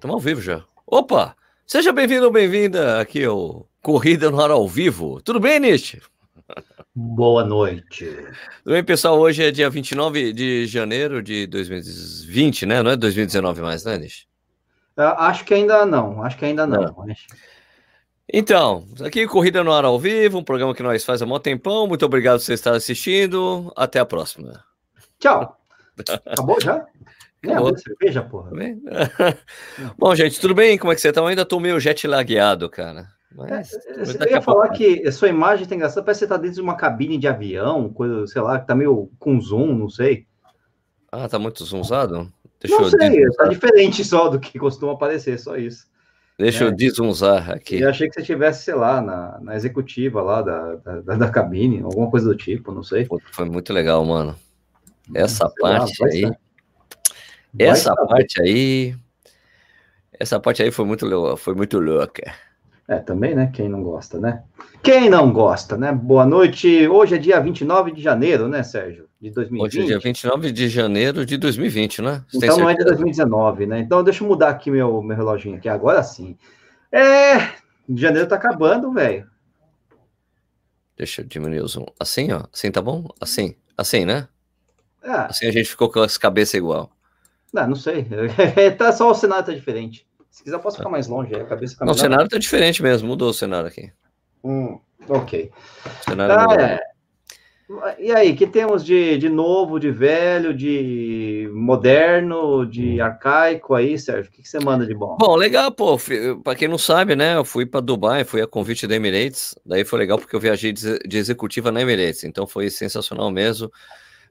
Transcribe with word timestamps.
Estamos 0.00 0.14
ao 0.14 0.20
vivo 0.20 0.40
já. 0.40 0.64
Opa! 0.86 1.36
Seja 1.66 1.92
bem-vindo 1.92 2.24
ou 2.24 2.32
bem-vinda 2.32 2.98
aqui 2.98 3.22
ao 3.22 3.68
Corrida 3.82 4.30
no 4.30 4.40
Ar 4.40 4.50
ao 4.50 4.66
Vivo. 4.66 5.20
Tudo 5.20 5.38
bem, 5.38 5.60
Nietzsche? 5.60 6.00
Boa 6.94 7.44
noite. 7.44 8.06
Tudo 8.64 8.72
bem, 8.72 8.82
pessoal? 8.82 9.18
Hoje 9.18 9.44
é 9.44 9.50
dia 9.50 9.68
29 9.68 10.32
de 10.32 10.64
janeiro 10.64 11.22
de 11.22 11.46
2020, 11.48 12.64
né? 12.64 12.82
Não 12.82 12.92
é 12.92 12.96
2019 12.96 13.60
mais, 13.60 13.84
né, 13.84 13.98
Nietzsche? 13.98 14.24
Uh, 14.96 15.02
acho 15.18 15.44
que 15.44 15.52
ainda 15.52 15.84
não, 15.84 16.22
acho 16.22 16.38
que 16.38 16.46
ainda 16.46 16.66
não. 16.66 16.80
não. 16.80 17.06
Então, 18.32 18.86
aqui 19.04 19.26
Corrida 19.26 19.62
no 19.62 19.70
Ar 19.70 19.84
ao 19.84 19.98
Vivo, 19.98 20.38
um 20.38 20.44
programa 20.44 20.74
que 20.74 20.82
nós 20.82 21.04
faz 21.04 21.20
há 21.20 21.26
muito 21.26 21.42
tempão. 21.42 21.86
Muito 21.86 22.06
obrigado 22.06 22.38
por 22.38 22.44
você 22.46 22.54
estar 22.54 22.72
assistindo. 22.72 23.70
Até 23.76 23.98
a 23.98 24.06
próxima. 24.06 24.64
Tchau. 25.18 25.60
Acabou 26.24 26.58
já? 26.58 26.86
Acabou. 27.44 27.76
cerveja, 27.78 28.22
porra. 28.22 28.50
Bom, 29.96 30.14
gente, 30.14 30.40
tudo 30.40 30.54
bem? 30.54 30.76
Como 30.76 30.92
é 30.92 30.94
que 30.94 31.00
você 31.00 31.08
está? 31.08 31.20
Eu 31.20 31.26
ainda 31.26 31.42
estou 31.42 31.58
meio 31.58 31.80
jet 31.80 32.06
lagueado, 32.06 32.68
cara. 32.68 33.08
Mas, 33.34 33.72
é, 33.72 34.04
você 34.04 34.30
ia 34.30 34.42
falar 34.42 34.68
pouco... 34.68 34.76
que 34.76 35.06
a 35.06 35.12
sua 35.12 35.28
imagem 35.28 35.66
tem 35.66 35.76
engraçado, 35.76 36.04
parece 36.04 36.20
que 36.20 36.26
você 36.26 36.28
tá 36.28 36.36
dentro 36.36 36.56
de 36.56 36.60
uma 36.60 36.76
cabine 36.76 37.16
de 37.16 37.28
avião, 37.28 37.88
coisa, 37.88 38.26
sei 38.26 38.42
lá, 38.42 38.58
que 38.58 38.66
tá 38.66 38.74
meio 38.74 39.10
com 39.18 39.40
zoom, 39.40 39.74
não 39.74 39.88
sei. 39.88 40.26
Ah, 41.10 41.28
tá 41.28 41.38
muito 41.38 41.64
zoomzado? 41.64 42.30
Deixa 42.60 42.76
não 42.76 42.84
eu 42.84 42.90
sei, 42.90 43.30
tá 43.30 43.44
diferente 43.46 44.04
só 44.04 44.28
do 44.28 44.38
que 44.38 44.58
costuma 44.58 44.92
aparecer, 44.92 45.38
só 45.38 45.56
isso. 45.56 45.88
Deixa 46.38 46.64
é. 46.64 46.66
eu 46.66 46.72
desunzar 46.72 47.50
aqui. 47.50 47.80
Eu 47.80 47.88
achei 47.88 48.08
que 48.08 48.14
você 48.14 48.20
estivesse, 48.20 48.64
sei 48.64 48.74
lá, 48.74 49.00
na, 49.00 49.38
na 49.40 49.54
executiva 49.54 50.22
lá 50.22 50.42
da, 50.42 50.74
da, 50.76 51.16
da, 51.16 51.28
cabine, 51.28 51.82
alguma 51.82 52.10
coisa 52.10 52.26
do 52.26 52.36
tipo, 52.36 52.72
não 52.72 52.82
sei. 52.82 53.06
foi 53.32 53.44
muito 53.44 53.72
legal, 53.72 54.04
mano. 54.04 54.34
Essa 55.14 55.46
sei 55.48 55.54
parte 55.60 56.02
lá, 56.02 56.08
aí. 56.08 56.20
Ser. 56.20 56.38
Essa 57.58 57.94
parte 57.94 58.40
aí. 58.40 58.94
Essa 60.18 60.38
parte 60.38 60.62
aí 60.62 60.70
foi 60.70 60.84
muito, 60.84 61.36
foi 61.36 61.54
muito 61.54 61.78
louca. 61.78 62.32
É, 62.86 62.98
também, 62.98 63.34
né? 63.34 63.50
Quem 63.54 63.68
não 63.68 63.82
gosta, 63.82 64.18
né? 64.18 64.42
Quem 64.82 65.08
não 65.08 65.32
gosta, 65.32 65.76
né? 65.76 65.92
Boa 65.92 66.26
noite. 66.26 66.88
Hoje 66.88 67.14
é 67.14 67.18
dia 67.18 67.40
29 67.40 67.92
de 67.92 68.02
janeiro, 68.02 68.48
né, 68.48 68.62
Sérgio? 68.62 69.08
De 69.20 69.30
2020. 69.30 69.64
Hoje 69.64 69.80
é 69.80 69.86
dia 69.86 69.98
29 69.98 70.52
de 70.52 70.68
janeiro 70.68 71.24
de 71.24 71.36
2020, 71.36 72.02
né? 72.02 72.24
Você 72.32 72.46
então 72.46 72.58
não 72.58 72.68
é 72.68 72.74
de 72.74 72.84
2019, 72.84 73.66
né? 73.66 73.78
Então 73.78 74.02
deixa 74.02 74.24
eu 74.24 74.28
mudar 74.28 74.48
aqui 74.48 74.70
meu, 74.70 75.00
meu 75.02 75.16
reloginho 75.16 75.56
aqui, 75.56 75.68
agora 75.68 76.02
sim. 76.02 76.36
É, 76.90 77.52
janeiro 77.88 78.28
tá 78.28 78.36
acabando, 78.36 78.92
velho. 78.92 79.24
Deixa 80.96 81.22
eu 81.22 81.26
diminuir 81.26 81.60
o 81.60 81.68
zoom. 81.68 81.86
Assim, 81.98 82.32
ó. 82.32 82.44
Assim 82.52 82.70
tá 82.70 82.82
bom? 82.82 83.06
Assim. 83.20 83.54
Assim, 83.76 84.04
né? 84.04 84.26
É. 85.02 85.12
Assim 85.12 85.46
a 85.46 85.52
gente 85.52 85.70
ficou 85.70 85.90
com 85.90 86.00
as 86.00 86.18
cabeças 86.18 86.54
igual. 86.54 86.90
Não, 87.52 87.68
não 87.68 87.76
sei. 87.76 88.06
tá, 88.78 88.92
só 88.92 89.10
o 89.10 89.14
cenário 89.14 89.46
tá 89.46 89.52
diferente. 89.52 90.06
Se 90.30 90.44
quiser, 90.44 90.56
eu 90.56 90.60
posso 90.60 90.76
ficar 90.76 90.88
mais 90.88 91.08
longe, 91.08 91.34
a 91.34 91.44
cabeça 91.44 91.84
Não, 91.84 91.92
o 91.92 91.98
cenário 91.98 92.28
tá 92.28 92.38
diferente 92.38 92.82
mesmo, 92.82 93.08
mudou 93.08 93.30
o 93.30 93.34
cenário 93.34 93.66
aqui. 93.66 93.90
Hum, 94.44 94.78
ok. 95.08 95.50
O 95.84 96.10
cenário 96.10 96.34
ah, 96.34 96.62
é. 96.62 96.90
E 98.00 98.10
aí, 98.10 98.34
que 98.34 98.48
temos 98.48 98.84
de, 98.84 99.16
de 99.16 99.28
novo, 99.28 99.78
de 99.78 99.92
velho, 99.92 100.52
de 100.52 101.48
moderno, 101.52 102.66
de 102.66 103.00
arcaico 103.00 103.74
aí, 103.74 103.96
Sérgio? 103.96 104.28
O 104.28 104.34
que, 104.34 104.42
que 104.42 104.48
você 104.48 104.58
manda 104.58 104.84
de 104.84 104.92
bom? 104.92 105.16
Bom, 105.16 105.36
legal, 105.36 105.70
pô. 105.70 105.96
Para 106.42 106.56
quem 106.56 106.66
não 106.66 106.78
sabe, 106.78 107.14
né? 107.14 107.36
Eu 107.36 107.44
fui 107.44 107.64
para 107.64 107.80
Dubai, 107.80 108.24
fui 108.24 108.42
a 108.42 108.46
convite 108.46 108.88
da 108.88 108.96
Emirates. 108.96 109.54
Daí 109.64 109.84
foi 109.84 110.00
legal 110.00 110.18
porque 110.18 110.34
eu 110.34 110.40
viajei 110.40 110.72
de, 110.72 110.98
de 110.98 111.16
executiva 111.16 111.70
na 111.70 111.80
Emirates. 111.80 112.24
Então 112.24 112.44
foi 112.44 112.70
sensacional 112.70 113.30
mesmo. 113.30 113.70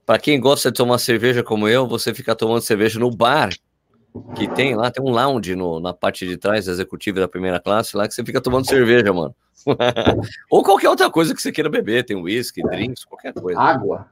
Para 0.05 0.19
quem 0.19 0.39
gosta 0.39 0.71
de 0.71 0.77
tomar 0.77 0.97
cerveja 0.97 1.43
como 1.43 1.67
eu, 1.67 1.87
você 1.87 2.13
fica 2.13 2.35
tomando 2.35 2.61
cerveja 2.61 2.99
no 2.99 3.11
bar 3.11 3.49
que 4.35 4.47
tem 4.55 4.75
lá, 4.75 4.89
tem 4.89 5.03
um 5.03 5.09
lounge 5.09 5.55
no, 5.55 5.79
na 5.79 5.93
parte 5.93 6.27
de 6.27 6.37
trás 6.37 6.67
executiva 6.67 7.19
da 7.19 7.27
primeira 7.27 7.59
classe 7.59 7.95
lá 7.95 8.07
que 8.07 8.13
você 8.13 8.23
fica 8.23 8.41
tomando 8.41 8.67
cerveja, 8.67 9.13
mano. 9.13 9.35
Ou 10.49 10.63
qualquer 10.63 10.89
outra 10.89 11.09
coisa 11.09 11.33
que 11.35 11.41
você 11.41 11.51
queira 11.51 11.69
beber, 11.69 12.05
tem 12.05 12.17
whisky, 12.17 12.61
drinks, 12.63 13.05
qualquer 13.05 13.33
coisa. 13.33 13.59
Água. 13.59 14.07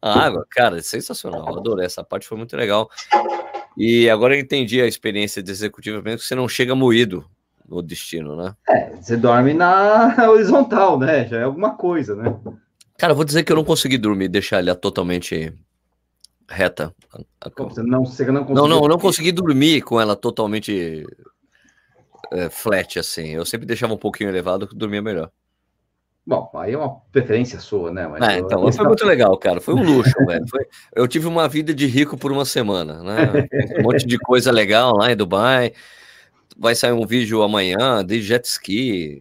A 0.00 0.26
água, 0.26 0.46
cara, 0.50 0.78
é 0.78 0.82
sensacional. 0.82 1.58
Adorei 1.58 1.86
essa 1.86 2.04
parte, 2.04 2.26
foi 2.26 2.36
muito 2.38 2.56
legal. 2.56 2.88
E 3.76 4.08
agora 4.08 4.34
eu 4.34 4.40
entendi 4.40 4.80
a 4.80 4.86
experiência 4.86 5.42
de 5.42 5.50
executiva 5.50 6.00
mesmo, 6.02 6.18
que 6.18 6.24
você 6.24 6.34
não 6.34 6.48
chega 6.48 6.74
moído 6.74 7.24
no 7.68 7.82
destino, 7.82 8.36
né? 8.36 8.54
É, 8.68 8.90
você 8.96 9.16
dorme 9.16 9.52
na 9.52 10.14
horizontal, 10.30 10.98
né? 10.98 11.26
Já 11.26 11.38
é 11.38 11.42
alguma 11.42 11.76
coisa, 11.76 12.14
né? 12.14 12.34
Cara, 12.98 13.14
vou 13.14 13.24
dizer 13.24 13.44
que 13.44 13.52
eu 13.52 13.56
não 13.56 13.64
consegui 13.64 13.98
dormir, 13.98 14.28
deixar 14.28 14.58
ela 14.58 14.74
totalmente 14.74 15.52
reta. 16.48 16.94
Você 17.56 17.82
não, 17.82 18.04
você 18.04 18.24
não, 18.24 18.44
não, 18.44 18.68
não, 18.68 18.80
não 18.82 18.98
consegui 18.98 19.32
dormir 19.32 19.82
com 19.82 20.00
ela 20.00 20.16
totalmente 20.16 21.04
é, 22.32 22.48
flat, 22.48 22.98
assim. 22.98 23.28
Eu 23.28 23.44
sempre 23.44 23.66
deixava 23.66 23.94
um 23.94 23.98
pouquinho 23.98 24.30
elevado 24.30 24.66
que 24.66 24.74
dormia 24.74 25.02
melhor. 25.02 25.30
Bom, 26.26 26.50
aí 26.56 26.72
é 26.72 26.78
uma 26.78 26.96
preferência 27.12 27.60
sua, 27.60 27.92
né? 27.92 28.08
Mas 28.08 28.20
é, 28.28 28.38
então, 28.38 28.72
foi 28.72 28.84
muito 28.84 29.06
legal, 29.06 29.36
cara. 29.38 29.60
Foi 29.60 29.74
um 29.74 29.82
luxo, 29.84 30.12
velho. 30.26 30.44
Foi... 30.48 30.66
Eu 30.94 31.06
tive 31.06 31.28
uma 31.28 31.48
vida 31.48 31.72
de 31.72 31.86
rico 31.86 32.16
por 32.16 32.32
uma 32.32 32.44
semana, 32.44 33.00
né? 33.02 33.48
Um 33.78 33.82
monte 33.84 34.04
de 34.04 34.18
coisa 34.18 34.50
legal 34.50 34.96
lá 34.96 35.12
em 35.12 35.16
Dubai. 35.16 35.72
Vai 36.58 36.74
sair 36.74 36.92
um 36.92 37.06
vídeo 37.06 37.42
amanhã 37.42 38.04
de 38.04 38.20
jet 38.20 38.44
ski, 38.44 39.20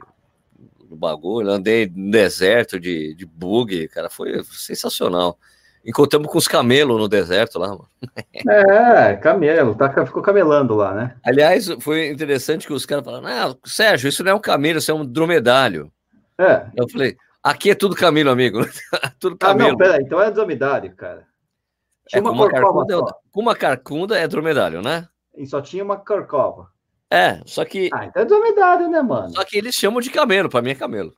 no 0.89 0.95
bagulho, 0.95 1.49
andei 1.49 1.91
no 1.93 2.11
deserto 2.11 2.79
de, 2.79 3.13
de 3.15 3.25
bug, 3.25 3.87
cara, 3.89 4.09
foi 4.09 4.43
sensacional. 4.43 5.37
Encontramos 5.85 6.27
com 6.31 6.37
os 6.37 6.47
camelos 6.47 6.99
no 6.99 7.07
deserto 7.07 7.59
lá. 7.59 7.69
Mano. 7.69 7.87
É, 8.47 9.15
camelo, 9.15 9.75
tá, 9.75 10.05
ficou 10.05 10.21
camelando 10.21 10.75
lá, 10.75 10.93
né? 10.93 11.15
Aliás, 11.23 11.67
foi 11.79 12.09
interessante 12.09 12.67
que 12.67 12.73
os 12.73 12.85
caras 12.85 13.05
falaram: 13.05 13.27
ah, 13.27 13.55
Sérgio, 13.65 14.09
isso 14.09 14.23
não 14.23 14.31
é 14.31 14.35
um 14.35 14.39
camelo, 14.39 14.79
isso 14.79 14.91
é 14.91 14.93
um 14.93 15.05
dromedário. 15.05 15.91
É. 16.39 16.65
Eu 16.75 16.89
falei: 16.89 17.15
aqui 17.41 17.69
é 17.71 17.75
tudo 17.75 17.95
camelo, 17.95 18.29
amigo. 18.29 18.59
tudo 19.19 19.37
camelo. 19.37 19.69
Ah, 19.69 19.71
não, 19.71 19.77
peraí, 19.77 20.01
então 20.01 20.21
é 20.21 20.31
dromedário, 20.31 20.95
cara. 20.95 21.25
Tinha 22.07 22.19
é, 22.19 22.21
uma, 22.21 22.31
uma 22.31 22.49
carcunda, 22.49 22.95
é 22.95 22.99
com 23.31 23.41
uma 23.41 23.55
carcunda 23.55 24.17
é 24.17 24.27
dromedário, 24.27 24.81
né? 24.81 25.07
E 25.35 25.45
só 25.45 25.61
tinha 25.61 25.83
uma 25.83 25.97
corcova. 25.97 26.69
É, 27.11 27.39
só 27.45 27.63
que. 27.63 27.89
Ah, 27.93 28.05
então 28.05 28.21
é 28.21 28.25
dromedário, 28.25 28.89
né, 28.89 29.01
mano? 29.01 29.31
Só 29.31 29.43
que 29.43 29.57
eles 29.57 29.75
chamam 29.75 30.01
de 30.01 30.09
camelo, 30.09 30.49
pra 30.49 30.61
mim 30.61 30.71
é 30.71 30.75
camelo. 30.75 31.13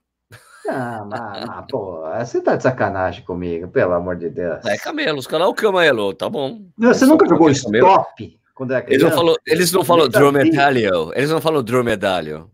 Ah, 0.69 1.05
mas, 1.07 1.45
mas, 1.45 1.65
pô, 1.69 2.03
você 2.19 2.41
tá 2.41 2.57
de 2.57 2.63
sacanagem 2.63 3.23
comigo, 3.23 3.69
pelo 3.69 3.93
amor 3.93 4.17
de 4.17 4.29
Deus. 4.29 4.65
É 4.65 4.77
camelo, 4.77 5.17
os 5.17 5.27
caras 5.27 5.47
é 5.47 5.49
o 5.49 5.53
camelo, 5.53 6.13
tá 6.13 6.29
bom. 6.29 6.61
Você 6.77 7.05
nunca 7.05 7.27
jogou 7.27 7.49
stop 7.51 8.39
quando 8.53 8.73
é 8.73 8.81
criança? 8.81 8.93
Eles 8.93 9.03
não 9.03 9.11
falam, 9.11 9.35
eles 9.45 9.71
não 9.71 9.85
falam 9.85 10.09
dromedário, 10.09 11.11
eles 11.15 11.29
não 11.29 11.39
falam 11.39 11.63
dromedário. 11.63 12.51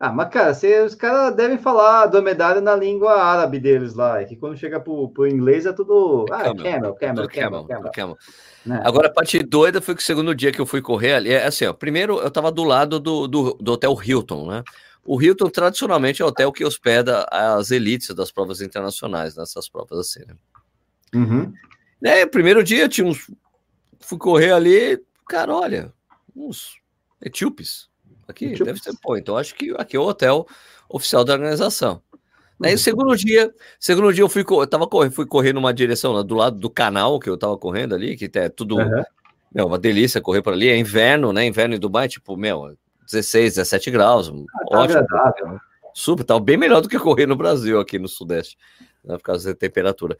Ah, 0.00 0.12
mas 0.12 0.28
cara, 0.30 0.52
você, 0.52 0.80
os 0.82 0.96
caras 0.96 1.34
devem 1.36 1.56
falar 1.56 2.06
dromedário 2.06 2.60
na 2.60 2.74
língua 2.74 3.22
árabe 3.22 3.60
deles 3.60 3.94
lá, 3.94 4.20
é 4.20 4.24
que 4.24 4.34
quando 4.34 4.56
chega 4.56 4.80
pro, 4.80 5.08
pro 5.10 5.28
inglês 5.28 5.64
é 5.64 5.72
tudo. 5.72 6.26
Ah, 6.32 6.42
camel, 6.42 6.64
camel, 6.64 6.94
camel, 6.96 7.28
camel, 7.28 7.64
camel. 7.66 7.92
camel. 7.92 8.16
Né? 8.64 8.80
Agora, 8.84 9.08
a 9.08 9.12
parte 9.12 9.42
doida 9.42 9.80
foi 9.80 9.94
que 9.94 10.02
o 10.02 10.04
segundo 10.04 10.34
dia 10.34 10.50
que 10.50 10.60
eu 10.60 10.66
fui 10.66 10.80
correr 10.80 11.14
ali, 11.14 11.30
é 11.30 11.46
assim, 11.46 11.66
ó, 11.66 11.72
primeiro 11.72 12.18
eu 12.18 12.30
tava 12.30 12.50
do 12.50 12.64
lado 12.64 12.98
do, 12.98 13.28
do, 13.28 13.54
do 13.54 13.72
Hotel 13.72 13.96
Hilton, 14.02 14.48
né? 14.48 14.64
O 15.04 15.20
Hilton, 15.20 15.50
tradicionalmente, 15.50 16.22
é 16.22 16.24
o 16.24 16.28
hotel 16.28 16.50
que 16.50 16.64
hospeda 16.64 17.26
as 17.30 17.70
elites 17.70 18.14
das 18.14 18.32
provas 18.32 18.62
internacionais, 18.62 19.36
nessas 19.36 19.68
provas 19.68 19.98
assim, 19.98 20.20
né? 20.26 20.34
Uhum. 21.14 21.52
É, 22.02 22.24
primeiro 22.24 22.64
dia, 22.64 22.88
tinha 22.88 23.06
uns. 23.06 23.30
Fui 24.00 24.18
correr 24.18 24.52
ali, 24.52 25.00
cara, 25.28 25.54
olha, 25.54 25.92
uns 26.34 26.76
etíopes. 27.20 27.88
Aqui 28.26 28.46
etíopes. 28.46 28.66
deve 28.66 28.80
ser, 28.80 28.98
pô, 29.02 29.16
então 29.16 29.36
acho 29.36 29.54
que 29.54 29.74
aqui 29.76 29.96
é 29.96 30.00
o 30.00 30.04
hotel 30.04 30.46
oficial 30.88 31.24
da 31.24 31.34
organização. 31.34 32.02
Aí, 32.62 32.70
o 32.70 32.72
uhum. 32.72 32.78
segundo 32.78 33.16
dia, 33.16 33.52
segundo 33.80 34.12
dia 34.12 34.22
eu 34.22 34.28
fui, 34.28 34.44
eu 34.48 34.66
tava 34.66 34.86
correndo, 34.86 35.12
fui 35.12 35.26
correr 35.26 35.52
numa 35.52 35.74
direção 35.74 36.24
do 36.24 36.34
lado 36.34 36.58
do 36.58 36.70
canal 36.70 37.18
que 37.18 37.28
eu 37.28 37.36
tava 37.36 37.58
correndo 37.58 37.94
ali, 37.94 38.16
que 38.16 38.30
é 38.38 38.48
tudo, 38.48 38.76
uhum. 38.76 39.02
meu, 39.52 39.66
uma 39.66 39.78
delícia 39.78 40.20
correr 40.20 40.40
por 40.40 40.52
ali, 40.52 40.68
é 40.68 40.76
inverno, 40.76 41.32
né? 41.32 41.44
Inverno 41.44 41.74
em 41.74 41.78
Dubai, 41.78 42.08
tipo, 42.08 42.36
meu, 42.36 42.76
16, 43.10 43.56
17 43.56 43.90
graus. 43.90 44.28
Ah, 44.28 44.64
tá 44.70 44.78
ótimo. 44.78 44.98
Agradável. 44.98 45.60
Super, 45.92 46.24
tá 46.24 46.38
bem 46.40 46.56
melhor 46.56 46.80
do 46.80 46.88
que 46.88 46.98
correr 46.98 47.26
no 47.26 47.36
Brasil, 47.36 47.78
aqui 47.78 47.98
no 47.98 48.08
Sudeste, 48.08 48.58
né, 49.04 49.16
por 49.16 49.22
causa 49.22 49.50
da 49.52 49.56
temperatura. 49.56 50.16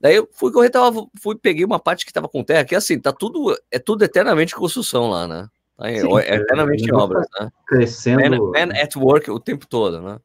Daí 0.00 0.16
eu 0.16 0.26
fui 0.32 0.50
correr, 0.50 0.70
tava, 0.70 1.06
fui, 1.20 1.36
peguei 1.36 1.64
uma 1.64 1.78
parte 1.78 2.06
que 2.06 2.12
tava 2.12 2.26
com 2.26 2.42
terra, 2.42 2.64
que 2.64 2.74
assim, 2.74 2.98
tá 2.98 3.12
tudo, 3.12 3.54
é 3.70 3.78
tudo 3.78 4.02
eternamente 4.02 4.54
construção 4.54 5.10
lá, 5.10 5.28
né? 5.28 5.46
Tá, 5.76 5.88
Sim, 5.88 6.18
é, 6.20 6.36
eternamente 6.36 6.92
obras, 6.92 7.26
né? 7.38 7.50
Crescendo. 7.66 8.50
Man, 8.50 8.66
man, 8.66 8.72
at 8.74 8.96
work 8.96 9.30
o 9.30 9.38
tempo 9.38 9.66
todo, 9.66 10.00
né? 10.00 10.18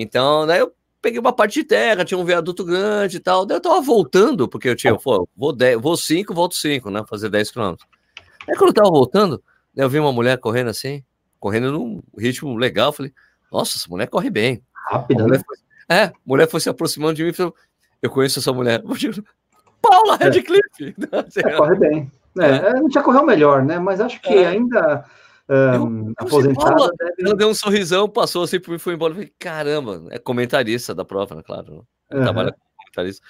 Então, 0.00 0.46
daí 0.46 0.60
eu 0.60 0.72
peguei 1.02 1.18
uma 1.18 1.32
parte 1.32 1.54
de 1.54 1.64
terra, 1.64 2.04
tinha 2.04 2.16
um 2.16 2.24
viaduto 2.24 2.64
grande 2.64 3.16
e 3.16 3.20
tal. 3.20 3.44
Daí 3.44 3.56
eu 3.56 3.60
tava 3.60 3.80
voltando, 3.80 4.48
porque 4.48 4.68
eu 4.68 4.76
tinha, 4.76 4.94
pô, 4.96 5.28
vou 5.36 5.52
10, 5.52 5.80
vou 5.80 5.96
5, 5.96 6.32
volto 6.32 6.54
5, 6.54 6.88
né? 6.88 7.04
Fazer 7.08 7.28
10 7.28 7.50
quilômetros. 7.50 7.88
Aí 8.48 8.54
quando 8.56 8.68
eu 8.68 8.74
tava 8.74 8.90
voltando, 8.90 9.42
eu 9.74 9.88
vi 9.88 9.98
uma 9.98 10.12
mulher 10.12 10.38
correndo 10.38 10.70
assim, 10.70 11.02
correndo 11.40 11.72
num 11.72 12.00
ritmo 12.16 12.56
legal. 12.56 12.92
Falei, 12.92 13.12
nossa, 13.50 13.76
essa 13.76 13.88
mulher 13.90 14.06
corre 14.06 14.30
bem. 14.30 14.62
Rápida, 14.88 15.26
né? 15.26 15.40
Foi, 15.44 15.56
é, 15.96 16.12
mulher 16.24 16.48
foi 16.48 16.60
se 16.60 16.68
aproximando 16.68 17.14
de 17.14 17.24
mim 17.24 17.30
e 17.30 17.34
falou, 17.34 17.54
eu 18.00 18.08
conheço 18.08 18.38
essa 18.38 18.52
mulher. 18.52 18.80
Paula 19.82 20.16
é. 20.20 20.24
Redcliffe! 20.24 20.94
É, 21.44 21.56
corre 21.56 21.74
bem. 21.74 22.12
É, 22.38 22.46
é. 22.46 22.72
A 22.72 22.76
gente 22.76 22.94
já 22.94 23.02
correu 23.02 23.26
melhor, 23.26 23.64
né? 23.64 23.80
Mas 23.80 24.00
acho 24.00 24.20
que 24.22 24.32
é. 24.32 24.46
ainda 24.46 25.04
um, 25.50 26.12
aposentada. 26.16 26.90
Deve... 26.98 27.14
Ela 27.20 27.34
deu 27.34 27.48
um 27.48 27.54
sorrisão, 27.54 28.08
passou 28.08 28.42
assim 28.42 28.60
por 28.60 28.70
mim, 28.70 28.78
foi 28.78 28.94
embora. 28.94 29.12
Eu 29.12 29.16
falei, 29.16 29.32
caramba, 29.38 30.04
é 30.10 30.18
comentarista 30.18 30.94
da 30.94 31.04
prova, 31.04 31.34
né? 31.34 31.42
Claro. 31.44 31.86
Uhum. 32.12 32.22
Trabalha 32.22 32.52
como 32.52 32.64
comentarista. 32.76 33.26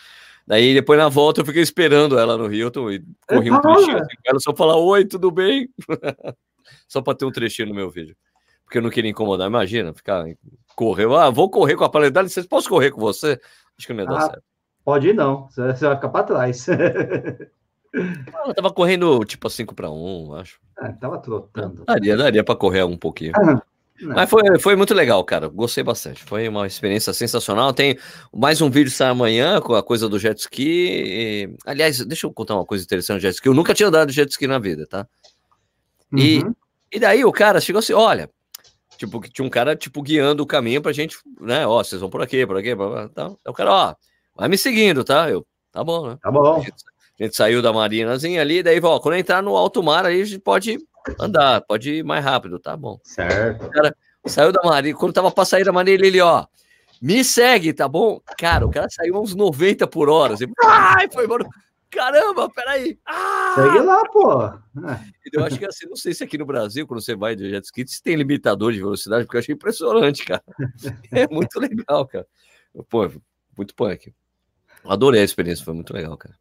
Daí 0.46 0.72
depois 0.72 0.98
na 0.98 1.08
volta 1.08 1.42
eu 1.42 1.44
fiquei 1.44 1.62
esperando 1.62 2.18
ela 2.18 2.36
no 2.36 2.52
Hilton 2.52 2.90
e 2.90 3.04
corri 3.28 3.50
um 3.50 3.60
trechinho 3.60 3.98
assim, 3.98 4.16
ela 4.24 4.40
só 4.40 4.56
falar 4.56 4.76
oi, 4.76 5.04
tudo 5.04 5.30
bem? 5.30 5.68
só 6.88 7.02
para 7.02 7.14
ter 7.14 7.26
um 7.26 7.30
trechinho 7.30 7.68
no 7.68 7.74
meu 7.74 7.90
vídeo. 7.90 8.16
Porque 8.64 8.78
eu 8.78 8.82
não 8.82 8.88
queria 8.90 9.10
incomodar, 9.10 9.46
imagina, 9.46 9.92
ficar 9.92 10.24
correu, 10.74 11.14
ah, 11.16 11.28
vou 11.28 11.50
correr 11.50 11.76
com 11.76 11.84
a 11.84 11.88
paleta, 11.90 12.12
dá 12.12 12.22
licença, 12.22 12.48
posso 12.48 12.68
correr 12.68 12.90
com 12.90 13.00
você? 13.00 13.38
Acho 13.76 13.86
que 13.86 13.92
não 13.92 14.00
ia 14.00 14.06
dar 14.06 14.16
ah, 14.16 14.20
certo. 14.22 14.42
Pode 14.84 15.08
ir 15.08 15.14
não, 15.14 15.48
você 15.48 15.60
vai 15.60 15.74
ficar 15.74 16.08
para 16.08 16.24
trás. 16.24 16.66
Ela 17.94 18.54
tava 18.54 18.72
correndo 18.72 19.24
tipo 19.24 19.46
a 19.46 19.50
5 19.50 19.74
para 19.74 19.90
1, 19.90 20.34
acho. 20.34 20.60
Ah, 20.76 20.92
tava 20.92 21.18
trotando. 21.18 21.84
Daria, 21.84 22.16
daria 22.16 22.44
para 22.44 22.54
correr 22.54 22.84
um 22.84 22.96
pouquinho. 22.96 23.32
Ah, 23.36 23.62
Mas 24.00 24.30
foi, 24.30 24.42
foi 24.60 24.76
muito 24.76 24.94
legal, 24.94 25.24
cara. 25.24 25.48
Gostei 25.48 25.82
bastante. 25.82 26.22
Foi 26.22 26.48
uma 26.48 26.66
experiência 26.66 27.12
sensacional. 27.12 27.72
Tem 27.72 27.98
mais 28.32 28.60
um 28.60 28.70
vídeo 28.70 28.90
sai 28.90 29.08
amanhã 29.08 29.60
com 29.60 29.74
a 29.74 29.82
coisa 29.82 30.08
do 30.08 30.18
jet 30.18 30.38
ski. 30.38 30.64
E... 30.64 31.56
Aliás, 31.66 32.04
deixa 32.04 32.26
eu 32.26 32.32
contar 32.32 32.54
uma 32.54 32.64
coisa 32.64 32.84
interessante 32.84 33.18
do 33.18 33.22
jet 33.22 33.34
ski. 33.34 33.48
Eu 33.48 33.54
nunca 33.54 33.74
tinha 33.74 33.88
andado 33.88 34.12
jet 34.12 34.30
ski 34.30 34.46
na 34.46 34.58
vida, 34.58 34.86
tá? 34.86 35.06
E, 36.12 36.38
uhum. 36.38 36.54
e 36.92 37.00
daí 37.00 37.24
o 37.24 37.32
cara 37.32 37.60
chegou 37.60 37.80
assim: 37.80 37.92
olha, 37.92 38.30
tipo, 38.96 39.20
tinha 39.28 39.44
um 39.44 39.50
cara 39.50 39.74
tipo 39.74 40.00
guiando 40.00 40.42
o 40.42 40.46
caminho 40.46 40.80
pra 40.80 40.92
gente, 40.92 41.18
né? 41.40 41.66
Ó, 41.66 41.82
vocês 41.82 42.00
vão 42.00 42.08
por 42.08 42.22
aqui, 42.22 42.46
por 42.46 42.56
aqui, 42.56 42.74
por 42.76 42.96
aqui. 42.96 43.10
Então, 43.10 43.36
o 43.46 43.52
cara, 43.52 43.72
ó, 43.72 43.94
vai 44.34 44.48
me 44.48 44.56
seguindo, 44.56 45.02
tá? 45.04 45.28
Eu, 45.28 45.46
tá 45.72 45.82
bom, 45.82 46.08
né? 46.08 46.18
Tá 46.22 46.30
bom. 46.30 46.64
A 47.18 47.24
gente 47.24 47.36
saiu 47.36 47.60
da 47.60 47.72
marinazinha 47.72 48.40
ali, 48.40 48.62
daí, 48.62 48.80
ó, 48.82 49.00
quando 49.00 49.16
entrar 49.16 49.42
no 49.42 49.56
alto 49.56 49.82
mar, 49.82 50.06
aí 50.06 50.22
a 50.22 50.24
gente 50.24 50.38
pode 50.38 50.78
andar, 51.18 51.60
pode 51.62 51.94
ir 51.94 52.04
mais 52.04 52.24
rápido, 52.24 52.58
tá 52.58 52.76
bom. 52.76 52.98
Certo. 53.02 53.66
O 53.66 53.70
cara 53.70 53.96
saiu 54.26 54.52
da 54.52 54.62
marina, 54.62 54.96
quando 54.96 55.12
tava 55.12 55.30
pra 55.30 55.44
sair 55.44 55.64
da 55.64 55.72
marina, 55.72 56.06
ele, 56.06 56.20
ó, 56.20 56.46
me 57.02 57.24
segue, 57.24 57.72
tá 57.72 57.88
bom? 57.88 58.20
Cara, 58.38 58.66
o 58.66 58.70
cara 58.70 58.88
saiu 58.88 59.20
uns 59.20 59.34
90 59.34 59.86
por 59.86 60.08
hora, 60.08 60.34
assim, 60.34 60.46
ai, 60.64 61.08
foi 61.12 61.24
embora. 61.24 61.44
Caramba, 61.90 62.50
peraí. 62.50 62.98
Ah! 63.06 63.54
Segue 63.54 63.80
lá, 63.80 64.04
pô. 64.10 64.42
Eu 65.32 65.44
acho 65.44 65.58
que 65.58 65.64
assim, 65.64 65.86
não 65.88 65.96
sei 65.96 66.12
se 66.12 66.22
aqui 66.22 66.36
no 66.36 66.44
Brasil, 66.44 66.86
quando 66.86 67.00
você 67.00 67.16
vai 67.16 67.34
de 67.34 67.48
jet 67.48 67.64
ski, 67.64 67.88
se 67.88 68.02
tem 68.02 68.14
limitador 68.14 68.72
de 68.72 68.78
velocidade, 68.78 69.24
porque 69.24 69.38
eu 69.38 69.40
achei 69.40 69.54
impressionante, 69.54 70.22
cara. 70.24 70.44
É 71.10 71.26
muito 71.28 71.58
legal, 71.58 72.06
cara. 72.06 72.26
Pô, 72.90 73.10
muito 73.56 73.74
punk. 73.74 74.12
Adorei 74.84 75.22
a 75.22 75.24
experiência, 75.24 75.64
foi 75.64 75.72
muito 75.72 75.94
legal, 75.94 76.14
cara. 76.16 76.36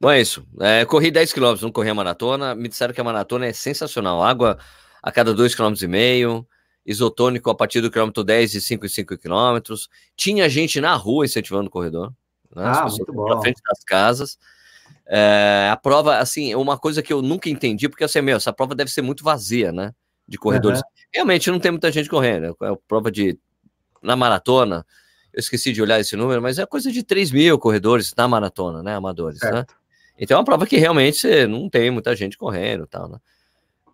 Bom, 0.00 0.10
é 0.10 0.20
isso. 0.20 0.46
É, 0.60 0.84
corri 0.84 1.10
10 1.10 1.32
km, 1.32 1.54
não 1.62 1.72
corri 1.72 1.88
a 1.88 1.94
maratona. 1.94 2.54
Me 2.54 2.68
disseram 2.68 2.92
que 2.92 3.00
a 3.00 3.04
maratona 3.04 3.46
é 3.46 3.52
sensacional. 3.52 4.22
Água 4.22 4.58
a 5.02 5.12
cada 5.12 5.32
2,5 5.32 5.76
km, 5.76 6.46
isotônico 6.84 7.48
a 7.48 7.54
partir 7.54 7.80
do 7.80 7.90
quilômetro 7.90 8.24
10 8.24 8.54
e 8.54 8.60
5 8.60 8.86
e 8.86 8.88
5 8.88 9.18
km. 9.18 9.74
Tinha 10.16 10.48
gente 10.48 10.80
na 10.80 10.94
rua 10.94 11.24
incentivando 11.24 11.68
o 11.68 11.70
corredor. 11.70 12.12
Né? 12.54 12.62
Ah, 12.64 12.88
muito 12.88 13.12
bom. 13.12 13.28
Na 13.28 13.40
frente 13.40 13.60
das 13.64 13.82
casas. 13.84 14.38
É, 15.06 15.68
a 15.70 15.76
prova, 15.76 16.18
assim, 16.18 16.54
uma 16.54 16.76
coisa 16.76 17.02
que 17.02 17.12
eu 17.12 17.22
nunca 17.22 17.48
entendi, 17.48 17.88
porque 17.88 18.04
assim, 18.04 18.20
meu, 18.20 18.36
essa 18.36 18.52
prova 18.52 18.74
deve 18.74 18.90
ser 18.90 19.02
muito 19.02 19.22
vazia, 19.22 19.70
né? 19.70 19.92
De 20.26 20.36
corredores. 20.36 20.80
Uhum. 20.80 20.86
Realmente 21.14 21.50
não 21.50 21.60
tem 21.60 21.70
muita 21.70 21.90
gente 21.92 22.08
correndo. 22.08 22.56
É 22.60 22.68
a 22.68 22.76
prova 22.88 23.10
de. 23.10 23.38
Na 24.02 24.16
maratona, 24.16 24.84
eu 25.32 25.40
esqueci 25.40 25.72
de 25.72 25.80
olhar 25.80 26.00
esse 26.00 26.16
número, 26.16 26.42
mas 26.42 26.58
é 26.58 26.66
coisa 26.66 26.90
de 26.90 27.02
3 27.02 27.30
mil 27.30 27.58
corredores 27.58 28.12
na 28.16 28.26
maratona, 28.26 28.82
né? 28.82 28.94
Amadores, 28.94 29.40
né? 29.40 29.50
certo. 29.50 29.70
né? 29.70 29.85
Então 30.18 30.36
é 30.36 30.38
uma 30.38 30.44
prova 30.44 30.66
que 30.66 30.76
realmente 30.76 31.18
você 31.18 31.46
não 31.46 31.68
tem 31.68 31.90
muita 31.90 32.14
gente 32.16 32.38
correndo 32.38 32.84
e 32.84 32.86
tal, 32.86 33.08
né? 33.08 33.18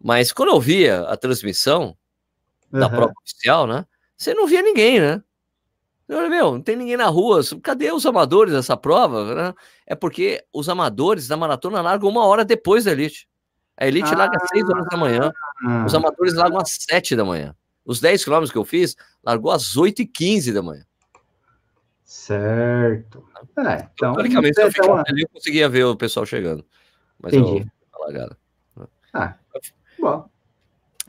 Mas 0.01 0.33
quando 0.33 0.51
eu 0.51 0.61
via 0.61 1.03
a 1.03 1.17
transmissão 1.17 1.97
uhum. 2.73 2.81
da 2.81 2.89
prova 2.89 3.13
oficial, 3.23 3.67
né? 3.67 3.87
Você 4.17 4.35
não 4.35 4.47
via 4.47 4.63
ninguém, 4.63 5.01
né? 5.01 5.23
Eu, 6.09 6.29
meu, 6.29 6.53
não 6.53 6.61
tem 6.61 6.77
ninguém 6.77 6.97
na 6.97 7.07
rua. 7.07 7.41
Cadê 7.63 7.91
os 7.91 8.05
amadores 8.05 8.53
dessa 8.53 8.77
prova? 8.77 9.35
Né? 9.35 9.55
É 9.87 9.95
porque 9.95 10.45
os 10.53 10.69
amadores 10.69 11.27
da 11.27 11.37
maratona 11.37 11.81
largam 11.81 12.09
uma 12.09 12.27
hora 12.27 12.45
depois 12.45 12.85
da 12.85 12.93
elite. 12.93 13.29
A 13.77 13.87
elite 13.87 14.13
ah, 14.13 14.17
larga 14.17 14.37
às 14.41 14.49
6 14.51 14.69
horas 14.69 14.87
da 14.91 14.97
manhã. 14.97 15.33
Ah. 15.67 15.85
Os 15.87 15.95
amadores 15.95 16.35
largam 16.35 16.59
às 16.61 16.77
7 16.89 17.17
da 17.17 17.25
manhã. 17.25 17.55
Os 17.85 18.01
10 18.01 18.25
quilômetros 18.25 18.53
que 18.53 18.59
eu 18.59 18.65
fiz, 18.65 18.97
largou 19.25 19.51
às 19.51 19.77
8 19.77 20.03
e 20.03 20.07
15 20.07 20.53
da 20.53 20.63
manhã. 20.63 20.85
Certo. 22.13 23.25
É, 23.57 23.89
então, 23.95 24.13
Teoricamente, 24.13 24.55
se 24.55 24.63
eu 24.63 24.71
ficar 24.71 24.87
uma... 24.87 25.03
ali, 25.09 25.23
eu 25.23 25.29
conseguia 25.31 25.67
ver 25.67 25.85
o 25.85 25.97
pessoal 25.97 26.27
chegando. 26.27 26.63
Mas 27.19 27.33
Entendi. 27.33 27.67
eu 27.95 28.01
largada. 28.01 28.37
Ah, 29.15 29.35
bom. 29.99 30.29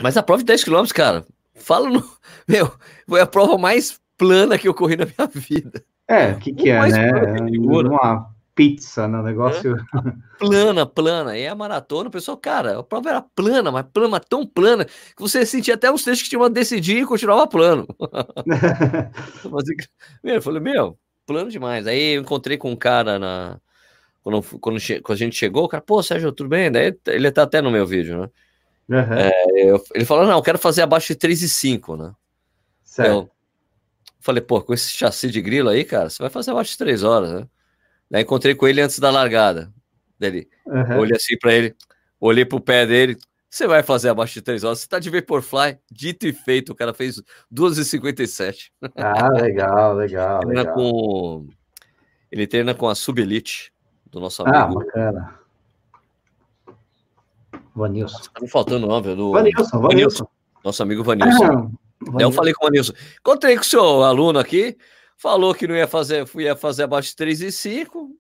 Mas 0.02 0.16
a 0.16 0.24
prova 0.24 0.42
de 0.42 0.46
10 0.46 0.64
km, 0.64 0.86
cara, 0.94 1.26
fala 1.56 1.90
no. 1.90 2.02
Meu, 2.48 2.74
foi 3.06 3.20
a 3.20 3.28
prova 3.28 3.58
mais 3.58 4.00
plana 4.18 4.58
que 4.58 4.66
eu 4.66 4.74
corri 4.74 4.96
na 4.96 5.06
minha 5.06 5.28
vida. 5.28 5.84
É, 6.08 6.32
o 6.32 6.40
que, 6.40 6.54
que 6.54 6.70
é, 6.70 6.88
né? 6.88 7.12
Uma 7.60 8.33
pizza 8.56 9.08
no 9.08 9.22
negócio. 9.24 9.76
É, 9.76 10.38
plana, 10.40 10.86
plana. 10.86 11.38
E 11.38 11.48
a 11.48 11.56
maratona, 11.56 12.10
o 12.10 12.12
pessoal, 12.12 12.38
cara, 12.38 12.80
a 12.80 12.84
prova 12.84 13.10
era 13.10 13.22
plana, 13.22 13.72
mas 13.72 13.86
plana, 13.92 14.20
tão 14.20 14.46
plana, 14.46 14.86
que 14.86 15.22
você 15.22 15.46
sentia 15.46 15.74
até 15.74 15.92
uns 15.92 16.04
trechos 16.04 16.24
que 16.24 16.30
tinha 16.30 16.50
decidir 16.50 17.04
e 17.04 17.06
continuava 17.06 17.48
plano. 17.48 17.88
mas, 19.52 19.64
meu, 20.24 20.36
eu 20.36 20.42
falei, 20.42 20.60
meu, 20.60 20.98
plano 21.26 21.50
demais. 21.50 21.88
Aí 21.88 22.16
eu 22.16 22.22
encontrei 22.22 22.58
com 22.58 22.72
um 22.72 22.76
cara 22.76 23.18
na. 23.18 23.60
Quando, 24.22 24.42
quando, 24.60 24.80
quando, 25.02 25.16
a 25.16 25.20
gente 25.20 25.36
chegou, 25.36 25.66
o 25.66 25.68
cara, 25.68 25.84
pô, 25.84 26.02
Sérgio, 26.02 26.32
tudo 26.32 26.50
bem? 26.50 26.72
Daí 26.72 26.98
ele 27.08 27.32
tá 27.32 27.44
até 27.44 27.62
no 27.62 27.72
meu 27.72 27.86
vídeo, 27.86 28.22
né? 28.22 28.30
Uhum. 28.90 29.14
É, 29.14 29.32
eu, 29.72 29.84
ele 29.94 30.06
falou, 30.06 30.26
não, 30.26 30.38
eu 30.38 30.42
quero 30.42 30.58
fazer 30.58 30.82
abaixo 30.82 31.08
de 31.08 31.20
3,5, 31.20 31.98
né? 31.98 32.14
Certo. 32.84 33.12
Eu 33.12 33.30
falei, 34.22 34.42
pô, 34.42 34.62
com 34.62 34.74
esse 34.74 34.92
chassi 34.92 35.30
de 35.30 35.42
grilo 35.42 35.70
aí, 35.70 35.84
cara, 35.84 36.10
você 36.10 36.22
vai 36.22 36.30
fazer 36.30 36.52
abaixo 36.52 36.72
de 36.72 36.78
3 36.78 37.04
horas, 37.04 37.34
né? 37.34 37.48
Daí 38.14 38.22
encontrei 38.22 38.54
com 38.54 38.68
ele 38.68 38.80
antes 38.80 39.00
da 39.00 39.10
largada. 39.10 39.74
Dele. 40.20 40.48
Uhum. 40.68 41.00
Olhei 41.00 41.18
assim 41.18 41.36
para 41.36 41.52
ele, 41.52 41.76
olhei 42.20 42.46
pro 42.46 42.60
pé 42.60 42.86
dele. 42.86 43.18
Você 43.50 43.66
vai 43.66 43.82
fazer 43.82 44.10
abaixo 44.10 44.36
de 44.36 44.44
3 44.44 44.64
horas. 44.64 44.82
Você 44.82 44.88
tá 44.88 45.00
de 45.00 45.10
Vaporfly, 45.10 45.80
dito 45.92 46.28
e 46.28 46.32
feito. 46.32 46.72
O 46.72 46.76
cara 46.76 46.94
fez 46.94 47.20
2h57. 47.52 48.70
Ah, 48.96 49.30
legal, 49.30 49.96
legal. 49.98 50.42
Ele, 50.44 50.50
legal. 50.50 50.64
Treina 50.66 50.74
com, 50.76 51.48
ele 52.32 52.46
treina 52.46 52.76
com 52.76 52.88
a 52.88 52.94
Subelite 52.94 53.74
do 54.06 54.20
nosso 54.20 54.44
ah, 54.44 54.62
amigo. 54.62 54.82
Ah, 54.82 54.86
bacana. 54.86 55.40
Vanilson. 57.76 58.20
Tá 58.32 58.48
faltando 58.48 58.86
o 58.86 58.90
nome, 58.90 59.16
do 59.16 59.32
Vanilson, 59.32 59.82
Vanilson. 59.82 60.28
Nosso 60.64 60.84
amigo 60.84 61.04
Vanilson. 61.04 61.72
Ah, 62.06 62.22
eu 62.22 62.34
falei 62.34 62.54
com 62.54 62.66
o 62.66 62.68
Vanilson. 62.68 62.92
Encontrei 63.22 63.56
com 63.56 63.62
o 63.62 63.66
seu 63.66 64.04
aluno 64.04 64.38
aqui 64.38 64.78
falou 65.24 65.56
que 65.56 65.66
não 65.66 65.74
ia 65.74 65.88
fazer, 65.88 66.28
ia 66.36 66.54
fazer 66.54 66.84
abaixo 66.84 67.12
de 67.12 67.16
3 67.16 67.42
e 67.44 67.52
5. 67.54 68.13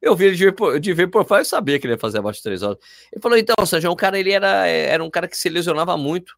Eu 0.00 0.16
vi 0.16 0.26
ele 0.26 0.36
de 0.80 0.92
ver, 0.94 1.08
por 1.08 1.26
fora, 1.26 1.42
eu 1.42 1.44
sabia 1.44 1.78
que 1.78 1.86
ele 1.86 1.94
ia 1.94 1.98
fazer 1.98 2.18
abaixo 2.18 2.38
de 2.38 2.44
3 2.44 2.62
horas. 2.62 2.78
Ele 3.12 3.20
falou, 3.20 3.36
então, 3.36 3.54
Sérgio, 3.66 3.90
um 3.90 3.96
cara, 3.96 4.18
ele 4.18 4.32
era, 4.32 4.66
era 4.66 5.04
um 5.04 5.10
cara 5.10 5.28
que 5.28 5.36
se 5.36 5.48
lesionava 5.48 5.96
muito. 5.96 6.34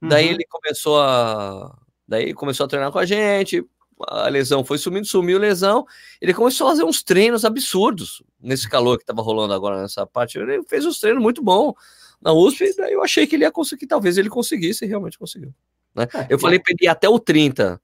Uhum. 0.00 0.08
Daí 0.08 0.28
ele 0.28 0.44
começou 0.48 1.00
a. 1.00 1.76
Daí 2.08 2.32
começou 2.32 2.64
a 2.64 2.68
treinar 2.68 2.92
com 2.92 2.98
a 2.98 3.04
gente, 3.04 3.66
a 4.06 4.28
lesão 4.28 4.64
foi 4.64 4.78
sumindo, 4.78 5.06
sumiu 5.06 5.38
a 5.38 5.40
lesão. 5.40 5.84
Ele 6.20 6.32
começou 6.32 6.66
a 6.66 6.70
fazer 6.70 6.84
uns 6.84 7.02
treinos 7.02 7.44
absurdos 7.44 8.22
nesse 8.40 8.68
calor 8.68 8.96
que 8.96 9.02
estava 9.02 9.22
rolando 9.22 9.52
agora 9.52 9.82
nessa 9.82 10.06
parte. 10.06 10.38
Ele 10.38 10.62
fez 10.64 10.84
uns 10.84 11.00
treinos 11.00 11.22
muito 11.22 11.42
bons 11.42 11.74
na 12.20 12.32
USP, 12.32 12.74
daí 12.76 12.92
eu 12.92 13.02
achei 13.02 13.26
que 13.26 13.36
ele 13.36 13.44
ia 13.44 13.52
conseguir, 13.52 13.86
talvez 13.86 14.16
ele 14.16 14.30
conseguisse, 14.30 14.84
e 14.84 14.88
realmente 14.88 15.18
conseguiu. 15.18 15.52
Né? 15.94 16.06
É, 16.14 16.26
eu 16.30 16.38
falei 16.38 16.58
para 16.58 16.72
ele 16.72 16.84
ir 16.84 16.88
até 16.88 17.08
o 17.08 17.18
30 17.18 17.80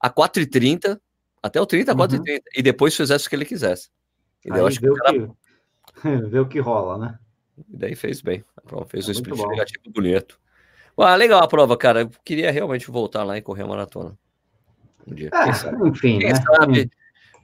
a 0.00 0.10
4h30, 0.10 0.98
até 1.42 1.60
o 1.60 1.66
30, 1.66 1.92
uhum. 1.92 1.98
4h30, 1.98 2.42
e 2.56 2.62
depois 2.62 2.96
fizesse 2.96 3.26
o 3.26 3.30
que 3.30 3.36
ele 3.36 3.44
quisesse. 3.44 3.88
E 4.44 4.50
daí, 4.50 4.60
eu 4.60 4.66
acho 4.66 4.80
que, 4.80 4.94
cara... 4.94 5.30
que... 6.00 6.38
o 6.38 6.48
que 6.48 6.60
rola, 6.60 6.98
né? 6.98 7.18
E 7.68 7.76
daí 7.76 7.94
fez 7.94 8.20
bem. 8.20 8.44
A 8.56 8.60
prova 8.60 8.86
fez 8.86 9.06
é 9.06 9.08
um 9.08 9.12
split 9.12 9.36
negativo 9.36 9.90
bonito. 9.92 10.38
Ah, 10.96 11.14
legal 11.14 11.42
a 11.42 11.48
prova, 11.48 11.76
cara. 11.76 12.02
Eu 12.02 12.10
queria 12.24 12.50
realmente 12.50 12.90
voltar 12.90 13.22
lá 13.24 13.36
e 13.36 13.42
correr 13.42 13.62
a 13.62 13.66
maratona. 13.66 14.18
Um 15.06 15.14
dia. 15.14 15.30
Ah, 15.32 15.48
enfim, 15.86 16.18
Quem 16.18 16.32
né? 16.32 16.34
sabe 16.34 16.90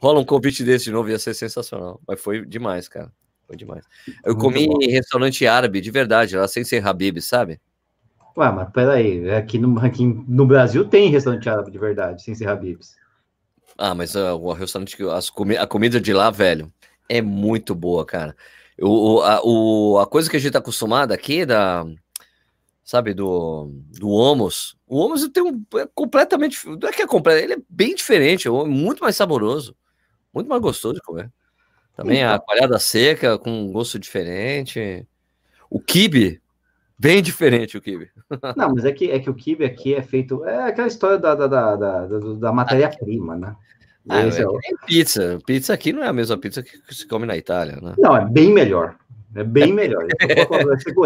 rola 0.04 0.20
um 0.20 0.24
convite 0.24 0.62
desse 0.62 0.84
de 0.84 0.92
novo, 0.92 1.08
ia 1.08 1.18
ser 1.18 1.32
sensacional. 1.32 1.98
Mas 2.06 2.20
foi 2.20 2.44
demais, 2.44 2.88
cara. 2.88 3.10
Foi 3.46 3.56
demais. 3.56 3.84
Eu 4.22 4.34
Muito 4.34 4.38
comi 4.38 4.66
bom. 4.66 4.78
em 4.82 4.90
restaurante 4.90 5.46
árabe, 5.46 5.80
de 5.80 5.90
verdade, 5.90 6.36
lá 6.36 6.46
sem 6.46 6.62
ser 6.62 6.86
Habib, 6.86 7.20
sabe? 7.20 7.58
Ué, 8.36 8.50
mas 8.50 8.68
peraí, 8.70 9.30
aqui 9.30 9.58
no, 9.58 9.78
aqui 9.80 10.04
no 10.04 10.46
Brasil 10.46 10.84
tem 10.84 11.08
restaurante 11.08 11.48
árabe 11.48 11.70
de 11.70 11.78
verdade, 11.78 12.22
sem 12.22 12.34
ser 12.34 12.48
Habibs. 12.48 12.96
Ah, 13.76 13.94
mas 13.94 14.14
uh, 14.14 14.36
o 14.36 14.52
restaurante, 14.52 14.96
as 15.10 15.30
comi 15.30 15.56
a 15.56 15.66
comida 15.66 16.00
de 16.00 16.12
lá, 16.12 16.30
velho, 16.30 16.72
é 17.08 17.20
muito 17.20 17.74
boa, 17.74 18.04
cara. 18.04 18.36
O, 18.80 19.20
a, 19.20 19.40
o, 19.44 19.98
a 19.98 20.06
coisa 20.06 20.28
que 20.28 20.36
a 20.36 20.40
gente 20.40 20.52
tá 20.52 20.58
acostumado 20.58 21.12
aqui, 21.12 21.46
da, 21.46 21.84
sabe, 22.84 23.14
do, 23.14 23.70
do 23.98 24.08
Homos, 24.08 24.76
o 24.86 24.98
Homos 24.98 25.26
tem 25.28 25.42
um, 25.42 25.64
é 25.76 25.88
completamente, 25.94 26.66
não 26.66 26.88
é 26.88 26.92
que 26.92 27.02
é 27.02 27.06
completo, 27.06 27.42
ele 27.42 27.54
é 27.54 27.62
bem 27.68 27.94
diferente, 27.94 28.48
é 28.48 28.50
muito 28.50 29.02
mais 29.02 29.16
saboroso, 29.16 29.76
muito 30.32 30.48
mais 30.48 30.60
gostoso 30.60 30.94
de 30.94 31.00
comer. 31.00 31.30
Também 31.96 32.18
então. 32.18 32.34
a 32.34 32.38
coalhada 32.38 32.78
seca, 32.78 33.38
com 33.38 33.50
um 33.50 33.72
gosto 33.72 33.98
diferente. 33.98 35.06
O 35.70 35.80
kibe, 35.80 36.42
Bem 36.98 37.22
diferente 37.22 37.76
o 37.76 37.80
kibe. 37.80 38.10
Não, 38.56 38.74
mas 38.74 38.84
é 38.84 38.92
que, 38.92 39.10
é 39.10 39.18
que 39.18 39.28
o 39.28 39.34
kibe 39.34 39.64
aqui 39.64 39.94
é 39.94 40.02
feito. 40.02 40.44
É 40.44 40.68
aquela 40.68 40.88
história 40.88 41.18
da, 41.18 41.34
da, 41.34 41.46
da, 41.46 41.76
da, 41.76 42.06
da 42.06 42.52
matéria-prima, 42.52 43.36
né? 43.36 43.56
Ah, 44.08 44.20
é, 44.20 44.40
é 44.40 44.46
o... 44.46 44.58
pizza. 44.86 45.38
Pizza 45.46 45.72
aqui 45.72 45.92
não 45.92 46.04
é 46.04 46.08
a 46.08 46.12
mesma 46.12 46.36
pizza 46.36 46.62
que 46.62 46.94
se 46.94 47.06
come 47.06 47.26
na 47.26 47.36
Itália, 47.36 47.78
né? 47.80 47.94
Não, 47.98 48.16
é 48.16 48.24
bem 48.24 48.52
melhor. 48.52 48.96
É 49.34 49.42
bem 49.42 49.72
melhor. 49.72 50.06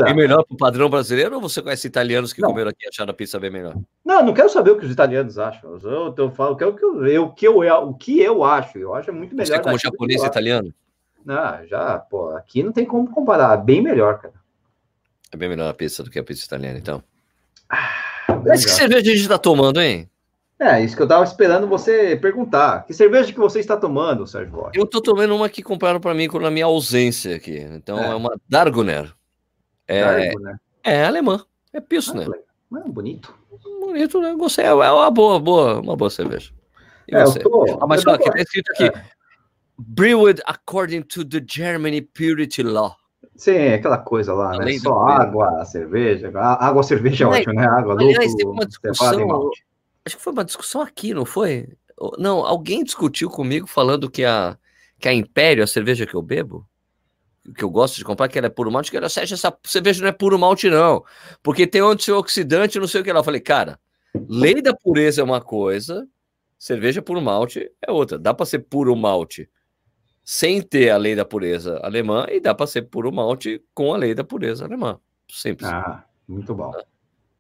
bem 0.05 0.15
melhor 0.15 0.45
para 0.45 0.55
o 0.55 0.59
padrão 0.59 0.91
brasileiro 0.91 1.37
ou 1.37 1.41
você 1.41 1.63
conhece 1.63 1.87
italianos 1.87 2.33
que 2.33 2.43
não. 2.43 2.51
comeram 2.51 2.71
aqui 2.71 2.85
e 2.85 2.89
acharam 2.89 3.11
a 3.11 3.15
pizza 3.15 3.41
bem 3.41 3.51
melhor? 3.51 3.75
Não, 4.05 4.23
não 4.23 4.35
quero 4.35 4.51
saber 4.51 4.73
o 4.73 4.79
que 4.79 4.85
os 4.85 4.93
italianos 4.93 5.39
acham. 5.39 5.79
Eu, 5.83 6.15
eu 6.17 6.31
falo 6.33 6.55
que 6.55 6.63
é 6.63 6.67
o 6.67 6.75
que 6.75 6.85
eu, 6.85 7.07
eu, 7.07 7.31
que 7.31 7.47
eu, 7.47 7.59
o 7.59 7.95
que 7.95 8.21
eu 8.21 8.45
acho. 8.45 8.77
Eu 8.79 8.95
acho 8.95 9.13
muito 9.13 9.35
melhor. 9.35 9.57
Você 9.57 9.63
como 9.63 9.79
japonês 9.79 10.23
e 10.23 10.27
italiano? 10.27 10.75
Não, 11.25 11.67
já, 11.67 11.99
pô, 11.99 12.31
aqui 12.31 12.63
não 12.63 12.73
tem 12.73 12.85
como 12.85 13.11
comparar. 13.11 13.57
Bem 13.57 13.81
melhor, 13.81 14.19
cara. 14.19 14.35
É 15.31 15.37
bem 15.37 15.49
melhor 15.49 15.69
a 15.69 15.75
pizza 15.75 16.03
do 16.03 16.11
que 16.11 16.19
a 16.19 16.25
pizza 16.25 16.45
italiana, 16.45 16.79
então. 16.79 17.03
Ah, 17.69 18.43
Mas 18.47 18.65
que 18.65 18.71
cerveja 18.71 19.11
a 19.11 19.15
gente 19.15 19.29
tá 19.29 19.39
tomando, 19.39 19.81
hein? 19.81 20.09
É, 20.61 20.83
isso 20.83 20.97
que 20.97 21.03
eu 21.03 21.07
tava 21.07 21.23
esperando 21.23 21.69
você 21.69 22.17
perguntar. 22.17 22.85
Que 22.85 22.93
cerveja 22.93 23.33
que 23.33 23.39
você 23.39 23.61
está 23.61 23.77
tomando, 23.77 24.27
Sérgio 24.27 24.53
Rocha? 24.53 24.73
Eu 24.75 24.87
tô 24.87 25.01
tomando 25.01 25.35
uma 25.37 25.49
que 25.49 25.63
compraram 25.63 26.01
para 26.01 26.15
mim 26.15 26.27
na 26.27 26.51
minha 26.51 26.65
ausência 26.65 27.37
aqui. 27.37 27.59
Então 27.59 27.99
é, 27.99 28.11
é 28.11 28.15
uma 28.15 28.37
Darguner. 28.49 29.15
É, 29.87 30.03
Darguner. 30.03 30.57
é 30.83 31.05
alemã. 31.05 31.45
É 31.73 31.81
Pilsner. 31.81 32.29
Ah, 32.75 32.83
é 32.85 32.89
bonito. 32.89 33.33
Bonito, 33.81 34.21
né? 34.21 34.35
Gostei. 34.35 34.65
É 34.65 34.73
uma 34.73 35.11
boa, 35.11 35.39
boa, 35.39 35.81
uma 35.81 35.97
boa 35.97 36.11
cerveja. 36.11 36.51
E 37.07 37.15
é, 37.15 37.25
você? 37.25 37.39
Eu 37.39 37.43
tô, 37.45 37.79
ah, 37.81 37.87
mas 37.87 38.05
olha, 38.05 38.17
aqui 38.17 38.31
tá 38.31 38.39
escrito 38.39 38.71
aqui. 38.73 38.85
É. 38.85 39.05
Brewed 39.79 40.43
according 40.45 41.03
to 41.03 41.25
the 41.25 41.41
Germany 41.47 42.01
Purity 42.01 42.65
Law. 42.65 42.97
Sim, 43.37 43.69
aquela 43.69 43.99
coisa 43.99 44.35
lá, 44.35 44.57
né? 44.59 44.79
Só 44.79 45.07
água, 45.07 45.65
cerveja. 45.65 46.31
Água, 46.35 46.83
cerveja 46.83 47.25
é 47.25 47.29
ótimo, 47.29 47.55
né? 47.55 47.67
Água, 47.67 47.95
aliás, 47.95 48.35
uma 48.45 48.67
discussão 48.67 49.51
Acho 50.05 50.17
que 50.17 50.23
foi 50.23 50.33
uma 50.33 50.45
discussão 50.45 50.81
aqui, 50.81 51.15
não 51.15 51.25
foi? 51.25 51.69
Não, 52.19 52.45
alguém 52.45 52.83
discutiu 52.83 53.29
comigo 53.29 53.67
falando 53.67 54.11
que 54.11 54.25
a, 54.25 54.57
que 54.99 55.09
a 55.09 55.13
Império, 55.13 55.63
a 55.63 55.67
cerveja 55.67 56.07
que 56.07 56.15
eu 56.15 56.23
bebo, 56.23 56.67
que 57.55 57.63
eu 57.63 57.71
gosto 57.71 57.97
de 57.97 58.05
comprar, 58.05 58.29
que 58.29 58.39
ela 58.39 58.47
é 58.47 58.51
puro 58.51 58.71
malte, 58.71 58.91
que 58.91 58.97
ela 58.97 59.09
Sérgio, 59.09 59.35
essa 59.35 59.57
cerveja 59.65 60.01
não 60.01 60.09
é 60.09 60.13
puro 60.13 60.39
malte, 60.39 60.69
não. 60.71 61.05
Porque 61.43 61.67
tem 61.67 61.81
antioxidante, 61.81 62.79
não 62.79 62.89
sei 62.89 63.01
o 63.01 63.05
que 63.05 63.13
lá. 63.13 63.21
Eu 63.21 63.25
falei, 63.25 63.41
cara, 63.41 63.79
lei 64.29 64.61
da 64.61 64.75
pureza 64.75 65.21
é 65.21 65.25
uma 65.25 65.41
coisa, 65.41 66.07
cerveja 66.59 67.03
puro 67.03 67.21
malte 67.21 67.71
é 67.81 67.91
outra. 67.91 68.19
Dá 68.19 68.35
para 68.35 68.47
ser 68.47 68.61
puro 68.61 68.95
malte 68.97 69.49
sem 70.31 70.61
ter 70.61 70.91
a 70.91 70.99
lei 70.99 71.17
da 71.17 71.25
pureza 71.25 71.81
alemã 71.83 72.27
e 72.31 72.39
dá 72.39 72.55
para 72.55 72.67
ser 72.67 72.83
puro 72.83 73.11
malte 73.11 73.63
com 73.73 73.95
a 73.95 73.97
lei 73.97 74.15
da 74.15 74.23
pureza 74.23 74.67
alemã. 74.67 75.01
Simples. 75.27 75.67
Ah, 75.67 76.05
muito 76.29 76.55
bom. 76.55 76.71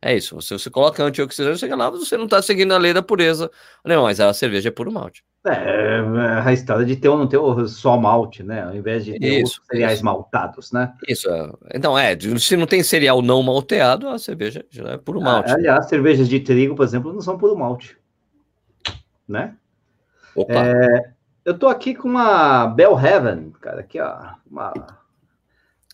É 0.00 0.16
isso. 0.16 0.34
Você, 0.36 0.58
você 0.58 0.70
coloca 0.70 1.04
antioxidante, 1.04 1.66
você 1.68 2.16
não 2.16 2.24
está 2.24 2.40
seguindo 2.40 2.72
a 2.72 2.78
lei 2.78 2.94
da 2.94 3.02
pureza. 3.02 3.50
Não, 3.84 4.04
mas 4.04 4.20
a 4.20 4.32
cerveja 4.32 4.70
é 4.70 4.72
puro 4.72 4.90
malte. 4.90 5.22
É, 5.46 6.00
a 6.42 6.50
história 6.50 6.86
de 6.86 6.96
ter 6.96 7.10
ou 7.10 7.18
não 7.18 7.26
ter 7.26 7.38
só 7.68 7.98
malte, 7.98 8.42
né? 8.42 8.62
Ao 8.62 8.74
invés 8.74 9.04
de 9.04 9.18
ter 9.18 9.42
isso, 9.42 9.60
cereais 9.70 9.96
isso. 9.96 10.04
maltados, 10.06 10.72
né? 10.72 10.94
Isso. 11.06 11.28
É. 11.28 11.52
Então, 11.74 11.98
é, 11.98 12.16
se 12.38 12.56
não 12.56 12.66
tem 12.66 12.82
cereal 12.82 13.20
não 13.20 13.42
malteado, 13.42 14.08
a 14.08 14.18
cerveja 14.18 14.64
já 14.70 14.92
é 14.92 14.96
puro 14.96 15.20
malte. 15.20 15.50
Ah, 15.50 15.56
aliás, 15.56 15.90
cervejas 15.90 16.26
de 16.26 16.40
trigo, 16.40 16.74
por 16.74 16.86
exemplo, 16.86 17.12
não 17.12 17.20
são 17.20 17.36
puro 17.36 17.54
malte. 17.54 17.98
Né? 19.28 19.54
Opa. 20.34 20.54
É, 20.54 21.17
eu 21.48 21.58
tô 21.58 21.66
aqui 21.66 21.94
com 21.94 22.06
uma 22.06 22.66
Bell 22.66 22.98
Heaven, 22.98 23.52
cara, 23.52 23.80
aqui, 23.80 23.98
ó. 23.98 24.34
Uma. 24.50 24.72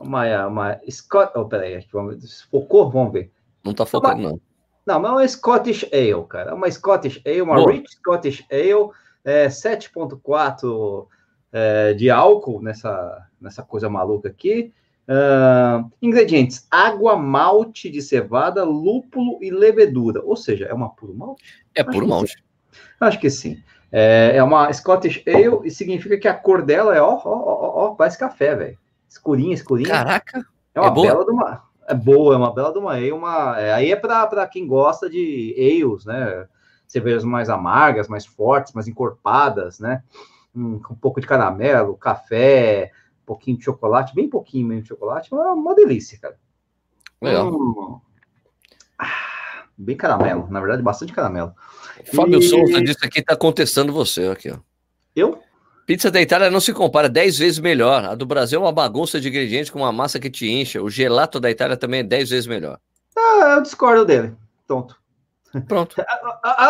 Uma, 0.00 0.46
uma 0.49 0.80
Scott. 0.90 1.30
Oh, 1.37 1.44
peraí, 1.44 1.87
vamos, 1.92 2.42
focou? 2.50 2.90
Vamos 2.90 3.12
ver. 3.12 3.30
Não 3.64 3.73
tá 3.73 3.87
focando, 3.87 4.20
não. 4.20 4.40
Não, 4.84 4.99
mas 5.00 5.11
é 5.11 5.14
uma 5.14 5.28
Scottish 5.28 5.84
Ale, 5.92 6.26
cara. 6.28 6.50
É 6.50 6.54
uma 6.54 6.68
Scottish 6.68 7.23
Ale, 7.25 7.40
uma 7.40 7.54
Boa. 7.54 7.70
Rich 7.70 7.92
Scottish 7.92 8.44
Ale, 8.50 8.90
é, 9.25 9.46
7,4 9.46 11.06
é, 11.52 11.94
de 11.94 12.11
álcool 12.11 12.61
nessa, 12.61 13.28
nessa 13.40 13.62
coisa 13.62 13.88
maluca 13.88 14.28
aqui. 14.28 14.73
Uh, 15.06 15.88
ingredientes: 16.02 16.66
água, 16.68 17.14
malte 17.14 17.88
de 17.88 18.02
cevada, 18.02 18.64
lúpulo 18.64 19.38
e 19.40 19.50
levedura. 19.50 20.20
Ou 20.25 20.34
seja, 20.34 20.64
é 20.64 20.75
uma 20.75 20.90
puro 20.90 21.14
malte? 21.14 21.64
É 21.76 21.82
Acho 21.82 21.92
puro 21.92 22.08
malte. 22.08 22.42
Acho 22.99 23.20
que 23.20 23.30
sim. 23.30 23.62
É, 23.96 24.38
é, 24.38 24.42
uma 24.42 24.72
Scottish 24.72 25.22
Ale 25.24 25.60
e 25.62 25.70
significa 25.70 26.18
que 26.18 26.26
a 26.26 26.34
cor 26.34 26.62
dela 26.62 26.96
é 26.96 27.00
ó, 27.00 27.14
ó, 27.14 27.20
ó, 27.24 27.84
ó 27.84 27.94
parece 27.94 28.18
café, 28.18 28.52
velho. 28.56 28.78
Escurinha, 29.08 29.54
escurinha. 29.54 29.90
Caraca. 29.90 30.44
É 30.74 30.80
uma 30.80 30.88
é 30.88 31.02
bela 31.06 31.24
de 31.24 31.30
uma 31.30 31.62
é 31.86 31.94
boa, 31.94 32.34
é 32.34 32.36
uma 32.36 32.52
bela 32.52 32.72
de 32.72 32.78
uma 32.80 32.94
ale, 32.94 33.12
uma, 33.12 33.60
é, 33.60 33.72
aí 33.72 33.92
é 33.92 33.96
para 33.96 34.48
quem 34.48 34.66
gosta 34.66 35.08
de 35.08 35.54
ales, 35.56 36.04
né? 36.04 36.48
Cervejas 36.88 37.22
mais 37.22 37.48
amargas, 37.48 38.08
mais 38.08 38.26
fortes, 38.26 38.72
mais 38.72 38.88
encorpadas, 38.88 39.78
né? 39.78 40.02
Um, 40.52 40.80
um 40.90 40.96
pouco 40.96 41.20
de 41.20 41.26
caramelo, 41.28 41.96
café, 41.96 42.90
um 43.22 43.26
pouquinho 43.26 43.58
de 43.58 43.64
chocolate, 43.64 44.12
bem 44.12 44.28
pouquinho 44.28 44.66
mesmo 44.66 44.82
de 44.82 44.88
chocolate, 44.88 45.32
uma, 45.32 45.52
uma 45.52 45.74
delícia, 45.74 46.18
cara. 46.18 46.36
Legal. 47.22 47.48
Hum, 47.48 48.00
ah, 48.98 49.33
bem 49.76 49.96
caramelo, 49.96 50.46
na 50.50 50.60
verdade, 50.60 50.82
bastante 50.82 51.12
caramelo. 51.12 51.52
Fábio 52.14 52.38
e... 52.38 52.42
Souza 52.42 52.82
disse 52.82 53.04
aqui, 53.04 53.22
tá 53.22 53.36
contestando 53.36 53.92
você 53.92 54.28
aqui, 54.28 54.50
ó. 54.50 54.58
Eu? 55.14 55.40
Pizza 55.86 56.10
da 56.10 56.20
Itália 56.20 56.50
não 56.50 56.60
se 56.60 56.72
compara, 56.72 57.08
10 57.08 57.38
vezes 57.38 57.58
melhor. 57.58 58.04
A 58.04 58.14
do 58.14 58.24
Brasil 58.24 58.58
é 58.58 58.62
uma 58.62 58.72
bagunça 58.72 59.20
de 59.20 59.28
ingredientes 59.28 59.70
com 59.70 59.80
uma 59.80 59.92
massa 59.92 60.18
que 60.18 60.30
te 60.30 60.50
incha. 60.50 60.82
O 60.82 60.88
gelato 60.88 61.38
da 61.38 61.50
Itália 61.50 61.76
também 61.76 62.00
é 62.00 62.04
10 62.04 62.30
vezes 62.30 62.46
melhor. 62.46 62.78
Ah, 63.16 63.54
eu 63.56 63.62
discordo 63.62 64.04
dele. 64.04 64.34
Pronto. 64.66 64.96
Pronto. 65.68 65.94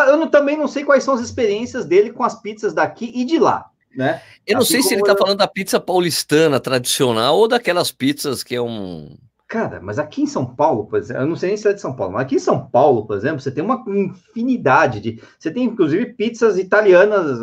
eu 0.08 0.16
não, 0.16 0.28
também 0.28 0.58
não 0.58 0.66
sei 0.66 0.84
quais 0.84 1.04
são 1.04 1.14
as 1.14 1.20
experiências 1.20 1.86
dele 1.86 2.12
com 2.12 2.24
as 2.24 2.40
pizzas 2.40 2.74
daqui 2.74 3.12
e 3.14 3.24
de 3.24 3.38
lá. 3.38 3.66
Né? 3.96 4.20
Eu 4.44 4.54
não 4.54 4.62
assim 4.62 4.72
sei 4.72 4.82
se 4.82 4.94
ele 4.94 5.02
está 5.02 5.16
falando 5.16 5.38
da 5.38 5.46
pizza 5.46 5.78
paulistana 5.78 6.58
tradicional 6.58 7.36
ou 7.38 7.46
daquelas 7.46 7.92
pizzas 7.92 8.42
que 8.42 8.54
é 8.56 8.60
um 8.60 9.16
Cara, 9.54 9.78
mas 9.80 10.00
aqui 10.00 10.20
em 10.20 10.26
São 10.26 10.44
Paulo, 10.44 10.84
por 10.84 10.98
exemplo, 10.98 11.22
eu 11.22 11.28
não 11.28 11.36
sei 11.36 11.50
nem 11.50 11.56
se 11.56 11.68
é 11.68 11.72
de 11.72 11.80
São 11.80 11.94
Paulo, 11.94 12.14
mas 12.14 12.22
aqui 12.22 12.34
em 12.34 12.40
São 12.40 12.66
Paulo, 12.66 13.06
por 13.06 13.16
exemplo, 13.16 13.38
você 13.38 13.52
tem 13.52 13.62
uma 13.62 13.84
infinidade 13.86 14.98
de. 14.98 15.22
Você 15.38 15.48
tem, 15.48 15.62
inclusive, 15.62 16.06
pizzas 16.14 16.58
italianas, 16.58 17.38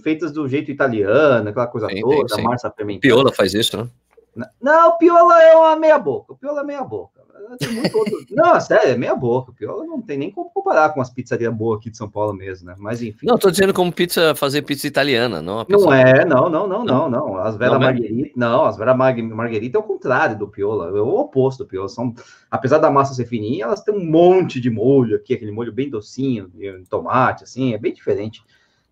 feitas 0.00 0.30
do 0.30 0.46
jeito 0.48 0.70
italiano, 0.70 1.48
aquela 1.48 1.66
coisa 1.66 1.88
sim, 1.88 2.00
toda, 2.02 2.36
sim, 2.36 2.42
massa 2.42 2.70
fermentada. 2.70 3.00
Piola 3.00 3.32
faz 3.32 3.52
isso, 3.52 3.78
né? 3.78 4.48
Não, 4.62 4.90
o 4.90 4.98
Piola 4.98 5.42
é 5.42 5.56
uma 5.56 5.74
meia 5.74 5.98
boca. 5.98 6.34
O 6.34 6.36
Piola 6.36 6.60
é 6.60 6.64
meia 6.64 6.84
boca. 6.84 7.15
Outro... 7.15 7.15
não, 8.30 8.60
sério, 8.60 8.90
é 8.90 8.96
meia 8.96 9.14
boca. 9.14 9.50
O 9.50 9.54
Piola 9.54 9.84
não 9.84 10.00
tem 10.00 10.18
nem 10.18 10.30
como 10.30 10.50
comparar 10.50 10.90
com 10.90 11.00
as 11.00 11.10
pizzarias 11.10 11.52
boas 11.52 11.78
aqui 11.78 11.90
de 11.90 11.96
São 11.96 12.08
Paulo 12.08 12.32
mesmo, 12.32 12.66
né? 12.66 12.74
Mas 12.78 13.02
enfim. 13.02 13.26
Não, 13.26 13.38
tô 13.38 13.50
dizendo 13.50 13.72
como 13.72 13.92
pizza, 13.92 14.34
fazer 14.34 14.62
pizza 14.62 14.86
italiana, 14.86 15.40
não 15.40 15.64
pizza 15.64 15.84
Não 15.84 15.92
é, 15.92 16.24
não, 16.24 16.48
não, 16.48 16.66
não, 16.66 16.84
não, 16.84 17.10
não. 17.10 17.38
As 17.38 17.56
Vera 17.56 17.72
não? 17.72 17.80
Margherita, 17.80 18.32
não, 18.36 18.64
as 18.64 18.76
Vera 18.76 18.94
Margherita 18.94 19.78
é 19.78 19.80
o 19.80 19.84
contrário 19.84 20.38
do 20.38 20.48
Piola, 20.48 20.88
é 20.88 21.00
o 21.00 21.16
oposto 21.16 21.64
do 21.64 21.68
Piola. 21.68 21.88
São, 21.88 22.14
apesar 22.50 22.78
da 22.78 22.90
massa 22.90 23.14
ser 23.14 23.26
fininha, 23.26 23.64
elas 23.64 23.82
têm 23.82 23.94
um 23.94 24.04
monte 24.04 24.60
de 24.60 24.70
molho 24.70 25.16
aqui, 25.16 25.34
aquele 25.34 25.52
molho 25.52 25.72
bem 25.72 25.88
docinho, 25.88 26.48
de 26.48 26.84
tomate, 26.88 27.44
assim, 27.44 27.74
é 27.74 27.78
bem 27.78 27.92
diferente, 27.92 28.42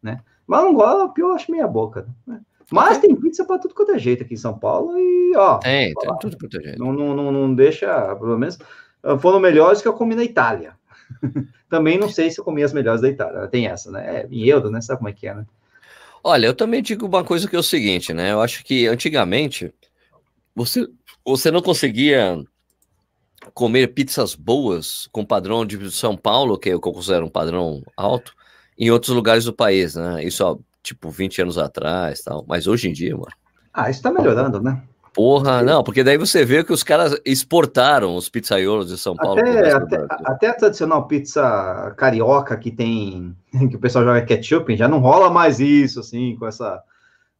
né? 0.02 0.20
Mas 0.46 0.62
não 0.62 0.74
gosto, 0.74 1.04
o 1.04 1.12
Piola 1.12 1.34
acho 1.34 1.50
meia 1.50 1.66
boca, 1.66 2.06
né? 2.26 2.40
Mas 2.70 2.98
tem 2.98 3.14
pizza 3.14 3.44
para 3.44 3.58
tudo 3.58 3.74
quanto 3.74 3.92
é 3.92 3.98
jeito 3.98 4.22
aqui 4.22 4.34
em 4.34 4.38
São 4.38 4.58
Paulo 4.58 4.96
e, 4.98 5.36
ó. 5.36 5.58
Tem, 5.58 5.92
tem 5.94 6.18
tudo 6.18 6.36
quanto 6.38 6.58
é 6.58 6.62
jeito. 6.62 6.78
Não, 6.78 6.92
não, 6.92 7.14
não, 7.14 7.32
não 7.32 7.54
deixa, 7.54 8.14
pelo 8.16 8.38
menos, 8.38 8.58
foram 9.20 9.38
melhores 9.38 9.82
que 9.82 9.88
eu 9.88 9.92
comi 9.92 10.14
na 10.14 10.24
Itália. 10.24 10.74
também 11.68 11.98
não 11.98 12.08
sei 12.08 12.30
se 12.30 12.40
eu 12.40 12.44
comi 12.44 12.62
as 12.62 12.72
melhores 12.72 13.00
da 13.00 13.08
Itália. 13.08 13.48
Tem 13.48 13.66
essa, 13.66 13.90
né? 13.90 14.20
É, 14.20 14.28
em 14.30 14.46
euro, 14.46 14.70
né? 14.70 14.80
Sabe 14.80 14.98
como 14.98 15.08
é 15.08 15.12
que 15.12 15.26
é, 15.26 15.34
né? 15.34 15.44
Olha, 16.22 16.46
eu 16.46 16.54
também 16.54 16.82
digo 16.82 17.06
uma 17.06 17.22
coisa 17.22 17.48
que 17.48 17.54
é 17.54 17.58
o 17.58 17.62
seguinte, 17.62 18.14
né? 18.14 18.32
Eu 18.32 18.40
acho 18.40 18.64
que 18.64 18.86
antigamente 18.86 19.72
você, 20.54 20.88
você 21.24 21.50
não 21.50 21.60
conseguia 21.60 22.42
comer 23.52 23.88
pizzas 23.88 24.34
boas 24.34 25.06
com 25.12 25.24
padrão 25.24 25.66
de 25.66 25.90
São 25.90 26.16
Paulo, 26.16 26.58
que 26.58 26.70
eu 26.70 26.80
considero 26.80 27.26
um 27.26 27.30
padrão 27.30 27.82
alto, 27.96 28.34
em 28.78 28.90
outros 28.90 29.14
lugares 29.14 29.44
do 29.44 29.52
país, 29.52 29.96
né? 29.96 30.24
Isso, 30.24 30.44
ó, 30.44 30.56
tipo, 30.84 31.10
20 31.10 31.42
anos 31.42 31.58
atrás 31.58 32.20
tal. 32.22 32.44
Mas 32.46 32.68
hoje 32.68 32.88
em 32.88 32.92
dia, 32.92 33.16
mano. 33.16 33.32
Ah, 33.72 33.90
isso 33.90 34.02
tá 34.02 34.12
melhorando, 34.12 34.60
né? 34.62 34.80
Porra, 35.14 35.62
não, 35.62 35.82
porque 35.82 36.02
daí 36.02 36.18
você 36.18 36.44
vê 36.44 36.64
que 36.64 36.72
os 36.72 36.82
caras 36.82 37.16
exportaram 37.24 38.16
os 38.16 38.28
pizzaiolos 38.28 38.88
de 38.88 38.98
São 38.98 39.14
Paulo. 39.14 39.40
Até, 39.40 39.72
até, 39.72 40.06
até, 40.24 40.48
a 40.48 40.54
tradicional 40.54 41.06
pizza 41.06 41.94
carioca 41.96 42.56
que 42.56 42.70
tem, 42.70 43.34
que 43.70 43.76
o 43.76 43.78
pessoal 43.78 44.04
joga 44.04 44.22
ketchup, 44.22 44.76
já 44.76 44.88
não 44.88 44.98
rola 44.98 45.30
mais 45.30 45.60
isso, 45.60 46.00
assim, 46.00 46.36
com 46.36 46.48
essa, 46.48 46.82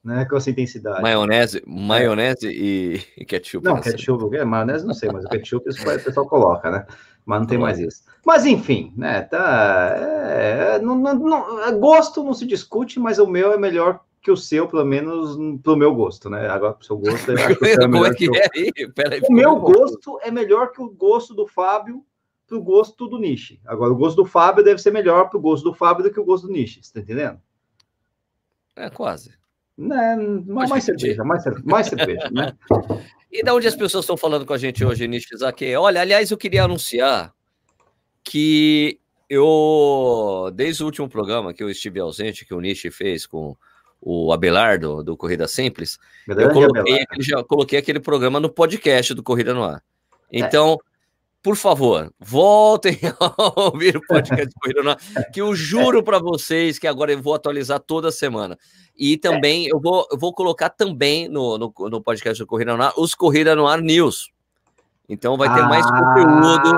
né, 0.04 0.26
com 0.26 0.36
essa 0.36 0.50
intensidade. 0.50 1.00
Maionese, 1.00 1.62
maionese 1.66 2.46
é. 2.46 2.52
e, 2.52 3.00
e, 3.16 3.24
ketchup. 3.24 3.64
Não, 3.64 3.76
né? 3.76 3.80
ketchup, 3.80 4.36
é, 4.36 4.44
maionese 4.44 4.86
não 4.86 4.94
sei, 4.94 5.10
mas 5.10 5.24
o 5.24 5.28
ketchup 5.28 5.68
o 5.68 6.04
pessoal 6.04 6.26
coloca, 6.26 6.70
né? 6.70 6.86
Mas 7.24 7.40
não 7.40 7.46
tem 7.46 7.56
mais 7.56 7.78
isso. 7.78 8.02
Mas 8.24 8.44
enfim, 8.44 8.92
né, 8.96 9.22
tá, 9.22 9.94
é, 9.96 10.78
não, 10.78 10.94
não, 10.94 11.14
não, 11.14 11.80
gosto 11.80 12.22
não 12.22 12.34
se 12.34 12.46
discute, 12.46 13.00
mas 13.00 13.18
o 13.18 13.26
meu 13.26 13.52
é 13.52 13.56
melhor 13.56 14.00
que 14.20 14.30
o 14.30 14.36
seu, 14.36 14.68
pelo 14.68 14.84
menos 14.84 15.36
pro 15.62 15.76
meu 15.76 15.94
gosto, 15.94 16.28
né? 16.28 16.48
Agora 16.48 16.74
pro 16.74 16.84
seu 16.84 16.98
gosto. 16.98 17.32
É 17.32 17.36
Como 17.80 18.04
é 18.04 18.14
que 18.14 18.28
é 18.36 18.48
aí? 18.54 18.72
Pera 18.94 19.14
aí, 19.14 19.22
o 19.26 19.32
meu 19.32 19.56
gosto 19.56 20.18
é 20.22 20.30
melhor 20.30 20.70
que 20.70 20.82
o 20.82 20.90
gosto 20.90 21.34
do 21.34 21.46
Fábio 21.46 22.04
pro 22.46 22.60
gosto 22.62 23.06
do 23.06 23.18
Nishi. 23.18 23.60
Agora, 23.64 23.92
o 23.92 23.96
gosto 23.96 24.16
do 24.16 24.24
Fábio 24.24 24.62
deve 24.62 24.80
ser 24.80 24.90
melhor 24.90 25.30
pro 25.30 25.40
gosto 25.40 25.64
do 25.64 25.74
Fábio 25.74 26.04
do 26.04 26.10
que 26.10 26.20
o 26.20 26.24
gosto 26.24 26.46
do 26.46 26.52
Nishi, 26.52 26.82
você 26.82 26.92
tá 26.92 27.00
entendendo? 27.00 27.38
É, 28.76 28.90
quase. 28.90 29.32
Né, 29.76 30.16
mais, 30.46 30.70
mais 30.70 30.84
cerveja, 30.84 31.24
mais, 31.24 31.44
mais 31.64 31.86
cerveja, 31.86 32.30
né? 32.30 32.56
E 33.34 33.42
da 33.42 33.52
onde 33.52 33.66
as 33.66 33.74
pessoas 33.74 34.04
estão 34.04 34.16
falando 34.16 34.46
com 34.46 34.52
a 34.52 34.58
gente 34.58 34.84
hoje, 34.84 35.08
Nishizaki? 35.08 35.74
Olha, 35.74 36.00
aliás, 36.00 36.30
eu 36.30 36.38
queria 36.38 36.62
anunciar 36.62 37.34
que 38.22 39.00
eu, 39.28 40.52
desde 40.54 40.84
o 40.84 40.86
último 40.86 41.08
programa 41.08 41.52
que 41.52 41.60
eu 41.60 41.68
estive 41.68 41.98
ausente, 41.98 42.44
que 42.44 42.54
o 42.54 42.60
Nishi 42.60 42.92
fez 42.92 43.26
com 43.26 43.56
o 44.00 44.32
Abelardo, 44.32 45.02
do 45.02 45.16
Corrida 45.16 45.48
Simples, 45.48 45.98
eu 46.28 46.48
coloquei 46.52 47.00
aquele, 47.02 47.22
já 47.24 47.42
coloquei 47.42 47.78
aquele 47.80 47.98
programa 47.98 48.38
no 48.38 48.48
podcast 48.48 49.12
do 49.14 49.22
Corrida 49.22 49.52
no 49.52 49.64
Ar. 49.64 49.82
É. 50.30 50.38
Então, 50.38 50.74
é 50.74 50.93
por 51.44 51.56
favor, 51.56 52.10
voltem 52.18 52.98
a 53.20 53.60
ouvir 53.60 53.98
o 53.98 54.06
podcast 54.06 54.48
Corrida 54.58 54.82
no 54.82 54.90
Ar, 54.92 54.98
que 55.30 55.42
eu 55.42 55.54
juro 55.54 56.02
para 56.02 56.18
vocês 56.18 56.78
que 56.78 56.86
agora 56.86 57.12
eu 57.12 57.20
vou 57.20 57.34
atualizar 57.34 57.78
toda 57.78 58.10
semana. 58.10 58.58
E 58.96 59.18
também 59.18 59.66
eu 59.66 59.78
vou, 59.78 60.08
eu 60.10 60.16
vou 60.16 60.32
colocar 60.32 60.70
também 60.70 61.28
no, 61.28 61.58
no, 61.58 61.74
no 61.78 62.02
podcast 62.02 62.42
do 62.42 62.46
Corrida 62.46 62.74
no 62.74 62.82
Ar 62.82 62.94
os 62.96 63.14
Corrida 63.14 63.54
no 63.54 63.66
Ar 63.66 63.82
News. 63.82 64.30
Então 65.06 65.36
vai 65.36 65.52
ter 65.52 65.60
ah, 65.60 65.68
mais 65.68 65.84
conteúdo 65.84 66.72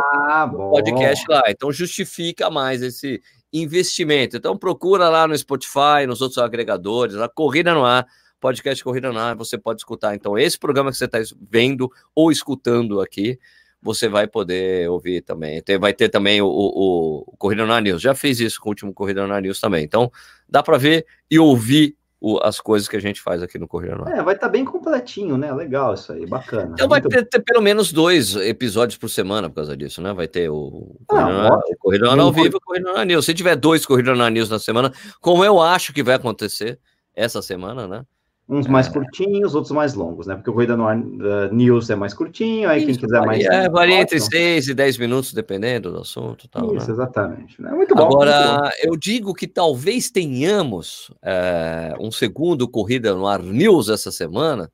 no 0.59 0.71
podcast 0.71 1.25
lá. 1.29 1.45
Então 1.47 1.71
justifica 1.71 2.51
mais 2.51 2.83
esse 2.83 3.23
investimento. 3.53 4.37
Então 4.37 4.59
procura 4.59 5.09
lá 5.09 5.29
no 5.29 5.39
Spotify, 5.39 6.09
nos 6.09 6.21
outros 6.21 6.39
agregadores, 6.39 7.15
na 7.15 7.29
Corrida 7.29 7.73
no 7.73 7.85
Ar, 7.85 8.05
podcast 8.41 8.83
Corrida 8.83 9.13
no 9.13 9.19
Ar, 9.21 9.37
você 9.37 9.57
pode 9.57 9.81
escutar. 9.81 10.17
Então 10.17 10.37
esse 10.37 10.59
programa 10.59 10.91
que 10.91 10.97
você 10.97 11.05
está 11.05 11.19
vendo 11.49 11.89
ou 12.17 12.33
escutando 12.33 13.01
aqui, 13.01 13.39
você 13.83 14.09
vai 14.09 14.27
poder 14.27 14.89
ouvir 14.91 15.23
também. 15.23 15.63
Tem, 15.63 15.79
vai 15.79 15.93
ter 15.93 16.09
também 16.09 16.41
o, 16.43 16.47
o, 16.47 17.25
o 17.27 17.37
Corrida 17.37 17.65
na 17.65 17.81
News. 17.81 18.03
Já 18.03 18.15
fez 18.15 18.41
isso 18.41 18.61
com 18.61 18.69
o 18.69 18.73
último 18.73 18.93
Corrida 18.93 19.27
na 19.27 19.41
News 19.41 19.61
também. 19.61 19.85
Então, 19.85 20.11
dá 20.49 20.63
para 20.63 20.79
ver 20.79 21.07
e 21.31 21.39
ouvir 21.39 21.97
o, 22.21 22.39
as 22.43 22.61
coisas 22.61 22.89
que 22.89 22.97
a 22.97 23.01
gente 23.01 23.21
faz 23.21 23.43
aqui 23.43 23.59
no 23.59 23.69
Corrida 23.69 23.95
no 23.95 24.09
É, 24.09 24.23
vai 24.23 24.35
estar 24.35 24.47
tá 24.47 24.49
bem 24.49 24.65
completinho, 24.65 25.37
né? 25.37 25.53
Legal 25.53 25.95
isso 25.95 26.13
aí, 26.13 26.27
bacana. 26.27 26.71
Então 26.73 26.89
vai 26.89 27.01
ter, 27.01 27.25
ter, 27.25 27.41
pelo 27.41 27.63
menos 27.63 27.93
dois 27.93 28.35
episódios 28.37 28.99
por 28.99 29.09
semana 29.09 29.49
por 29.49 29.57
causa 29.57 29.77
disso, 29.77 30.01
né? 30.01 30.13
Vai 30.13 30.27
ter 30.27 30.49
o 30.51 30.97
ah, 31.11 31.59
Corrida, 31.79 32.11
ah, 32.11 32.17
no, 32.17 32.23
ao 32.23 32.33
vivo 32.33 32.57
e 32.57 32.57
o 32.57 32.61
Corrida 32.61 32.93
na 32.93 33.05
News. 33.05 33.25
Se 33.25 33.35
tiver 33.35 33.55
dois 33.57 33.85
Corrida 33.85 34.15
na 34.15 34.31
News 34.31 34.49
na 34.49 34.59
semana, 34.59 34.93
como 35.21 35.45
eu 35.45 35.61
acho 35.61 35.93
que 35.93 36.03
vai 36.03 36.15
acontecer 36.15 36.81
essa 37.15 37.43
semana, 37.43 37.87
né? 37.87 38.03
Uns 38.49 38.69
mais 38.69 38.87
é. 38.87 38.93
curtinhos, 38.93 39.57
outros 39.57 39.73
mais 39.73 39.95
longos, 39.95 40.29
né? 40.29 40.37
Porque 40.37 40.49
o 40.49 40.53
Corrida 40.53 40.77
no 40.77 40.87
Ar 40.87 40.97
uh, 40.97 41.53
News 41.53 41.91
é 41.91 41.97
mais 41.97 42.15
curtinho, 42.15 42.69
aí 42.69 42.79
Isso, 42.79 42.87
quem 42.87 43.09
quiser 43.09 43.27
mais. 43.27 43.45
É, 43.45 43.69
varia 43.69 44.01
entre 44.01 44.21
6 44.21 44.69
e 44.69 44.75
10 44.75 44.99
minutos, 44.99 45.33
dependendo 45.33 45.91
do 45.91 46.03
assunto. 46.03 46.47
Tal, 46.47 46.77
Isso, 46.77 46.87
né? 46.87 46.93
exatamente. 46.93 47.61
É 47.61 47.71
muito 47.71 47.93
bom. 47.93 48.05
Agora, 48.05 48.61
muito 48.61 48.63
bom. 48.63 48.71
eu 48.85 48.97
digo 48.97 49.35
que 49.35 49.49
talvez 49.49 50.11
tenhamos 50.11 51.11
é, 51.21 51.93
um 51.99 52.13
segundo 52.13 52.69
Corrida 52.69 53.13
no 53.17 53.27
Ar 53.27 53.43
News 53.43 53.89
essa 53.89 54.13
semana, 54.13 54.71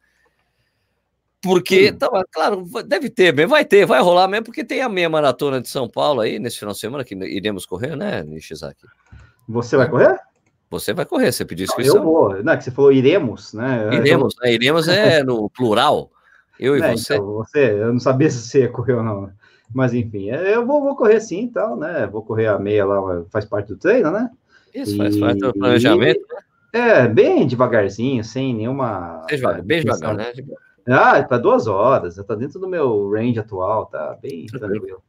porque, 1.41 1.93
tá, 1.93 2.09
claro, 2.31 2.65
deve 2.87 3.09
ter, 3.09 3.35
vai 3.47 3.65
ter, 3.65 3.87
vai 3.87 4.03
rolar 4.03 4.29
mesmo, 4.29 4.45
porque 4.45 4.63
tem 4.63 4.83
a 4.83 4.89
meia 4.89 5.09
maratona 5.09 5.63
de 5.63 5.69
São 5.69 5.89
Paulo 5.89 6.21
aí 6.21 6.39
nesse 6.39 6.59
final 6.59 6.75
de 6.75 6.79
semana 6.79 7.05
que 7.05 7.15
iremos 7.15 7.65
correr, 7.65 7.97
né, 7.97 8.23
Nishizaki? 8.23 8.87
Você 9.49 9.79
vai 9.79 9.89
correr? 9.89 10.21
Você 10.73 10.95
vai 10.95 11.05
correr, 11.05 11.31
você 11.31 11.45
pediu 11.45 11.65
inscrição. 11.65 11.97
Eu 11.97 12.03
vou, 12.03 12.43
não, 12.43 12.53
é 12.55 12.57
que 12.57 12.65
você 12.65 12.71
falou 12.71 12.91
iremos, 12.91 13.53
né? 13.53 13.91
Iremos, 13.93 14.35
né? 14.41 14.53
Iremos 14.55 14.89
é 14.89 15.23
no 15.23 15.51
plural. 15.51 16.11
Eu 16.59 16.79
e 16.79 16.81
é, 16.81 16.97
você. 16.97 17.15
Então, 17.15 17.27
você, 17.35 17.73
eu 17.73 17.93
não 17.93 18.01
sabia 18.01 18.29
se 18.31 18.39
você 18.39 18.61
ia 18.61 18.69
correr 18.71 18.95
ou 18.95 19.03
não. 19.03 19.31
Mas 19.75 19.93
enfim, 19.93 20.31
é, 20.31 20.55
eu 20.55 20.67
vou, 20.67 20.83
vou 20.83 20.97
correr 20.97 21.21
sim 21.21 21.45
e 21.45 21.49
tal, 21.49 21.77
né? 21.77 22.07
Vou 22.07 22.23
correr 22.23 22.47
a 22.47 22.59
meia 22.59 22.87
lá, 22.87 23.23
faz 23.31 23.45
parte 23.45 23.69
do 23.69 23.77
treino, 23.77 24.11
né? 24.11 24.31
Isso, 24.75 24.95
e, 24.95 24.97
faz 24.97 25.17
parte 25.19 25.41
do 25.41 25.53
planejamento, 25.53 26.21
e, 26.21 26.35
né? 26.35 26.43
É, 26.73 27.07
bem 27.07 27.47
devagarzinho, 27.47 28.25
sem 28.25 28.55
nenhuma. 28.55 29.27
Devagar, 29.29 29.63
bem 29.63 29.83
devagar, 29.83 30.15
né? 30.15 30.33
Ah, 30.89 31.23
tá 31.23 31.37
duas 31.37 31.67
horas, 31.67 32.17
tá 32.17 32.35
dentro 32.35 32.59
do 32.59 32.67
meu 32.67 33.11
range 33.11 33.39
atual, 33.39 33.87
tá 33.87 34.17
bem 34.23 34.47
tranquilo. 34.47 35.03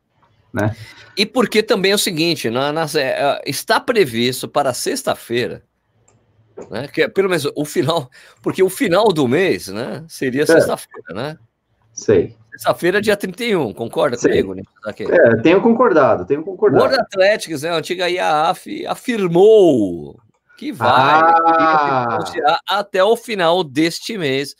Né? 0.53 0.75
E 1.17 1.25
porque 1.25 1.63
também 1.63 1.91
é 1.91 1.95
o 1.95 1.99
seguinte, 1.99 2.49
na, 2.49 2.71
na, 2.71 2.85
é, 2.95 3.41
está 3.45 3.79
previsto 3.79 4.47
para 4.47 4.73
sexta-feira, 4.73 5.63
né? 6.69 6.87
Que 6.87 7.03
é 7.03 7.07
pelo 7.07 7.29
menos 7.29 7.49
o 7.55 7.65
final, 7.65 8.09
porque 8.41 8.61
o 8.61 8.69
final 8.69 9.05
do 9.05 9.27
mês, 9.27 9.67
né? 9.67 10.03
Seria 10.07 10.43
é. 10.43 10.45
sexta-feira, 10.45 11.13
né? 11.13 11.37
Sei. 11.91 12.35
Sexta-feira, 12.51 13.01
dia 13.01 13.17
31, 13.17 13.73
concorda 13.73 14.15
Sei. 14.15 14.43
comigo, 14.43 14.53
É, 15.11 15.41
tenho 15.41 15.59
concordado, 15.59 16.25
tenho 16.25 16.43
concordado. 16.43 16.83
O 16.83 16.87
World 16.87 17.01
Athletics, 17.01 17.63
né, 17.63 17.69
a 17.69 17.75
antiga 17.77 18.09
IAAF, 18.09 18.85
afirmou 18.85 20.19
que 20.55 20.71
vai 20.71 20.89
ah. 20.89 22.19
até 22.69 23.03
o 23.03 23.17
final 23.17 23.63
deste 23.63 24.17
mês 24.17 24.55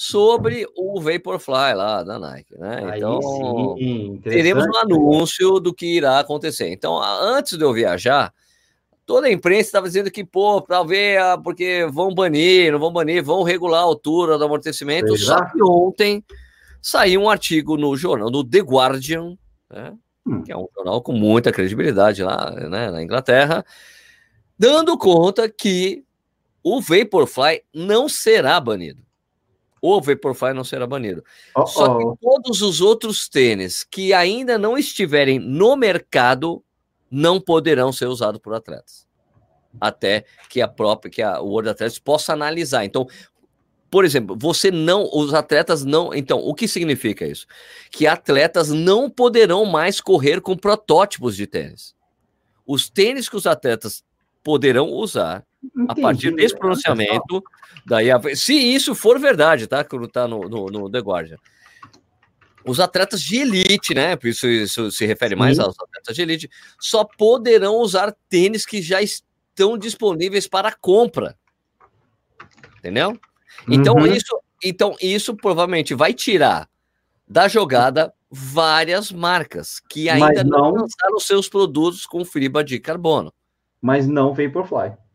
sobre 0.00 0.64
o 0.76 1.00
Vaporfly 1.00 1.74
lá 1.74 2.04
da 2.04 2.20
Nike, 2.20 2.56
né? 2.56 2.96
Então, 2.96 3.74
sim, 3.76 4.20
teremos 4.22 4.64
um 4.64 4.76
anúncio 4.76 5.58
do 5.58 5.74
que 5.74 5.96
irá 5.96 6.20
acontecer. 6.20 6.68
Então, 6.68 7.02
antes 7.02 7.58
de 7.58 7.64
eu 7.64 7.72
viajar, 7.72 8.32
toda 9.04 9.26
a 9.26 9.32
imprensa 9.32 9.62
estava 9.62 9.88
dizendo 9.88 10.08
que, 10.08 10.24
pô, 10.24 10.64
ver, 10.86 11.20
ah, 11.20 11.36
porque 11.36 11.84
vão 11.90 12.14
banir, 12.14 12.70
não 12.70 12.78
vão 12.78 12.92
banir, 12.92 13.24
vão 13.24 13.42
regular 13.42 13.80
a 13.80 13.82
altura 13.82 14.38
do 14.38 14.44
amortecimento. 14.44 15.16
Só 15.16 15.44
que 15.46 15.60
ontem 15.60 16.24
saiu 16.80 17.22
um 17.22 17.28
artigo 17.28 17.76
no 17.76 17.96
jornal, 17.96 18.30
do 18.30 18.44
The 18.44 18.60
Guardian, 18.60 19.36
né? 19.68 19.94
Hum. 20.24 20.44
que 20.44 20.52
é 20.52 20.56
um 20.56 20.68
jornal 20.76 21.02
com 21.02 21.12
muita 21.12 21.50
credibilidade 21.50 22.22
lá 22.22 22.52
né, 22.52 22.88
na 22.88 23.02
Inglaterra, 23.02 23.64
dando 24.56 24.96
conta 24.96 25.48
que 25.48 26.04
o 26.62 26.80
Vaporfly 26.80 27.62
não 27.74 28.08
será 28.08 28.60
banido 28.60 29.07
o 29.80 30.00
Vaporfly 30.00 30.52
não 30.52 30.64
será 30.64 30.86
banido. 30.86 31.24
Oh, 31.54 31.66
Só 31.66 31.96
que 31.96 32.04
todos 32.20 32.62
os 32.62 32.80
outros 32.80 33.28
tênis 33.28 33.84
que 33.84 34.12
ainda 34.12 34.58
não 34.58 34.76
estiverem 34.76 35.38
no 35.38 35.76
mercado 35.76 36.62
não 37.10 37.40
poderão 37.40 37.92
ser 37.92 38.06
usados 38.06 38.40
por 38.40 38.54
atletas. 38.54 39.06
Até 39.80 40.24
que 40.48 40.60
a 40.60 40.68
própria, 40.68 41.10
que 41.10 41.22
a 41.22 41.40
World 41.40 41.70
Athletics 41.70 41.98
possa 41.98 42.32
analisar. 42.32 42.84
Então, 42.84 43.06
por 43.90 44.04
exemplo, 44.04 44.36
você 44.38 44.70
não, 44.70 45.08
os 45.12 45.32
atletas 45.32 45.84
não. 45.84 46.12
Então, 46.12 46.38
o 46.38 46.54
que 46.54 46.68
significa 46.68 47.26
isso? 47.26 47.46
Que 47.90 48.06
atletas 48.06 48.68
não 48.70 49.08
poderão 49.08 49.64
mais 49.64 50.00
correr 50.00 50.40
com 50.40 50.56
protótipos 50.56 51.36
de 51.36 51.46
tênis. 51.46 51.94
Os 52.66 52.90
tênis 52.90 53.28
que 53.28 53.36
os 53.36 53.46
atletas 53.46 54.04
poderão 54.42 54.90
usar 54.90 55.46
Entendi. 55.62 55.86
a 55.88 55.94
partir 56.02 56.30
desse 56.34 56.56
pronunciamento 56.56 57.42
Daí, 57.88 58.08
se 58.36 58.52
isso 58.52 58.94
for 58.94 59.18
verdade, 59.18 59.66
tá? 59.66 59.82
Que 59.82 60.08
tá 60.08 60.28
no, 60.28 60.40
no, 60.40 60.66
no 60.66 60.90
The 60.90 60.98
Guardian. 60.98 61.38
Os 62.66 62.80
atletas 62.80 63.22
de 63.22 63.36
elite, 63.38 63.94
né? 63.94 64.16
Isso, 64.24 64.46
isso 64.46 64.90
se 64.90 65.06
refere 65.06 65.34
Sim. 65.34 65.38
mais 65.38 65.58
aos 65.58 65.74
atletas 65.80 66.14
de 66.14 66.20
elite, 66.20 66.50
só 66.78 67.02
poderão 67.02 67.76
usar 67.76 68.14
tênis 68.28 68.66
que 68.66 68.82
já 68.82 69.00
estão 69.00 69.78
disponíveis 69.78 70.46
para 70.46 70.70
compra. 70.72 71.34
Entendeu? 72.78 73.18
Então, 73.66 73.94
uhum. 73.94 74.06
isso, 74.06 74.38
então, 74.62 74.94
isso 75.00 75.34
provavelmente 75.34 75.94
vai 75.94 76.12
tirar 76.12 76.68
da 77.26 77.48
jogada 77.48 78.12
várias 78.30 79.10
marcas 79.10 79.80
que 79.88 80.10
ainda 80.10 80.44
não, 80.44 80.58
não 80.58 80.82
lançaram 80.82 81.18
seus 81.18 81.48
produtos 81.48 82.04
com 82.04 82.22
fibra 82.22 82.62
de 82.62 82.78
carbono. 82.78 83.32
Mas 83.80 84.06
não 84.06 84.34
Vaporfly. 84.34 85.07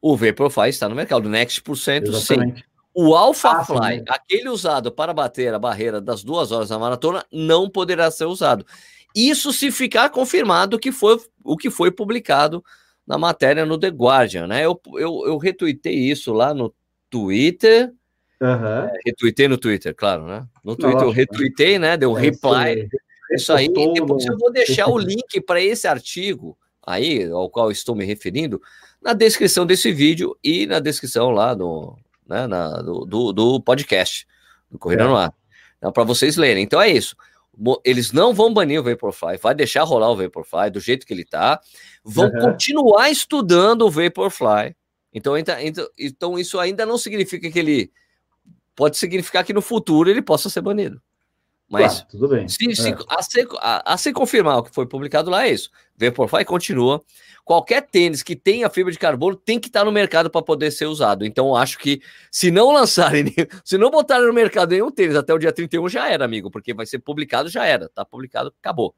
O 0.00 0.16
Vaporfly 0.16 0.70
está 0.70 0.88
no 0.88 0.94
mercado. 0.94 1.26
O 1.26 1.28
Next%, 1.28 2.12
sim. 2.14 2.54
O 2.92 3.14
AlphaFly, 3.14 4.02
ah, 4.08 4.14
aquele 4.14 4.48
usado 4.48 4.90
para 4.90 5.14
bater 5.14 5.54
a 5.54 5.58
barreira 5.58 6.00
das 6.00 6.24
duas 6.24 6.50
horas 6.50 6.70
da 6.70 6.78
maratona, 6.78 7.24
não 7.32 7.70
poderá 7.70 8.10
ser 8.10 8.24
usado. 8.24 8.66
Isso 9.14 9.52
se 9.52 9.70
ficar 9.70 10.10
confirmado 10.10 10.78
que 10.78 10.90
foi 10.90 11.18
o 11.44 11.56
que 11.56 11.70
foi 11.70 11.90
publicado 11.90 12.64
na 13.06 13.16
matéria 13.16 13.64
no 13.64 13.78
The 13.78 13.88
Guardian, 13.88 14.46
né? 14.46 14.64
Eu, 14.64 14.80
eu, 14.94 15.22
eu 15.26 15.38
retuitei 15.38 15.94
isso 15.94 16.32
lá 16.32 16.52
no 16.52 16.74
Twitter. 17.08 17.92
Uhum. 18.40 18.66
É, 18.66 18.92
retuitei 19.06 19.48
no 19.48 19.58
Twitter, 19.58 19.94
claro, 19.94 20.26
né? 20.26 20.46
No 20.64 20.76
Twitter 20.76 21.02
eu 21.02 21.10
retuitei, 21.10 21.78
né? 21.78 21.96
Deu 21.96 22.16
é, 22.16 22.20
reply. 22.20 22.88
Isso 23.32 23.52
aí. 23.52 23.66
E 23.66 23.92
depois 23.92 24.24
eu 24.26 24.36
vou 24.38 24.52
deixar 24.52 24.88
o 24.88 24.98
link 24.98 25.40
para 25.40 25.60
esse 25.60 25.86
artigo 25.86 26.56
aí, 26.84 27.24
ao 27.30 27.48
qual 27.50 27.70
estou 27.70 27.94
me 27.94 28.04
referindo, 28.04 28.60
na 29.02 29.12
descrição 29.12 29.64
desse 29.64 29.92
vídeo 29.92 30.36
e 30.42 30.66
na 30.66 30.78
descrição 30.78 31.30
lá 31.30 31.54
do, 31.54 31.96
né, 32.26 32.46
na, 32.46 32.82
do, 32.82 33.04
do, 33.04 33.32
do, 33.32 33.60
podcast, 33.60 34.26
do 34.70 34.78
Corrida 34.78 35.04
é. 35.04 35.06
no 35.06 35.16
Ar, 35.16 35.34
né, 35.80 35.90
para 35.90 36.04
vocês 36.04 36.36
lerem. 36.36 36.62
Então 36.62 36.80
é 36.80 36.88
isso. 36.88 37.16
Eles 37.84 38.12
não 38.12 38.32
vão 38.32 38.54
banir 38.54 38.80
o 38.80 38.84
Vaporfly, 38.84 39.36
vai 39.36 39.54
deixar 39.54 39.82
rolar 39.82 40.10
o 40.10 40.16
Vaporfly 40.16 40.70
do 40.70 40.80
jeito 40.80 41.06
que 41.06 41.12
ele 41.12 41.24
tá, 41.24 41.60
vão 42.04 42.26
uhum. 42.26 42.40
continuar 42.40 43.10
estudando 43.10 43.82
o 43.82 43.90
Vaporfly, 43.90 44.74
Então, 45.12 45.36
então, 45.36 45.56
então 45.98 46.38
isso 46.38 46.58
ainda 46.58 46.86
não 46.86 46.96
significa 46.96 47.50
que 47.50 47.58
ele 47.58 47.92
pode 48.74 48.96
significar 48.96 49.44
que 49.44 49.52
no 49.52 49.60
futuro 49.60 50.08
ele 50.08 50.22
possa 50.22 50.48
ser 50.48 50.62
banido. 50.62 51.02
Mas 51.70 52.02
tudo 52.02 52.26
bem. 52.26 52.48
Se, 52.48 52.74
se, 52.74 52.90
é. 52.90 52.96
a, 53.08 53.22
se, 53.22 53.48
a, 53.58 53.92
a, 53.94 53.96
se, 53.96 54.12
confirmar 54.12 54.58
o 54.58 54.62
que 54.64 54.74
foi 54.74 54.86
publicado 54.86 55.30
lá, 55.30 55.46
é 55.46 55.52
isso. 55.52 55.70
Vaporfly 55.96 56.44
continua. 56.44 57.00
Qualquer 57.44 57.82
tênis 57.82 58.24
que 58.24 58.34
tenha 58.34 58.68
fibra 58.68 58.92
de 58.92 58.98
carbono 58.98 59.36
tem 59.36 59.58
que 59.60 59.68
estar 59.68 59.84
no 59.84 59.92
mercado 59.92 60.28
para 60.28 60.42
poder 60.42 60.72
ser 60.72 60.86
usado. 60.86 61.24
Então, 61.24 61.54
acho 61.54 61.78
que 61.78 62.02
se 62.30 62.50
não 62.50 62.72
lançarem, 62.72 63.24
se 63.64 63.78
não 63.78 63.88
botarem 63.88 64.26
no 64.26 64.32
mercado 64.32 64.70
nenhum 64.70 64.90
tênis 64.90 65.14
até 65.14 65.32
o 65.32 65.38
dia 65.38 65.52
31, 65.52 65.88
já 65.88 66.08
era, 66.08 66.24
amigo, 66.24 66.50
porque 66.50 66.74
vai 66.74 66.86
ser 66.86 66.98
publicado, 66.98 67.48
já 67.48 67.64
era. 67.64 67.88
Tá 67.88 68.04
publicado, 68.04 68.52
acabou. 68.60 68.92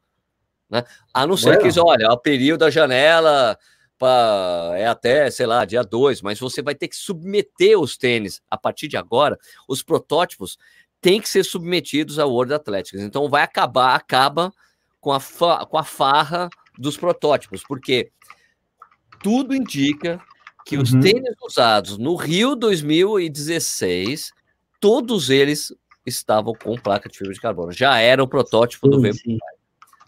Né? 0.70 0.82
A 1.12 1.26
não 1.26 1.36
ser 1.36 1.58
que, 1.58 1.78
olha, 1.78 2.10
o 2.10 2.16
período 2.16 2.60
da 2.60 2.70
janela 2.70 3.58
pra, 3.98 4.72
é 4.76 4.86
até, 4.86 5.30
sei 5.30 5.44
lá, 5.44 5.66
dia 5.66 5.82
2, 5.84 6.22
mas 6.22 6.40
você 6.40 6.62
vai 6.62 6.74
ter 6.74 6.88
que 6.88 6.96
submeter 6.96 7.78
os 7.78 7.98
tênis 7.98 8.40
a 8.50 8.56
partir 8.56 8.88
de 8.88 8.96
agora, 8.96 9.38
os 9.68 9.82
protótipos 9.82 10.56
tem 11.02 11.20
que 11.20 11.28
ser 11.28 11.44
submetidos 11.44 12.18
ao 12.20 12.30
World 12.30 12.54
Athletics. 12.54 13.02
Então 13.02 13.28
vai 13.28 13.42
acabar, 13.42 13.96
acaba 13.96 14.52
com 15.00 15.12
a, 15.12 15.20
com 15.66 15.76
a 15.76 15.82
farra 15.82 16.48
dos 16.78 16.96
protótipos, 16.96 17.64
porque 17.66 18.10
tudo 19.20 19.52
indica 19.52 20.20
que 20.64 20.76
uhum. 20.76 20.82
os 20.82 20.92
tênis 20.92 21.34
usados 21.44 21.98
no 21.98 22.14
Rio 22.14 22.54
2016, 22.54 24.30
todos 24.78 25.28
eles 25.28 25.74
estavam 26.06 26.54
com 26.54 26.76
placa 26.76 27.08
de 27.08 27.18
fibra 27.18 27.34
de 27.34 27.40
carbono. 27.40 27.72
Já 27.72 27.98
era 27.98 28.22
o 28.22 28.28
protótipo 28.28 28.86
sim, 28.86 28.90
do 28.90 29.02
Vaporfly, 29.02 29.38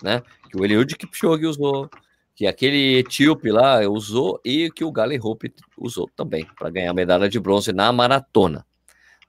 né? 0.00 0.22
Que 0.48 0.56
o 0.56 0.64
Eliud 0.64 0.96
Kipchoge 0.96 1.44
usou, 1.44 1.90
que 2.36 2.46
aquele 2.46 2.98
etíope 2.98 3.50
lá 3.50 3.80
usou 3.80 4.40
e 4.44 4.70
que 4.70 4.84
o 4.84 4.92
Galen 4.92 5.20
Hope 5.20 5.52
usou 5.76 6.08
também 6.14 6.46
para 6.56 6.70
ganhar 6.70 6.92
a 6.92 6.94
medalha 6.94 7.28
de 7.28 7.40
bronze 7.40 7.72
na 7.72 7.92
maratona. 7.92 8.64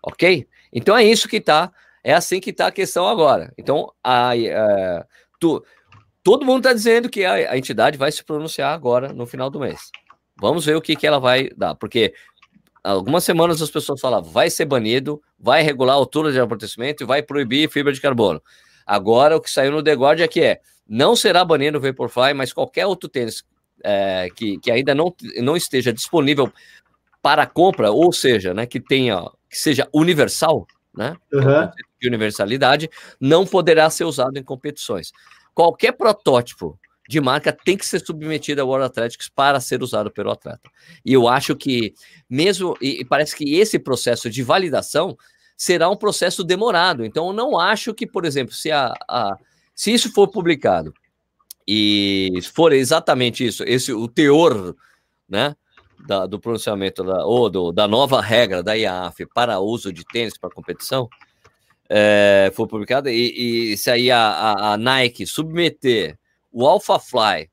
Ok? 0.04 0.47
Então 0.71 0.95
é 0.95 1.04
isso 1.04 1.28
que 1.28 1.38
está, 1.38 1.71
é 2.04 2.13
assim 2.13 2.39
que 2.39 2.51
está 2.51 2.67
a 2.67 2.71
questão 2.71 3.08
agora. 3.08 3.54
Então, 3.58 3.91
a, 4.04 4.30
a, 4.30 4.38
é, 4.38 5.06
tu, 5.39 5.63
todo 6.23 6.45
mundo 6.45 6.60
está 6.60 6.73
dizendo 6.73 7.10
que 7.10 7.25
a, 7.25 7.51
a, 7.51 7.58
entidade 7.58 7.97
vai 7.97 8.12
se 8.12 8.23
pronunciar 8.23 8.73
agora, 8.73 9.13
no 9.13 9.25
final 9.25 9.49
do 9.49 9.60
mês. 9.60 9.91
Vamos 10.39 10.65
ver 10.65 10.75
o 10.75 10.82
que, 10.82 10.95
que 10.95 11.08
ela 11.08 11.19
vai 11.19 11.49
dar, 11.56 11.75
porque 11.75 12.13
algumas 12.84 13.23
semanas 13.23 13.62
as 13.62 13.71
pessoas 13.71 13.99
falavam, 13.99 14.30
vai 14.30 14.49
ser 14.49 14.65
banido, 14.65 15.21
vai 15.39 15.63
regular 15.63 15.93
a 15.93 15.97
altura 15.97 16.32
de 16.32 16.39
amortecimento 16.39 17.04
e 17.04 17.06
vai 17.06 17.23
proibir 17.23 17.69
fibra 17.69 17.91
de 17.91 18.01
carbono. 18.01 18.41
Agora, 18.86 19.36
o 19.36 19.41
que 19.41 19.49
saiu 19.49 19.71
no 19.71 19.84
The 19.84 19.93
Guardian 19.93 20.25
é 20.25 20.28
que 20.28 20.41
é, 20.41 20.60
não 20.88 21.15
será 21.15 21.43
banido 21.43 21.78
o 21.78 21.82
Vaporfly, 21.82 22.34
mas 22.36 22.54
qualquer 22.54 22.86
outro 22.86 23.10
tênis 23.10 23.43
é, 23.84 24.30
que, 24.36 24.60
que 24.60 24.71
ainda 24.71 24.93
não, 24.93 25.13
não 25.41 25.58
esteja 25.58 25.91
disponível 25.91 26.51
para 27.21 27.47
compra, 27.47 27.91
ou 27.91 28.13
seja, 28.13 28.54
né, 28.54 28.67
que 28.67 28.80
tenha 28.80 29.23
que 29.49 29.58
seja 29.58 29.88
universal, 29.93 30.67
né? 30.95 31.15
Uhum. 31.31 31.69
De 31.99 32.08
universalidade, 32.08 32.89
não 33.19 33.45
poderá 33.45 33.89
ser 33.89 34.05
usado 34.05 34.38
em 34.38 34.43
competições. 34.43 35.12
Qualquer 35.53 35.93
protótipo 35.93 36.79
de 37.08 37.21
marca 37.21 37.51
tem 37.51 37.77
que 37.77 37.86
ser 37.86 38.03
submetido 38.03 38.62
ao 38.62 38.67
World 38.67 38.88
Athletics 38.88 39.29
para 39.29 39.60
ser 39.60 39.84
usado 39.84 40.10
pelo 40.10 40.31
atleta. 40.31 40.69
E 41.05 41.13
eu 41.13 41.27
acho 41.27 41.55
que, 41.55 41.93
mesmo, 42.29 42.75
e 42.81 43.05
parece 43.05 43.36
que 43.36 43.55
esse 43.55 43.77
processo 43.77 44.29
de 44.29 44.41
validação 44.41 45.15
será 45.55 45.89
um 45.89 45.95
processo 45.95 46.43
demorado. 46.43 47.05
Então, 47.05 47.27
eu 47.27 47.34
não 47.34 47.60
acho 47.60 47.93
que, 47.93 48.08
por 48.08 48.25
exemplo, 48.25 48.53
se, 48.53 48.71
a, 48.71 48.93
a 49.08 49.38
se 49.73 49.93
isso 49.93 50.12
for 50.12 50.27
publicado 50.27 50.93
e 51.67 52.39
for 52.53 52.73
exatamente 52.73 53.45
isso, 53.45 53.63
esse 53.65 53.93
o 53.93 54.08
teor, 54.08 54.75
né, 55.27 55.55
da, 56.05 56.25
do 56.25 56.39
pronunciamento 56.39 57.03
da, 57.03 57.25
ou 57.25 57.49
do, 57.49 57.71
da 57.71 57.88
nova 57.88 58.21
regra 58.21 58.63
da 58.63 58.73
IAF 58.73 59.25
para 59.34 59.60
uso 59.60 59.91
de 59.91 60.03
tênis 60.05 60.38
para 60.38 60.49
competição 60.49 61.10
é, 61.89 62.51
foi 62.55 62.67
publicada 62.67 63.12
e, 63.12 63.73
e 63.73 63.77
se 63.77 63.91
aí 63.91 64.10
a, 64.10 64.19
a, 64.19 64.73
a, 64.73 64.77
Nike 64.77 65.25
submeter 65.25 66.17
o 66.51 66.65
Alpha 66.65 66.99
Fly 66.99 67.49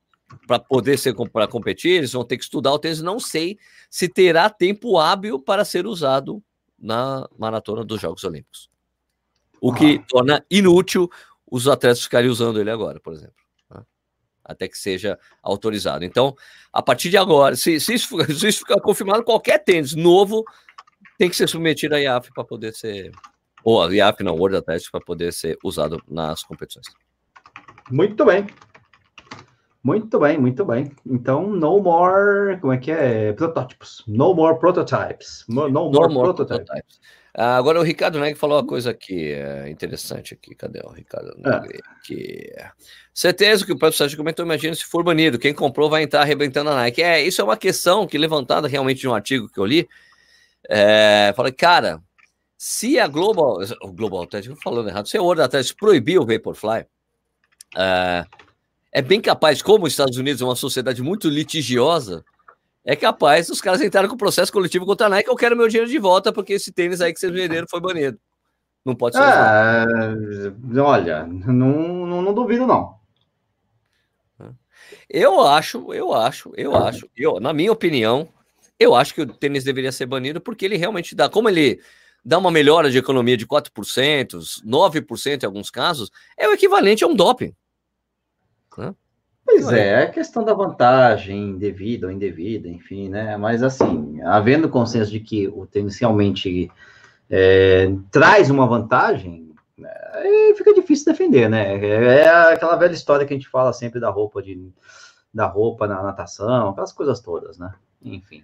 para 0.46 0.59
poder 0.59 0.98
ser 0.98 1.14
para 1.31 1.46
competir, 1.46 1.90
eles 1.90 2.12
vão 2.12 2.24
ter 2.24 2.38
que 2.38 2.44
estudar 2.44 2.72
o 2.72 2.78
tênis. 2.78 3.02
Não 3.02 3.20
sei 3.20 3.59
se 3.90 4.09
terá 4.09 4.48
tempo 4.48 4.98
hábil 4.98 5.38
para 5.38 5.64
ser 5.64 5.87
usado 5.87 6.42
na 6.78 7.28
maratona 7.38 7.85
dos 7.85 8.00
Jogos 8.00 8.24
Olímpicos. 8.24 8.70
O 9.61 9.74
que 9.74 10.00
ah. 10.00 10.05
torna 10.09 10.46
inútil 10.50 11.11
os 11.50 11.68
atletas 11.68 12.02
ficarem 12.02 12.31
usando 12.31 12.59
ele 12.59 12.70
agora, 12.70 12.98
por 12.98 13.12
exemplo 13.12 13.41
até 14.53 14.69
que 14.69 14.79
seja 14.79 15.19
autorizado. 15.43 16.05
Então, 16.05 16.35
a 16.73 16.83
partir 16.83 17.11
de 17.11 17.17
agora, 17.17 17.57
se, 17.57 17.79
se, 17.81 17.95
isso, 17.95 18.17
se 18.35 18.49
isso 18.49 18.61
ficar 18.61 18.81
confirmado, 18.81 19.25
qualquer 19.25 19.59
tênis 19.59 19.95
novo 19.95 20.45
tem 21.19 21.29
que 21.29 21.37
ser 21.37 21.49
submetido 21.49 21.95
à 21.95 22.01
IAF 22.01 22.33
para 22.33 22.45
poder 22.45 22.73
ser. 22.75 23.12
Ou 23.65 23.83
a 23.83 23.93
IAF 23.95 24.23
não, 24.23 24.35
World 24.35 24.57
Athletics, 24.57 24.91
para 24.91 25.01
poder 25.01 25.33
ser 25.33 25.57
usado 25.62 26.03
nas 26.09 26.43
competições. 26.43 26.87
Muito 27.91 28.25
bem. 28.25 28.47
Muito 29.83 30.18
bem, 30.21 30.38
muito 30.38 30.64
bem. 30.64 30.92
Então, 31.05 31.49
no 31.49 31.81
more. 31.81 32.59
Como 32.61 32.73
é 32.73 32.79
que 32.79 32.90
é? 32.90 33.33
Protótipos. 33.33 34.05
No 34.07 34.33
more 34.33 34.59
prototypes. 34.59 35.45
No, 35.49 35.68
no 35.68 35.90
more, 35.90 36.12
more 36.12 36.35
prototypes. 36.35 36.66
prototypes. 36.66 37.01
Ah, 37.35 37.57
agora 37.57 37.81
o 37.81 37.83
Ricardo 37.83 38.21
Neg 38.21 38.37
falou 38.37 38.59
uma 38.59 38.66
coisa 38.66 38.90
aqui 38.90 39.33
é, 39.33 39.68
interessante 39.71 40.35
aqui. 40.35 40.55
Cadê 40.55 40.81
o 40.85 40.90
Ricardo 40.90 41.35
Neg? 41.38 41.81
É. 42.57 42.71
Certeza 43.12 43.64
que 43.64 43.73
o 43.73 43.79
próprio 43.79 43.97
Sérgio 43.97 44.18
comentou, 44.18 44.45
imagina 44.45 44.75
se 44.75 44.85
for 44.85 45.03
banido, 45.03 45.38
quem 45.38 45.55
comprou 45.55 45.88
vai 45.88 46.03
entrar 46.03 46.21
arrebentando 46.21 46.71
a 46.71 46.75
Nike. 46.75 47.03
É, 47.03 47.23
isso 47.23 47.40
é 47.40 47.45
uma 47.45 47.57
questão 47.57 48.07
que 48.07 48.18
levantada 48.18 48.68
realmente 48.68 49.01
de 49.01 49.09
um 49.09 49.14
artigo 49.14 49.49
que 49.49 49.59
eu 49.59 49.64
li. 49.64 49.88
É, 50.68 51.33
falei, 51.35 51.53
cara, 51.53 52.03
se 52.57 52.99
a 53.01 53.09
Global, 53.09 53.59
o 53.83 53.92
Global 53.92 54.23
Atlético, 54.23 54.55
falando 54.62 54.88
errado, 54.88 55.09
se 55.09 55.16
a 55.16 55.23
World 55.23 55.42
Atlético 55.42 55.81
proibir 55.81 56.18
o 56.18 56.27
Vaporfly, 56.27 56.87
é, 57.77 58.25
é 58.92 59.00
bem 59.00 59.20
capaz, 59.20 59.62
como 59.62 59.87
os 59.87 59.92
Estados 59.92 60.18
Unidos 60.18 60.42
é 60.42 60.44
uma 60.44 60.55
sociedade 60.55 61.02
muito 61.02 61.28
litigiosa, 61.28 62.22
é 62.85 62.94
capaz 62.94 63.48
os 63.48 63.61
caras 63.61 63.81
entraram 63.81 64.09
com 64.09 64.16
processo 64.16 64.52
coletivo 64.52 64.85
contra 64.85 65.07
a 65.07 65.11
Nike. 65.11 65.31
Eu 65.31 65.37
quero 65.37 65.57
meu 65.57 65.66
dinheiro 65.66 65.90
de 65.90 65.98
volta 65.98 66.33
porque 66.33 66.52
esse 66.52 66.70
tênis 66.70 67.00
aí 67.00 67.12
que 67.12 67.18
vocês 67.18 67.33
venderam 67.33 67.66
foi 67.70 67.81
banido. 67.81 68.18
Não 68.85 68.94
pode 68.94 69.16
ser. 69.16 69.22
É, 69.22 70.81
olha, 70.81 71.24
não, 71.24 72.07
não, 72.07 72.20
não, 72.20 72.35
duvido, 72.35 72.66
não. 72.66 73.00
Eu 75.09 75.40
acho, 75.40 75.92
eu 75.94 76.12
acho, 76.12 76.52
eu 76.57 76.74
acho, 76.74 77.09
eu, 77.16 77.38
na 77.38 77.52
minha 77.52 77.72
opinião, 77.72 78.28
eu 78.78 78.94
acho 78.94 79.14
que 79.14 79.22
o 79.22 79.26
tênis 79.26 79.62
deveria 79.62 79.92
ser 79.92 80.07
banido 80.07 80.40
porque 80.40 80.64
ele 80.64 80.76
realmente 80.76 81.14
dá, 81.14 81.28
como 81.28 81.48
ele 81.48 81.81
dá 82.24 82.38
uma 82.38 82.50
melhora 82.50 82.90
de 82.90 82.98
economia 82.98 83.37
de 83.37 83.46
4%, 83.46 84.62
9% 84.66 85.42
em 85.42 85.46
alguns 85.46 85.70
casos, 85.70 86.11
é 86.37 86.48
o 86.48 86.52
equivalente 86.52 87.05
a 87.05 87.07
um 87.07 87.14
doping. 87.14 87.55
Né? 88.79 88.95
Pois 89.45 89.69
é, 89.73 90.05
é 90.05 90.07
questão 90.07 90.45
da 90.45 90.55
vantagem 90.55 91.59
devida 91.59 92.07
ou 92.07 92.13
indevida, 92.13 92.69
enfim, 92.69 93.09
né? 93.09 93.37
Mas 93.37 93.63
assim, 93.63 94.21
havendo 94.23 94.69
consenso 94.69 95.11
de 95.11 95.21
que 95.21 95.49
o 95.49 95.67
tênis 95.67 95.99
realmente 95.99 96.71
é, 97.29 97.93
traz 98.11 98.51
uma 98.51 98.67
vantagem, 98.67 99.53
é, 99.85 100.55
fica 100.55 100.73
difícil 100.73 101.13
defender, 101.13 101.51
né? 101.51 101.75
É, 101.77 102.21
é 102.21 102.53
aquela 102.53 102.77
velha 102.77 102.93
história 102.93 103.27
que 103.27 103.35
a 103.35 103.37
gente 103.37 103.49
fala 103.49 103.73
sempre 103.73 104.01
da 104.01 104.11
roupa 104.11 104.43
de 104.43 104.73
da 105.35 105.47
roupa 105.47 105.87
na 105.87 106.03
natação, 106.03 106.69
aquelas 106.69 106.93
coisas 106.93 107.21
todas, 107.21 107.57
né? 107.59 107.73
Enfim. 108.03 108.43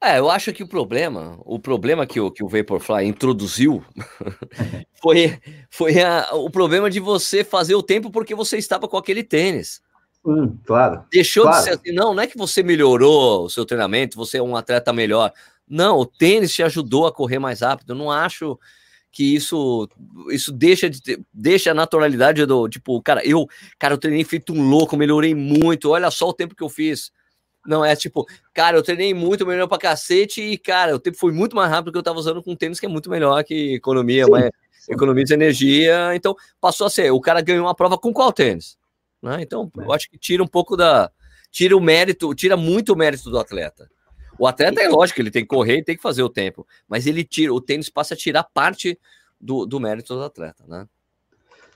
É, 0.00 0.18
eu 0.18 0.30
acho 0.30 0.52
que 0.52 0.62
o 0.62 0.68
problema, 0.68 1.38
o 1.44 1.58
problema 1.58 2.06
que 2.06 2.20
o, 2.20 2.30
que 2.30 2.44
o 2.44 2.48
Vaporfly 2.48 3.04
introduziu 3.06 3.84
foi, 5.02 5.36
foi 5.68 6.00
a, 6.00 6.28
o 6.34 6.48
problema 6.48 6.88
de 6.88 7.00
você 7.00 7.42
fazer 7.42 7.74
o 7.74 7.82
tempo 7.82 8.08
porque 8.08 8.32
você 8.32 8.56
estava 8.58 8.86
com 8.86 8.96
aquele 8.96 9.24
tênis. 9.24 9.82
Hum, 10.24 10.56
claro. 10.64 11.04
Deixou 11.10 11.44
claro. 11.44 11.58
de 11.58 11.64
ser 11.64 11.70
assim, 11.70 11.92
não, 11.92 12.14
não 12.14 12.22
é 12.22 12.28
que 12.28 12.38
você 12.38 12.62
melhorou 12.62 13.44
o 13.44 13.50
seu 13.50 13.66
treinamento, 13.66 14.16
você 14.16 14.38
é 14.38 14.42
um 14.42 14.54
atleta 14.54 14.92
melhor. 14.92 15.32
Não, 15.68 15.98
o 15.98 16.06
tênis 16.06 16.54
te 16.54 16.62
ajudou 16.62 17.06
a 17.06 17.12
correr 17.12 17.40
mais 17.40 17.60
rápido. 17.60 17.90
Eu 17.90 17.96
não 17.96 18.10
acho 18.10 18.56
que 19.10 19.34
isso 19.34 19.88
isso 20.30 20.52
deixa 20.52 20.88
de 20.88 21.02
ter, 21.02 21.20
deixa 21.32 21.72
a 21.72 21.74
naturalidade 21.74 22.44
do 22.46 22.68
tipo, 22.68 23.02
cara, 23.02 23.26
eu, 23.26 23.48
cara, 23.78 23.94
eu 23.94 23.98
treinei 23.98 24.22
feito 24.22 24.52
um 24.52 24.68
louco, 24.68 24.96
melhorei 24.96 25.34
muito. 25.34 25.90
Olha 25.90 26.10
só 26.10 26.28
o 26.28 26.32
tempo 26.32 26.54
que 26.54 26.62
eu 26.62 26.68
fiz. 26.68 27.10
Não 27.68 27.84
é 27.84 27.94
tipo, 27.94 28.26
cara, 28.54 28.78
eu 28.78 28.82
treinei 28.82 29.12
muito, 29.12 29.46
melhorou 29.46 29.68
pra 29.68 29.76
cacete 29.76 30.40
e, 30.40 30.56
cara, 30.56 30.96
o 30.96 30.98
tempo 30.98 31.18
foi 31.18 31.32
muito 31.32 31.54
mais 31.54 31.70
rápido 31.70 31.92
que 31.92 31.98
eu 31.98 32.02
tava 32.02 32.18
usando 32.18 32.42
com 32.42 32.52
um 32.52 32.56
tênis 32.56 32.80
que 32.80 32.86
é 32.86 32.88
muito 32.88 33.10
melhor 33.10 33.44
que 33.44 33.74
economia, 33.74 34.24
sim, 34.24 34.30
mas 34.30 34.50
sim. 34.80 34.92
economiza 34.92 35.34
energia. 35.34 36.14
Então, 36.14 36.34
passou 36.58 36.86
a 36.86 36.90
ser, 36.90 37.10
o 37.12 37.20
cara 37.20 37.42
ganhou 37.42 37.66
uma 37.66 37.74
prova 37.74 37.98
com 37.98 38.10
qual 38.10 38.32
tênis? 38.32 38.78
Né? 39.22 39.42
Então, 39.42 39.70
é. 39.78 39.82
eu 39.82 39.92
acho 39.92 40.08
que 40.08 40.16
tira 40.16 40.42
um 40.42 40.46
pouco 40.46 40.78
da. 40.78 41.10
Tira 41.50 41.76
o 41.76 41.80
mérito, 41.80 42.34
tira 42.34 42.56
muito 42.56 42.94
o 42.94 42.96
mérito 42.96 43.28
do 43.28 43.38
atleta. 43.38 43.86
O 44.38 44.46
atleta 44.46 44.80
é 44.80 44.88
lógico, 44.88 45.20
ele 45.20 45.30
tem 45.30 45.42
que 45.42 45.48
correr 45.48 45.78
e 45.78 45.84
tem 45.84 45.96
que 45.96 46.02
fazer 46.02 46.22
o 46.22 46.28
tempo, 46.30 46.66
mas 46.88 47.06
ele 47.06 47.22
tira, 47.22 47.52
o 47.52 47.60
tênis 47.60 47.90
passa 47.90 48.14
a 48.14 48.16
tirar 48.16 48.44
parte 48.44 48.98
do, 49.38 49.66
do 49.66 49.78
mérito 49.78 50.14
do 50.14 50.22
atleta, 50.22 50.64
né? 50.66 50.86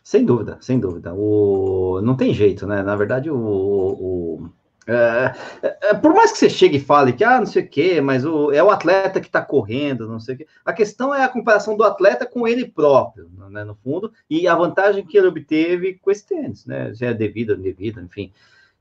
Sem 0.02 0.24
dúvida, 0.24 0.56
sem 0.62 0.80
dúvida. 0.80 1.12
O... 1.14 2.00
Não 2.02 2.16
tem 2.16 2.32
jeito, 2.32 2.66
né? 2.66 2.82
Na 2.82 2.96
verdade, 2.96 3.30
o, 3.30 3.36
o, 3.36 4.48
É, 4.86 5.34
é, 5.62 5.78
é, 5.90 5.94
por 5.94 6.12
mais 6.12 6.32
que 6.32 6.38
você 6.38 6.50
chegue 6.50 6.76
e 6.76 6.80
fale 6.80 7.12
que, 7.12 7.22
ah, 7.22 7.38
não 7.38 7.46
sei 7.46 7.62
o 7.62 7.68
quê, 7.68 8.00
mas 8.00 8.24
o, 8.24 8.50
é 8.50 8.62
o 8.62 8.70
atleta 8.70 9.20
que 9.20 9.28
está 9.28 9.40
correndo, 9.40 10.08
não 10.08 10.18
sei 10.18 10.34
o 10.34 10.38
quê. 10.38 10.46
A 10.64 10.72
questão 10.72 11.14
é 11.14 11.22
a 11.22 11.28
comparação 11.28 11.76
do 11.76 11.84
atleta 11.84 12.26
com 12.26 12.48
ele 12.48 12.66
próprio, 12.66 13.30
né, 13.50 13.62
no 13.62 13.76
fundo, 13.76 14.12
e 14.28 14.48
a 14.48 14.54
vantagem 14.54 15.06
que 15.06 15.16
ele 15.16 15.28
obteve 15.28 15.94
com 15.94 16.10
esse 16.10 16.26
tênis, 16.26 16.66
né? 16.66 16.92
Se 16.94 17.04
é 17.04 17.14
devido 17.14 17.50
ou 17.50 17.56
indevido, 17.56 18.00
enfim. 18.00 18.32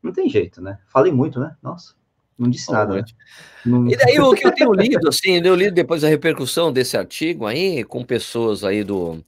Não 0.01 0.11
tem 0.11 0.27
jeito, 0.27 0.61
né? 0.61 0.79
Falei 0.87 1.11
muito, 1.11 1.39
né? 1.39 1.55
Nossa, 1.61 1.93
não 2.37 2.49
disse 2.49 2.71
nada. 2.71 2.95
Né? 2.95 3.03
Não... 3.63 3.87
E 3.87 3.95
daí 3.95 4.19
o 4.19 4.33
que 4.33 4.47
eu 4.47 4.51
tenho 4.51 4.73
lido, 4.73 5.07
assim, 5.07 5.39
eu 5.43 5.55
li 5.55 5.69
depois 5.69 6.03
a 6.03 6.07
repercussão 6.07 6.73
desse 6.73 6.97
artigo 6.97 7.45
aí, 7.45 7.83
com 7.83 8.03
pessoas 8.03 8.63
aí 8.63 8.83
do 8.83 9.23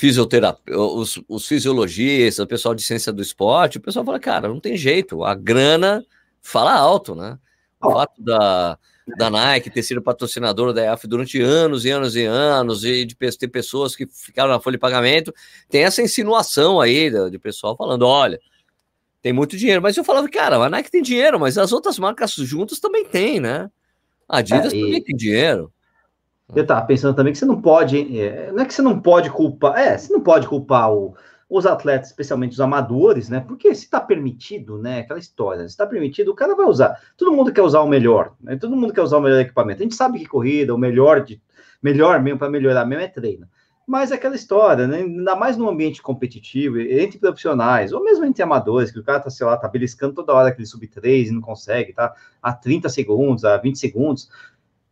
fisioterapia, 0.00 0.78
os, 0.78 1.20
os 1.28 1.46
fisiologistas, 1.46 2.38
o 2.38 2.46
pessoal 2.46 2.74
de 2.74 2.82
ciência 2.82 3.12
do 3.12 3.20
esporte, 3.20 3.76
o 3.76 3.80
pessoal 3.82 4.02
fala, 4.02 4.18
cara, 4.18 4.48
não 4.48 4.58
tem 4.58 4.74
jeito, 4.74 5.22
a 5.22 5.34
grana 5.34 6.02
fala 6.40 6.72
alto, 6.72 7.14
né? 7.14 7.38
O 7.84 7.92
fato 7.92 8.14
da, 8.16 8.78
da 9.18 9.28
Nike 9.28 9.68
ter 9.68 9.82
sido 9.82 10.00
patrocinadora 10.00 10.72
da 10.72 10.82
EAF 10.82 11.06
durante 11.06 11.38
anos 11.42 11.84
e 11.84 11.90
anos 11.90 12.16
e 12.16 12.24
anos, 12.24 12.82
e 12.82 13.04
de 13.04 13.14
ter 13.14 13.48
pessoas 13.48 13.94
que 13.94 14.06
ficaram 14.06 14.48
na 14.48 14.58
folha 14.58 14.78
de 14.78 14.80
pagamento, 14.80 15.34
tem 15.68 15.84
essa 15.84 16.00
insinuação 16.00 16.80
aí 16.80 17.10
de, 17.10 17.32
de 17.32 17.38
pessoal 17.38 17.76
falando, 17.76 18.06
olha, 18.06 18.40
tem 19.20 19.34
muito 19.34 19.54
dinheiro. 19.54 19.82
Mas 19.82 19.98
eu 19.98 20.04
falava, 20.04 20.30
cara, 20.30 20.56
a 20.56 20.70
Nike 20.70 20.90
tem 20.90 21.02
dinheiro, 21.02 21.38
mas 21.38 21.58
as 21.58 21.72
outras 21.72 21.98
marcas 21.98 22.32
juntas 22.32 22.80
também 22.80 23.04
tem, 23.04 23.38
né? 23.38 23.70
A 24.26 24.38
Adidas 24.38 24.72
é, 24.72 24.76
e... 24.78 24.80
também 24.80 25.02
tem 25.02 25.14
dinheiro. 25.14 25.70
Eu 26.54 26.62
estava 26.62 26.84
pensando 26.84 27.14
também 27.14 27.32
que 27.32 27.38
você 27.38 27.44
não 27.44 27.60
pode, 27.60 28.18
é, 28.18 28.50
não 28.52 28.62
é 28.62 28.64
que 28.64 28.74
você 28.74 28.82
não 28.82 29.00
pode 29.00 29.30
culpar, 29.30 29.78
é, 29.78 29.96
você 29.96 30.12
não 30.12 30.20
pode 30.20 30.48
culpar 30.48 30.92
o, 30.92 31.14
os 31.48 31.66
atletas, 31.66 32.08
especialmente 32.08 32.52
os 32.52 32.60
amadores, 32.60 33.28
né? 33.28 33.40
Porque 33.40 33.74
se 33.74 33.84
está 33.84 34.00
permitido, 34.00 34.78
né? 34.78 35.00
Aquela 35.00 35.18
história, 35.18 35.62
se 35.62 35.70
está 35.70 35.86
permitido, 35.86 36.30
o 36.30 36.34
cara 36.34 36.54
vai 36.54 36.66
usar. 36.66 37.00
Todo 37.16 37.32
mundo 37.32 37.52
quer 37.52 37.62
usar 37.62 37.80
o 37.80 37.88
melhor, 37.88 38.34
né? 38.40 38.56
Todo 38.56 38.76
mundo 38.76 38.92
quer 38.92 39.02
usar 39.02 39.18
o 39.18 39.20
melhor 39.20 39.40
equipamento. 39.40 39.80
A 39.80 39.84
gente 39.84 39.94
sabe 39.94 40.18
que 40.18 40.26
corrida, 40.26 40.74
o 40.74 40.78
melhor 40.78 41.24
de 41.24 41.40
melhor 41.82 42.20
mesmo 42.22 42.38
para 42.38 42.50
melhorar 42.50 42.84
mesmo 42.84 43.02
é 43.02 43.08
treino. 43.08 43.48
Mas 43.86 44.12
é 44.12 44.14
aquela 44.14 44.36
história, 44.36 44.86
né? 44.86 44.98
Ainda 44.98 45.34
mais 45.34 45.56
num 45.56 45.68
ambiente 45.68 46.00
competitivo, 46.00 46.78
entre 46.78 47.18
profissionais, 47.18 47.92
ou 47.92 48.04
mesmo 48.04 48.24
entre 48.24 48.42
amadores, 48.42 48.92
que 48.92 49.00
o 49.00 49.02
cara 49.02 49.18
tá, 49.18 49.30
sei 49.30 49.44
lá, 49.44 49.56
tá 49.56 49.66
beliscando 49.66 50.14
toda 50.14 50.32
hora 50.32 50.48
aquele 50.48 50.66
sub 50.66 50.86
3 50.86 51.28
e 51.28 51.32
não 51.32 51.40
consegue, 51.40 51.92
tá? 51.92 52.14
A 52.40 52.52
30 52.52 52.88
segundos, 52.88 53.44
a 53.44 53.56
20 53.56 53.76
segundos. 53.76 54.28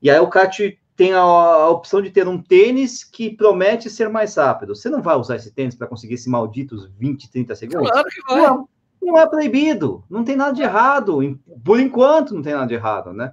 E 0.02 0.10
aí 0.10 0.18
o 0.18 0.28
cara 0.28 0.48
te 0.48 0.78
tem 0.98 1.12
a, 1.12 1.20
a, 1.20 1.70
opção 1.70 2.02
de 2.02 2.10
ter 2.10 2.26
um 2.26 2.42
tênis 2.42 3.04
que 3.04 3.30
promete 3.30 3.88
ser 3.88 4.08
mais 4.08 4.34
rápido. 4.34 4.74
Você 4.74 4.90
não 4.90 5.00
vai 5.00 5.16
usar 5.16 5.36
esse 5.36 5.52
tênis 5.52 5.76
para 5.76 5.86
conseguir 5.86 6.14
esses 6.14 6.26
malditos 6.26 6.90
20, 6.98 7.30
30 7.30 7.54
segundos? 7.54 7.88
Claro 7.88 8.08
que 8.08 8.20
vai. 8.22 8.42
Não, 8.42 8.68
não 9.00 9.16
é 9.16 9.24
proibido, 9.24 10.02
não 10.10 10.24
tem 10.24 10.34
nada 10.34 10.52
de 10.52 10.60
errado. 10.60 11.20
Por 11.64 11.78
enquanto, 11.78 12.34
não 12.34 12.42
tem 12.42 12.52
nada 12.52 12.66
de 12.66 12.74
errado, 12.74 13.12
né? 13.12 13.32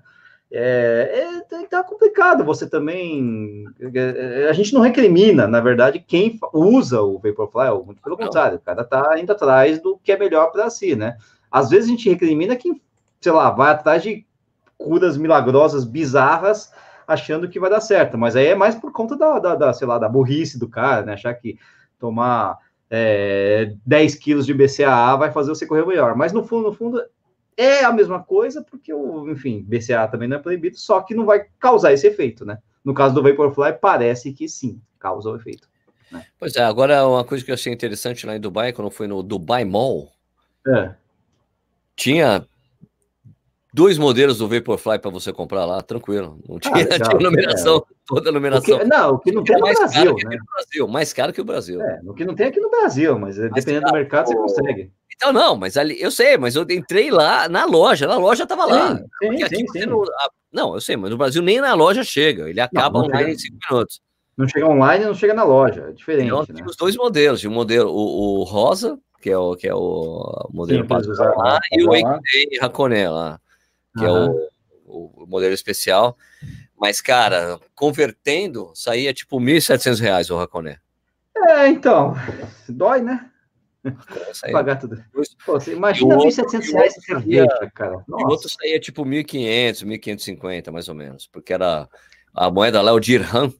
É, 0.51 1.41
é, 1.51 1.65
tá 1.65 1.83
complicado 1.83 2.45
você 2.45 2.69
também. 2.69 3.65
É, 3.79 4.43
é, 4.43 4.47
a 4.47 4.53
gente 4.53 4.71
não 4.71 4.81
recrimina, 4.81 5.47
na 5.47 5.59
verdade, 5.59 5.97
quem 5.97 6.39
usa 6.53 7.01
o 7.01 7.17
Vaporfly, 7.17 7.83
muito 7.83 7.99
pelo 7.99 8.15
contrário, 8.15 8.57
o 8.57 8.61
cara 8.61 8.83
tá 8.83 9.19
indo 9.19 9.31
atrás 9.31 9.81
do 9.81 9.97
que 10.03 10.11
é 10.11 10.19
melhor 10.19 10.51
para 10.51 10.69
si, 10.69 10.95
né? 10.95 11.17
Às 11.51 11.71
vezes 11.71 11.87
a 11.87 11.91
gente 11.91 12.07
recrimina 12.07 12.55
quem, 12.55 12.79
sei 13.19 13.31
lá, 13.31 13.49
vai 13.49 13.71
atrás 13.71 14.03
de 14.03 14.23
curas 14.77 15.17
milagrosas, 15.17 15.83
bizarras, 15.83 16.71
achando 17.07 17.49
que 17.49 17.59
vai 17.59 17.69
dar 17.69 17.81
certo. 17.81 18.17
Mas 18.17 18.35
aí 18.35 18.47
é 18.47 18.55
mais 18.55 18.75
por 18.75 18.91
conta 18.91 19.17
da, 19.17 19.39
da, 19.39 19.55
da 19.55 19.73
sei 19.73 19.87
lá, 19.87 19.97
da 19.97 20.09
burrice 20.09 20.59
do 20.59 20.69
cara, 20.69 21.05
né? 21.05 21.13
Achar 21.13 21.33
que 21.33 21.57
tomar 21.99 22.57
é, 22.89 23.73
10 23.85 24.15
quilos 24.15 24.45
de 24.45 24.53
BCAA 24.53 25.15
vai 25.15 25.31
fazer 25.31 25.49
você 25.49 25.65
correr 25.65 25.85
melhor. 25.85 26.15
Mas 26.15 26.33
no 26.33 26.43
fundo, 26.43 26.69
no 26.69 26.73
fundo, 26.73 27.03
é 27.57 27.83
a 27.83 27.91
mesma 27.91 28.21
coisa, 28.21 28.61
porque 28.61 28.93
o, 28.93 29.29
enfim, 29.29 29.65
BCAA 29.67 30.07
também 30.07 30.27
não 30.27 30.37
é 30.37 30.39
proibido, 30.39 30.77
só 30.77 31.01
que 31.01 31.15
não 31.15 31.25
vai 31.25 31.45
causar 31.59 31.93
esse 31.93 32.07
efeito, 32.07 32.45
né? 32.45 32.57
No 32.83 32.93
caso 32.93 33.15
do 33.15 33.23
Vaporfly, 33.23 33.73
parece 33.81 34.31
que 34.31 34.47
sim, 34.47 34.79
causa 34.99 35.29
o 35.29 35.35
efeito. 35.35 35.67
Né? 36.11 36.23
Pois 36.37 36.55
é, 36.55 36.63
agora 36.63 37.07
uma 37.07 37.23
coisa 37.23 37.43
que 37.43 37.51
eu 37.51 37.55
achei 37.55 37.73
interessante 37.73 38.25
lá 38.25 38.35
em 38.35 38.39
Dubai, 38.39 38.73
quando 38.73 38.91
foi 38.91 39.07
no 39.07 39.23
Dubai 39.23 39.65
Mall, 39.65 40.11
é. 40.67 40.93
tinha 41.95 42.45
dois 43.75 43.97
modelos 43.97 44.37
do 44.37 44.47
Vaporfly 44.47 44.97
para 44.99 45.11
você 45.11 45.33
comprar 45.33 45.65
lá, 45.65 45.81
tranquilo. 45.81 46.39
Não 46.47 46.57
tinha, 46.57 46.73
ah, 46.75 46.77
tinha 46.87 47.19
numeração, 47.19 47.77
é. 47.77 47.95
toda 48.07 48.29
a 48.29 48.31
numeração. 48.31 48.77
O 48.77 48.79
que, 48.79 48.85
não, 48.85 49.09
o 49.09 49.19
que 49.19 49.31
não 49.33 49.43
tem 49.43 49.55
é 49.57 49.59
mais 49.59 49.77
Brasil, 49.77 50.15
caro 50.15 50.29
né? 50.29 50.37
no 50.37 50.45
Brasil, 50.45 50.87
mais 50.87 51.13
caro 51.13 51.33
que 51.33 51.41
o 51.41 51.45
Brasil. 51.45 51.81
É, 51.81 51.99
o 52.05 52.13
que 52.13 52.23
não 52.23 52.33
tem 52.33 52.47
aqui 52.47 52.59
no 52.61 52.69
Brasil, 52.69 53.19
mas 53.19 53.37
mais 53.37 53.51
dependendo 53.51 53.81
caro, 53.81 53.93
do 53.93 53.97
mercado, 53.97 54.27
você 54.27 54.35
consegue. 54.35 54.91
Então, 55.13 55.33
não, 55.33 55.57
mas 55.57 55.75
ali, 55.75 56.01
eu 56.01 56.09
sei, 56.09 56.37
mas 56.37 56.55
eu 56.55 56.65
entrei 56.69 57.11
lá 57.11 57.49
na 57.49 57.65
loja, 57.65 58.07
na 58.07 58.17
loja 58.17 58.47
tava 58.47 58.65
lá. 58.65 58.95
Sim, 58.95 59.47
sim, 59.47 59.67
sim, 59.67 59.85
não, 59.85 60.03
não, 60.51 60.73
eu 60.75 60.81
sei, 60.81 60.95
mas 60.95 61.11
no 61.11 61.17
Brasil 61.17 61.41
nem 61.41 61.59
na 61.59 61.73
loja 61.73 62.03
chega, 62.03 62.49
ele 62.49 62.61
acaba 62.61 62.99
não, 62.99 63.07
não 63.07 63.13
online 63.13 63.33
em 63.33 63.37
cinco 63.37 63.57
minutos. 63.69 63.99
Não 64.37 64.47
chega 64.47 64.67
online, 64.67 65.05
não 65.05 65.13
chega 65.13 65.33
na 65.33 65.43
loja, 65.43 65.87
é 65.89 65.91
diferente. 65.91 66.27
Então, 66.27 66.45
né? 66.49 66.63
os 66.65 66.77
dois 66.77 66.95
modelos, 66.95 67.43
o 67.43 67.51
modelo, 67.51 67.89
o, 67.91 68.39
o 68.39 68.43
rosa, 68.43 68.97
que 69.21 69.29
é 69.29 69.37
o, 69.37 69.55
que 69.55 69.67
é 69.67 69.75
o 69.75 70.49
modelo 70.53 70.85
padrão 70.85 71.13
lá, 71.37 71.59
e 71.71 71.83
o 71.83 71.93
Eikei 71.93 72.59
Hakone 72.61 73.07
lá 73.07 73.39
que 73.97 74.05
uhum. 74.05 74.25
é 74.25 74.49
o, 74.85 75.23
o, 75.23 75.27
modelo 75.27 75.53
especial. 75.53 76.17
Mas, 76.77 77.01
cara, 77.01 77.59
convertendo, 77.73 78.71
saía 78.75 79.13
tipo 79.13 79.39
R$ 79.39 79.45
1.700 79.45 80.29
o 80.29 80.37
Raconé. 80.37 80.79
É, 81.35 81.67
então, 81.67 82.15
dói, 82.67 83.01
né? 83.01 83.29
Pagar 84.51 84.77
tudo. 84.77 85.03
Pô, 85.45 85.59
você 85.59 85.73
imagina 85.73 86.17
1.700 86.17 86.73
reais 86.73 86.93
de 86.93 87.05
cerveja, 87.05 87.71
cara. 87.73 88.03
Nossa. 88.07 88.23
E 88.23 88.25
o 88.25 88.29
outro 88.29 88.49
saía 88.49 88.79
tipo 88.79 89.05
1.500, 89.05 89.85
1.550, 89.85 90.71
mais 90.71 90.89
ou 90.89 90.95
menos, 90.95 91.27
porque 91.27 91.53
era 91.53 91.87
a 92.33 92.49
moeda 92.49 92.81
lá, 92.81 92.93
o 92.93 92.99
dirham, 92.99 93.53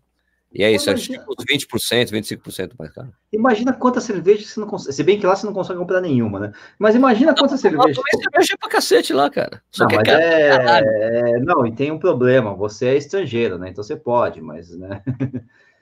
e 0.55 0.63
é 0.63 0.71
isso, 0.71 0.89
imagina... 0.89 1.17
é 1.17 1.57
tipo 1.57 1.77
20%, 1.77 2.11
25% 2.11 2.71
mais 2.79 2.89
caro. 2.91 3.09
Imagina 3.33 3.73
quantas 3.73 4.05
cervejas 4.05 4.47
você 4.47 4.59
não 4.61 4.67
consegue. 4.67 4.95
Se 4.95 5.03
bem 5.03 5.19
que 5.19 5.27
lá 5.27 5.35
você 5.35 5.45
não 5.45 5.51
consegue 5.51 5.77
comprar 5.77 5.99
nenhuma, 5.99 6.39
né? 6.39 6.53
Mas 6.79 6.95
imagina 6.95 7.35
quantas 7.35 7.59
cervejas. 7.59 7.97
Não, 7.97 8.21
cerveja 8.21 8.57
pra 8.57 8.69
cacete 8.69 9.11
lá, 9.11 9.29
cara. 9.29 9.61
Só 9.69 9.83
não, 9.83 9.89
que 9.89 10.09
é, 10.09 10.13
é, 10.13 11.31
é, 11.35 11.39
Não, 11.41 11.67
e 11.67 11.73
tem 11.73 11.91
um 11.91 11.99
problema. 11.99 12.53
Você 12.53 12.85
é 12.85 12.95
estrangeiro, 12.95 13.57
né? 13.57 13.69
Então 13.69 13.83
você 13.83 13.97
pode, 13.97 14.41
mas. 14.41 14.69
Né? 14.69 15.01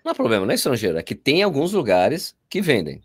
Não 0.03 0.11
é 0.11 0.15
problema, 0.15 0.45
não 0.45 0.51
é 0.51 0.55
estrangeiro. 0.55 0.97
É 0.97 1.03
que 1.03 1.13
tem 1.15 1.43
alguns 1.43 1.71
lugares 1.71 2.35
que 2.49 2.59
vendem. 2.59 3.01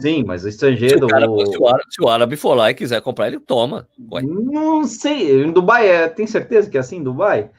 Sim, 0.00 0.22
mas 0.24 0.44
o 0.44 0.48
estrangeiro. 0.48 0.98
Se 0.98 1.04
o, 1.04 1.08
cara, 1.08 1.30
o... 1.30 1.46
Se, 1.46 1.58
o 1.58 1.66
árabe, 1.66 1.84
se 1.88 2.02
o, 2.02 2.08
árabe, 2.08 2.36
for 2.36 2.54
lá 2.54 2.70
e 2.70 2.74
quiser 2.74 3.00
comprar, 3.00 3.28
ele 3.28 3.40
toma. 3.40 3.88
Ué. 4.12 4.22
Não 4.22 4.84
sei. 4.84 5.44
Em 5.44 5.50
Dubai, 5.50 5.88
é... 5.88 6.08
tem 6.08 6.26
certeza 6.26 6.68
que 6.68 6.76
é 6.76 6.80
assim 6.80 6.98
em 6.98 7.02
Dubai? 7.02 7.50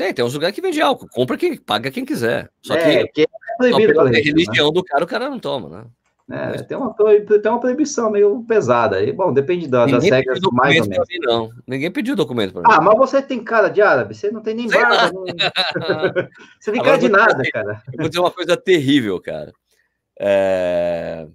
Tem, 0.00 0.14
tem 0.14 0.24
uns 0.24 0.32
lugares 0.32 0.54
que 0.54 0.62
vende 0.62 0.80
álcool. 0.80 1.06
Compra 1.10 1.36
quem 1.36 1.58
paga 1.58 1.90
quem 1.90 2.06
quiser. 2.06 2.48
Só 2.62 2.74
é, 2.74 3.04
que, 3.04 3.12
que 3.12 3.22
é 3.24 3.26
proibido 3.58 3.92
pela 3.92 4.08
religião 4.08 4.68
né? 4.68 4.72
do 4.72 4.82
cara, 4.82 5.04
o 5.04 5.06
cara 5.06 5.28
não 5.28 5.38
toma, 5.38 5.68
né? 5.68 5.84
É, 6.32 6.62
tem, 6.62 6.74
uma, 6.74 6.94
tem 6.94 7.52
uma 7.52 7.60
proibição 7.60 8.10
meio 8.10 8.42
pesada. 8.48 8.96
aí. 8.96 9.12
bom, 9.12 9.30
depende 9.30 9.68
da, 9.68 9.84
das 9.84 10.02
regras 10.02 10.40
mais 10.52 10.80
ou 10.80 10.88
menos. 10.88 11.06
Mim, 11.06 11.18
não. 11.20 11.50
Ninguém 11.66 11.90
pediu 11.90 12.16
documento 12.16 12.54
para 12.54 12.62
mim. 12.62 12.68
Ah, 12.70 12.80
mas 12.80 12.96
você 12.96 13.20
tem 13.20 13.44
cara 13.44 13.68
de 13.68 13.82
árabe, 13.82 14.14
você 14.14 14.30
não 14.30 14.40
tem 14.40 14.54
nem 14.54 14.68
barba. 14.68 15.12
Não... 15.12 15.24
você 16.58 16.72
tem 16.72 16.82
cara 16.82 16.96
de 16.96 17.08
nada, 17.10 17.42
cara. 17.52 17.82
Eu 17.92 17.98
vou 17.98 18.08
dizer 18.08 18.20
uma 18.20 18.30
coisa 18.30 18.56
terrível, 18.56 19.20
cara. 19.20 19.52
É... 20.18 21.26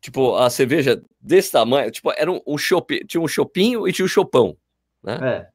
Tipo, 0.00 0.34
a 0.34 0.50
cerveja 0.50 1.00
desse 1.20 1.52
tamanho, 1.52 1.88
tipo, 1.92 2.10
era 2.16 2.32
um, 2.32 2.40
um 2.44 2.58
chopp... 2.58 3.06
tinha 3.06 3.20
um 3.20 3.28
chopinho 3.28 3.86
e 3.86 3.92
tinha 3.92 4.04
um 4.04 4.08
chopão, 4.08 4.56
né? 5.04 5.18
É. 5.22 5.46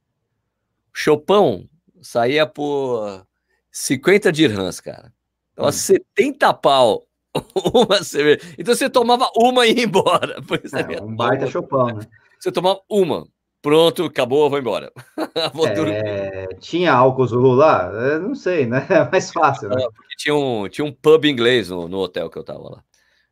Chopão 0.94 1.68
saía 2.04 2.46
por 2.46 3.26
50 3.72 4.32
dirhams, 4.32 4.80
cara. 4.80 5.12
Então, 5.54 5.68
hum. 5.68 5.72
70 5.72 6.54
pau 6.56 7.08
uma 7.74 8.04
cerveja. 8.04 8.42
Então 8.58 8.76
você 8.76 8.90
tomava 8.90 9.30
uma 9.36 9.66
e 9.66 9.74
ia 9.74 9.84
embora. 9.84 10.36
É, 10.74 11.02
um 11.02 11.16
baita 11.16 11.48
chopão, 11.48 11.88
né? 11.88 12.06
Você 12.40 12.52
tomava 12.52 12.80
uma. 12.90 13.26
Pronto, 13.62 14.04
acabou, 14.04 14.50
vou 14.50 14.60
embora. 14.60 14.92
vou 15.54 15.68
é, 15.68 16.48
tinha 16.60 16.92
álcool 16.92 17.26
Zulu 17.26 17.54
lá? 17.54 17.90
Eu 17.94 18.20
não 18.20 18.36
sei, 18.36 18.66
né? 18.66 18.86
É 18.90 19.10
mais 19.10 19.32
fácil, 19.32 19.70
né? 19.70 19.76
porque 19.96 20.16
tinha 20.18 20.36
um, 20.36 20.68
tinha 20.68 20.84
um 20.84 20.92
pub 20.92 21.26
inglês 21.26 21.70
no, 21.70 21.88
no 21.88 22.00
hotel 22.00 22.30
que 22.30 22.38
eu 22.38 22.44
tava 22.44 22.70
lá. 22.70 22.84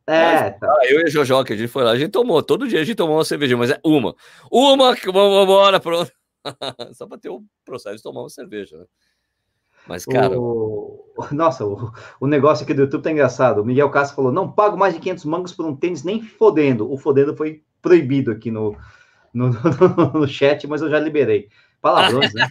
É, 0.06 0.50
mas, 0.50 0.58
tá. 0.58 0.66
ah, 0.66 0.86
eu 0.88 1.00
e 1.00 1.04
a 1.04 1.08
Jojo, 1.08 1.44
que 1.44 1.52
a 1.52 1.56
gente 1.56 1.68
foi 1.68 1.84
lá, 1.84 1.92
a 1.92 1.98
gente 1.98 2.10
tomou, 2.10 2.42
todo 2.42 2.66
dia 2.66 2.80
a 2.80 2.84
gente 2.84 2.96
tomou 2.96 3.16
uma 3.16 3.24
cerveja, 3.24 3.56
mas 3.56 3.70
é 3.70 3.80
uma. 3.84 4.16
Uma, 4.50 4.96
vamos 5.12 5.44
embora, 5.44 5.78
pronto. 5.78 6.10
Só 6.94 7.06
para 7.06 7.18
ter 7.18 7.28
o 7.28 7.44
processo 7.64 7.96
de 7.96 8.02
tomar 8.02 8.22
uma 8.22 8.30
cerveja, 8.30 8.78
né? 8.78 8.84
Mas, 9.86 10.04
cara. 10.04 10.38
O... 10.38 11.04
Nossa, 11.32 11.64
o, 11.64 11.90
o 12.20 12.26
negócio 12.26 12.64
aqui 12.64 12.74
do 12.74 12.82
YouTube 12.82 13.02
tá 13.02 13.10
engraçado. 13.10 13.62
O 13.62 13.64
Miguel 13.64 13.90
Castro 13.90 14.16
falou: 14.16 14.32
não 14.32 14.50
pago 14.50 14.76
mais 14.76 14.94
de 14.94 15.00
500 15.00 15.24
mangos 15.24 15.52
por 15.52 15.66
um 15.66 15.74
tênis 15.74 16.04
nem 16.04 16.22
fodendo. 16.22 16.90
O 16.90 16.96
fodendo 16.96 17.36
foi 17.36 17.62
proibido 17.80 18.30
aqui 18.30 18.50
no, 18.50 18.76
no, 19.34 19.50
no, 20.14 20.20
no 20.20 20.28
chat, 20.28 20.66
mas 20.66 20.82
eu 20.82 20.90
já 20.90 20.98
liberei. 20.98 21.48
Palavrões, 21.80 22.32
né? 22.32 22.48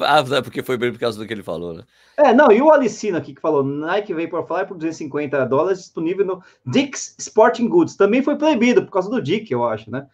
ah, 0.00 0.42
porque 0.42 0.62
foi 0.62 0.78
bem 0.78 0.90
por 0.90 0.98
causa 0.98 1.18
do 1.18 1.26
que 1.26 1.34
ele 1.34 1.42
falou, 1.42 1.74
né? 1.74 1.82
É, 2.16 2.32
não, 2.32 2.50
e 2.50 2.62
o 2.62 2.70
Alicino 2.70 3.18
aqui 3.18 3.34
que 3.34 3.40
falou: 3.40 3.62
Nike 3.62 4.14
Vaporfly 4.14 4.66
por 4.66 4.78
250 4.78 5.44
dólares 5.44 5.80
disponível 5.80 6.24
no 6.24 6.42
Dick's 6.64 7.14
Sporting 7.18 7.68
Goods. 7.68 7.94
Também 7.94 8.22
foi 8.22 8.36
proibido 8.36 8.82
por 8.82 8.90
causa 8.90 9.10
do 9.10 9.20
Dick, 9.20 9.52
eu 9.52 9.64
acho, 9.64 9.90
né? 9.90 10.06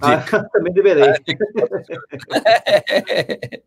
Ah, 0.00 0.22
também 0.52 0.72
deverei. 0.72 1.04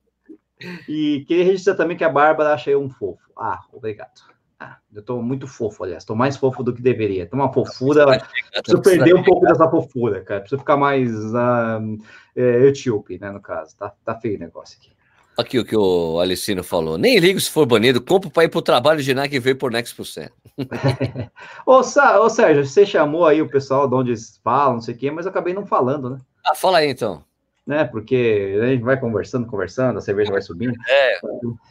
e 0.87 1.25
queria 1.27 1.45
registrar 1.45 1.75
também 1.75 1.97
que 1.97 2.03
a 2.03 2.09
Bárbara 2.09 2.53
acha 2.53 2.71
eu 2.71 2.81
um 2.81 2.89
fofo. 2.89 3.31
Ah, 3.37 3.61
obrigado. 3.71 4.29
Ah, 4.59 4.77
eu 4.93 5.01
tô 5.01 5.21
muito 5.21 5.47
fofo, 5.47 5.85
aliás. 5.85 6.03
Tô 6.03 6.15
mais 6.15 6.35
fofo 6.35 6.61
do 6.61 6.73
que 6.73 6.81
deveria. 6.81 7.25
Tem 7.25 7.39
uma 7.39 7.51
fofura. 7.51 8.05
Preciso 8.51 8.81
perder 8.81 9.15
um 9.15 9.23
pouco 9.23 9.45
dessa 9.45 9.69
fofura, 9.69 10.21
cara. 10.21 10.41
Preciso 10.41 10.59
ficar 10.59 10.75
mais 10.75 11.09
uh, 11.09 11.97
etíope, 12.35 13.17
né, 13.17 13.31
no 13.31 13.41
caso. 13.41 13.77
Tá, 13.77 13.93
tá 14.03 14.19
feio 14.19 14.35
o 14.35 14.39
negócio 14.39 14.77
aqui. 14.77 14.91
Aqui 15.39 15.57
o 15.57 15.63
que 15.63 15.75
o 15.75 16.19
Alicino 16.19 16.63
falou. 16.63 16.97
Nem 16.97 17.17
ligo 17.17 17.39
se 17.39 17.49
for 17.49 17.65
banido, 17.65 18.01
compro 18.01 18.29
para 18.29 18.43
ir 18.43 18.49
para 18.49 18.59
o 18.59 18.61
trabalho 18.61 19.01
de 19.01 19.13
Nike 19.13 19.37
e 19.37 19.39
veio 19.39 19.55
por 19.55 19.71
Next 19.71 19.95
Percent. 19.95 20.31
ô, 21.65 21.77
ô, 21.77 22.29
Sérgio, 22.29 22.65
você 22.65 22.85
chamou 22.85 23.25
aí 23.25 23.41
o 23.41 23.47
pessoal 23.47 23.87
de 23.87 23.95
onde 23.95 24.09
eles 24.09 24.37
falam, 24.43 24.73
não 24.73 24.81
sei 24.81 24.93
o 24.93 24.97
quê, 24.97 25.09
mas 25.09 25.25
eu 25.25 25.29
acabei 25.31 25.53
não 25.53 25.65
falando, 25.65 26.09
né? 26.09 26.17
Ah, 26.45 26.53
fala 26.53 26.79
aí 26.79 26.89
então 26.89 27.23
né? 27.69 27.85
Porque 27.85 28.57
a 28.59 28.65
gente 28.65 28.81
vai 28.81 28.99
conversando, 28.99 29.45
conversando, 29.45 29.99
a 29.99 30.01
cerveja 30.01 30.31
vai 30.31 30.41
subindo. 30.41 30.73
É. 30.87 31.19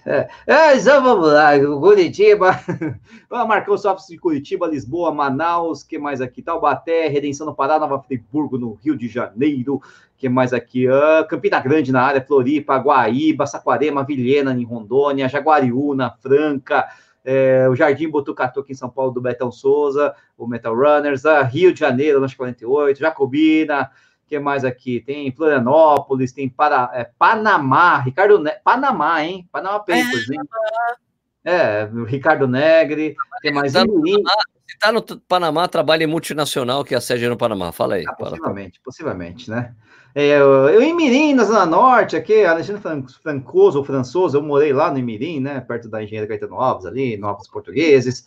É, 0.06 0.28
é 0.46 0.76
então 0.76 1.02
vamos 1.02 1.26
lá, 1.26 1.58
Curitiba. 1.58 2.52
Marcão 3.28 3.76
Sofres 3.76 4.06
de 4.06 4.16
Curitiba, 4.16 4.68
Lisboa, 4.68 5.12
Manaus, 5.12 5.82
que 5.82 5.98
mais 5.98 6.20
aqui? 6.20 6.40
Taubaté, 6.40 7.08
Redenção 7.08 7.48
no 7.48 7.54
Pará, 7.54 7.80
Nova 7.80 8.00
Friburgo, 8.00 8.56
no 8.56 8.74
Rio 8.74 8.96
de 8.96 9.08
Janeiro. 9.08 9.82
que 10.16 10.28
mais 10.28 10.52
aqui? 10.52 10.86
Uh, 10.88 11.26
Campina 11.28 11.58
Grande 11.58 11.90
na 11.90 12.02
área, 12.02 12.24
Floripa, 12.24 12.78
Guaíba, 12.78 13.44
Saquarema, 13.44 14.04
Vilhena, 14.04 14.52
em 14.52 14.62
Rondônia, 14.62 15.28
Jaguariúna, 15.28 16.14
Franca. 16.22 16.86
É, 17.24 17.68
o 17.68 17.74
Jardim 17.74 18.08
Botucatu 18.08 18.60
aqui 18.60 18.70
em 18.70 18.76
São 18.76 18.88
Paulo, 18.88 19.10
do 19.10 19.20
Betão 19.20 19.50
Souza, 19.50 20.14
o 20.36 20.46
Metal 20.46 20.72
Runners, 20.72 21.24
uh, 21.24 21.42
Rio 21.44 21.72
de 21.72 21.80
Janeiro, 21.80 22.20
Lanche 22.20 22.36
48, 22.36 23.00
Jacobina, 23.00 23.90
que 24.28 24.38
mais 24.38 24.64
aqui? 24.64 25.00
Tem 25.00 25.32
Florianópolis, 25.32 26.32
tem 26.32 26.48
para, 26.48 26.90
é, 26.92 27.10
Panamá, 27.18 27.98
Ricardo 27.98 28.38
ne 28.38 28.52
Panamá, 28.62 29.24
hein? 29.24 29.48
Panamá 29.50 29.78
Papers, 29.78 30.30
é, 30.30 30.34
hein? 30.34 30.40
É, 31.44 31.88
Ricardo 32.06 32.46
Negre, 32.46 33.16
tem 33.40 33.52
mais 33.52 33.72
tá 33.72 33.80
Se 33.80 34.74
está 34.74 34.92
no 34.92 35.02
Panamá, 35.02 35.66
trabalha 35.66 36.04
em 36.04 36.06
multinacional, 36.06 36.84
que 36.84 36.94
é 36.94 36.98
a 36.98 37.00
sede 37.00 37.24
é 37.24 37.28
no 37.28 37.36
Panamá. 37.36 37.72
Fala 37.72 37.94
aí. 37.94 38.04
Ah, 38.06 38.12
possivelmente, 38.12 38.80
possivelmente, 38.84 39.50
né? 39.50 39.74
É, 40.14 40.38
eu, 40.38 40.68
eu, 40.68 40.82
em 40.82 40.94
Mirim, 40.94 41.34
na 41.34 41.44
Zona 41.44 41.64
Norte, 41.64 42.16
aqui, 42.16 42.44
Alexandre 42.44 42.82
Francoso, 43.22 43.78
ou 43.78 43.84
Françoso, 43.84 44.36
eu 44.36 44.42
morei 44.42 44.72
lá 44.72 44.92
no 44.92 45.02
Mirim, 45.02 45.40
né? 45.40 45.60
Perto 45.60 45.88
da 45.88 46.02
Engenharia 46.02 46.28
Caetano 46.28 46.60
Alves, 46.60 46.86
ali, 46.86 47.16
Novos 47.16 47.48
Portugueses 47.48 48.24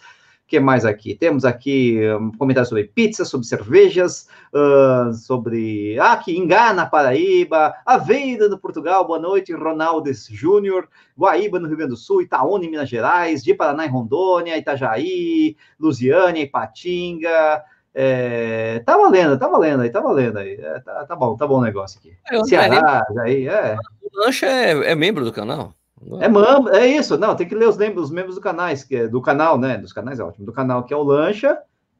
que 0.51 0.59
mais 0.59 0.83
aqui? 0.83 1.15
Temos 1.15 1.45
aqui 1.45 1.97
um 2.19 2.29
comentário 2.33 2.67
sobre 2.67 2.83
pizza, 2.83 3.23
sobre 3.23 3.47
cervejas, 3.47 4.27
uh, 4.53 5.13
sobre. 5.13 5.97
Ah, 5.97 6.11
aqui, 6.11 6.37
Ingá, 6.37 6.73
na 6.73 6.85
Paraíba, 6.85 7.73
Aveira, 7.85 8.49
no 8.49 8.57
Portugal, 8.57 9.07
boa 9.07 9.17
noite, 9.17 9.53
Ronaldes 9.53 10.27
Júnior, 10.29 10.89
Guaíba, 11.17 11.57
no 11.57 11.69
Rio 11.69 11.77
Grande 11.77 11.91
do 11.91 11.97
Sul, 11.97 12.21
Itaúna, 12.21 12.65
em 12.65 12.69
Minas 12.69 12.89
Gerais, 12.89 13.41
de 13.41 13.53
Paraná, 13.53 13.85
em 13.85 13.89
Rondônia, 13.89 14.57
Itajaí, 14.57 15.55
Lusiânia, 15.79 16.43
Ipatinga. 16.43 17.63
É, 17.95 18.79
tá 18.79 18.97
valendo, 18.97 19.39
tá 19.39 19.47
valendo 19.47 19.83
aí, 19.83 19.89
tá 19.89 20.01
valendo 20.01 20.37
aí. 20.37 20.55
É, 20.55 20.79
tá, 20.81 21.05
tá, 21.05 21.15
bom, 21.15 21.37
tá 21.37 21.47
bom 21.47 21.59
o 21.59 21.63
negócio 21.63 21.97
aqui. 21.97 22.13
É, 22.29 22.43
Ceará, 22.43 23.05
aí, 23.19 23.47
é. 23.47 23.77
O 24.01 24.19
Lancha 24.19 24.47
é, 24.47 24.91
é 24.91 24.95
membro 24.95 25.23
do 25.23 25.31
canal. 25.31 25.73
É, 26.19 26.27
mam, 26.27 26.69
é 26.69 26.87
isso, 26.87 27.17
não, 27.17 27.35
tem 27.35 27.47
que 27.47 27.55
ler 27.55 27.67
os 27.67 27.77
membros, 27.77 28.05
os 28.05 28.11
membros 28.11 28.35
do 28.35 28.41
canais, 28.41 28.83
que 28.83 28.95
é 28.95 29.07
do 29.07 29.21
canal, 29.21 29.57
né? 29.57 29.77
Dos 29.77 29.93
canais 29.93 30.19
é 30.19 30.23
ótimo, 30.23 30.45
do 30.45 30.53
canal 30.53 30.83
que 30.83 30.93
é 30.93 30.97
o 30.97 31.03
Lancha. 31.03 31.57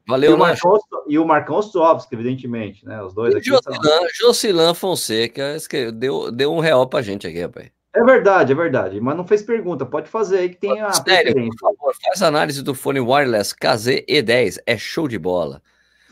Valeu, 0.08 0.32
e 0.32 0.34
o 0.34 0.38
Marcão, 0.38 0.80
e 1.08 1.20
o 1.20 1.26
Marcão 1.26 1.56
Ostrovski, 1.58 2.16
evidentemente, 2.16 2.86
né? 2.86 3.02
Os 3.04 3.14
dois 3.14 3.34
e 3.34 3.38
aqui. 3.38 3.50
Josilan, 3.50 4.02
Josilan 4.14 4.74
Fonseca 4.74 5.58
deu, 5.94 6.32
deu 6.32 6.52
um 6.52 6.60
real 6.60 6.88
pra 6.88 7.02
gente 7.02 7.28
aqui, 7.28 7.42
rapaz. 7.42 7.70
É 7.94 8.04
verdade, 8.04 8.54
é 8.54 8.56
verdade, 8.56 9.02
mas 9.02 9.18
não 9.18 9.28
fez 9.28 9.44
pergunta, 9.44 9.86
pode 9.86 10.10
fazer 10.10 10.40
aí 10.40 10.50
que 10.50 10.56
tem 10.56 10.80
a 10.80 10.94
Sério, 10.94 11.34
por 11.34 11.60
favor, 11.60 11.94
faz 12.02 12.22
análise 12.22 12.64
do 12.64 12.74
fone 12.74 13.02
wireless 13.02 13.54
KZ 13.54 14.06
E10, 14.10 14.60
é 14.66 14.78
show 14.78 15.10
de 15.10 15.20
bola. 15.20 15.62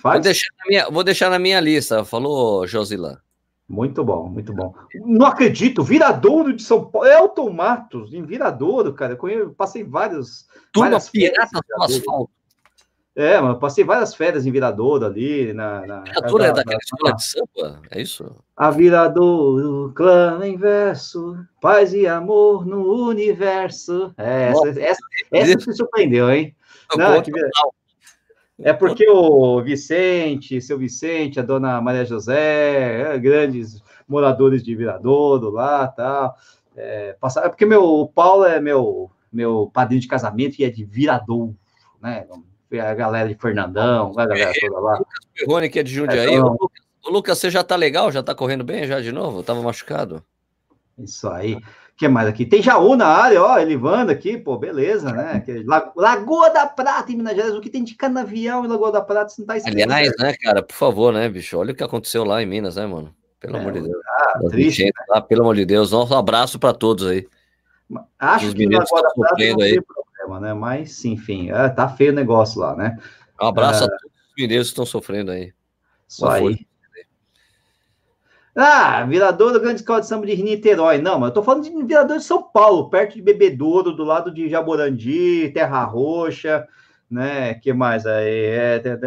Faz? 0.02 0.16
Vou 0.16 0.22
deixar 0.22 0.50
na 0.58 0.66
minha, 0.68 0.90
vou 0.90 1.04
deixar 1.06 1.30
na 1.30 1.40
minha 1.40 1.60
lista, 1.62 2.04
falou 2.04 2.68
Josilan. 2.68 3.18
Muito 3.70 4.04
bom, 4.04 4.28
muito 4.28 4.52
bom. 4.52 4.74
Não 5.06 5.28
acredito, 5.28 5.84
Viradouro 5.84 6.52
de 6.54 6.64
São 6.64 6.86
Paulo, 6.86 7.08
Elton 7.08 7.52
Matos, 7.52 8.12
em 8.16 8.24
Viradouro, 8.24 8.96
cara. 8.96 9.16
Eu 9.22 9.52
passei 9.52 9.84
vários. 9.84 10.48
Turma 10.74 10.98
pirata 11.00 11.60
do 11.78 11.84
asfalto. 11.84 12.32
É, 13.16 13.40
mas 13.40 13.60
passei 13.60 13.84
várias 13.84 14.16
férias 14.16 14.48
em 14.48 14.52
Viradouro 14.52 15.06
ali. 15.06 15.54
Na, 15.54 15.86
na, 15.86 16.02
Viradouro 16.02 16.44
é 16.44 16.52
daquela 16.52 16.80
escola 16.82 17.16
de 17.16 17.24
samba? 17.24 17.82
É 17.92 18.02
isso? 18.02 18.36
A 18.58 18.72
Viradouro, 18.72 19.94
clã 19.94 20.48
inverso, 20.48 21.38
paz 21.62 21.94
e 21.94 22.08
amor 22.08 22.66
no 22.66 23.08
universo. 23.08 24.12
É, 24.18 24.48
essa, 24.48 24.70
essa, 24.80 25.02
essa 25.32 25.60
se 25.60 25.74
surpreendeu, 25.74 26.32
hein? 26.32 26.56
Não, 26.98 27.22
que, 27.22 27.32
é 28.62 28.74
porque 28.74 29.10
o 29.10 29.62
Vicente, 29.62 30.62
seu 30.62 30.78
Vicente, 30.78 31.40
a 31.40 31.44
dona 31.44 31.80
Maria 31.82 32.04
José, 32.04 33.14
é, 33.14 33.18
grandes 33.18 33.82
moradores 34.08 34.64
de 34.64 34.76
Viradouro 34.76 35.50
lá, 35.50 35.88
tal. 35.88 36.36
É, 36.76 37.16
passar, 37.20 37.46
é 37.46 37.50
porque 37.50 37.66
meu, 37.66 37.84
o 37.84 38.08
Paulo 38.08 38.46
é 38.46 38.60
meu, 38.60 39.10
meu 39.32 39.70
padrinho 39.74 40.02
de 40.02 40.08
casamento 40.08 40.60
e 40.60 40.66
é 40.66 40.70
de 40.70 40.84
Viradouro, 40.84 41.56
né? 42.02 42.28
A 42.74 42.94
galera 42.94 43.28
de 43.28 43.36
Fernandão, 43.36 44.14
a 44.18 44.26
galera 44.26 44.54
toda 44.60 44.80
lá. 44.80 44.98
Lucas 45.00 45.26
Perrone, 45.34 45.70
que 45.70 45.80
é 45.80 45.84
de 45.84 45.92
Jundiaí. 45.92 46.34
É, 46.34 46.36
então... 46.36 46.56
o, 47.06 47.10
Lucas, 47.10 47.38
você 47.38 47.50
já 47.50 47.64
tá 47.64 47.76
legal? 47.76 48.12
Já 48.12 48.22
tá 48.22 48.36
correndo 48.36 48.64
bem 48.64 48.86
já 48.86 49.02
de 49.02 49.12
novo? 49.12 49.42
Tava 49.42 49.62
machucado? 49.62 50.24
Isso 50.98 51.28
aí 51.30 51.58
que 52.00 52.08
mais 52.08 52.30
aqui? 52.30 52.46
Tem 52.46 52.62
Jaú 52.62 52.96
na 52.96 53.08
área, 53.08 53.44
ó, 53.44 53.60
Elivanda 53.60 54.14
aqui, 54.14 54.38
pô, 54.38 54.58
beleza, 54.58 55.12
né? 55.12 55.44
Lagoa 55.98 56.50
da 56.50 56.66
Prata 56.66 57.12
em 57.12 57.18
Minas 57.18 57.36
Gerais, 57.36 57.54
o 57.54 57.60
que 57.60 57.70
tem 57.70 57.84
de 57.84 57.94
canavial 57.94 58.64
em 58.64 58.70
Lagoa 58.70 58.90
da 58.90 59.02
Prata, 59.02 59.28
você 59.28 59.42
não 59.42 59.48
tá 59.48 59.58
escrito. 59.58 59.84
Aliás, 59.84 60.14
né, 60.18 60.34
cara, 60.42 60.64
por 60.64 60.74
favor, 60.74 61.12
né, 61.12 61.28
bicho, 61.28 61.58
olha 61.58 61.74
o 61.74 61.76
que 61.76 61.84
aconteceu 61.84 62.24
lá 62.24 62.42
em 62.42 62.46
Minas, 62.46 62.78
né, 62.78 62.88
mano? 62.88 63.14
Pelo 63.38 63.58
é, 63.58 63.60
amor 63.60 63.74
de 63.74 63.82
Deus. 63.82 63.98
Ah, 64.08 64.40
triste, 64.50 64.86
né? 64.86 64.92
lá, 65.10 65.22
pelo 65.22 65.42
amor 65.42 65.58
de 65.58 65.66
Deus, 65.66 65.92
um 65.92 66.14
abraço 66.14 66.58
para 66.58 66.74
todos 66.74 67.06
aí. 67.06 67.28
Acho 68.18 68.48
Os 68.48 68.54
que 68.54 68.66
Lagoa 68.66 69.02
da 69.02 69.10
Prata 69.10 69.36
não 69.38 69.58
tem 69.58 69.82
problema, 69.82 70.40
né? 70.40 70.54
Mas, 70.54 71.04
enfim, 71.04 71.52
é, 71.52 71.68
tá 71.68 71.90
feio 71.90 72.14
o 72.14 72.16
negócio 72.16 72.62
lá, 72.62 72.78
né? 72.78 72.98
Um 73.42 73.48
abraço 73.48 73.84
é... 73.84 73.88
a 73.88 73.90
todos 73.90 74.06
os 74.06 74.34
mineiros 74.38 74.68
que 74.68 74.72
estão 74.72 74.86
sofrendo 74.86 75.32
aí. 75.32 75.52
Isso 76.08 76.26
aí. 76.26 76.66
Ah, 78.56 79.04
Viradouro, 79.06 79.60
grande 79.60 79.82
escola 79.82 80.02
de 80.02 80.08
samba 80.08 80.26
de 80.26 80.42
Niterói. 80.42 80.98
Não, 80.98 81.20
mas 81.20 81.30
eu 81.30 81.34
tô 81.36 81.44
falando 81.44 81.64
de 81.64 81.70
Viradouro 81.86 82.20
de 82.20 82.26
São 82.26 82.44
Paulo, 82.44 82.90
perto 82.90 83.16
de 83.16 83.22
Bebedouro, 83.22 83.94
do 83.94 84.04
lado 84.04 84.32
de 84.32 84.50
Jaborandi, 84.50 85.52
Terra 85.54 85.84
Roxa, 85.84 86.68
né? 87.10 87.54
que 87.56 87.72
mais 87.74 88.06
aí? 88.06 88.46
É, 88.46 88.80
tem, 88.80 88.98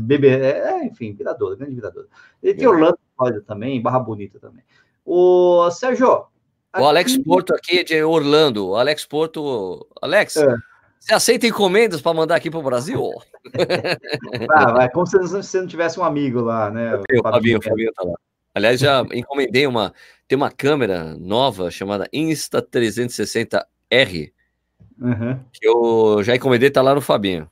bebê, 0.00 0.28
é, 0.28 0.84
enfim, 0.84 1.12
Viradouro, 1.12 1.56
grande 1.56 1.74
Viradouro. 1.74 2.08
E 2.42 2.54
tem 2.54 2.66
Orlando 2.66 2.98
também, 3.46 3.80
Barra 3.80 3.98
Bonita 3.98 4.38
também. 4.38 4.64
O 5.04 5.70
Sérgio. 5.70 6.26
Aqui... 6.72 6.84
O 6.84 6.86
Alex 6.86 7.18
Porto 7.18 7.54
aqui 7.54 7.82
de 7.82 8.02
Orlando. 8.02 8.68
O 8.68 8.76
Alex 8.76 9.06
Porto. 9.06 9.86
Alex, 10.02 10.36
é. 10.36 10.54
você 11.00 11.14
aceita 11.14 11.46
encomendas 11.46 12.00
para 12.00 12.14
mandar 12.14 12.36
aqui 12.36 12.50
para 12.50 12.60
o 12.60 12.62
Brasil? 12.62 13.10
ah, 14.50 14.72
vai, 14.72 14.90
como 14.90 15.06
se 15.06 15.18
você 15.18 15.60
não 15.60 15.66
tivesse 15.66 15.98
um 15.98 16.04
amigo 16.04 16.42
lá, 16.42 16.70
né? 16.70 16.96
O 16.96 17.22
Fabinho, 17.22 17.58
o 17.58 17.62
Fabinho 17.62 17.92
tá 17.94 18.04
lá. 18.04 18.14
Aliás, 18.54 18.80
já 18.80 19.04
encomendei 19.12 19.66
uma. 19.66 19.92
Tem 20.26 20.36
uma 20.36 20.50
câmera 20.50 21.14
nova 21.16 21.70
chamada 21.70 22.08
Insta360R. 22.12 24.32
Uhum. 25.00 25.40
Que 25.52 25.66
eu 25.66 26.22
já 26.22 26.36
encomendei, 26.36 26.70
tá 26.70 26.82
lá 26.82 26.94
no 26.94 27.00
Fabinho. 27.00 27.50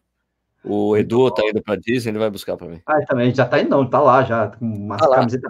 O 0.69 0.97
Edu 0.97 1.31
tá 1.31 1.43
indo 1.49 1.63
pra 1.63 1.77
Disney, 1.77 2.11
ele 2.11 2.19
vai 2.19 2.29
buscar 2.29 2.57
pra 2.57 2.67
mim. 2.67 2.81
Ah, 2.85 3.01
também, 3.07 3.33
já 3.33 3.47
tá 3.47 3.61
indo, 3.61 3.71
não, 3.71 3.89
tá 3.89 4.01
lá 4.01 4.25
já, 4.25 4.49
com 4.49 4.65
uma 4.65 4.97
tá 4.97 5.09
camiseta 5.09 5.49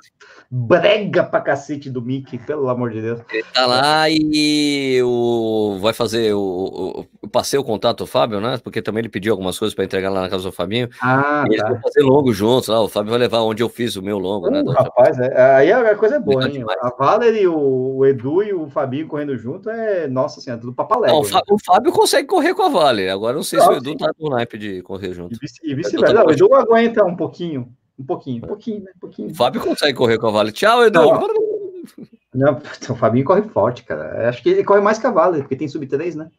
brega 0.51 1.25
pra 1.25 1.41
cacete 1.41 1.89
do 1.89 2.03
Mickey, 2.03 2.39
pelo 2.39 2.69
amor 2.69 2.91
de 2.91 3.01
Deus. 3.01 3.21
Ele 3.33 3.45
tá 3.53 3.67
lá 3.67 4.11
e 4.11 5.01
o, 5.03 5.79
vai 5.81 5.95
fazer, 5.95 6.35
o, 6.35 7.07
o, 7.23 7.29
passei 7.29 7.59
o 7.59 7.65
contato 7.65 7.99
do 7.99 8.07
Fábio, 8.07 8.41
né, 8.41 8.59
porque 8.63 8.83
também 8.83 9.01
ele 9.01 9.09
pediu 9.09 9.33
algumas 9.33 9.59
coisas 9.59 9.75
pra 9.75 9.85
entregar 9.85 10.11
lá 10.11 10.21
na 10.21 10.29
casa 10.29 10.45
do 10.45 10.53
Fabinho, 10.53 10.89
ah, 11.03 11.45
e 11.49 11.55
eles 11.55 11.63
tá. 11.63 11.69
vão 11.71 11.81
fazer 11.81 12.03
longo 12.03 12.33
juntos, 12.33 12.69
lá, 12.69 12.81
o 12.81 12.89
Fábio 12.89 13.11
vai 13.11 13.19
levar 13.19 13.41
onde 13.41 13.63
eu 13.63 13.69
fiz 13.71 13.97
o 13.97 14.03
meu 14.03 14.19
longo, 14.19 14.49
uh, 14.49 14.51
né. 14.51 14.63
Rapaz, 14.77 15.19
é, 15.19 15.57
aí 15.57 15.73
a 15.73 15.95
coisa 15.97 16.17
é 16.17 16.21
boa, 16.21 16.47
hein, 16.47 16.63
a 16.83 16.91
Valerie, 16.91 17.49
o, 17.49 17.97
o 17.97 18.07
Edu 18.07 18.43
e 18.43 18.53
o 18.53 18.69
Fabinho 18.69 19.09
correndo 19.09 19.37
junto 19.37 19.71
é, 19.71 20.07
nossa 20.07 20.43
senhora, 20.43 20.61
tudo 20.61 20.75
papalégua. 20.75 21.23
Né? 21.23 21.41
O 21.51 21.59
Fábio 21.65 21.91
consegue 21.91 22.29
correr 22.29 22.55
com 22.55 22.63
a 22.63 22.69
Valerie, 22.69 23.09
agora 23.09 23.35
não 23.35 23.43
sei 23.43 23.61
se 23.61 23.69
o 23.69 23.73
Edu 23.73 23.97
tá 23.97 24.11
no 24.21 24.29
naipe 24.29 24.59
de 24.59 24.83
correr 24.83 25.06
correr 25.07 25.15
junto. 25.15 25.39
E 25.63 25.75
vice-versa. 25.75 26.15
Não, 26.15 26.27
o 26.27 26.31
Edu 26.31 26.55
aguenta 26.55 27.05
um 27.05 27.17
pouquinho. 27.17 27.73
Um 27.99 28.05
pouquinho, 28.05 28.45
um 28.45 28.49
pouquinho, 28.49 28.81
né? 28.81 28.91
Um 28.97 28.99
pouquinho. 28.99 29.31
O 29.31 29.35
Fábio 29.35 29.61
consegue 29.61 29.97
correr 29.97 30.19
com 30.19 30.27
a 30.27 30.31
Vale. 30.31 30.53
Tchau, 30.53 30.85
Edu. 30.85 31.01
Não, 32.35 32.61
o 32.91 32.95
Fabinho 32.95 33.25
corre 33.25 33.43
forte, 33.43 33.85
cara. 33.85 34.29
Acho 34.29 34.43
que 34.43 34.51
ele 34.51 34.65
corre 34.65 34.81
mais 34.81 34.99
que 34.99 35.07
a 35.07 35.11
Vale, 35.11 35.39
porque 35.39 35.57
tem 35.57 35.69
sub 35.69 35.87
3, 35.87 36.17
né? 36.17 36.31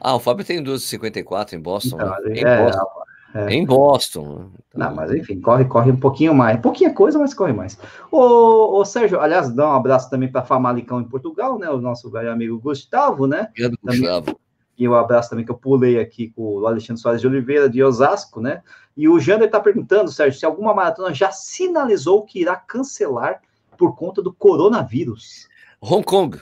Ah, 0.00 0.16
o 0.16 0.20
Fábio 0.20 0.44
tem 0.44 0.62
2,54 0.62 1.52
em 1.52 1.60
Boston. 1.60 1.96
Então, 1.96 2.08
né? 2.08 2.34
em 2.34 2.44
é, 2.44 2.64
Boston. 2.64 2.86
É. 3.34 3.50
Em 3.52 3.66
Boston. 3.66 4.50
Então... 4.68 4.88
Não, 4.88 4.94
mas 4.94 5.12
enfim, 5.12 5.40
corre, 5.40 5.66
corre 5.66 5.90
um 5.90 5.96
pouquinho 5.96 6.34
mais. 6.34 6.58
Pouquinha 6.60 6.92
coisa, 6.92 7.18
mas 7.18 7.34
corre 7.34 7.52
mais. 7.52 7.78
Ô, 8.10 8.78
ô 8.78 8.84
Sérgio, 8.84 9.20
aliás, 9.20 9.52
dá 9.52 9.68
um 9.68 9.72
abraço 9.72 10.08
também 10.08 10.30
para 10.30 10.44
Famalicão 10.44 11.00
em 11.00 11.08
Portugal, 11.08 11.58
né? 11.58 11.68
O 11.68 11.80
nosso 11.80 12.10
velho 12.10 12.32
amigo 12.32 12.58
Gustavo, 12.58 13.26
né? 13.26 13.48
Obrigado, 13.50 13.78
Gustavo. 13.82 14.40
E 14.76 14.88
um 14.88 14.94
abraço 14.94 15.30
também 15.30 15.44
que 15.44 15.50
eu 15.50 15.56
pulei 15.56 16.00
aqui 16.00 16.30
com 16.30 16.60
o 16.60 16.66
Alexandre 16.66 17.00
Soares 17.00 17.20
de 17.20 17.26
Oliveira, 17.26 17.68
de 17.68 17.82
Osasco, 17.82 18.40
né? 18.40 18.62
E 18.96 19.08
o 19.08 19.18
Jander 19.20 19.46
está 19.46 19.60
perguntando, 19.60 20.10
Sérgio, 20.10 20.38
se 20.38 20.46
alguma 20.46 20.74
maratona 20.74 21.14
já 21.14 21.30
sinalizou 21.30 22.24
que 22.24 22.40
irá 22.40 22.56
cancelar 22.56 23.40
por 23.76 23.96
conta 23.96 24.22
do 24.22 24.32
coronavírus. 24.32 25.48
Hong 25.80 26.04
Kong. 26.04 26.36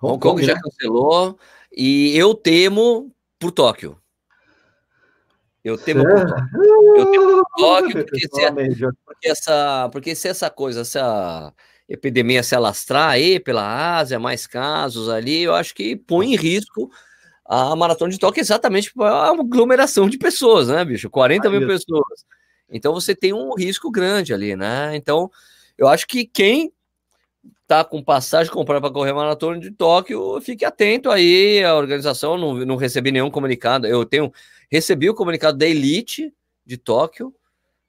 Hong, 0.00 0.14
Hong 0.14 0.18
Kong, 0.18 0.20
Kong 0.20 0.44
já 0.44 0.54
né? 0.54 0.60
cancelou 0.62 1.38
e 1.74 2.16
eu 2.16 2.34
temo 2.34 3.10
por 3.38 3.50
Tóquio. 3.50 3.98
Eu 5.62 5.78
temo 5.78 6.04
por 6.04 6.26
Tóquio. 6.26 6.96
Eu 6.96 7.10
temo 7.10 7.26
por 7.26 7.44
Tóquio 7.56 8.04
porque 8.04 8.20
se, 8.20 8.94
porque, 9.04 9.28
essa, 9.28 9.88
porque 9.90 10.14
se 10.14 10.28
essa 10.28 10.50
coisa, 10.50 10.82
essa 10.82 11.52
epidemia 11.88 12.42
se 12.42 12.54
alastrar 12.54 13.10
aí 13.10 13.40
pela 13.40 13.96
Ásia, 13.98 14.18
mais 14.18 14.46
casos 14.46 15.08
ali, 15.08 15.42
eu 15.42 15.54
acho 15.54 15.74
que 15.74 15.96
põe 15.96 16.32
em 16.32 16.36
risco 16.36 16.90
a 17.44 17.76
maratona 17.76 18.10
de 18.10 18.18
Tóquio 18.18 18.40
exatamente 18.40 18.92
para 18.92 19.10
a 19.10 19.30
aglomeração 19.30 20.08
de 20.08 20.18
pessoas, 20.18 20.68
né, 20.68 20.84
bicho? 20.84 21.10
40 21.10 21.48
Ai, 21.48 21.58
mil 21.58 21.66
pessoas. 21.66 22.24
Então 22.70 22.92
você 22.94 23.14
tem 23.14 23.32
um 23.32 23.54
risco 23.54 23.90
grande 23.90 24.32
ali, 24.32 24.56
né? 24.56 24.96
Então 24.96 25.30
eu 25.76 25.88
acho 25.88 26.06
que 26.06 26.24
quem 26.24 26.72
tá 27.66 27.84
com 27.84 28.02
passagem 28.02 28.52
comprada 28.52 28.80
para 28.80 28.92
correr 28.92 29.12
maratona 29.12 29.58
de 29.58 29.70
Tóquio, 29.70 30.40
fique 30.40 30.64
atento 30.64 31.10
aí. 31.10 31.62
A 31.64 31.74
organização 31.74 32.36
não, 32.36 32.54
não 32.64 32.76
recebi 32.76 33.10
nenhum 33.10 33.30
comunicado. 33.30 33.86
Eu 33.86 34.04
tenho 34.04 34.32
recebi 34.70 35.08
o 35.08 35.14
comunicado 35.14 35.58
da 35.58 35.66
Elite 35.66 36.32
de 36.64 36.76
Tóquio, 36.76 37.34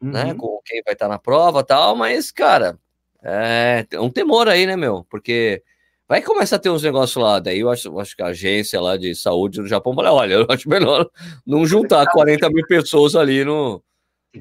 né, 0.01 0.23
uhum. 0.23 0.27
né? 0.27 0.35
Com 0.35 0.61
quem 0.65 0.81
vai 0.83 0.93
estar 0.93 1.05
tá 1.05 1.09
na 1.09 1.19
prova 1.19 1.63
tal, 1.63 1.95
mas, 1.95 2.31
cara, 2.31 2.77
é 3.23 3.85
um 3.99 4.09
temor 4.09 4.47
aí, 4.47 4.65
né, 4.65 4.75
meu? 4.75 5.05
Porque 5.09 5.63
vai 6.07 6.21
começar 6.21 6.57
a 6.57 6.59
ter 6.59 6.69
uns 6.69 6.83
negócios 6.83 7.21
lá. 7.21 7.39
Daí 7.39 7.59
eu 7.59 7.69
acho, 7.69 7.87
eu 7.87 7.99
acho 7.99 8.15
que 8.15 8.21
a 8.21 8.27
agência 8.27 8.79
lá 8.79 8.97
de 8.97 9.15
saúde 9.15 9.61
no 9.61 9.67
Japão 9.67 9.93
fala: 9.93 10.13
olha, 10.13 10.33
eu 10.35 10.45
acho 10.49 10.69
melhor 10.69 11.09
não 11.45 11.65
juntar 11.65 12.09
40 12.11 12.49
mil 12.49 12.65
pessoas 12.67 13.15
ali 13.15 13.43
no, 13.43 13.83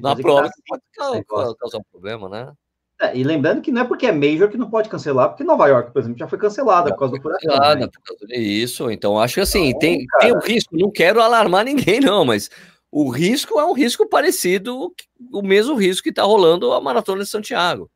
na 0.01 0.15
prova, 0.15 0.49
que 0.49 0.61
pode 0.67 1.25
causar, 1.57 1.77
um 1.77 1.83
problema, 1.91 2.29
né? 2.29 2.53
É, 3.01 3.17
e 3.17 3.25
lembrando 3.25 3.61
que 3.61 3.73
não 3.73 3.81
é 3.81 3.85
porque 3.85 4.05
é 4.05 4.11
Major 4.11 4.49
que 4.49 4.57
não 4.57 4.69
pode 4.69 4.87
cancelar, 4.87 5.27
porque 5.27 5.43
Nova 5.43 5.67
York, 5.67 5.91
por 5.91 5.99
exemplo, 5.99 6.17
já 6.17 6.29
foi 6.29 6.39
cancelada 6.39 6.91
por 6.91 6.99
causa 6.99 7.15
do 7.15 7.21
furacão. 7.21 7.75
Né? 7.75 8.37
Isso, 8.37 8.89
então 8.89 9.19
acho 9.19 9.33
que 9.35 9.41
assim, 9.41 9.67
então, 9.67 9.79
tem, 9.81 10.05
tem 10.21 10.33
um 10.33 10.39
risco, 10.39 10.77
não 10.77 10.89
quero 10.89 11.21
alarmar 11.21 11.65
ninguém, 11.65 11.99
não, 11.99 12.23
mas 12.23 12.49
o 12.89 13.09
risco 13.09 13.59
é 13.59 13.65
um 13.65 13.73
risco 13.73 14.07
parecido, 14.07 14.93
o 15.33 15.41
mesmo 15.41 15.75
risco 15.75 16.03
que 16.03 16.09
está 16.09 16.23
rolando 16.23 16.71
a 16.71 16.79
Maratona 16.79 17.23
de 17.23 17.29
Santiago. 17.29 17.91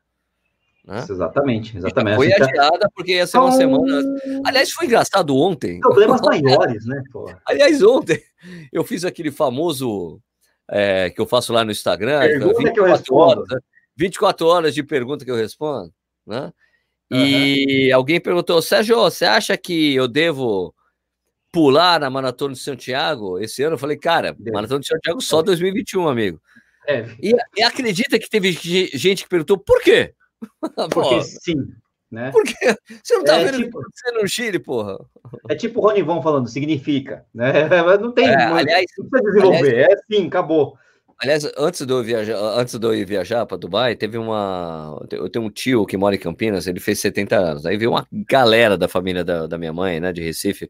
Né? 0.90 1.06
Exatamente, 1.08 1.78
exatamente. 1.78 2.16
Foi 2.16 2.34
assim, 2.34 2.42
adiada 2.42 2.90
porque 2.96 3.14
ia 3.14 3.28
ser 3.28 3.38
uma 3.38 3.50
então... 3.50 3.60
semana. 3.60 4.20
Aliás, 4.44 4.72
foi 4.72 4.88
engraçado 4.88 5.38
ontem. 5.38 5.80
Problemas 5.82 6.20
maiores, 6.26 6.84
né? 6.88 7.04
Pô. 7.12 7.32
Aliás, 7.46 7.84
ontem 7.84 8.20
eu 8.74 8.84
fiz 8.84 9.06
aquele 9.06 9.30
famoso 9.30 10.20
é, 10.68 11.12
que 11.12 11.22
eu 11.22 11.28
faço 11.28 11.54
lá 11.54 11.64
no 11.64 11.70
Instagram. 11.70 12.22
Pergunta 12.22 12.72
que 12.72 12.80
eu 12.80 12.86
respondo. 12.86 13.42
Horas, 13.42 13.48
né? 13.52 13.60
24 13.96 14.48
horas 14.48 14.74
de 14.74 14.82
pergunta 14.82 15.24
que 15.24 15.30
eu 15.30 15.36
respondo, 15.36 15.94
né? 16.26 16.52
E 17.12 17.90
uhum. 17.92 17.98
alguém 17.98 18.20
perguntou, 18.20 18.60
Sérgio, 18.60 18.98
você 18.98 19.26
acha 19.26 19.56
que 19.58 19.94
eu 19.94 20.08
devo 20.08 20.74
pular 21.52 22.00
na 22.00 22.10
Maratona 22.10 22.54
de 22.54 22.60
Santiago 22.60 23.38
esse 23.38 23.62
ano? 23.62 23.76
Eu 23.76 23.80
falei, 23.80 23.98
cara, 23.98 24.34
Deve. 24.34 24.52
Maratona 24.52 24.80
de 24.80 24.88
Santiago 24.88 25.22
só 25.22 25.44
2021, 25.44 26.08
amigo. 26.08 26.42
É. 26.88 27.06
E, 27.22 27.36
e, 27.58 27.62
acredita 27.62 28.18
que 28.18 28.28
teve 28.28 28.52
gente 28.52 29.24
que 29.24 29.30
perguntou 29.30 29.58
por 29.58 29.82
quê? 29.84 30.16
Porque 30.94 31.22
sim. 31.24 31.56
Né? 32.12 32.32
Por 32.32 32.44
quê? 32.44 32.76
Você 33.04 33.18
não 33.18 33.24
tá 33.24 33.38
é, 33.38 33.46
vendo 33.46 33.64
tipo, 33.64 33.80
você 33.80 34.12
no 34.12 34.28
Chile, 34.28 34.58
porra? 34.58 34.98
É 35.48 35.56
tipo 35.56 35.80
o 35.80 35.84
Ronivon 35.84 36.24
falando, 36.24 36.48
significa, 36.48 37.24
né? 37.32 37.52
Não 38.02 38.12
tem. 38.12 38.28
É, 38.28 38.34
aliás, 38.34 38.86
não 38.98 39.08
precisa 39.08 39.32
desenvolver, 39.32 39.70
aliás, 39.70 39.94
é 39.94 40.16
sim, 40.16 40.26
acabou. 40.26 40.76
Aliás, 41.22 41.44
antes 41.58 41.86
de 41.86 41.94
eu 41.94 42.02
viajar, 42.02 42.38
antes 42.38 42.80
de 42.80 42.88
eu 42.88 42.96
ir 42.96 43.06
viajar 43.06 43.46
para 43.46 43.58
Dubai, 43.58 43.96
teve 43.96 44.18
uma. 44.18 45.06
Eu 45.12 45.30
tenho 45.30 45.46
um 45.46 45.50
tio 45.50 45.86
que 45.86 45.98
mora 45.98 46.16
em 46.16 46.20
Campinas, 46.20 46.66
ele 46.66 46.80
fez 46.80 47.00
70 47.00 47.36
anos. 47.38 47.66
Aí 47.66 47.78
veio 47.78 47.92
uma 47.92 48.08
galera 48.12 48.78
da 48.78 48.88
família 48.88 49.24
da, 49.24 49.46
da 49.46 49.58
minha 49.58 49.74
mãe, 49.74 50.00
né, 50.00 50.14
de 50.14 50.22
Recife, 50.24 50.70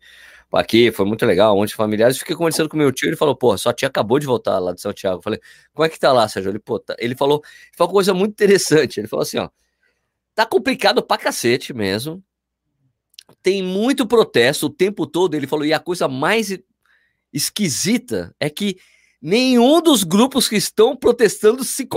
aqui, 0.57 0.91
foi 0.91 1.05
muito 1.05 1.25
legal, 1.25 1.55
um 1.55 1.59
monte 1.59 1.69
de 1.69 1.75
familiares. 1.75 2.17
Fiquei 2.17 2.35
conversando 2.35 2.69
com 2.69 2.77
meu 2.77 2.91
tio, 2.91 3.09
ele 3.09 3.15
falou, 3.15 3.35
pô, 3.35 3.57
sua 3.57 3.73
tia 3.73 3.87
acabou 3.87 4.19
de 4.19 4.25
voltar 4.25 4.59
lá 4.59 4.73
de 4.73 4.81
Santiago. 4.81 5.19
Eu 5.19 5.21
falei, 5.21 5.39
como 5.73 5.85
é 5.85 5.89
que 5.89 5.99
tá 5.99 6.11
lá, 6.11 6.27
Sérgio? 6.27 6.51
Ele, 6.51 6.59
pô, 6.59 6.79
tá... 6.79 6.95
ele 6.99 7.15
falou, 7.15 7.41
ele 7.43 7.77
falou 7.77 7.89
uma 7.89 7.93
coisa 7.93 8.13
muito 8.13 8.31
interessante. 8.31 8.99
Ele 8.99 9.07
falou 9.07 9.23
assim, 9.23 9.37
ó, 9.37 9.49
tá 10.33 10.45
complicado 10.45 11.03
pra 11.03 11.17
cacete 11.17 11.73
mesmo. 11.73 12.23
Tem 13.43 13.61
muito 13.61 14.07
protesto 14.07 14.65
o 14.65 14.69
tempo 14.69 15.05
todo. 15.05 15.35
Ele 15.35 15.47
falou, 15.47 15.65
e 15.65 15.73
a 15.73 15.79
coisa 15.79 16.07
mais 16.07 16.57
esquisita 17.31 18.35
é 18.39 18.49
que 18.49 18.77
nenhum 19.21 19.81
dos 19.81 20.03
grupos 20.03 20.47
que 20.47 20.55
estão 20.55 20.95
protestando 20.95 21.63
se 21.63 21.87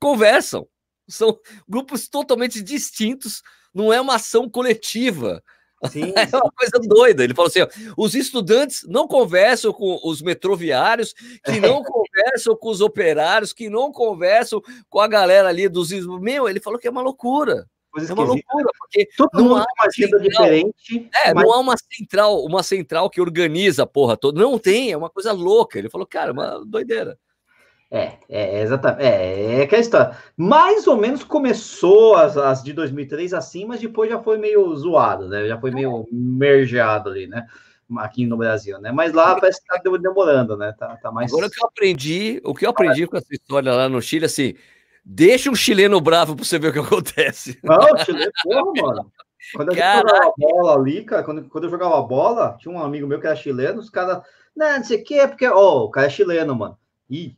conversam. 0.00 0.66
São 1.08 1.38
grupos 1.68 2.08
totalmente 2.08 2.62
distintos, 2.62 3.42
não 3.74 3.92
é 3.92 4.00
uma 4.00 4.16
ação 4.16 4.48
coletiva. 4.48 5.42
Sim, 5.90 6.12
é 6.16 6.36
uma 6.36 6.52
coisa 6.52 6.78
doida. 6.80 7.24
Ele 7.24 7.34
falou 7.34 7.48
assim: 7.48 7.62
ó, 7.62 7.68
os 7.96 8.14
estudantes 8.14 8.84
não 8.88 9.06
conversam 9.06 9.72
com 9.72 10.00
os 10.04 10.22
metroviários, 10.22 11.12
que 11.44 11.60
não 11.60 11.82
conversam 11.84 12.56
com 12.56 12.68
os 12.68 12.80
operários, 12.80 13.52
que 13.52 13.68
não 13.68 13.92
conversam 13.92 14.62
com 14.88 15.00
a 15.00 15.08
galera 15.08 15.48
ali 15.48 15.68
dos. 15.68 15.90
Meu, 16.20 16.48
ele 16.48 16.60
falou 16.60 16.78
que 16.78 16.86
é 16.86 16.90
uma 16.90 17.02
loucura. 17.02 17.66
Coisa 17.90 18.10
é 18.10 18.14
uma 18.14 18.24
loucura, 18.24 18.70
porque 18.78 19.06
Todo 19.16 19.30
não 19.34 19.56
há 19.56 19.60
uma 19.60 19.86
agenda 19.86 20.18
diferente. 20.18 21.10
É, 21.26 21.34
mas... 21.34 21.44
não 21.44 21.52
há 21.52 21.58
uma 21.58 21.74
central, 21.76 22.42
uma 22.42 22.62
central 22.62 23.10
que 23.10 23.20
organiza 23.20 23.82
a 23.82 23.86
porra 23.86 24.16
toda. 24.16 24.40
Não 24.40 24.58
tem, 24.58 24.92
é 24.92 24.96
uma 24.96 25.10
coisa 25.10 25.30
louca. 25.30 25.78
Ele 25.78 25.90
falou, 25.90 26.06
cara, 26.06 26.32
uma 26.32 26.64
doideira. 26.64 27.18
É, 27.94 28.14
é 28.26 28.62
exatamente. 28.62 29.04
É, 29.04 29.60
é 29.60 29.66
que 29.66 29.76
a 29.76 29.78
história. 29.78 30.16
Mais 30.34 30.86
ou 30.86 30.96
menos 30.96 31.22
começou 31.22 32.16
as, 32.16 32.38
as 32.38 32.62
de 32.62 32.72
2003 32.72 33.34
assim, 33.34 33.66
mas 33.66 33.80
depois 33.80 34.08
já 34.08 34.18
foi 34.18 34.38
meio 34.38 34.74
zoado, 34.74 35.28
né? 35.28 35.46
Já 35.46 35.60
foi 35.60 35.70
meio 35.70 36.08
mergeado 36.10 37.10
ali, 37.10 37.26
né? 37.26 37.46
Aqui 37.98 38.24
no 38.24 38.38
Brasil, 38.38 38.80
né? 38.80 38.90
Mas 38.90 39.12
lá 39.12 39.38
parece 39.38 39.60
que 39.60 39.66
tá 39.66 39.78
demorando, 39.98 40.56
né? 40.56 40.72
Tá, 40.72 40.96
tá 40.96 41.12
mais. 41.12 41.30
Agora 41.30 41.48
o 41.48 41.50
que 41.50 41.62
eu 41.62 41.68
aprendi, 41.68 42.40
o 42.42 42.54
que 42.54 42.64
eu 42.64 42.70
aprendi 42.70 43.06
com 43.06 43.18
essa 43.18 43.26
história 43.30 43.70
lá 43.70 43.90
no 43.90 44.00
Chile, 44.00 44.24
assim, 44.24 44.54
Deixa 45.04 45.50
um 45.50 45.54
chileno 45.54 46.00
bravo 46.00 46.36
pra 46.36 46.44
você 46.44 46.58
ver 46.58 46.68
o 46.68 46.72
que 46.72 46.78
acontece. 46.78 47.58
Não, 47.62 47.98
chileno, 47.98 48.30
porra, 48.44 48.86
mano. 48.86 49.12
Quando 49.56 49.74
gente 49.74 49.82
jogava 49.82 50.32
bola 50.38 50.74
ali, 50.76 51.04
cara, 51.04 51.24
quando, 51.24 51.48
quando 51.48 51.64
eu 51.64 51.70
jogava 51.70 52.00
bola, 52.02 52.56
tinha 52.60 52.72
um 52.72 52.78
amigo 52.78 53.08
meu 53.08 53.20
que 53.20 53.26
era 53.26 53.34
chileno, 53.34 53.80
os 53.80 53.90
caras, 53.90 54.22
não, 54.54 54.76
não 54.76 54.84
sei 54.84 55.00
o 55.00 55.04
que, 55.04 55.26
porque, 55.26 55.46
ó, 55.48 55.80
oh, 55.80 55.84
o 55.86 55.90
cara 55.90 56.06
é 56.06 56.10
chileno, 56.10 56.54
mano. 56.54 56.78
Ih, 57.10 57.36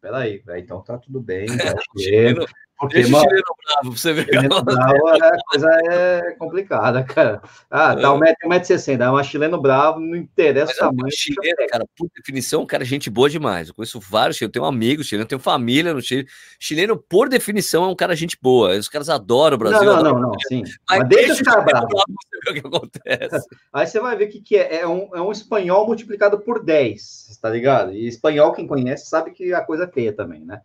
peraí, 0.00 0.62
então 0.62 0.82
tá 0.82 0.98
tudo 0.98 1.20
bem, 1.20 1.46
chileno. 1.98 2.46
Porque, 2.78 2.94
Deixa 2.94 3.10
mano, 3.10 3.24
o 3.24 3.28
chileno 3.28 3.44
bravo 3.64 3.80
pra 3.82 3.90
você 3.90 4.12
ver. 4.12 4.24
Chileno 4.26 4.62
bravo, 4.62 5.08
é, 5.08 5.26
a 5.26 5.38
coisa 5.50 5.68
é 5.90 6.36
complicada, 6.38 7.02
cara. 7.02 7.42
Ah, 7.68 7.94
dá 7.94 8.10
1,60m, 8.10 9.00
é 9.00 9.10
uma 9.10 9.24
chileno 9.24 9.60
bravo, 9.60 9.98
não 9.98 10.14
interessa 10.16 10.72
o 10.72 10.76
tamanho. 10.76 11.10
Chileno, 11.10 11.56
cara, 11.68 11.84
por 11.96 12.08
definição, 12.14 12.64
cara, 12.64 12.84
gente 12.84 13.10
boa 13.10 13.28
demais. 13.28 13.68
Eu 13.68 13.74
conheço 13.74 13.98
vários 13.98 14.36
chilenos, 14.36 14.52
tenho 14.52 14.64
um 14.64 14.68
amigo 14.68 15.02
chileno, 15.02 15.26
tenho 15.26 15.40
família 15.40 15.92
no 15.92 16.00
Chile. 16.00 16.28
Chileno, 16.58 16.96
por 16.96 17.28
definição, 17.28 17.84
é 17.84 17.88
um 17.88 17.96
cara 17.96 18.14
gente 18.14 18.38
boa. 18.40 18.76
Os 18.76 18.88
caras 18.88 19.08
adoram 19.08 19.56
o 19.56 19.58
Brasil. 19.58 19.82
Não, 19.82 20.02
não, 20.02 20.12
não, 20.12 20.20
não, 20.20 20.32
sim. 20.46 20.62
Mas, 20.88 21.00
Mas 21.00 21.08
deixa 21.08 21.42
o 21.42 21.44
cara 21.44 21.62
bravo. 21.62 21.88
Você 21.88 22.38
ver 22.44 22.50
o 22.50 22.62
que 22.62 22.66
acontece. 22.68 23.48
Aí 23.72 23.86
você 23.88 23.98
vai 23.98 24.16
ver 24.16 24.28
o 24.28 24.30
que, 24.30 24.40
que 24.40 24.56
é. 24.56 24.82
É 24.82 24.86
um, 24.86 25.08
é 25.14 25.20
um 25.20 25.32
espanhol 25.32 25.84
multiplicado 25.84 26.38
por 26.38 26.64
10, 26.64 27.40
tá 27.42 27.50
ligado? 27.50 27.92
E 27.92 28.06
espanhol, 28.06 28.52
quem 28.52 28.68
conhece, 28.68 29.08
sabe 29.08 29.32
que 29.32 29.52
a 29.52 29.62
coisa 29.62 29.84
é 29.84 29.88
feia 29.88 30.12
também, 30.12 30.44
né? 30.44 30.60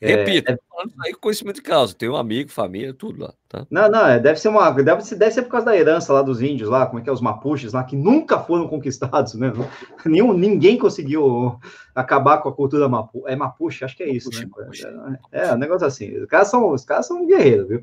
Repito, 0.00 0.52
é, 0.52 0.58
falando 0.68 0.92
aí 1.04 1.14
conhecimento 1.14 1.56
de 1.56 1.62
causa, 1.62 1.94
tem 1.94 2.08
um 2.08 2.16
amigo, 2.16 2.50
família, 2.50 2.92
tudo 2.92 3.22
lá, 3.22 3.32
tá? 3.48 3.66
Não, 3.70 3.88
não, 3.88 4.06
é, 4.06 4.18
deve 4.18 4.38
ser 4.38 4.48
uma. 4.48 4.70
Deve 4.70 5.00
ser, 5.00 5.16
deve 5.16 5.30
ser 5.30 5.42
por 5.42 5.52
causa 5.52 5.66
da 5.66 5.76
herança 5.76 6.12
lá 6.12 6.20
dos 6.20 6.42
índios 6.42 6.68
lá, 6.68 6.86
como 6.86 6.98
é 6.98 7.02
que 7.02 7.08
é, 7.08 7.12
os 7.12 7.22
mapuches 7.22 7.72
lá, 7.72 7.82
que 7.82 7.96
nunca 7.96 8.38
foram 8.38 8.68
conquistados, 8.68 9.34
né? 9.34 9.52
Nenhum, 10.04 10.34
ninguém 10.34 10.76
conseguiu 10.76 11.58
acabar 11.94 12.38
com 12.38 12.48
a 12.50 12.52
cultura 12.52 12.88
mapu, 12.88 13.26
é 13.26 13.34
mapuche, 13.34 13.84
acho 13.84 13.96
que 13.96 14.02
é 14.02 14.10
isso, 14.10 14.28
né? 14.30 14.46
mapuche, 14.46 14.86
né? 14.86 15.18
É, 15.32 15.46
é, 15.46 15.54
um 15.54 15.58
negócio 15.58 15.86
assim. 15.86 16.14
Os 16.18 16.26
caras 16.26 16.48
são, 16.48 16.70
os 16.70 16.84
caras 16.84 17.06
são 17.06 17.26
guerreiros, 17.26 17.66
viu? 17.66 17.82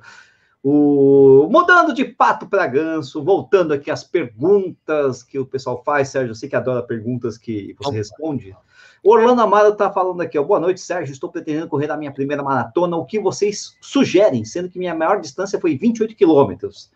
O... 0.63 1.49
Mudando 1.51 1.93
de 1.93 2.05
pato 2.05 2.47
para 2.47 2.67
ganso, 2.67 3.21
voltando 3.23 3.73
aqui 3.73 3.91
às 3.91 4.03
perguntas 4.03 5.21
que 5.23 5.37
o 5.37 5.45
pessoal 5.45 5.83
faz, 5.83 6.09
Sérgio, 6.09 6.31
eu 6.31 6.35
sei 6.35 6.47
que 6.47 6.55
adora 6.55 6.83
perguntas 6.83 7.37
que 7.37 7.75
você 7.77 7.97
responde. 7.97 8.55
Orlando 9.03 9.41
Amaro 9.41 9.69
está 9.69 9.91
falando 9.91 10.21
aqui, 10.21 10.39
ó. 10.39 10.43
Boa 10.43 10.59
noite, 10.59 10.79
Sérgio. 10.79 11.11
Estou 11.11 11.29
pretendendo 11.29 11.67
correr 11.67 11.91
a 11.91 11.97
minha 11.97 12.11
primeira 12.11 12.41
maratona. 12.41 12.95
O 12.95 13.05
que 13.05 13.19
vocês 13.19 13.77
sugerem? 13.81 14.45
Sendo 14.45 14.69
que 14.69 14.79
minha 14.79 14.95
maior 14.95 15.19
distância 15.19 15.59
foi 15.59 15.77
28 15.77 16.15
quilômetros. 16.15 16.89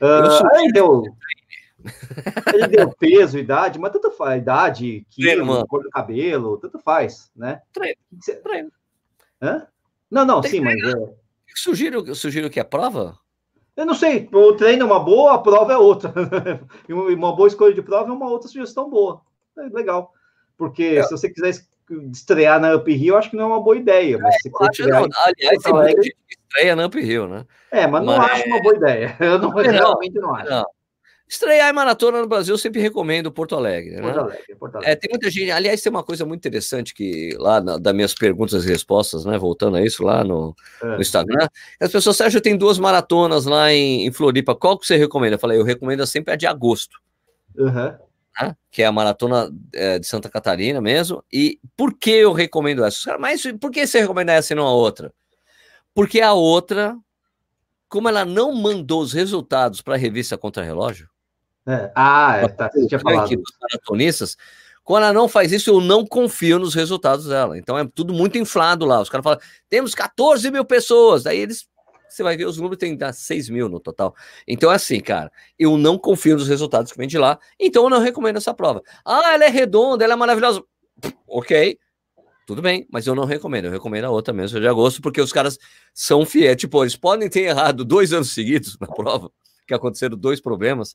Uh, 0.00 0.76
eu, 0.76 1.02
Ele 2.52 2.68
deu 2.68 2.90
peso, 2.98 3.38
idade, 3.38 3.78
mas 3.78 3.92
tanto 3.92 4.10
faz. 4.10 4.40
Idade, 4.40 5.06
quilo, 5.10 5.66
cor 5.66 5.82
do 5.82 5.90
cabelo, 5.90 6.58
tanto 6.58 6.78
faz, 6.78 7.30
né? 7.34 7.60
Treino. 7.72 7.96
Treino. 8.42 8.72
Hã? 9.40 9.66
Não, 10.10 10.24
não, 10.24 10.40
Tem 10.40 10.50
sim, 10.50 10.60
mas. 10.60 10.76
É... 10.82 10.94
Sugiro, 11.54 12.14
sugiro 12.14 12.50
que 12.50 12.60
a 12.60 12.64
prova? 12.64 13.18
Eu 13.76 13.84
não 13.84 13.94
sei, 13.94 14.28
o 14.32 14.52
treino 14.52 14.82
é 14.82 14.86
uma 14.86 15.00
boa, 15.00 15.34
a 15.34 15.38
prova 15.38 15.72
é 15.72 15.76
outra. 15.76 16.12
uma 16.88 17.34
boa 17.34 17.48
escolha 17.48 17.74
de 17.74 17.82
prova 17.82 18.08
é 18.08 18.12
uma 18.12 18.30
outra 18.30 18.48
sugestão 18.48 18.88
boa. 18.88 19.20
É 19.58 19.62
legal. 19.62 20.13
Porque 20.56 20.82
é. 20.82 21.02
se 21.02 21.10
você 21.10 21.28
quiser 21.28 21.54
estrear 22.12 22.60
na 22.60 22.74
Up 22.74 22.90
Hill, 22.90 23.16
acho 23.16 23.30
que 23.30 23.36
não 23.36 23.44
é 23.44 23.48
uma 23.48 23.62
boa 23.62 23.76
ideia. 23.76 24.18
Mas 24.18 24.34
é, 24.34 24.38
se 24.38 24.50
acho, 24.60 24.88
não. 24.88 25.08
Aliás, 25.24 25.62
tem 25.62 25.72
muita 25.72 26.02
gente 26.02 26.16
que 26.28 26.36
estreia 26.40 26.76
na 26.76 26.86
Up 26.86 26.98
Hill, 26.98 27.28
né? 27.28 27.44
É, 27.70 27.86
mas 27.86 28.04
não 28.04 28.20
acho 28.20 28.46
uma 28.46 28.62
boa 28.62 28.76
ideia. 28.76 29.16
Eu 29.20 29.38
não, 29.38 29.50
realmente 29.50 30.18
não 30.18 30.34
acho. 30.34 30.50
Não. 30.50 30.64
Estrear 31.26 31.70
em 31.70 31.72
maratona 31.72 32.20
no 32.20 32.28
Brasil, 32.28 32.54
eu 32.54 32.58
sempre 32.58 32.82
recomendo 32.82 33.32
Porto 33.32 33.56
Alegre. 33.56 33.96
Né? 33.96 34.02
Porto 34.02 34.20
Alegre, 34.20 34.56
Porto 34.56 34.76
Alegre. 34.76 34.92
É, 34.92 34.94
tem 34.94 35.10
muita 35.10 35.30
gente. 35.30 35.50
Aliás, 35.50 35.80
tem 35.80 35.90
uma 35.90 36.02
coisa 36.02 36.24
muito 36.26 36.40
interessante 36.40 36.94
que 36.94 37.34
lá 37.38 37.62
na, 37.62 37.78
das 37.78 37.94
minhas 37.94 38.14
perguntas 38.14 38.64
e 38.64 38.68
respostas, 38.68 39.24
né? 39.24 39.38
Voltando 39.38 39.78
a 39.78 39.82
isso 39.82 40.04
lá 40.04 40.22
no, 40.22 40.54
é. 40.82 40.86
no 40.86 41.00
Instagram, 41.00 41.48
as 41.80 41.90
pessoas 41.90 42.18
Sérgio 42.18 42.42
tem 42.42 42.56
duas 42.56 42.78
maratonas 42.78 43.46
lá 43.46 43.72
em, 43.72 44.06
em, 44.06 44.12
Floripa. 44.12 44.54
Qual 44.54 44.78
que 44.78 44.86
você 44.86 44.96
recomenda? 44.96 45.36
Eu 45.36 45.38
falei, 45.38 45.58
eu 45.58 45.64
recomendo 45.64 46.06
sempre 46.06 46.34
a 46.34 46.36
de 46.36 46.46
agosto. 46.46 46.98
Uhum. 47.56 47.94
Né? 48.40 48.56
Que 48.70 48.82
é 48.82 48.86
a 48.86 48.92
maratona 48.92 49.50
é, 49.72 49.98
de 49.98 50.06
Santa 50.06 50.28
Catarina 50.28 50.80
mesmo. 50.80 51.22
E 51.32 51.58
por 51.76 51.96
que 51.96 52.10
eu 52.10 52.32
recomendo 52.32 52.84
essa? 52.84 53.18
Mas 53.18 53.42
por 53.60 53.70
que 53.70 53.86
você 53.86 54.00
recomenda 54.00 54.32
essa 54.32 54.52
e 54.52 54.56
não 54.56 54.66
a 54.66 54.72
outra? 54.72 55.12
Porque 55.94 56.20
a 56.20 56.32
outra, 56.32 56.96
como 57.88 58.08
ela 58.08 58.24
não 58.24 58.52
mandou 58.52 59.00
os 59.00 59.12
resultados 59.12 59.80
para 59.80 59.94
a 59.94 59.98
revista 59.98 60.36
Contra 60.36 60.64
Relógio, 60.64 61.08
é. 61.66 61.90
Ah, 61.94 62.36
é, 62.42 62.48
tá, 62.48 62.68
tinha 62.68 63.00
falado. 63.00 63.30
maratonistas, 63.60 64.36
quando 64.82 65.04
ela 65.04 65.12
não 65.14 65.26
faz 65.26 65.50
isso, 65.50 65.70
eu 65.70 65.80
não 65.80 66.06
confio 66.06 66.58
nos 66.58 66.74
resultados 66.74 67.26
dela. 67.26 67.56
Então 67.56 67.78
é 67.78 67.88
tudo 67.94 68.12
muito 68.12 68.36
inflado 68.36 68.84
lá. 68.84 69.00
Os 69.00 69.08
caras 69.08 69.24
falam, 69.24 69.40
temos 69.68 69.94
14 69.94 70.50
mil 70.50 70.64
pessoas. 70.64 71.22
Daí 71.22 71.38
eles, 71.38 71.66
você 72.14 72.22
vai 72.22 72.36
ver, 72.36 72.46
os 72.46 72.56
números 72.56 72.78
tem 72.78 72.96
6 73.12 73.48
mil 73.48 73.68
no 73.68 73.80
total. 73.80 74.14
Então 74.46 74.70
é 74.70 74.74
assim, 74.76 75.00
cara, 75.00 75.30
eu 75.58 75.76
não 75.76 75.98
confio 75.98 76.36
nos 76.36 76.48
resultados 76.48 76.92
que 76.92 76.98
vem 76.98 77.08
de 77.08 77.18
lá, 77.18 77.38
então 77.58 77.84
eu 77.84 77.90
não 77.90 78.00
recomendo 78.00 78.36
essa 78.36 78.54
prova. 78.54 78.82
Ah, 79.04 79.34
ela 79.34 79.44
é 79.44 79.48
redonda, 79.48 80.04
ela 80.04 80.14
é 80.14 80.16
maravilhosa. 80.16 80.62
Ok, 81.26 81.78
tudo 82.46 82.60
bem, 82.60 82.86
mas 82.90 83.06
eu 83.06 83.14
não 83.14 83.24
recomendo. 83.24 83.66
Eu 83.66 83.70
recomendo 83.70 84.04
a 84.04 84.10
outra 84.10 84.34
mesmo, 84.34 84.60
de 84.60 84.68
agosto, 84.68 85.00
porque 85.00 85.20
os 85.20 85.32
caras 85.32 85.58
são 85.94 86.26
fiéis. 86.26 86.56
Tipo, 86.56 86.82
eles 86.82 86.96
podem 86.96 87.28
ter 87.28 87.40
errado 87.40 87.84
dois 87.84 88.12
anos 88.12 88.32
seguidos 88.32 88.78
na 88.78 88.86
prova, 88.86 89.30
que 89.66 89.72
aconteceram 89.72 90.16
dois 90.16 90.40
problemas, 90.40 90.94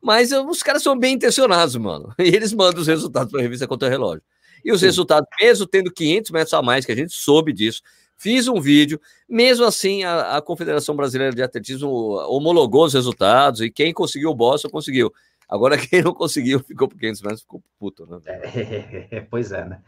mas 0.00 0.30
os 0.32 0.62
caras 0.62 0.82
são 0.82 0.98
bem 0.98 1.14
intencionados, 1.14 1.74
mano. 1.76 2.14
E 2.18 2.28
eles 2.28 2.52
mandam 2.52 2.80
os 2.80 2.86
resultados 2.86 3.30
para 3.30 3.40
a 3.40 3.42
revista 3.42 3.66
Contra 3.66 3.88
Relógio. 3.88 4.22
E 4.64 4.72
os 4.72 4.80
Sim. 4.80 4.86
resultados, 4.86 5.28
mesmo 5.40 5.66
tendo 5.66 5.92
500 5.92 6.30
metros 6.30 6.54
a 6.54 6.62
mais, 6.62 6.86
que 6.86 6.92
a 6.92 6.96
gente 6.96 7.12
soube 7.12 7.52
disso, 7.52 7.82
fiz 8.16 8.48
um 8.48 8.60
vídeo, 8.60 9.00
mesmo 9.28 9.64
assim 9.64 10.04
a, 10.04 10.36
a 10.36 10.42
Confederação 10.42 10.96
Brasileira 10.96 11.34
de 11.34 11.42
Atletismo 11.42 11.90
homologou 12.28 12.84
os 12.84 12.94
resultados 12.94 13.60
e 13.60 13.70
quem 13.70 13.92
conseguiu 13.92 14.30
o 14.30 14.34
Boston 14.34 14.68
conseguiu. 14.68 15.12
Agora 15.48 15.76
quem 15.78 16.02
não 16.02 16.12
conseguiu 16.12 16.60
ficou 16.60 16.88
por 16.88 16.98
500 16.98 17.22
metros, 17.22 17.40
ficou 17.42 17.62
puto, 17.78 18.06
né? 18.06 18.18
É, 18.26 19.20
pois 19.30 19.52
é, 19.52 19.64
né? 19.64 19.80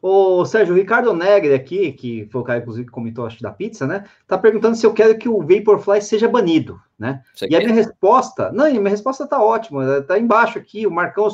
O 0.00 0.44
Sérgio, 0.44 0.74
Ricardo 0.74 1.14
Negre 1.14 1.54
aqui, 1.54 1.92
que 1.92 2.26
foi 2.32 2.40
o 2.40 2.44
cara, 2.44 2.58
inclusive, 2.58 2.86
que 2.86 2.92
comentou, 2.92 3.24
acho, 3.24 3.40
da 3.40 3.52
pizza, 3.52 3.86
né? 3.86 4.04
Tá 4.26 4.36
perguntando 4.36 4.74
se 4.74 4.84
eu 4.84 4.92
quero 4.92 5.16
que 5.16 5.28
o 5.28 5.40
Vaporfly 5.40 6.02
seja 6.02 6.28
banido, 6.28 6.80
né? 6.98 7.22
Você 7.32 7.46
e 7.46 7.50
quer? 7.50 7.58
a 7.58 7.60
minha 7.60 7.72
resposta, 7.72 8.50
não, 8.50 8.68
minha 8.68 8.90
resposta 8.90 9.28
tá 9.28 9.40
ótima, 9.40 10.02
tá 10.02 10.18
embaixo 10.18 10.58
aqui, 10.58 10.88
o 10.88 10.90
Marcão 10.90 11.28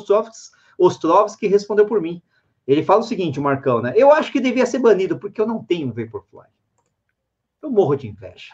Ostrovski 0.77 1.47
respondeu 1.47 1.87
por 1.87 1.99
mim. 1.99 2.21
Ele 2.69 2.83
fala 2.83 2.99
o 2.99 3.03
seguinte, 3.03 3.39
o 3.39 3.41
Marcão, 3.41 3.81
né? 3.81 3.93
Eu 3.95 4.11
acho 4.11 4.31
que 4.31 4.39
devia 4.39 4.63
ser 4.63 4.77
banido, 4.77 5.17
porque 5.17 5.41
eu 5.41 5.47
não 5.47 5.63
tenho 5.63 5.91
Vaporfly. 5.91 6.45
Eu 7.63 7.71
morro 7.71 7.95
de 7.95 8.07
inveja. 8.07 8.53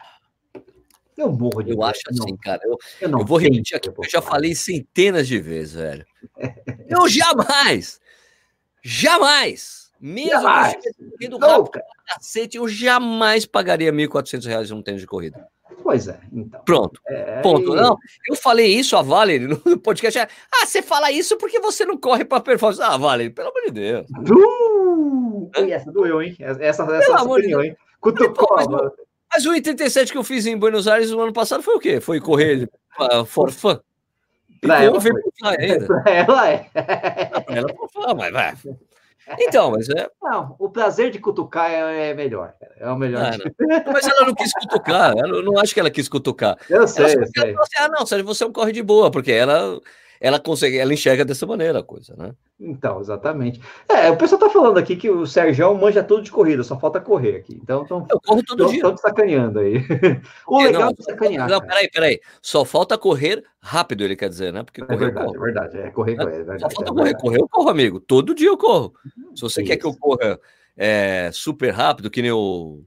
Eu 1.14 1.30
morro 1.30 1.62
de 1.62 1.70
Eu 1.70 1.74
inveja. 1.74 1.90
acho 1.90 2.00
assim, 2.08 2.30
não, 2.30 2.36
cara. 2.38 2.62
Eu, 2.64 2.78
eu, 3.02 3.10
eu 3.10 3.26
vou 3.26 3.36
repetir 3.36 3.76
aqui, 3.76 3.90
porque 3.90 4.06
eu 4.08 4.10
já 4.10 4.22
falei 4.22 4.54
centenas 4.54 5.28
de 5.28 5.38
vezes, 5.38 5.74
velho. 5.74 6.06
eu 6.88 7.06
jamais, 7.06 8.00
jamais 8.82 9.92
mesmo 10.00 10.48
tendo 11.18 11.36
rápido 11.36 11.82
cacete, 12.06 12.56
eu 12.56 12.66
jamais 12.68 13.44
pagaria 13.44 13.90
R$ 13.90 13.96
1.400 14.06 14.70
num 14.70 14.82
tênis 14.82 15.02
de 15.02 15.06
corrida. 15.06 15.46
Pois 15.82 16.08
é, 16.08 16.18
então. 16.32 16.60
Pronto. 16.64 17.00
É... 17.06 17.40
Ponto. 17.40 17.74
Não, 17.74 17.96
eu 18.28 18.36
falei 18.36 18.66
isso 18.66 18.96
a 18.96 19.02
Valerie 19.02 19.46
no 19.46 19.58
podcast. 19.78 20.18
Ah, 20.18 20.66
você 20.66 20.82
fala 20.82 21.10
isso 21.10 21.36
porque 21.36 21.60
você 21.60 21.84
não 21.84 21.96
corre 21.96 22.24
para 22.24 22.42
performance. 22.42 22.82
Ah, 22.82 22.96
Valerie, 22.96 23.30
pelo 23.30 23.50
amor 23.50 23.62
de 23.66 23.70
Deus. 23.72 24.06
Uh! 24.30 25.50
Essa 25.54 25.92
doeu, 25.92 26.22
hein? 26.22 26.36
Essa, 26.40 26.62
essa, 26.62 26.82
essa 26.96 27.22
opinião, 27.22 27.62
hein? 27.62 27.76
Cutucou. 28.00 28.56
Mas, 28.56 28.66
mas 29.32 29.46
o 29.46 29.50
87 29.50 30.12
que 30.12 30.18
eu 30.18 30.24
fiz 30.24 30.46
em 30.46 30.56
Buenos 30.56 30.88
Aires 30.88 31.10
no 31.10 31.20
ano 31.20 31.32
passado 31.32 31.62
foi 31.62 31.74
o 31.74 31.80
quê? 31.80 32.00
Foi 32.00 32.20
correr 32.20 32.68
uh, 32.98 33.24
for 33.24 33.50
fun. 33.50 33.78
Pra 34.60 34.82
ela, 34.82 35.00
foi. 35.00 35.12
pra 35.38 35.54
ela 36.12 36.48
é. 36.48 36.58
Pra 36.64 37.54
ela 37.54 38.14
mas 38.14 38.32
vai. 38.32 38.54
Então, 39.40 39.72
mas 39.72 39.88
é. 39.88 40.08
Não, 40.22 40.54
o 40.58 40.68
prazer 40.68 41.10
de 41.10 41.18
cutucar 41.18 41.70
é, 41.70 42.10
é 42.10 42.14
melhor. 42.14 42.54
É 42.78 42.88
o 42.88 42.96
melhor. 42.96 43.24
Ah, 43.24 43.90
mas 43.92 44.06
ela 44.06 44.26
não 44.26 44.34
quis 44.34 44.52
cutucar. 44.52 45.16
Eu 45.16 45.42
não 45.42 45.58
acho 45.58 45.74
que 45.74 45.80
ela 45.80 45.90
quis 45.90 46.08
cutucar. 46.08 46.56
Eu 46.70 46.86
sei. 46.86 47.12
Ela, 47.12 47.22
eu 47.22 47.26
sei. 47.26 47.50
Ela 47.52 47.62
assim, 47.62 47.78
ah, 47.78 47.88
não, 47.88 48.06
Sérgio, 48.06 48.26
você 48.26 48.44
é 48.44 48.46
um 48.46 48.52
corre 48.52 48.72
de 48.72 48.82
boa, 48.82 49.10
porque 49.10 49.32
ela 49.32 49.80
ela 50.20 50.38
consegue, 50.38 50.78
ela 50.78 50.92
enxerga 50.92 51.24
dessa 51.24 51.46
maneira 51.46 51.80
a 51.80 51.82
coisa, 51.82 52.14
né? 52.16 52.32
Então, 52.58 53.00
exatamente. 53.00 53.60
É, 53.88 54.10
o 54.10 54.16
pessoal 54.16 54.40
tá 54.40 54.48
falando 54.48 54.78
aqui 54.78 54.96
que 54.96 55.10
o 55.10 55.26
Sérgio 55.26 55.74
manja 55.74 56.02
tudo 56.02 56.22
de 56.22 56.30
corrida, 56.30 56.62
só 56.62 56.78
falta 56.78 57.00
correr 57.00 57.36
aqui. 57.36 57.58
Então, 57.62 57.84
tão, 57.84 58.06
eu 58.10 58.20
corro 58.20 58.42
todo 58.44 58.66
dia. 58.66 58.76
Estão 58.76 58.96
sacaneando 58.96 59.58
aí. 59.58 59.76
o 60.46 60.62
legal 60.62 60.82
não, 60.82 60.88
é 60.90 61.02
sacanear. 61.02 61.48
Não, 61.48 61.60
peraí, 61.60 61.90
peraí. 61.90 62.20
Só 62.40 62.64
falta 62.64 62.96
correr 62.96 63.44
rápido, 63.60 64.04
ele 64.04 64.16
quer 64.16 64.28
dizer, 64.28 64.52
né? 64.52 64.62
Porque 64.62 64.80
é 64.80 64.96
verdade, 64.96 65.36
é 65.36 65.38
verdade. 65.38 65.78
É 65.78 65.90
correr, 65.90 66.16
correr. 66.16 66.32
É 66.32 66.36
verdade, 66.36 66.60
só 66.60 66.70
falta 66.70 66.90
é 66.90 66.94
correr. 66.94 67.14
Correr 67.16 67.40
eu 67.40 67.48
corro, 67.48 67.68
amigo. 67.68 68.00
Todo 68.00 68.34
dia 68.34 68.48
eu 68.48 68.56
corro. 68.56 68.94
Se 69.34 69.42
você 69.42 69.60
Isso. 69.60 69.70
quer 69.70 69.76
que 69.76 69.86
eu 69.86 69.94
corra 69.94 70.40
é, 70.76 71.30
super 71.32 71.70
rápido, 71.72 72.10
que 72.10 72.22
nem 72.22 72.32
o, 72.32 72.82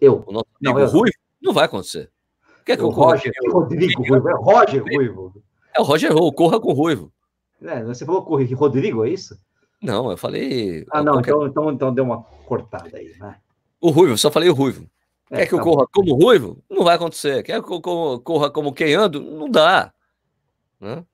eu. 0.00 0.24
o 0.26 0.32
nosso 0.32 0.46
amigo 0.60 0.78
não, 0.78 0.80
eu... 0.80 0.86
Ruivo, 0.86 1.16
não 1.42 1.52
vai 1.52 1.64
acontecer. 1.64 2.10
Quer 2.64 2.76
que 2.76 2.82
eu, 2.82 2.88
eu 2.88 2.92
corra? 2.92 3.12
Roger, 3.12 3.32
Rodrigo 3.50 4.02
Ruivo. 4.06 4.28
É 4.28 4.34
Roger 4.34 4.82
Ruivo. 4.82 5.42
É 5.78 5.80
o 5.80 5.84
Roger 5.84 6.12
Ruivo, 6.12 6.32
corra 6.32 6.58
com 6.58 6.70
o 6.70 6.74
Ruivo. 6.74 7.12
É, 7.62 7.84
você 7.84 8.04
falou 8.04 8.24
com 8.24 8.34
o 8.34 8.54
Rodrigo, 8.56 9.04
é 9.04 9.10
isso? 9.10 9.38
Não, 9.80 10.10
eu 10.10 10.16
falei. 10.16 10.84
Ah, 10.90 11.04
não, 11.04 11.12
qualquer... 11.14 11.30
então, 11.30 11.46
então, 11.46 11.72
então 11.72 11.94
deu 11.94 12.02
uma 12.02 12.20
cortada 12.20 12.96
aí, 12.96 13.14
né? 13.20 13.36
O 13.80 13.90
Ruivo, 13.90 14.18
só 14.18 14.28
falei 14.28 14.48
o 14.48 14.54
Ruivo. 14.54 14.90
É, 15.30 15.38
Quer 15.38 15.44
que 15.44 15.50
tá 15.52 15.56
eu 15.56 15.62
corra 15.62 15.84
bom. 15.84 15.90
como 15.92 16.14
Ruivo? 16.16 16.58
Não 16.68 16.82
vai 16.82 16.96
acontecer. 16.96 17.44
Quer 17.44 17.62
que 17.62 17.72
eu 17.72 17.80
corra 17.80 18.50
como 18.50 18.72
quem 18.72 18.94
ando? 18.94 19.20
Não 19.20 19.48
dá. 19.48 19.92
Né? 20.80 21.04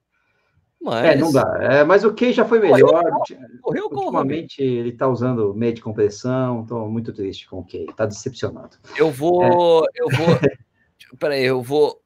Mas... 0.80 1.04
É, 1.04 1.16
não 1.16 1.30
dá. 1.30 1.58
É, 1.60 1.84
mas 1.84 2.04
o 2.04 2.14
Key 2.14 2.32
já 2.32 2.46
foi 2.46 2.58
melhor. 2.58 3.02
Correu, 3.60 3.60
correu, 3.60 3.84
Ultimamente 3.90 4.56
correu. 4.56 4.72
ele 4.72 4.92
tá 4.92 5.08
usando 5.08 5.52
meio 5.52 5.74
de 5.74 5.82
compressão. 5.82 6.62
Estou 6.62 6.88
muito 6.88 7.12
triste 7.12 7.46
com 7.48 7.58
o 7.58 7.64
Key. 7.64 7.86
Tá 7.94 8.06
decepcionado. 8.06 8.78
Eu 8.96 9.10
vou. 9.10 9.84
É. 9.84 9.88
Eu 9.94 10.08
vou. 10.08 10.26
Peraí, 11.18 11.44
eu 11.44 11.62
vou. 11.62 12.00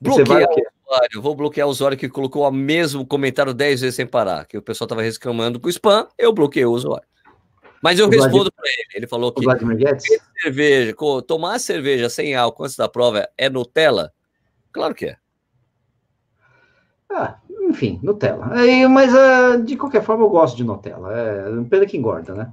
Bloquear 0.00 0.46
usuário, 0.88 1.22
vou 1.22 1.34
bloquear 1.34 1.66
o 1.66 1.70
usuário 1.70 1.98
que 1.98 2.08
colocou 2.08 2.48
o 2.48 2.50
mesmo 2.50 3.06
comentário 3.06 3.52
10 3.52 3.82
vezes 3.82 3.96
sem 3.96 4.06
parar, 4.06 4.46
que 4.46 4.56
o 4.56 4.62
pessoal 4.62 4.86
estava 4.86 5.02
reclamando 5.02 5.60
com 5.60 5.68
spam, 5.68 6.08
eu 6.16 6.32
bloqueei 6.32 6.64
o 6.64 6.72
usuário. 6.72 7.06
Mas 7.82 7.98
eu 7.98 8.06
o 8.06 8.10
respondo 8.10 8.50
para 8.50 8.64
ele. 8.66 8.88
Ele 8.94 9.06
falou 9.06 9.32
que 9.32 9.44
cerveja, 10.42 10.94
tomar 11.26 11.60
cerveja 11.60 12.10
sem 12.10 12.34
álcool 12.34 12.64
antes 12.64 12.76
da 12.76 12.88
prova 12.88 13.28
é 13.36 13.48
Nutella? 13.48 14.12
Claro 14.72 14.94
que 14.94 15.06
é. 15.06 15.16
Ah, 17.10 17.38
enfim, 17.62 18.00
Nutella. 18.02 18.60
É, 18.60 18.86
mas 18.88 19.12
uh, 19.14 19.62
de 19.62 19.76
qualquer 19.76 20.02
forma 20.02 20.24
eu 20.24 20.28
gosto 20.28 20.56
de 20.56 20.64
Nutella. 20.64 21.08
É 21.12 21.64
pena 21.70 21.86
que 21.86 21.96
engorda, 21.96 22.34
né? 22.34 22.52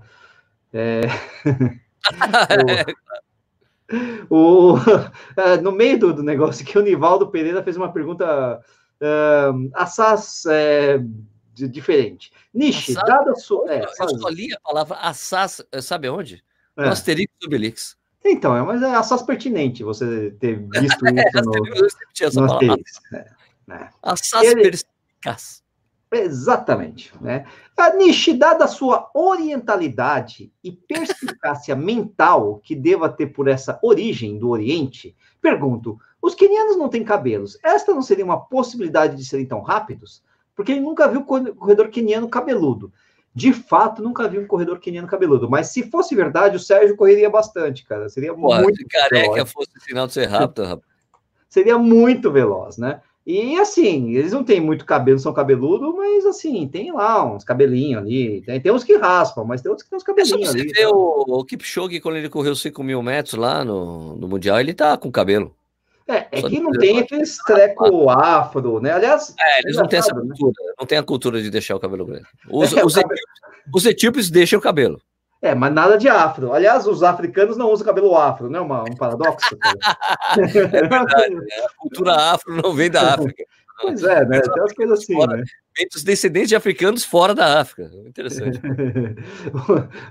É... 0.71 1.01
O, 4.29 4.75
é, 5.37 5.57
no 5.57 5.71
meio 5.71 5.99
do, 5.99 6.13
do, 6.13 6.23
negócio 6.23 6.65
que 6.65 6.77
o 6.77 6.81
Nivaldo 6.81 7.27
Pereira 7.27 7.63
fez 7.63 7.77
uma 7.77 7.91
pergunta 7.91 8.59
uh, 9.01 9.71
assaz 9.73 10.43
é, 10.47 10.99
diferente. 11.53 12.31
Nishi, 12.53 12.93
dada 12.93 13.31
a 13.31 13.35
sua. 13.35 13.71
É, 13.71 13.83
eu 13.83 14.19
só 14.19 14.29
li 14.29 14.53
a 14.53 14.59
palavra 14.59 14.97
assaz, 14.97 15.61
é, 15.71 15.81
sabe 15.81 16.09
onde? 16.09 16.43
É. 16.77 16.87
Asterix 16.87 17.31
Obelix. 17.45 17.97
Então, 18.23 18.57
é, 18.57 18.61
mas 18.63 18.81
é 18.81 18.95
assaz 18.95 19.21
pertinente 19.21 19.83
você 19.83 20.31
ter 20.39 20.59
visto 20.59 21.05
isso 22.21 22.39
no, 22.39 22.47
no 22.47 22.53
Asterix. 22.53 22.99
É, 23.13 23.25
né? 23.67 23.89
Assaz 24.01 24.53
perspicaz. 24.55 25.64
Exatamente. 26.11 27.11
Né? 27.19 27.45
A 27.75 27.93
Nishi, 27.93 28.33
dada 28.33 28.65
a 28.65 28.69
sua 28.69 29.09
orientalidade 29.13 30.51
e 30.63 30.71
perspicácia 30.71 31.75
mental 31.75 32.59
que 32.63 32.75
deva 32.75 33.09
ter 33.09 33.27
por 33.27 33.47
essa 33.47 33.79
origem 33.81 34.37
do 34.37 34.49
Oriente, 34.49 35.15
pergunto: 35.41 35.99
Os 36.21 36.35
quenianos 36.35 36.77
não 36.77 36.89
têm 36.89 37.03
cabelos. 37.03 37.57
Esta 37.63 37.93
não 37.93 38.01
seria 38.01 38.25
uma 38.25 38.39
possibilidade 38.39 39.15
de 39.17 39.25
serem 39.25 39.45
tão 39.45 39.61
rápidos? 39.61 40.23
Porque 40.55 40.71
ele 40.71 40.81
nunca 40.81 41.07
viu 41.07 41.23
corredor 41.23 41.89
queniano 41.89 42.29
cabeludo. 42.29 42.91
De 43.33 43.51
fato, 43.51 44.01
nunca 44.01 44.29
vi 44.29 44.39
um 44.39 44.47
corredor 44.47 44.79
queniano 44.79 45.09
cabeludo. 45.09 45.49
Mas 45.49 45.67
se 45.67 45.89
fosse 45.91 46.15
verdade, 46.15 46.55
o 46.55 46.59
Sérgio 46.59 46.95
correria 46.95 47.29
bastante, 47.29 47.83
cara. 47.83 48.07
Seria 48.07 48.33
Pô, 48.33 48.55
muito. 48.55 48.77
Se 48.77 48.85
careca 48.85 49.33
veloz. 49.33 49.51
fosse 49.51 49.71
sinal 49.81 50.07
de 50.07 50.13
ser 50.13 50.27
rápido, 50.27 50.63
rapaz. 50.63 50.95
Seria 51.49 51.77
muito 51.77 52.31
veloz, 52.31 52.77
né? 52.77 53.01
E 53.25 53.57
assim, 53.57 54.13
eles 54.13 54.31
não 54.31 54.43
têm 54.43 54.61
muito 54.61 54.85
cabelo, 54.85 55.17
são 55.17 55.33
cabeludo, 55.33 55.95
mas 55.95 56.27
assim, 56.27 56.67
tem 56.67 56.91
lá 56.91 57.25
uns 57.25 57.43
cabelinhos 57.43 58.03
ali. 58.03 58.41
Tem, 58.41 58.61
tem 58.61 58.71
uns 58.71 58.83
que 58.83 58.97
raspam, 58.97 59.43
mas 59.43 59.61
tem 59.61 59.69
outros 59.69 59.83
que 59.83 59.89
tem 59.89 59.97
uns 59.97 60.03
cabelinhos 60.03 60.49
ali. 60.49 60.69
Você 60.69 60.81
vê 60.81 60.85
o, 60.85 61.23
o 61.27 61.43
Kipchoge, 61.43 61.99
quando 61.99 62.17
ele 62.17 62.29
correu 62.29 62.55
5 62.55 62.83
mil 62.83 63.01
metros 63.01 63.33
lá 63.33 63.65
no, 63.65 64.15
no 64.15 64.27
Mundial, 64.27 64.59
ele 64.59 64.75
tá 64.75 64.95
com 64.95 65.11
cabelo. 65.11 65.55
É, 66.07 66.27
é 66.31 66.41
que 66.43 66.59
não 66.59 66.71
tem 66.71 66.99
aqueles 66.99 67.37
treco 67.39 68.11
afro, 68.11 68.79
né? 68.79 68.91
Aliás. 68.91 69.33
É, 69.39 69.61
eles 69.61 69.75
não 69.75 69.87
têm 69.87 69.97
essa 69.97 70.13
né? 70.13 70.21
cultura, 70.21 70.53
né? 70.63 70.73
não 70.79 70.85
tem 70.85 70.97
a 70.99 71.03
cultura 71.03 71.41
de 71.41 71.49
deixar 71.49 71.75
o 71.75 71.79
cabelo 71.79 72.05
grande. 72.05 72.25
Os, 72.47 72.73
é, 72.73 72.85
os, 72.85 72.95
etíopes, 72.95 73.21
os 73.73 73.85
etíopes 73.87 74.29
deixam 74.29 74.59
o 74.59 74.61
cabelo. 74.61 75.01
É, 75.45 75.53
mas 75.53 75.71
nada 75.71 75.95
de 75.95 76.09
afro. 76.09 76.53
Aliás, 76.53 76.87
os 76.87 77.03
africanos 77.03 77.55
não 77.55 77.69
usam 77.69 77.85
cabelo 77.85 78.17
afro, 78.17 78.49
não 78.49 78.61
é 78.61 78.61
uma, 78.63 78.81
um 78.81 78.95
paradoxo? 78.95 79.55
é 80.41 80.87
verdade, 80.87 81.35
né? 81.35 81.55
A 81.63 81.77
cultura 81.77 82.15
afro 82.15 82.59
não 82.59 82.73
vem 82.73 82.89
da 82.89 83.13
África. 83.13 83.45
Pois 83.79 84.01
é, 84.03 84.25
né? 84.25 84.41
Tem 84.41 84.53
umas 84.59 84.73
coisas 84.73 84.99
assim, 84.99 85.13
fora, 85.13 85.37
né? 85.37 85.43
Os 85.95 86.03
descendentes 86.03 86.49
de 86.49 86.55
africanos 86.55 87.05
fora 87.05 87.35
da 87.35 87.59
África. 87.61 87.91
Interessante. 88.07 88.59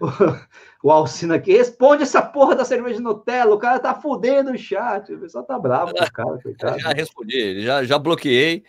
o, 0.01 0.07
o, 0.07 0.89
o 0.89 0.93
Alcino 0.93 1.35
aqui, 1.35 1.57
responde 1.57 2.05
essa 2.05 2.23
porra 2.23 2.55
da 2.55 2.65
cerveja 2.65 2.99
de 2.99 3.03
Nutella, 3.03 3.57
o 3.57 3.59
cara 3.59 3.81
tá 3.81 3.93
fudendo 3.93 4.53
o 4.53 4.59
chat, 4.59 5.13
o 5.13 5.19
pessoal 5.19 5.43
tá 5.43 5.59
bravo 5.59 5.93
com 5.93 6.05
o 6.05 6.07
cara, 6.13 6.39
coitado. 6.41 6.79
Já 6.79 6.91
respondi, 6.91 7.61
já, 7.61 7.83
já 7.83 7.99
bloqueei 7.99 8.63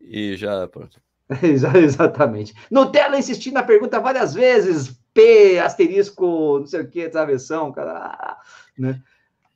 e 0.00 0.36
já, 0.36 0.66
pronto. 0.66 1.00
Exatamente. 1.40 2.52
Nutella 2.68 3.16
insistindo 3.16 3.54
na 3.54 3.62
pergunta 3.62 4.00
várias 4.00 4.34
vezes, 4.34 4.98
P, 5.12 5.58
asterisco, 5.58 6.60
não 6.60 6.66
sei 6.66 6.80
o 6.80 6.88
que, 6.88 7.08
travessão, 7.08 7.72
cara. 7.72 8.38
Né? 8.78 9.00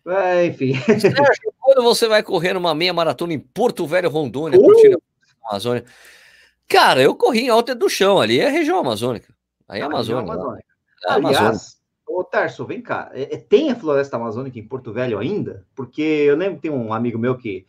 É, 0.07 0.47
enfim. 0.47 0.75
Sérgio, 0.75 1.55
quando 1.59 1.83
você 1.83 2.07
vai 2.07 2.23
correr 2.23 2.53
numa 2.53 2.75
meia 2.75 2.93
maratona 2.93 3.33
em 3.33 3.39
Porto 3.39 3.87
Velho, 3.87 4.11
Rondônia, 4.11 4.59
uh! 4.59 5.03
Amazônia? 5.49 5.85
Cara, 6.69 7.03
eu 7.03 7.15
corri 7.15 7.43
em 7.43 7.49
Alta 7.49 7.75
do 7.75 7.89
Chão, 7.89 8.21
ali 8.21 8.41
é 8.41 8.49
região 8.49 8.79
amazônica. 8.79 9.35
Aí 9.69 9.81
é 9.81 9.85
Amazônia. 9.85 10.23
Amazônica. 10.23 10.65
É 11.07 11.13
Aliás, 11.13 11.79
ô 12.07 12.25
Tarso, 12.25 12.65
vem 12.65 12.81
cá. 12.81 13.11
É, 13.13 13.35
é, 13.35 13.37
tem 13.37 13.71
a 13.71 13.77
floresta 13.77 14.17
amazônica 14.17 14.59
em 14.59 14.67
Porto 14.67 14.93
Velho 14.93 15.19
ainda? 15.19 15.67
Porque 15.75 16.03
eu 16.03 16.37
lembro 16.37 16.57
que 16.57 16.63
tem 16.63 16.71
um 16.71 16.93
amigo 16.93 17.19
meu 17.19 17.37
que 17.37 17.67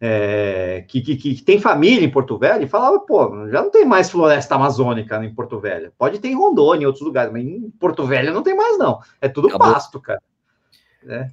é, 0.00 0.84
que, 0.88 1.00
que, 1.00 1.16
que, 1.16 1.42
tem 1.42 1.58
família 1.58 2.04
em 2.04 2.10
Porto 2.10 2.36
Velho, 2.38 2.64
e 2.64 2.68
falava, 2.68 2.98
pô, 3.00 3.48
já 3.48 3.62
não 3.62 3.70
tem 3.70 3.84
mais 3.84 4.10
floresta 4.10 4.54
amazônica 4.54 5.24
em 5.24 5.34
Porto 5.34 5.58
Velho. 5.58 5.92
Pode 5.96 6.18
ter 6.18 6.28
em 6.28 6.36
Rondônia, 6.36 6.84
em 6.84 6.86
outros 6.86 7.04
lugares, 7.04 7.32
mas 7.32 7.42
em 7.42 7.70
Porto 7.70 8.04
Velho 8.06 8.32
não 8.32 8.42
tem 8.42 8.54
mais, 8.54 8.78
não. 8.78 9.00
É 9.20 9.28
tudo 9.28 9.48
Acabou. 9.48 9.72
pasto, 9.72 10.00
cara. 10.00 10.22
É. 11.06 11.30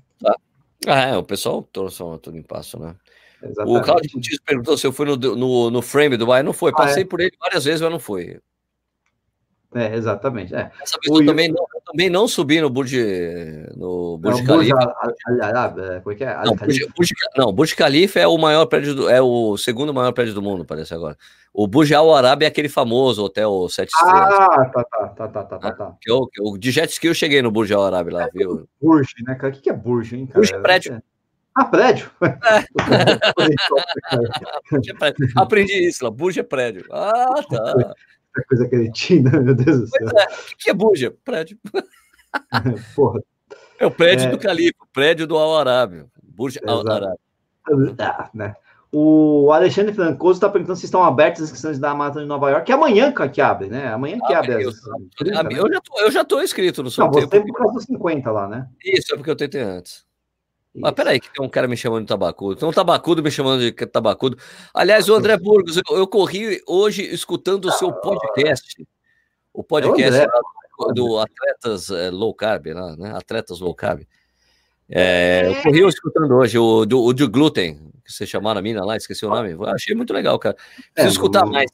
Ah, 0.88 1.02
é, 1.08 1.18
o 1.18 1.24
pessoal 1.24 1.68
trouxe 1.72 2.04
tudo 2.22 2.38
em 2.38 2.42
pasto, 2.42 2.80
né? 2.80 2.96
Exatamente. 3.42 3.78
O 3.78 3.82
Claudio 3.82 4.12
Montijo 4.14 4.40
perguntou 4.46 4.78
se 4.78 4.88
eu 4.88 4.94
fui 4.94 5.06
no, 5.06 5.18
no, 5.18 5.70
no 5.70 5.82
frame 5.82 6.16
do 6.16 6.26
Bahia. 6.26 6.44
Não 6.44 6.54
foi. 6.54 6.72
Passei 6.72 7.04
ah, 7.04 7.06
é? 7.06 7.08
por 7.08 7.20
ele 7.20 7.36
várias 7.40 7.66
vezes, 7.66 7.82
mas 7.82 7.92
não 7.92 8.00
foi. 8.00 8.40
É, 9.76 9.96
exatamente. 9.96 10.54
É. 10.54 10.72
Essa 10.82 10.98
vez 11.02 11.20
eu, 11.20 11.26
também 11.26 11.50
não, 11.50 11.66
eu 11.74 11.82
também 11.86 12.10
não 12.10 12.28
subi 12.28 12.62
no 12.62 12.70
Burj, 12.70 12.96
no 13.76 14.18
Burj 14.18 14.44
não, 14.44 14.58
Khalifa. 14.58 14.76
Burj 14.76 15.42
Al, 15.42 15.58
Al, 15.58 15.80
é, 15.80 16.00
como 16.00 16.14
é 16.14 16.16
que 16.16 16.24
é? 16.24 16.34
Al 16.34 16.46
não, 16.46 16.56
Burj, 16.56 16.80
Burj, 16.96 17.12
não, 17.36 17.54
Burj 17.54 17.76
Khalifa 17.76 18.20
é 18.20 18.28
o 18.28 18.38
maior 18.38 18.66
prédio, 18.66 18.96
do, 18.96 19.10
é 19.10 19.22
o 19.22 19.58
segundo 19.58 19.94
maior 19.94 20.12
prédio 20.12 20.34
do 20.34 20.42
mundo, 20.42 20.66
parece 20.66 20.94
agora. 20.94 21.18
O 21.54 21.68
Burj 21.68 21.94
Al 21.94 22.16
Arab 22.16 22.44
é 22.44 22.48
aquele 22.48 22.70
famoso 22.70 23.24
hotel 23.24 23.68
sete 23.70 23.90
estrelas. 23.90 24.34
Ah, 24.34 24.66
tá, 24.66 24.84
tá, 24.84 24.86
tá, 25.08 25.28
tá, 25.28 25.44
tá, 25.44 25.60
tá. 25.60 25.72
tá. 25.72 25.96
Que 26.02 26.12
eu, 26.12 26.28
que 26.28 26.42
eu, 26.42 26.58
de 26.58 26.72
jet 26.72 26.92
ski 26.92 27.08
eu 27.08 27.14
cheguei 27.14 27.42
no 27.42 27.52
Burj 27.52 27.74
Al 27.74 27.86
Arab 27.86 28.10
lá, 28.10 28.24
é, 28.24 28.30
viu? 28.34 28.68
Burj, 28.82 29.14
né, 29.26 29.36
cara? 29.36 29.54
O 29.54 29.62
que 29.62 29.70
é 29.70 29.74
Burj, 29.74 30.16
hein, 30.16 30.26
cara? 30.26 30.40
Burj 30.40 30.54
é 30.54 30.60
prédio. 30.60 31.02
Ah, 31.56 31.66
prédio? 31.66 32.10
É. 32.22 32.64
Aprendi 35.36 35.88
isso 35.88 36.04
lá, 36.04 36.10
Burj 36.10 36.40
é 36.40 36.44
prédio. 36.44 36.86
Ah, 36.92 37.36
tá. 37.48 37.94
Essa 38.36 38.48
coisa 38.48 38.70
cretina, 38.70 39.40
meu 39.40 39.56
Deus 39.56 39.82
do 39.82 39.88
céu. 39.88 40.08
É. 40.10 40.26
O 40.26 40.58
que 40.58 40.70
é 40.70 40.74
buja? 40.74 41.16
Prédio. 41.24 41.58
Porra. 42.96 43.22
É 43.80 43.86
o 43.86 43.92
prédio 43.92 44.28
é... 44.28 44.30
do 44.30 44.40
Califa, 44.40 44.78
o 44.82 44.88
prédio 44.88 45.28
do 45.28 45.38
Al-Arábio. 45.38 46.10
Burj 46.24 46.60
Al-Arábio. 46.66 47.20
Ah, 48.00 48.30
né? 48.34 48.56
O 48.92 49.52
Alexandre 49.52 49.94
Francoso 49.94 50.34
está 50.38 50.50
perguntando 50.50 50.78
se 50.78 50.86
estão 50.86 51.04
abertas 51.04 51.42
as 51.42 51.50
inscrições 51.50 51.80
da 51.80 51.96
Maratona 51.96 52.26
de 52.26 52.28
Nova 52.28 52.52
York, 52.52 52.66
que 52.66 52.72
é 52.72 52.76
amanhã 52.76 53.12
que 53.12 53.42
abre, 53.42 53.68
né? 53.68 53.88
Amanhã 53.88 54.20
que 54.20 54.34
ah, 54.34 54.40
abre. 54.40 54.64
Eu, 54.64 54.70
as... 54.70 54.76
30, 55.18 55.44
né? 55.44 55.50
eu, 55.54 55.74
já 55.74 55.82
tô, 55.82 56.00
eu 56.00 56.12
já 56.12 56.22
estou 56.22 56.44
inscrito 56.44 56.84
no 56.84 56.92
sorteio. 56.92 57.24
Não, 57.24 57.30
você 57.30 57.38
tem 57.40 57.46
por 57.46 57.58
causa 57.58 57.74
dos 57.74 57.84
50 57.86 58.32
lá, 58.32 58.48
né? 58.48 58.68
Isso, 58.86 59.14
é 59.14 59.18
porque 59.18 59.32
eu 59.32 59.36
tentei 59.36 59.62
antes. 59.62 60.06
Mas 60.76 60.94
peraí, 60.94 61.20
que 61.20 61.32
tem 61.32 61.46
um 61.46 61.50
cara 61.50 61.68
me 61.68 61.78
chamando 61.78 62.04
de 62.04 62.08
tabacudo. 62.08 62.56
Tem 62.56 62.68
um 62.68 62.72
tabacudo 62.72 63.22
me 63.22 63.30
chamando 63.30 63.60
de 63.60 63.72
tabacudo. 63.86 64.38
Aliás, 64.74 65.08
o 65.08 65.14
André 65.14 65.38
Burgos, 65.38 65.78
eu, 65.78 65.98
eu 65.98 66.08
corri 66.08 66.62
hoje 66.68 67.04
escutando 67.04 67.66
o 67.66 67.72
seu 67.72 67.94
podcast. 67.94 68.84
O 69.54 69.64
podcast 69.64 70.22
é 70.22 70.26
do, 70.26 70.94
do 70.94 71.20
Atletas 71.20 71.92
é, 71.92 72.10
Low 72.10 72.34
Carb, 72.34 72.68
né? 72.98 73.14
Atletas 73.16 73.60
Low 73.60 73.76
Carb. 73.76 74.02
É, 74.90 75.48
eu 75.48 75.62
corri 75.62 75.88
escutando 75.88 76.36
hoje 76.36 76.58
o 76.58 76.86
do, 76.86 77.04
o 77.04 77.14
do 77.14 77.30
glúten, 77.30 77.92
que 78.04 78.12
você 78.12 78.26
chamaram 78.26 78.60
a 78.60 78.64
mina 78.64 78.84
lá, 78.84 78.98
esqueci 78.98 79.26
o 79.26 79.30
nome. 79.30 79.52
Eu 79.52 79.66
achei 79.68 79.96
muito 79.96 80.12
legal, 80.12 80.38
cara. 80.40 80.56
Preciso 80.94 81.08
é, 81.08 81.12
escutar 81.12 81.46
mais. 81.46 81.70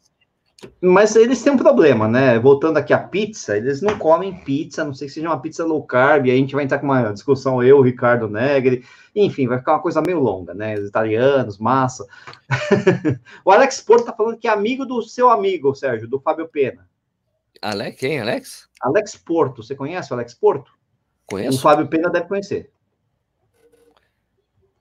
Mas 0.82 1.16
eles 1.16 1.42
têm 1.42 1.54
um 1.54 1.58
problema, 1.58 2.08
né? 2.08 2.38
Voltando 2.38 2.78
aqui 2.78 2.94
à 2.94 3.00
pizza, 3.00 3.56
eles 3.56 3.82
não 3.82 3.98
comem 3.98 4.44
pizza, 4.44 4.84
não 4.84 4.94
sei 4.94 5.08
se 5.08 5.16
seja 5.16 5.30
uma 5.30 5.40
pizza 5.40 5.66
low 5.66 5.82
carb, 5.84 6.26
aí 6.26 6.32
a 6.32 6.36
gente 6.36 6.54
vai 6.54 6.66
entrar 6.66 6.80
com 6.80 6.86
uma 6.86 7.14
discussão, 7.14 7.64
eu, 7.64 7.82
Ricardo 7.82 8.28
Negri, 8.28 8.84
enfim, 9.16 9.48
vai 9.48 9.60
ficar 9.60 9.74
uma 9.74 9.82
coisa 9.82 10.02
meio 10.02 10.20
longa, 10.20 10.54
né? 10.54 10.76
Os 10.76 10.88
italianos, 10.88 11.58
massa. 11.58 12.06
o 13.46 13.52
Alex 13.52 13.82
Porto 13.82 14.06
tá 14.06 14.14
falando 14.14 14.38
que 14.38 14.48
é 14.48 14.52
amigo 14.52 14.86
do 14.86 15.02
seu 15.02 15.30
amigo, 15.30 15.74
Sérgio, 15.74 16.10
do 16.10 16.20
Fábio 16.20 16.48
Pena. 16.48 16.88
Alex, 17.62 17.98
quem, 17.98 18.20
Alex? 18.20 18.70
Alex 18.82 19.16
Porto, 19.16 19.64
você 19.64 19.76
conhece 19.76 20.12
o 20.12 20.16
Alex 20.16 20.34
Porto? 20.34 20.72
Conheço. 21.26 21.58
O 21.58 21.62
Fábio 21.62 21.88
Pena 21.88 22.10
deve 22.10 22.28
conhecer. 22.28 22.72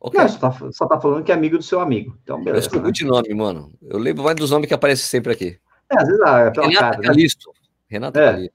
Okay. 0.00 0.20
Não, 0.20 0.28
só 0.28 0.38
tá, 0.38 0.72
só 0.72 0.86
tá 0.86 1.00
falando 1.00 1.24
que 1.24 1.32
é 1.32 1.34
amigo 1.34 1.58
do 1.58 1.64
seu 1.64 1.80
amigo. 1.80 2.16
Então, 2.22 2.42
beleza. 2.42 2.66
Eu 2.66 2.70
sou 2.70 2.82
né? 2.82 2.90
de 2.90 3.04
nome, 3.04 3.34
mano. 3.34 3.72
Eu 3.82 3.98
lembro 3.98 4.22
mais 4.22 4.36
dos 4.36 4.50
nomes 4.50 4.68
que 4.68 4.74
aparecem 4.74 5.04
sempre 5.04 5.32
aqui. 5.32 5.58
É, 5.90 6.00
às 6.00 6.08
vezes 6.08 6.20
ah, 6.22 6.38
é 6.40 6.50
pela 6.50 6.66
Renata 6.66 6.84
cara, 6.84 6.98
né? 6.98 7.06
Calisto. 7.06 7.52
Renata 7.88 8.20
é. 8.20 8.32
Calisto. 8.32 8.54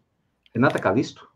Renata 0.54 0.80
Calisto? 0.80 1.28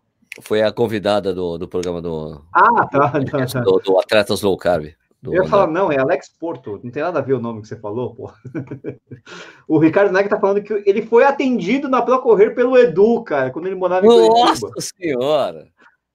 Foi 0.41 0.61
a 0.61 0.71
convidada 0.71 1.33
do, 1.33 1.57
do 1.57 1.67
programa 1.67 2.01
do. 2.01 2.41
Ah, 2.53 2.85
tá. 2.85 3.09
tá, 3.09 3.45
tá. 3.45 3.59
Do, 3.61 3.79
do 3.79 3.99
Atletas 3.99 4.41
Low 4.41 4.55
Carb. 4.57 4.93
Eu 5.23 5.33
ia 5.33 5.49
falar, 5.49 5.67
não, 5.67 5.91
é 5.91 5.97
Alex 5.97 6.29
Porto. 6.39 6.79
Não 6.83 6.91
tem 6.91 7.01
nada 7.01 7.19
a 7.19 7.21
ver 7.21 7.33
o 7.33 7.39
nome 7.39 7.61
que 7.61 7.67
você 7.67 7.75
falou, 7.75 8.13
pô. 8.13 8.31
o 9.67 9.79
Ricardo 9.79 10.13
Neg 10.13 10.29
tá 10.29 10.39
falando 10.39 10.61
que 10.61 10.71
ele 10.85 11.01
foi 11.01 11.23
atendido 11.23 11.89
na 11.89 12.01
Procorrer 12.01 12.53
pelo 12.53 12.77
Edu, 12.77 13.23
cara, 13.23 13.49
quando 13.49 13.65
ele 13.65 13.75
morava 13.75 14.05
em 14.05 14.09
Nossa 14.09 14.61
Curitiba. 14.61 14.71
senhora! 14.79 15.67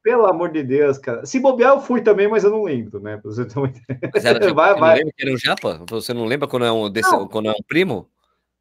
Pelo 0.03 0.27
amor 0.27 0.51
de 0.51 0.63
Deus, 0.65 0.99
cara. 0.99 1.25
Se 1.27 1.39
bobear, 1.39 1.75
eu 1.75 1.81
fui 1.81 2.01
também, 2.01 2.29
mas 2.29 2.43
eu 2.43 2.51
não 2.51 2.65
lembro, 2.65 3.01
né? 3.01 3.19
Pra 3.19 3.31
você 3.31 3.45
ter 3.45 3.59
uma 3.59 3.69
ideia. 3.69 4.53
vai, 4.55 4.75
vai. 4.75 5.01
Não 5.05 5.11
que 5.17 5.23
era 5.25 5.33
um 5.33 5.39
japa? 5.39 5.81
Você 5.91 6.13
não 6.13 6.25
lembra 6.25 6.49
quando 6.49 6.65
é 6.65 6.73
um, 6.73 6.91
desse, 6.91 7.11
quando 7.29 7.49
é 7.49 7.53
um 7.53 7.63
primo? 7.67 8.09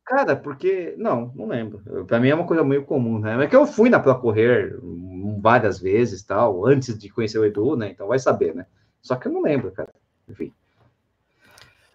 Cara, 0.05 0.35
porque. 0.35 0.95
Não, 0.97 1.31
não 1.35 1.47
lembro. 1.47 2.05
Para 2.05 2.19
mim 2.19 2.29
é 2.29 2.35
uma 2.35 2.45
coisa 2.45 2.63
meio 2.63 2.83
comum, 2.85 3.19
né? 3.19 3.43
É 3.43 3.47
que 3.47 3.55
eu 3.55 3.65
fui 3.65 3.89
na 3.89 3.99
Pro 3.99 4.19
Correr 4.19 4.77
várias 5.39 5.79
vezes, 5.79 6.23
tal, 6.23 6.65
antes 6.65 6.97
de 6.97 7.09
conhecer 7.09 7.39
o 7.39 7.45
Edu, 7.45 7.75
né? 7.75 7.91
Então 7.91 8.07
vai 8.07 8.19
saber, 8.19 8.55
né? 8.55 8.65
Só 9.01 9.15
que 9.15 9.27
eu 9.27 9.31
não 9.31 9.41
lembro, 9.41 9.71
cara. 9.71 9.93
Enfim. 10.27 10.53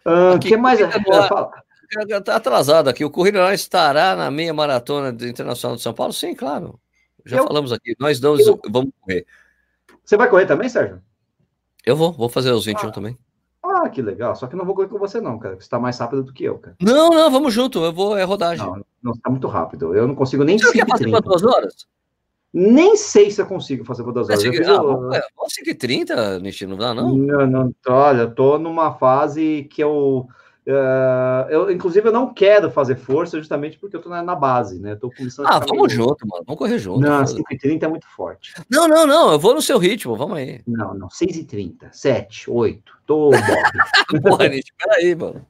O 0.04 0.34
uh, 0.34 0.38
que 0.38 0.56
mais? 0.56 0.80
Está 0.80 2.20
tá 2.20 2.36
atrasado 2.36 2.88
aqui. 2.88 3.04
O 3.04 3.10
Corrida 3.10 3.52
estará 3.52 4.16
na 4.16 4.30
meia 4.30 4.54
maratona 4.54 5.08
internacional 5.26 5.76
de 5.76 5.82
São 5.82 5.94
Paulo? 5.94 6.12
Sim, 6.12 6.34
claro. 6.34 6.78
Já 7.24 7.38
eu, 7.38 7.46
falamos 7.46 7.72
aqui. 7.72 7.94
Nós 7.98 8.20
damos, 8.20 8.46
eu, 8.46 8.60
vamos 8.70 8.92
correr. 9.00 9.26
Você 10.04 10.16
vai 10.16 10.30
correr 10.30 10.46
também, 10.46 10.68
Sérgio? 10.68 11.02
Eu 11.84 11.96
vou, 11.96 12.12
vou 12.12 12.28
fazer 12.28 12.52
os 12.52 12.64
21 12.64 12.88
ah. 12.88 12.92
também. 12.92 13.18
Ah, 13.86 13.88
que 13.88 14.02
legal. 14.02 14.34
Só 14.34 14.46
que 14.46 14.56
não 14.56 14.64
vou 14.64 14.74
correr 14.74 14.88
com 14.88 14.98
você, 14.98 15.20
não, 15.20 15.38
cara. 15.38 15.54
Você 15.54 15.62
está 15.62 15.78
mais 15.78 15.98
rápido 15.98 16.24
do 16.24 16.32
que 16.32 16.44
eu, 16.44 16.58
cara. 16.58 16.76
Não, 16.80 17.10
não, 17.10 17.30
vamos 17.30 17.54
junto. 17.54 17.84
Eu 17.84 17.92
vou, 17.92 18.16
é 18.16 18.24
rodagem. 18.24 18.66
Não, 18.66 18.84
não 19.02 19.12
está 19.12 19.30
muito 19.30 19.46
rápido. 19.46 19.94
Eu 19.94 20.06
não 20.08 20.14
consigo 20.14 20.44
nem. 20.44 20.58
Você 20.58 20.72
quer 20.72 20.88
fazer 20.88 21.10
para 21.10 21.20
duas 21.20 21.44
horas? 21.44 21.86
Nem 22.52 22.96
sei 22.96 23.30
se 23.30 23.40
eu 23.40 23.46
consigo 23.46 23.84
fazer 23.84 24.02
por 24.02 24.12
duas 24.12 24.28
horas. 24.28 24.44
É, 24.44 24.70
ah, 24.70 24.80
vamos, 24.80 25.14
é, 25.14 25.22
5 25.48 25.70
e 25.70 25.74
30, 25.74 26.38
Nishi, 26.40 26.66
não 26.66 26.76
dá, 26.76 26.94
não? 26.94 27.14
Não, 27.14 27.46
não. 27.46 27.74
Olha, 27.88 28.22
eu 28.22 28.34
tô 28.34 28.58
numa 28.58 28.94
fase 28.94 29.68
que 29.70 29.82
eu. 29.82 30.26
Uh, 30.66 31.48
eu, 31.48 31.70
inclusive, 31.70 32.08
eu 32.08 32.12
não 32.12 32.34
quero 32.34 32.72
fazer 32.72 32.96
força 32.96 33.38
justamente 33.38 33.78
porque 33.78 33.94
eu 33.94 34.02
tô 34.02 34.08
na, 34.08 34.20
na 34.20 34.34
base, 34.34 34.80
né? 34.80 34.92
Eu 34.92 34.98
tô 34.98 35.12
começando 35.12 35.46
Ah, 35.46 35.60
vamos 35.60 35.86
meio... 35.86 35.90
junto, 35.90 36.26
mano. 36.26 36.42
Vamos 36.44 36.58
correr 36.58 36.78
junto. 36.80 37.00
Não, 37.00 37.22
5h30 37.22 37.84
é 37.84 37.88
muito 37.88 38.08
forte. 38.08 38.52
Não, 38.68 38.88
não, 38.88 39.06
não. 39.06 39.30
Eu 39.30 39.38
vou 39.38 39.54
no 39.54 39.62
seu 39.62 39.78
ritmo. 39.78 40.16
Vamos 40.16 40.38
aí. 40.38 40.62
Não, 40.66 40.92
não. 40.92 41.06
6h30, 41.06 41.92
7, 41.92 42.50
8. 42.50 42.96
Tô 43.06 43.30
Porra, 44.22 44.48
Nietzsche, 44.48 44.72
peraí, 44.76 45.14
mano. 45.14 45.46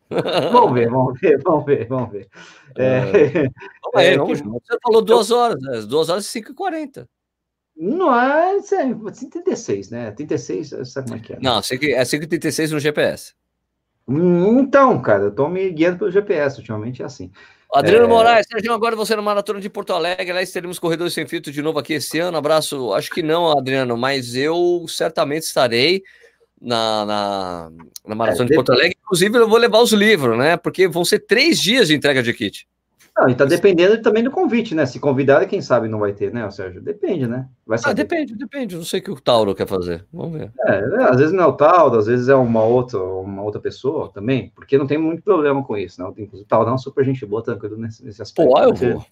vamos 0.52 0.74
ver, 0.74 0.90
vamos 0.90 1.18
ver, 1.18 1.42
vamos 1.42 1.64
ver, 1.64 1.88
vamos 1.88 2.10
ver. 2.10 2.28
É... 2.76 3.02
Vamos 3.02 3.96
aí, 3.96 4.06
é, 4.08 4.18
vamos 4.18 4.38
que... 4.38 4.46
Você 4.46 4.78
falou 4.82 5.00
duas 5.00 5.30
horas, 5.30 5.58
né? 5.62 5.80
Duas 5.80 6.10
horas 6.10 6.26
e 6.34 6.42
5h40. 6.42 7.08
Não 7.74 8.14
é, 8.14 8.56
é 8.58 9.30
36, 9.30 9.90
né? 9.90 10.10
36, 10.10 10.68
sabe 10.84 11.08
como 11.08 11.18
é 11.18 11.22
que 11.22 11.32
é? 11.32 11.36
Né? 11.36 11.42
Não, 11.42 11.56
é 11.56 11.60
5h36 11.60 12.70
no 12.70 12.80
GPS. 12.80 13.34
Então, 14.08 15.00
cara, 15.02 15.24
eu 15.24 15.30
tô 15.34 15.48
me 15.48 15.68
guiando 15.70 15.98
pelo 15.98 16.10
GPS, 16.10 16.58
ultimamente 16.58 17.02
é 17.02 17.04
assim. 17.04 17.30
Adriano 17.74 18.04
é... 18.04 18.08
Moraes, 18.08 18.46
Sérgio, 18.50 18.72
agora 18.72 18.94
você 18.94 19.16
no 19.16 19.22
Maratona 19.22 19.60
de 19.60 19.68
Porto 19.68 19.92
Alegre, 19.92 20.32
lá 20.32 20.40
teremos 20.46 20.78
corredores 20.78 21.12
sem 21.12 21.26
filtro 21.26 21.52
de 21.52 21.60
novo 21.60 21.78
aqui 21.78 21.94
esse 21.94 22.18
ano. 22.18 22.38
Abraço, 22.38 22.92
acho 22.94 23.10
que 23.10 23.22
não, 23.22 23.50
Adriano, 23.50 23.96
mas 23.96 24.36
eu 24.36 24.86
certamente 24.88 25.42
estarei 25.42 26.02
na, 26.60 27.04
na, 27.04 27.70
na 28.06 28.14
Maratona 28.14 28.44
é, 28.44 28.48
de 28.48 28.54
Porto 28.54 28.72
Alegre. 28.72 28.96
Inclusive, 29.02 29.38
eu 29.38 29.48
vou 29.48 29.58
levar 29.58 29.80
os 29.80 29.92
livros, 29.92 30.38
né? 30.38 30.56
Porque 30.56 30.86
vão 30.86 31.04
ser 31.04 31.20
três 31.20 31.60
dias 31.60 31.88
de 31.88 31.94
entrega 31.94 32.22
de 32.22 32.32
kit. 32.32 32.66
Não, 33.16 33.30
e 33.30 33.34
tá 33.34 33.46
dependendo 33.46 34.02
também 34.02 34.22
do 34.22 34.30
convite, 34.30 34.74
né? 34.74 34.84
Se 34.84 35.00
convidar, 35.00 35.46
quem 35.46 35.62
sabe 35.62 35.88
não 35.88 35.98
vai 35.98 36.12
ter, 36.12 36.30
né, 36.30 36.50
Sérgio? 36.50 36.82
Depende, 36.82 37.26
né? 37.26 37.48
Vai 37.66 37.78
Ah, 37.82 37.94
depende, 37.94 38.36
depende. 38.36 38.76
Não 38.76 38.84
sei 38.84 39.00
o 39.00 39.02
que 39.02 39.10
o 39.10 39.18
Tauro 39.18 39.54
quer 39.54 39.66
fazer. 39.66 40.04
Vamos 40.12 40.38
ver. 40.38 40.52
É, 40.66 40.72
é, 40.72 41.04
às 41.04 41.16
vezes 41.16 41.32
não 41.32 41.44
é 41.44 41.46
o 41.46 41.54
Tauro, 41.54 41.98
às 41.98 42.06
vezes 42.06 42.28
é 42.28 42.34
uma 42.34 42.62
outra, 42.62 43.02
uma 43.02 43.42
outra 43.42 43.58
pessoa 43.58 44.10
também, 44.12 44.52
porque 44.54 44.76
não 44.76 44.86
tem 44.86 44.98
muito 44.98 45.22
problema 45.22 45.64
com 45.64 45.78
isso, 45.78 46.02
né? 46.02 46.06
O 46.06 46.44
Tauro 46.44 46.68
é 46.68 46.74
um 46.74 46.78
super 46.78 47.06
gente 47.06 47.24
boa, 47.24 47.42
tranquilo 47.42 47.78
nesse, 47.78 48.04
nesse 48.04 48.20
aspecto. 48.20 48.50
Pô, 48.50 48.60
eu 48.60 48.74
vou. 48.74 49.06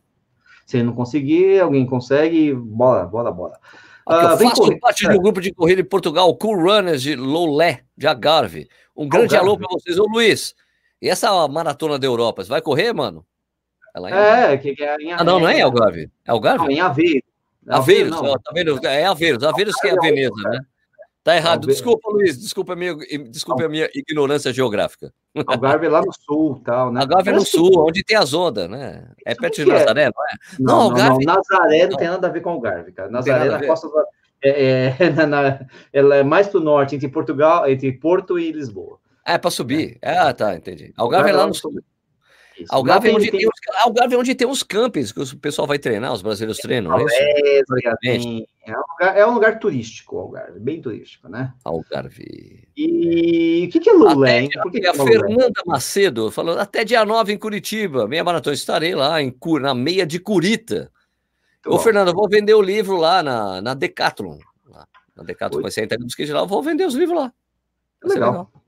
Se 0.66 0.76
ele 0.76 0.84
não 0.84 0.94
conseguir, 0.94 1.60
alguém 1.60 1.86
consegue, 1.86 2.52
bora, 2.52 3.06
bora, 3.06 3.32
bora. 3.32 3.58
Eu 4.06 4.36
faço 4.36 4.62
correr. 4.62 4.78
parte 4.80 5.08
de 5.08 5.16
um 5.16 5.22
grupo 5.22 5.40
de 5.40 5.50
corrida 5.50 5.80
em 5.80 5.84
Portugal, 5.84 6.34
Cool 6.36 6.56
Runners 6.56 7.00
de 7.00 7.16
Loulé, 7.16 7.84
de 7.96 8.06
Agarve. 8.06 8.68
Um 8.94 9.08
grande 9.08 9.34
Algarve. 9.34 9.48
alô 9.48 9.58
para 9.58 9.68
vocês. 9.72 9.98
Ô, 9.98 10.04
Luiz, 10.06 10.54
e 11.00 11.08
essa 11.08 11.48
maratona 11.48 11.98
da 11.98 12.06
Europa, 12.06 12.44
você 12.44 12.50
vai 12.50 12.60
correr, 12.60 12.92
mano? 12.92 13.24
É, 13.96 14.52
é, 14.52 14.56
que, 14.58 14.74
que 14.74 14.82
é 14.82 14.96
em 14.96 15.12
Ah, 15.12 15.22
não, 15.22 15.38
não 15.38 15.48
é 15.48 15.60
Algarve. 15.60 16.10
É 16.24 16.30
Algarve? 16.30 16.64
Não, 16.64 16.70
em 16.70 16.80
Aveiro. 16.80 17.22
Aveiros, 17.68 18.12
ó, 18.12 18.36
tá 18.38 18.52
vendo? 18.52 18.78
É 18.86 19.06
Aveiros, 19.06 19.42
Aveiros 19.42 19.74
que 19.76 19.88
é 19.88 19.92
a 19.92 20.00
Veneza, 20.00 20.34
né? 20.44 20.60
Tá 21.22 21.34
errado. 21.34 21.66
Desculpa, 21.66 22.10
Luiz, 22.10 22.38
desculpa 22.38 22.74
a 22.74 22.76
minha, 22.76 22.94
desculpa 23.30 23.64
a 23.64 23.68
minha 23.68 23.88
ignorância 23.94 24.52
geográfica. 24.52 25.10
Algarve 25.46 25.86
é 25.86 25.88
lá 25.88 26.02
no 26.02 26.12
sul, 26.12 26.60
tal, 26.62 26.92
né? 26.92 27.00
Algarve 27.00 27.30
é 27.30 27.32
no 27.32 27.46
sul, 27.46 27.72
onde 27.78 28.04
tem 28.04 28.14
as 28.14 28.34
ondas, 28.34 28.68
né? 28.68 29.08
É 29.24 29.34
perto 29.34 29.64
de 29.64 29.70
é? 29.70 29.72
Nazaré, 29.72 30.04
não 30.14 30.24
é? 30.26 30.36
Não, 30.60 30.74
não, 30.74 30.82
Algarve... 30.82 31.24
não, 31.24 31.34
Nazaré 31.34 31.86
não 31.86 31.96
tem 31.96 32.08
nada 32.08 32.26
a 32.26 32.30
ver 32.30 32.42
com 32.42 32.50
Algarve, 32.50 32.92
cara. 32.92 33.08
Nazaré 33.08 33.48
na 33.48 33.66
costa 33.66 33.88
do... 33.88 34.04
é, 34.42 34.94
é, 34.98 35.10
na, 35.26 35.66
ela 35.90 36.16
é 36.16 36.22
mais 36.22 36.48
pro 36.48 36.60
norte, 36.60 36.94
entre 36.94 37.08
Portugal, 37.08 37.66
entre 37.66 37.90
Porto 37.92 38.38
e 38.38 38.52
Lisboa. 38.52 38.98
Ah, 39.24 39.32
é 39.32 39.38
para 39.38 39.50
subir. 39.50 39.96
É. 40.02 40.18
Ah, 40.18 40.34
tá, 40.34 40.54
entendi. 40.54 40.92
Algarve 40.94 41.30
é 41.30 41.32
lá 41.32 41.46
no 41.46 41.54
sul. 41.54 41.72
Algarve, 42.68 43.08
é 43.08 43.12
onde 43.12 43.30
tem, 43.30 43.40
tem 43.40 43.48
os, 43.48 43.84
Algarve 43.84 44.14
é 44.14 44.18
onde 44.18 44.34
tem 44.34 44.46
os 44.46 44.62
campos 44.62 45.12
que 45.12 45.20
o 45.20 45.36
pessoal 45.38 45.66
vai 45.66 45.78
treinar, 45.78 46.12
os 46.12 46.22
brasileiros 46.22 46.58
treinam, 46.58 46.96
é, 46.98 47.02
é, 47.02 47.62
é, 48.04 48.76
um 48.76 48.80
lugar, 48.80 49.16
é 49.18 49.26
um 49.26 49.34
lugar 49.34 49.58
turístico, 49.58 50.18
Algarve, 50.18 50.60
bem 50.60 50.80
turístico, 50.80 51.28
né? 51.28 51.52
Algarve. 51.64 52.68
E 52.76 53.66
o 53.66 53.72
que, 53.72 53.80
que 53.80 53.90
é 53.90 53.92
Lula, 53.92 54.30
hein? 54.30 54.48
Por 54.62 54.70
que 54.70 54.80
que 54.80 54.86
é 54.86 54.94
Fernanda 54.94 55.62
Macedo 55.66 56.30
falou, 56.30 56.58
até 56.58 56.84
dia 56.84 57.04
9 57.04 57.32
em 57.32 57.38
Curitiba, 57.38 58.06
meia 58.06 58.22
maratona, 58.22 58.54
estarei 58.54 58.94
lá 58.94 59.20
em, 59.20 59.34
na 59.60 59.74
meia 59.74 60.06
de 60.06 60.18
Curita. 60.18 60.90
Ô, 61.66 61.78
Fernando, 61.78 62.08
eu 62.08 62.14
vou 62.14 62.28
vender 62.28 62.54
o 62.54 62.62
livro 62.62 62.96
lá 62.96 63.22
na, 63.22 63.60
na 63.60 63.74
Decathlon. 63.74 64.38
Lá, 64.66 64.86
na 65.16 65.24
Decathlon, 65.24 65.62
vai 65.62 65.70
ser 65.70 65.80
a 65.80 65.84
entrega 65.84 66.04
dos 66.04 66.14
kits 66.14 66.30
lá, 66.30 66.40
eu 66.40 66.46
vou 66.46 66.62
vender 66.62 66.86
os 66.86 66.94
livros 66.94 67.18
lá. 67.18 67.32
legal. 68.02 68.30
legal. 68.30 68.63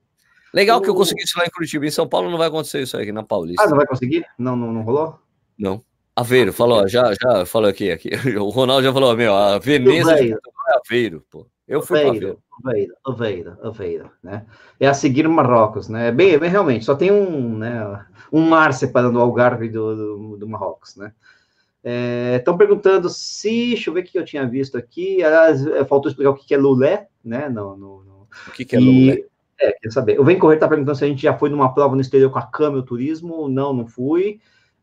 Legal 0.57 0.81
que 0.81 0.89
eu 0.89 0.95
consegui 0.95 1.21
isso 1.21 1.37
lá 1.37 1.45
em 1.45 1.51
Curitiba. 1.51 1.85
Em 1.85 1.91
São 1.91 2.09
Paulo 2.09 2.31
não 2.31 2.37
vai 2.39 2.47
acontecer 2.47 2.81
isso 2.81 2.97
aqui 2.97 3.11
na 3.11 3.21
Paulista. 3.21 3.63
Ah, 3.63 3.69
não 3.69 3.77
vai 3.77 3.85
conseguir? 3.85 4.25
Não, 4.39 4.55
não, 4.55 4.73
não 4.73 4.81
rolou? 4.81 5.19
Não. 5.55 5.83
Aveiro, 6.15 6.51
falou, 6.51 6.87
já, 6.87 7.13
já 7.13 7.45
falou 7.45 7.69
aqui, 7.69 7.91
aqui. 7.91 8.09
O 8.41 8.49
Ronaldo 8.49 8.83
já 8.83 8.91
falou, 8.91 9.15
meu, 9.15 9.35
a 9.35 9.59
Veneza 9.59 10.13
é 10.13 10.35
Aveiro, 10.83 11.23
pô. 11.29 11.45
Eu 11.67 11.79
fui 11.83 11.99
Aveiro, 11.99 12.39
Aveiro, 12.65 12.95
Aveiro, 13.05 13.57
Aveiro, 13.61 14.11
né? 14.23 14.47
É 14.79 14.87
a 14.87 14.95
seguir 14.95 15.27
Marrocos, 15.27 15.89
né? 15.89 16.11
Bem, 16.11 16.39
bem, 16.39 16.49
realmente, 16.49 16.85
só 16.85 16.95
tem 16.95 17.11
um, 17.11 17.55
né, 17.59 18.03
um 18.33 18.41
mar 18.41 18.73
separando 18.73 19.19
o 19.19 19.21
Algarve 19.21 19.69
do, 19.69 19.95
do, 19.95 20.37
do 20.37 20.47
Marrocos, 20.47 20.95
né? 20.95 21.13
Estão 22.35 22.55
é, 22.55 22.57
perguntando 22.57 23.09
se, 23.09 23.73
deixa 23.75 23.91
eu 23.91 23.93
ver 23.93 23.99
o 23.99 24.03
que 24.03 24.17
eu 24.17 24.25
tinha 24.25 24.47
visto 24.47 24.75
aqui, 24.75 25.23
aliás, 25.23 25.67
é, 25.67 25.85
faltou 25.85 26.09
explicar 26.09 26.31
o 26.31 26.35
que 26.35 26.51
é 26.51 26.57
lulé, 26.57 27.09
né? 27.23 27.47
No, 27.47 27.77
no, 27.77 28.03
no... 28.03 28.27
O 28.47 28.51
que, 28.51 28.65
que 28.65 28.75
é 28.75 28.79
lulé? 28.79 29.23
É, 29.59 29.71
quer 29.71 29.91
saber. 29.91 30.19
O 30.19 30.23
Vem 30.23 30.37
Correr 30.37 30.55
está 30.55 30.67
perguntando 30.67 30.97
se 30.97 31.03
a 31.03 31.07
gente 31.07 31.21
já 31.21 31.37
foi 31.37 31.49
numa 31.49 31.73
prova 31.73 31.95
no 31.95 32.01
exterior 32.01 32.31
com 32.31 32.39
a 32.39 32.45
Camel 32.45 32.83
Turismo. 32.83 33.49
Não, 33.49 33.73
não 33.73 33.87
fui. 33.87 34.39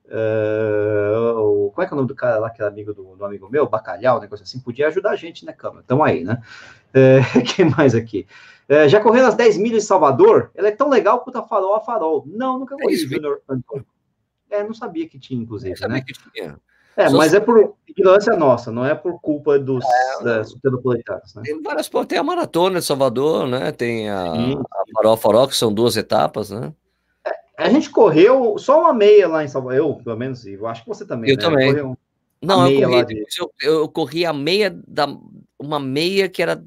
Uh, 0.07 1.71
como 1.71 1.83
é 1.83 1.87
que 1.87 1.93
é 1.93 1.95
o 1.95 1.97
nome 1.97 2.09
do 2.09 2.15
cara 2.15 2.39
lá, 2.39 2.51
que 2.51 2.61
era 2.61 2.71
amigo 2.71 2.93
do, 2.93 3.17
do 3.17 3.25
amigo 3.25 3.49
meu? 3.49 3.69
Bacalhau, 3.69 4.19
um 4.19 4.21
negócio 4.21 4.43
assim. 4.43 4.61
Podia 4.61 4.89
ajudar 4.89 5.11
a 5.11 5.17
gente, 5.17 5.45
né, 5.47 5.53
Camel? 5.53 5.81
Estamos 5.81 6.07
aí, 6.07 6.25
né? 6.25 6.43
Uh, 6.95 7.43
que 7.43 7.65
mais 7.65 7.93
aqui? 7.93 8.25
Uh, 8.71 8.89
já 8.89 9.01
correu 9.01 9.27
as 9.27 9.35
10 9.35 9.59
milhas 9.59 9.83
em 9.83 9.87
Salvador? 9.89 10.53
Ela 10.55 10.69
é 10.69 10.71
tão 10.71 10.89
legal 10.89 11.23
quanto 11.23 11.39
a 11.39 11.43
farol 11.43 11.75
a 11.75 11.81
farol. 11.81 12.23
Não, 12.25 12.57
nunca 12.57 12.77
corri, 12.77 12.95
Júnior 12.95 13.43
Antônio. 13.49 13.85
É, 14.49 14.63
não 14.63 14.73
sabia 14.73 15.09
que 15.09 15.19
tinha, 15.19 15.43
inclusive, 15.43 15.75
né? 15.89 16.03
Que 16.03 16.13
tinha. 16.13 16.57
É, 16.97 17.09
Só 17.09 17.17
mas 17.17 17.31
se... 17.31 17.37
é 17.37 17.41
por 17.41 17.75
ignorância 17.89 18.37
nossa, 18.37 18.71
não 18.71 18.85
é 18.85 18.95
por 18.95 19.21
culpa 19.21 19.59
dos 19.59 19.85
é, 20.25 20.41
é, 20.41 20.45
supernapolitanos, 20.45 21.35
né? 21.35 21.43
Tem 21.45 21.63
várias 21.63 21.91
tem 22.09 22.19
a 22.19 22.23
maratona 22.23 22.81
de 22.81 22.87
Salvador, 22.87 23.47
né? 23.47 23.73
Tem 23.73 24.09
a, 24.09 24.33
a 24.33 24.85
Farol 24.95 25.17
Farol, 25.17 25.49
que 25.49 25.57
são 25.57 25.73
duas 25.73 25.97
etapas, 25.97 26.51
né? 26.51 26.73
É, 27.27 27.65
a 27.65 27.69
gente 27.69 27.91
correu 27.91 28.57
só 28.59 28.81
uma 28.81 28.93
meia 28.93 29.29
lá 29.29 29.45
em 29.45 29.49
Salvador, 29.49 29.79
eu, 29.79 29.95
pelo 29.95 30.17
menos, 30.17 30.45
e 30.47 30.55
eu 30.55 30.67
acho 30.67 30.83
que 30.83 30.89
você 30.89 31.05
também, 31.05 31.31
Eu 31.31 31.37
né? 31.37 31.43
também. 31.43 31.73
Correu 31.73 31.99
não, 32.45 32.69
eu 32.69 32.89
corri, 32.89 33.05
de... 33.07 33.25
eu, 33.39 33.55
eu, 33.63 33.89
corri 33.89 34.27
a 34.27 34.33
meia 34.33 34.71
da 34.87 35.07
uma 35.59 35.81
meia 35.81 36.29
que 36.29 36.43
era 36.43 36.63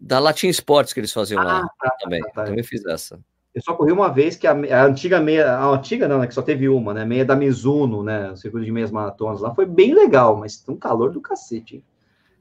da 0.00 0.18
Latin 0.18 0.48
Sports 0.48 0.92
que 0.92 1.00
eles 1.00 1.12
faziam 1.12 1.40
ah, 1.42 1.44
lá 1.44 1.68
tá, 1.78 1.96
também. 2.00 2.22
Tá, 2.22 2.30
tá. 2.30 2.44
Também 2.44 2.64
fiz 2.64 2.84
essa. 2.86 3.20
Eu 3.54 3.62
só 3.62 3.74
corri 3.74 3.92
uma 3.92 4.12
vez 4.12 4.34
que 4.34 4.46
a, 4.48 4.52
a, 4.52 4.84
antiga 4.84 5.20
meia, 5.20 5.52
a 5.52 5.66
antiga 5.66 6.08
não, 6.08 6.18
né, 6.18 6.26
que 6.26 6.34
só 6.34 6.42
teve 6.42 6.68
uma, 6.68 6.92
né, 6.92 7.04
meia 7.04 7.24
da 7.24 7.36
Mizuno, 7.36 8.02
né, 8.02 8.32
o 8.32 8.36
circuito 8.36 8.66
de 8.66 8.72
meias 8.72 8.90
maratonas 8.90 9.40
lá, 9.40 9.54
foi 9.54 9.64
bem 9.64 9.94
legal, 9.94 10.36
mas 10.36 10.56
tem 10.56 10.74
um 10.74 10.78
calor 10.78 11.12
do 11.12 11.20
cacete, 11.20 11.76
hein? 11.76 11.84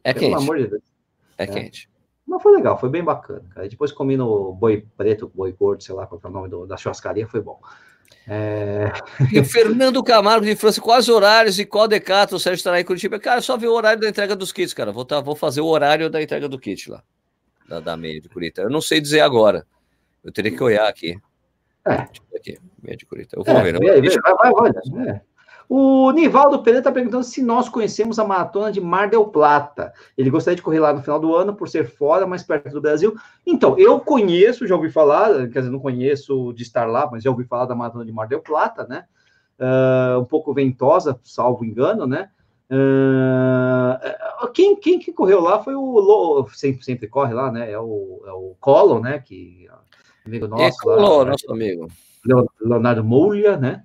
É 0.03 0.11
Pelo 0.11 0.31
quente. 0.31 0.43
amor 0.43 0.57
de 0.57 0.67
Deus. 0.67 0.81
É, 1.37 1.43
é, 1.43 1.47
quente. 1.47 1.89
Mas 2.25 2.41
foi 2.41 2.55
legal, 2.55 2.79
foi 2.79 2.89
bem 2.89 3.03
bacana, 3.03 3.43
cara. 3.53 3.69
Depois 3.69 3.91
comi 3.91 4.17
no 4.17 4.53
boi 4.53 4.85
preto, 4.97 5.31
boi 5.33 5.51
gordo, 5.51 5.83
sei 5.83 5.93
lá 5.93 6.07
qual 6.07 6.19
é 6.23 6.27
o 6.27 6.31
nome 6.31 6.49
do, 6.49 6.65
da 6.65 6.77
churrascaria, 6.77 7.27
foi 7.27 7.41
bom. 7.41 7.59
É... 8.27 8.91
E 9.31 9.39
o 9.39 9.45
Fernando 9.45 10.03
Camargo 10.03 10.45
de 10.45 10.55
França, 10.55 10.81
quais 10.81 11.09
horários 11.09 11.59
e 11.59 11.65
qual 11.65 11.87
decato 11.87 12.35
o 12.35 12.39
Sérgio 12.39 12.57
estará 12.57 12.79
em 12.79 12.85
Curitiba? 12.85 13.19
Cara, 13.19 13.41
só 13.41 13.55
ver 13.57 13.67
o 13.67 13.73
horário 13.73 14.01
da 14.01 14.09
entrega 14.09 14.35
dos 14.35 14.51
kits, 14.51 14.73
cara. 14.73 14.91
Vou, 14.91 15.05
tá, 15.05 15.19
vou 15.19 15.35
fazer 15.35 15.61
o 15.61 15.67
horário 15.67 16.09
da 16.09 16.21
entrega 16.21 16.47
do 16.47 16.57
kit 16.57 16.89
lá, 16.89 17.03
da, 17.67 17.79
da 17.79 17.97
meia 17.97 18.19
de 18.19 18.29
Curitiba. 18.29 18.67
Eu 18.67 18.71
não 18.71 18.81
sei 18.81 18.99
dizer 18.99 19.19
agora. 19.19 19.65
Eu 20.23 20.31
teria 20.31 20.55
que 20.55 20.63
olhar 20.63 20.87
aqui. 20.87 21.19
É. 21.85 22.07
Aqui, 22.35 22.57
meia 22.81 22.95
de 22.95 23.05
Curitiba. 23.05 23.41
Eu 23.41 23.45
vou 23.45 23.55
é, 23.55 23.63
ver. 23.63 23.73
Não, 23.73 23.79
vai, 23.79 24.51
vai, 24.53 24.71
vai, 24.71 25.09
é. 25.09 25.21
O 25.69 26.11
Nivaldo 26.11 26.59
Pereira 26.59 26.79
está 26.79 26.91
perguntando 26.91 27.23
se 27.23 27.41
nós 27.41 27.69
conhecemos 27.69 28.19
a 28.19 28.25
maratona 28.25 28.71
de 28.71 28.81
Mar 28.81 29.09
del 29.09 29.25
Plata. 29.25 29.93
Ele 30.17 30.29
gostaria 30.29 30.55
de 30.55 30.61
correr 30.61 30.79
lá 30.79 30.93
no 30.93 31.01
final 31.01 31.19
do 31.19 31.35
ano, 31.35 31.55
por 31.55 31.69
ser 31.69 31.85
fora, 31.85 32.27
mais 32.27 32.43
perto 32.43 32.69
do 32.69 32.81
Brasil. 32.81 33.15
Então, 33.45 33.77
eu 33.79 33.99
conheço, 33.99 34.67
já 34.67 34.75
ouvi 34.75 34.89
falar, 34.89 35.47
quer 35.49 35.59
dizer, 35.59 35.71
não 35.71 35.79
conheço 35.79 36.53
de 36.53 36.63
estar 36.63 36.85
lá, 36.85 37.09
mas 37.11 37.23
já 37.23 37.31
ouvi 37.31 37.45
falar 37.45 37.65
da 37.65 37.75
maratona 37.75 38.05
de 38.05 38.11
Mar 38.11 38.27
del 38.27 38.41
Plata, 38.41 38.85
né? 38.87 39.05
Uh, 39.59 40.19
um 40.19 40.25
pouco 40.25 40.53
ventosa, 40.53 41.19
salvo 41.23 41.63
engano, 41.63 42.05
né? 42.05 42.29
Uh, 42.69 44.51
quem, 44.51 44.75
quem 44.75 44.99
que 44.99 45.13
correu 45.13 45.39
lá 45.39 45.63
foi 45.63 45.75
o 45.75 46.47
sempre, 46.53 46.83
sempre 46.83 47.07
corre 47.07 47.33
lá, 47.33 47.51
né? 47.51 47.71
É 47.71 47.79
o, 47.79 48.21
é 48.25 48.31
o 48.31 48.55
Collor, 48.59 49.01
né? 49.01 49.19
Que 49.19 49.67
amigo 50.25 50.47
nosso. 50.47 50.87
Lá, 50.87 51.25
nosso 51.25 51.51
amigo. 51.51 51.87
Leonardo 52.61 53.03
Moulha, 53.03 53.57
né? 53.57 53.83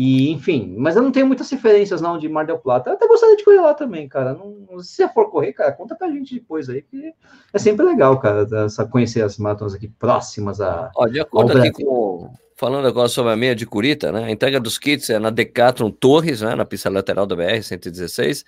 E, 0.00 0.30
enfim, 0.30 0.76
mas 0.78 0.94
eu 0.94 1.02
não 1.02 1.10
tenho 1.10 1.26
muitas 1.26 1.50
referências 1.50 2.00
não 2.00 2.18
de 2.18 2.28
Mar 2.28 2.46
del 2.46 2.60
Plata. 2.60 2.88
Eu 2.88 2.94
até 2.94 3.08
gostaria 3.08 3.36
de 3.36 3.42
correr 3.42 3.60
lá 3.60 3.74
também, 3.74 4.06
cara. 4.06 4.32
Não, 4.32 4.78
se 4.78 4.94
você 4.94 5.08
for 5.08 5.28
correr, 5.28 5.52
cara, 5.52 5.72
conta 5.72 5.96
pra 5.96 6.08
gente 6.08 6.34
depois 6.34 6.68
aí, 6.70 6.82
que 6.82 7.12
é 7.52 7.58
sempre 7.58 7.84
legal, 7.84 8.16
cara, 8.20 8.46
conhecer 8.92 9.22
as 9.22 9.38
maratonas 9.38 9.74
aqui 9.74 9.88
próximas 9.88 10.60
a. 10.60 10.92
Ó, 10.94 11.08
de 11.08 11.18
acordo 11.18 11.58
aqui 11.58 11.82
com. 11.82 12.30
Falando 12.54 12.86
agora 12.86 13.08
sobre 13.08 13.32
a 13.32 13.36
meia 13.36 13.56
de 13.56 13.66
Curita, 13.66 14.12
né? 14.12 14.24
A 14.24 14.30
entrega 14.30 14.60
dos 14.60 14.78
kits 14.78 15.10
é 15.10 15.18
na 15.18 15.30
Decathlon 15.30 15.90
Torres, 15.90 16.42
né? 16.42 16.54
Na 16.54 16.64
pista 16.64 16.88
lateral 16.88 17.26
da 17.26 17.36
BR-116. 17.36 18.44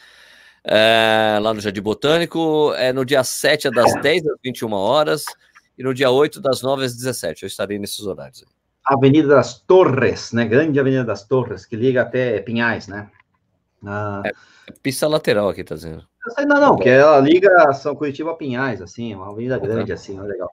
É, 0.62 1.38
lá 1.40 1.52
no 1.52 1.60
Jardim 1.60 1.80
Botânico, 1.80 2.72
é 2.76 2.92
no 2.92 3.04
dia 3.04 3.24
7 3.24 3.70
das 3.70 3.92
10 4.02 4.26
às 4.26 4.36
21 4.44 4.72
horas 4.72 5.24
e 5.80 5.82
no 5.82 5.94
dia 5.94 6.10
8 6.10 6.42
das 6.42 6.60
9 6.60 6.84
às 6.84 6.94
17. 6.94 7.42
Eu 7.42 7.46
estarei 7.46 7.78
nesses 7.78 8.00
horários. 8.00 8.44
Avenida 8.84 9.28
das 9.28 9.58
Torres, 9.60 10.30
né? 10.30 10.44
Grande 10.44 10.78
Avenida 10.78 11.02
das 11.02 11.26
Torres, 11.26 11.64
que 11.64 11.74
liga 11.74 12.02
até 12.02 12.38
Pinhais, 12.40 12.86
né? 12.86 13.10
Ah, 13.86 14.20
é, 14.26 14.30
pista 14.82 15.08
lateral 15.08 15.48
aqui, 15.48 15.64
tá 15.64 15.74
dizendo. 15.74 16.06
Não, 16.46 16.60
não, 16.60 16.76
que 16.76 16.90
ela 16.90 17.18
liga 17.18 17.72
São 17.72 17.96
Curitiba 17.96 18.32
a 18.32 18.34
Pinhais, 18.34 18.82
assim, 18.82 19.14
uma 19.14 19.30
avenida 19.30 19.58
grande, 19.58 19.90
assim, 19.90 20.18
é 20.18 20.22
legal. 20.22 20.50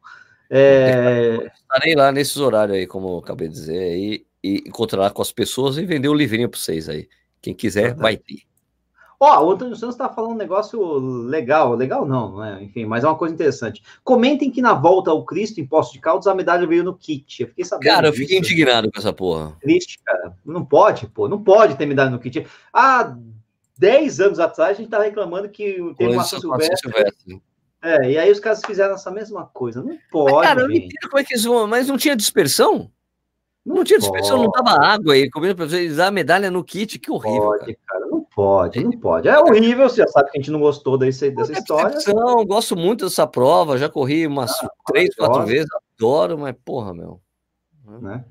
É... 0.50 1.52
Estarei 1.62 1.94
lá 1.94 2.10
nesses 2.10 2.38
horários 2.38 2.78
aí, 2.78 2.88
como 2.88 3.10
eu 3.10 3.18
acabei 3.18 3.50
de 3.50 3.54
dizer, 3.54 3.78
aí, 3.78 4.26
e 4.42 4.64
encontrar 4.66 5.12
com 5.12 5.22
as 5.22 5.34
pessoas 5.34 5.78
e 5.78 5.86
vender 5.86 6.08
o 6.08 6.14
um 6.14 6.16
livrinho 6.16 6.48
para 6.48 6.58
vocês 6.58 6.88
aí. 6.88 7.10
Quem 7.42 7.54
quiser, 7.54 7.94
vai 7.96 8.16
ter. 8.16 8.44
Ó, 9.20 9.44
o 9.44 9.52
Antônio 9.52 9.76
Santos 9.76 9.96
está 9.96 10.08
falando 10.08 10.34
um 10.34 10.38
negócio 10.38 10.80
legal, 11.00 11.74
legal 11.74 12.06
não, 12.06 12.34
não 12.34 12.44
é? 12.44 12.64
Enfim, 12.64 12.86
mas 12.86 13.04
é 13.04 13.08
uma 13.08 13.18
coisa 13.18 13.34
interessante. 13.34 13.82
Comentem 14.04 14.52
que 14.52 14.62
na 14.62 14.76
volta 14.76 15.10
ao 15.10 15.26
Cristo 15.26 15.60
em 15.60 15.66
Poço 15.66 15.92
de 15.94 16.00
Caldas 16.00 16.28
a 16.28 16.36
medalha 16.36 16.68
veio 16.68 16.84
no 16.84 16.94
kit. 16.94 17.42
Eu 17.42 17.48
fiquei 17.48 17.66
sabendo. 17.66 17.90
Cara, 17.90 18.08
eu 18.10 18.14
fiquei 18.14 18.40
disso. 18.40 18.54
indignado 18.54 18.92
com 18.92 19.00
essa 19.00 19.12
porra. 19.12 19.58
Triste, 19.60 20.00
cara. 20.06 20.38
Não 20.46 20.64
pode, 20.64 21.08
pô, 21.08 21.28
não 21.28 21.44
pode 21.44 21.76
ter 21.76 21.88
medalha 21.88 22.12
no 22.12 22.20
kit. 22.20 22.46
Há 22.72 23.18
10 23.78 24.20
anos 24.20 24.40
atrás 24.40 24.78
a 24.78 24.82
gente 24.82 24.90
tá 24.90 25.02
reclamando 25.02 25.50
que 25.50 25.94
tem 25.98 26.10
uma 26.10 26.24
Silvestre. 26.24 26.92
É, 27.82 28.12
e 28.12 28.18
aí 28.18 28.32
os 28.32 28.40
caras 28.40 28.62
fizeram 28.66 28.96
essa 28.96 29.10
mesma 29.10 29.46
coisa. 29.46 29.82
Não 29.82 29.98
pode. 30.12 30.34
Mas, 30.34 30.48
cara, 30.48 30.62
eu 30.62 30.68
não 30.68 30.76
entendo 30.76 31.10
como 31.10 31.20
é 31.20 31.24
que 31.24 31.34
eles 31.34 31.44
vão. 31.44 31.68
Mas 31.68 31.88
não 31.88 31.98
tinha 31.98 32.16
dispersão? 32.16 32.92
Não, 33.66 33.78
não 33.78 33.84
tinha 33.84 34.00
dispersão, 34.00 34.38
não 34.38 34.52
tava 34.52 34.82
água 34.82 35.14
aí, 35.14 35.30
comendo 35.30 35.56
para 35.56 35.68
vocês 35.68 36.00
a 36.00 36.10
medalha 36.10 36.50
no 36.50 36.64
kit, 36.64 36.98
que 36.98 37.12
horrível. 37.12 37.48
Pode, 37.48 37.78
cara. 37.86 38.00
cara. 38.00 38.07
Pode, 38.38 38.84
não 38.84 38.92
pode. 38.92 39.28
É 39.28 39.40
horrível, 39.40 39.90
você 39.90 40.04
já 40.04 40.08
sabe 40.10 40.30
que 40.30 40.38
a 40.38 40.42
gente 40.42 40.52
não 40.52 40.60
gostou 40.60 40.96
desse, 40.96 41.32
dessa 41.32 41.54
história. 41.54 41.98
Não, 42.14 42.46
gosto 42.46 42.76
muito 42.76 43.06
dessa 43.06 43.26
prova, 43.26 43.80
já 43.80 43.90
corri 43.90 44.28
umas 44.28 44.52
ah, 44.64 44.70
três, 44.86 45.16
quatro 45.16 45.44
vezes, 45.44 45.68
adoro, 45.96 46.38
mas 46.38 46.56
porra, 46.64 46.94
meu. 46.94 47.20
Né? 48.00 48.24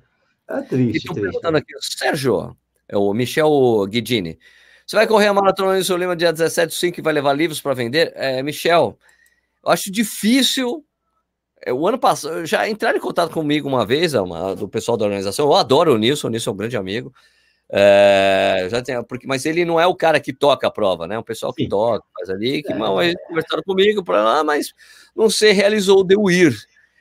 É 0.48 0.62
triste. 0.62 0.98
Estão 0.98 1.14
perguntando 1.16 1.58
aqui, 1.58 1.72
Sérgio, 1.80 2.56
é 2.88 2.96
o 2.96 3.12
Michel 3.12 3.50
Guidini. 3.88 4.38
Você 4.86 4.94
vai 4.94 5.08
correr 5.08 5.26
a 5.26 5.34
maratona 5.34 5.82
de 5.82 5.96
Lima 5.96 6.14
dia 6.14 6.32
17 6.32 6.72
5 6.72 7.00
e 7.00 7.02
vai 7.02 7.12
levar 7.12 7.32
livros 7.32 7.60
para 7.60 7.74
vender? 7.74 8.12
É, 8.14 8.40
Michel, 8.44 8.96
eu 9.64 9.72
acho 9.72 9.90
difícil 9.90 10.84
é, 11.60 11.72
o 11.72 11.84
ano 11.84 11.98
passado, 11.98 12.46
já 12.46 12.68
entraram 12.68 12.96
em 12.96 13.00
contato 13.00 13.32
comigo 13.32 13.66
uma 13.66 13.84
vez, 13.84 14.14
uma, 14.14 14.54
do 14.54 14.68
pessoal 14.68 14.96
da 14.96 15.04
organização. 15.04 15.46
Eu 15.46 15.54
adoro 15.54 15.94
o 15.94 15.98
Nilson, 15.98 16.28
o 16.28 16.30
Nilson 16.30 16.50
é 16.50 16.52
um 16.52 16.56
grande 16.56 16.76
amigo. 16.76 17.12
É, 17.68 18.68
já 18.70 18.80
tem, 18.80 19.02
porque, 19.02 19.26
mas 19.26 19.44
ele 19.44 19.64
não 19.64 19.80
é 19.80 19.86
o 19.86 19.94
cara 19.94 20.20
que 20.20 20.32
toca 20.32 20.68
a 20.68 20.70
prova, 20.70 21.06
né? 21.06 21.18
O 21.18 21.24
pessoal 21.24 21.52
que 21.52 21.64
Sim. 21.64 21.68
toca, 21.68 22.04
faz 22.16 22.30
ali, 22.30 22.62
que 22.62 22.72
é, 22.72 22.76
mal 22.76 23.00
é. 23.00 23.12
conversaram 23.26 23.62
comigo 23.64 24.04
para 24.04 24.22
lá, 24.22 24.44
mas 24.44 24.72
não 25.14 25.28
se 25.28 25.50
realizou 25.52 26.00
o 26.00 26.04
Deu 26.04 26.30
Ir. 26.30 26.56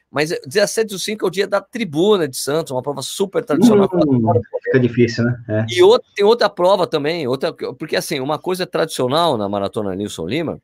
Mas 0.09 0.29
17 0.47 0.89
do 0.91 0.97
5 0.97 1.25
é 1.25 1.27
o 1.27 1.31
dia 1.31 1.45
da 1.45 1.59
tribuna 1.59 2.27
de 2.27 2.37
Santos, 2.37 2.71
uma 2.71 2.81
prova 2.81 3.01
super 3.01 3.43
tradicional. 3.43 3.89
Hum, 3.93 4.31
fica 4.63 4.79
difícil, 4.79 5.25
né? 5.25 5.43
É. 5.49 5.65
E 5.69 5.83
outra, 5.83 6.07
tem 6.15 6.25
outra 6.25 6.49
prova 6.49 6.87
também, 6.87 7.27
outra, 7.27 7.53
porque 7.53 7.95
assim, 7.95 8.19
uma 8.19 8.39
coisa 8.39 8.65
tradicional 8.65 9.37
na 9.37 9.49
maratona 9.49 9.93
Nilson 9.93 10.25
Lima 10.25 10.61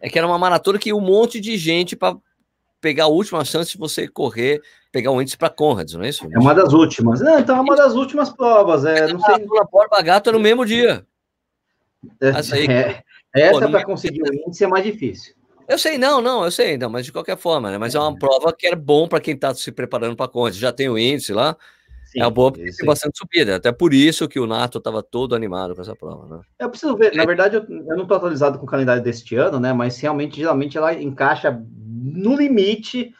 é 0.00 0.08
que 0.08 0.18
era 0.18 0.26
uma 0.26 0.38
maratona 0.38 0.78
que 0.78 0.92
um 0.92 1.00
monte 1.00 1.40
de 1.40 1.56
gente 1.56 1.96
para 1.96 2.16
pegar 2.80 3.04
a 3.04 3.08
última 3.08 3.44
chance 3.44 3.72
de 3.72 3.78
você 3.78 4.06
correr, 4.06 4.62
pegar 4.96 5.10
o 5.10 5.20
índice 5.20 5.36
para 5.36 5.50
Conrads, 5.50 5.92
não 5.92 6.04
é 6.04 6.08
isso? 6.08 6.26
É 6.32 6.38
uma 6.38 6.54
das 6.54 6.72
últimas. 6.72 7.20
Não, 7.20 7.38
então 7.38 7.54
é 7.54 7.60
uma 7.60 7.76
das 7.76 7.92
últimas 7.92 8.30
provas. 8.30 8.82
É, 8.86 9.12
não 9.12 9.20
sei. 9.20 9.34
A 9.34 9.64
Borba 9.64 10.00
Gato 10.00 10.30
é 10.30 10.32
no 10.32 10.40
mesmo 10.40 10.64
dia. 10.64 11.06
É, 12.18 12.30
aí, 12.30 12.66
é, 12.66 13.02
essa 13.34 13.68
para 13.68 13.84
conseguir 13.84 14.22
o 14.22 14.32
índice 14.48 14.64
é 14.64 14.66
mais 14.66 14.82
difícil. 14.82 15.34
Eu 15.68 15.76
sei, 15.78 15.98
não, 15.98 16.22
não, 16.22 16.44
eu 16.44 16.50
sei, 16.50 16.78
não, 16.78 16.88
mas 16.88 17.04
de 17.04 17.12
qualquer 17.12 17.36
forma, 17.36 17.70
né? 17.70 17.76
Mas 17.76 17.94
é 17.94 17.98
uma 17.98 18.16
é. 18.16 18.18
prova 18.18 18.54
que 18.54 18.68
é 18.68 18.74
bom 18.74 19.06
para 19.06 19.20
quem 19.20 19.34
está 19.34 19.52
se 19.54 19.70
preparando 19.70 20.16
para 20.16 20.28
Conrads. 20.28 20.58
Já 20.58 20.72
tem 20.72 20.88
o 20.88 20.96
índice 20.96 21.34
lá. 21.34 21.54
Sim, 22.06 22.22
é 22.22 22.30
boa 22.30 22.50
porque 22.50 22.70
tem 22.70 22.86
bastante 22.86 23.18
subida. 23.18 23.56
Até 23.56 23.70
por 23.72 23.92
isso 23.92 24.26
que 24.26 24.40
o 24.40 24.46
Nato 24.46 24.78
estava 24.78 25.02
todo 25.02 25.34
animado 25.34 25.74
com 25.74 25.82
essa 25.82 25.94
prova, 25.94 26.36
né? 26.36 26.42
Eu 26.58 26.70
preciso 26.70 26.96
ver, 26.96 27.14
na 27.14 27.26
verdade, 27.26 27.56
eu, 27.56 27.62
eu 27.68 27.96
não 27.96 28.04
estou 28.04 28.16
atualizado 28.16 28.58
com 28.58 28.64
o 28.64 28.68
calendário 28.68 29.02
deste 29.02 29.36
ano, 29.36 29.60
né? 29.60 29.74
Mas 29.74 30.00
realmente, 30.00 30.36
geralmente, 30.36 30.78
ela 30.78 30.94
encaixa 30.94 31.60
no 31.82 32.34
limite 32.34 33.12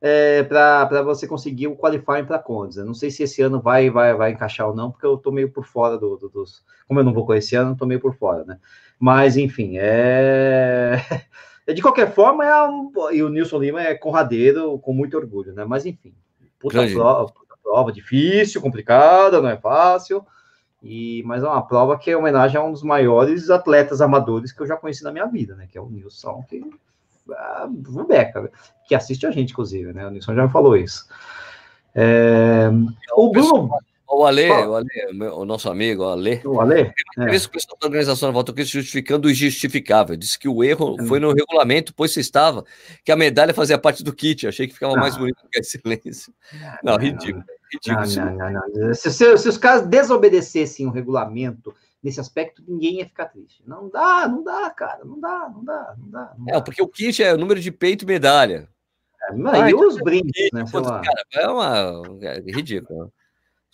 é, 0.00 0.42
para 0.44 1.02
você 1.02 1.26
conseguir 1.26 1.66
o 1.66 1.76
qualifying 1.76 2.24
para 2.24 2.38
Condes. 2.38 2.76
Eu 2.76 2.84
não 2.84 2.94
sei 2.94 3.10
se 3.10 3.22
esse 3.22 3.42
ano 3.42 3.60
vai, 3.60 3.90
vai, 3.90 4.14
vai 4.14 4.32
encaixar 4.32 4.68
ou 4.68 4.74
não, 4.74 4.90
porque 4.90 5.06
eu 5.06 5.14
estou 5.14 5.32
meio 5.32 5.50
por 5.50 5.64
fora 5.64 5.98
do, 5.98 6.16
do, 6.16 6.28
dos. 6.28 6.64
Como 6.86 7.00
eu 7.00 7.04
não 7.04 7.12
vou 7.12 7.26
correr 7.26 7.38
esse 7.38 7.56
ano, 7.56 7.72
estou 7.72 7.88
meio 7.88 8.00
por 8.00 8.14
fora, 8.14 8.44
né? 8.44 8.58
Mas, 8.98 9.36
enfim, 9.36 9.72
é. 9.76 10.96
De 11.74 11.82
qualquer 11.82 12.14
forma, 12.14 12.46
é 12.46 12.64
um... 12.66 12.90
e 13.12 13.22
o 13.22 13.28
Nilson 13.28 13.58
Lima 13.58 13.82
é 13.82 13.94
corradeiro 13.94 14.78
com 14.78 14.94
muito 14.94 15.16
orgulho, 15.16 15.52
né? 15.52 15.66
Mas, 15.66 15.84
enfim, 15.84 16.14
puta 16.58 16.86
prova, 16.86 17.26
puta 17.30 17.54
prova 17.62 17.92
difícil, 17.92 18.62
complicada, 18.62 19.42
não 19.42 19.50
é 19.50 19.56
fácil. 19.58 20.24
E, 20.82 21.22
mas 21.26 21.42
é 21.42 21.46
uma 21.46 21.66
prova 21.66 21.98
que 21.98 22.10
é 22.10 22.16
homenagem 22.16 22.56
a 22.56 22.64
um 22.64 22.72
dos 22.72 22.82
maiores 22.82 23.50
atletas 23.50 24.00
amadores 24.00 24.52
que 24.52 24.62
eu 24.62 24.66
já 24.66 24.76
conheci 24.76 25.02
na 25.02 25.12
minha 25.12 25.26
vida, 25.26 25.56
né? 25.56 25.66
Que 25.70 25.76
é 25.76 25.80
o 25.80 25.90
Nilson, 25.90 26.42
que 26.48 26.62
a 27.32 27.68
Beca, 28.08 28.50
que 28.86 28.94
assiste 28.94 29.26
a 29.26 29.30
gente, 29.30 29.52
inclusive, 29.52 29.92
né? 29.92 30.06
O 30.06 30.10
Nilson 30.10 30.34
já 30.34 30.48
falou 30.48 30.76
isso. 30.76 31.06
É... 31.94 32.68
O 33.16 33.30
Bruno. 33.30 33.70
O 34.10 34.24
Ale, 34.24 34.48
o 34.50 34.74
Ale, 34.74 34.88
o 35.34 35.44
nosso 35.44 35.68
amigo, 35.68 36.02
o 36.02 36.08
Ale. 36.08 36.40
O 36.42 36.60
Ale? 36.62 36.92
É. 37.18 37.34
Esse 37.34 37.46
pessoal 37.46 37.76
da 37.78 37.86
organização 37.86 38.30
da 38.30 38.32
Volta 38.32 38.54
Cristo 38.54 38.72
justificando 38.72 39.28
o 39.28 39.30
injustificável. 39.30 40.16
Disse 40.16 40.38
que 40.38 40.48
o 40.48 40.64
erro 40.64 40.96
hum. 40.98 41.06
foi 41.06 41.20
no 41.20 41.30
regulamento, 41.30 41.92
pois 41.94 42.12
se 42.14 42.20
estava, 42.20 42.64
que 43.04 43.12
a 43.12 43.16
medalha 43.16 43.52
fazia 43.52 43.76
parte 43.76 44.02
do 44.02 44.14
kit. 44.14 44.46
Achei 44.46 44.66
que 44.66 44.72
ficava 44.72 44.94
mais 44.94 45.14
bonito 45.14 45.36
que 45.52 45.60
a 45.60 45.62
silêncio. 45.62 46.32
Não, 46.82 46.94
não 46.94 46.98
ridículo. 46.98 47.44
ridículo 47.70 48.38
não, 48.38 48.50
não, 48.50 48.94
se, 48.94 49.12
se, 49.12 49.36
se 49.36 49.48
os 49.48 49.58
caras 49.58 49.86
desobedecessem 49.86 50.86
o 50.86 50.90
regulamento 50.90 51.74
nesse 52.02 52.20
aspecto, 52.20 52.62
ninguém 52.66 52.98
ia 52.98 53.06
ficar 53.06 53.26
triste. 53.26 53.62
Não 53.66 53.88
dá, 53.88 54.28
não 54.28 54.42
dá, 54.42 54.70
cara, 54.70 55.04
não 55.04 55.20
dá, 55.20 55.50
não 55.52 55.64
dá, 55.64 55.94
não 55.98 56.10
dá. 56.10 56.34
Não 56.38 56.48
é, 56.48 56.52
dá. 56.52 56.60
porque 56.60 56.82
o 56.82 56.88
kit 56.88 57.22
é 57.22 57.34
o 57.34 57.38
número 57.38 57.60
de 57.60 57.70
peito 57.70 58.04
e 58.04 58.06
medalha. 58.06 58.68
É, 59.22 59.32
ah, 59.32 59.68
e 59.68 59.72
então, 59.72 59.88
os 59.88 59.96
brindes, 59.96 60.50
né? 60.52 60.64
Cara, 60.70 61.02
é 61.34 61.48
uma 61.48 62.02
é 62.22 62.40
ridículo. 62.40 63.12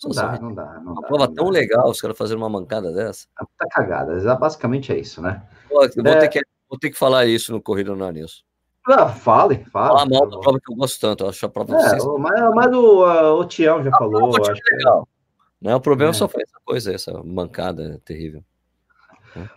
Não 0.03 0.11
dá, 0.11 0.39
não 0.39 0.53
dá, 0.53 0.79
não 0.83 0.91
uma 0.91 1.01
dá. 1.01 1.07
prova 1.07 1.27
não 1.27 1.33
tão 1.33 1.45
dá. 1.45 1.51
legal, 1.51 1.89
os 1.89 2.01
caras 2.01 2.17
fazendo 2.17 2.39
uma 2.39 2.49
mancada 2.49 2.91
dessa. 2.91 3.27
Tá 3.57 3.67
cagada, 3.71 4.35
basicamente 4.35 4.91
é 4.91 4.99
isso, 4.99 5.21
né? 5.21 5.41
Pô, 5.69 5.75
vou, 5.75 6.07
é... 6.07 6.19
ter 6.19 6.27
que, 6.27 6.41
vou 6.69 6.77
ter 6.77 6.89
que 6.89 6.97
falar 6.97 7.25
isso 7.25 7.51
no 7.51 7.61
Corrida 7.61 7.95
no 7.95 8.11
Nilson. 8.11 8.43
Ah, 8.87 9.07
fale, 9.07 9.65
fale. 9.71 9.87
Fala 9.87 10.05
mal 10.05 10.29
da 10.29 10.39
prova 10.39 10.59
que 10.59 10.71
eu 10.71 10.75
gosto 10.75 10.99
tanto, 10.99 11.23
eu 11.23 11.29
acho 11.29 11.45
a 11.45 11.49
prova 11.49 11.73
é, 11.73 11.97
mas, 12.19 12.53
mas 12.53 12.75
o, 12.75 13.03
uh, 13.03 13.39
o 13.39 13.45
Tião 13.45 13.83
já 13.83 13.89
a 13.89 13.97
falou. 13.97 14.31
Prova, 14.31 14.51
acho 14.51 14.61
é 14.61 14.75
legal. 14.75 15.07
Né? 15.65 15.73
O 15.73 15.81
problema 15.81 16.11
é. 16.11 16.13
só 16.13 16.27
foi 16.27 16.43
essa 16.43 16.59
coisa, 16.63 16.93
essa 16.93 17.23
mancada 17.23 17.99
terrível. 18.05 18.43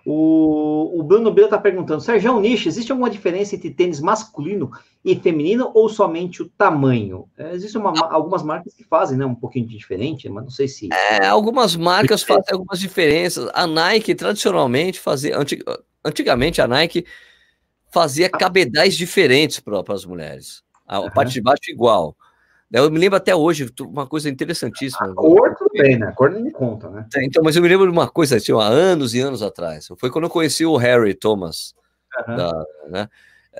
O, 0.06 0.98
o 0.98 1.02
Bruno 1.02 1.30
Belo 1.30 1.48
está 1.48 1.58
perguntando, 1.58 2.00
Sérgio 2.00 2.40
Nish, 2.40 2.66
existe 2.66 2.90
alguma 2.90 3.10
diferença 3.10 3.54
entre 3.54 3.70
tênis 3.70 4.00
masculino 4.00 4.70
e 5.04 5.14
feminino 5.14 5.70
ou 5.74 5.86
somente 5.86 6.42
o 6.42 6.48
tamanho? 6.48 7.28
É, 7.36 7.52
Existem 7.52 7.80
algumas 7.84 8.42
marcas 8.42 8.72
que 8.72 8.82
fazem, 8.84 9.18
né, 9.18 9.26
um 9.26 9.34
pouquinho 9.34 9.66
de 9.66 9.76
diferente, 9.76 10.30
mas 10.30 10.44
não 10.44 10.50
sei 10.50 10.66
se... 10.66 10.88
É, 10.90 11.26
algumas 11.26 11.76
marcas 11.76 12.22
fazem 12.22 12.54
algumas 12.54 12.80
diferenças. 12.80 13.48
A 13.52 13.66
Nike, 13.66 14.14
tradicionalmente, 14.14 14.98
fazia... 14.98 15.38
Antig, 15.38 15.62
antigamente, 16.02 16.62
a 16.62 16.66
Nike 16.66 17.04
fazia 17.92 18.30
cabedais 18.30 18.96
diferentes 18.96 19.60
para 19.60 19.84
as 19.92 20.06
mulheres. 20.06 20.64
A, 20.86 21.00
uhum. 21.00 21.10
parte 21.10 21.34
de 21.34 21.42
baixo 21.42 21.70
igual. 21.70 22.16
Eu 22.70 22.90
me 22.90 22.98
lembro 22.98 23.16
até 23.16 23.34
hoje, 23.34 23.70
uma 23.80 24.06
coisa 24.06 24.28
interessantíssima. 24.28 25.10
A 25.10 25.14
cor 25.14 25.54
tudo 25.56 25.70
bem, 25.72 25.98
né? 25.98 26.06
A 26.08 26.12
cor 26.12 26.30
nem 26.30 26.50
conta, 26.50 26.90
né? 26.90 27.06
É, 27.16 27.24
então, 27.24 27.42
mas 27.42 27.56
eu 27.56 27.62
me 27.62 27.68
lembro 27.68 27.86
de 27.86 27.92
uma 27.92 28.08
coisa, 28.08 28.36
assim, 28.36 28.52
há 28.52 28.66
anos 28.66 29.14
e 29.14 29.20
anos 29.20 29.42
atrás. 29.42 29.88
Foi 29.96 30.10
quando 30.10 30.24
eu 30.24 30.30
conheci 30.30 30.66
o 30.66 30.76
Harry 30.76 31.14
Thomas. 31.14 31.74
Uhum. 32.26 32.36
Da, 32.36 32.66
né? 32.88 33.08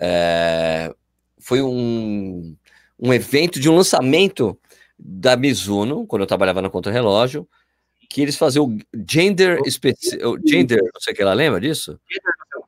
é, 0.01 0.93
foi 1.39 1.63
um, 1.63 2.57
um 2.99 3.13
evento 3.13 3.61
de 3.61 3.69
um 3.69 3.77
lançamento 3.77 4.59
da 4.99 5.37
Mizuno, 5.37 6.07
quando 6.07 6.23
eu 6.23 6.27
trabalhava 6.27 6.61
na 6.61 6.71
Contra-Relógio, 6.71 7.49
que 8.11 8.23
eles 8.23 8.37
faziam 8.37 8.67
o 8.67 8.79
gender 9.09 9.61
específico, 9.67 10.39
gender, 10.47 10.81
não 10.83 11.01
sei 11.01 11.13
o 11.13 11.17
que 11.17 11.23
ela 11.23 11.35
lembra 11.35 11.61
disso? 11.61 12.01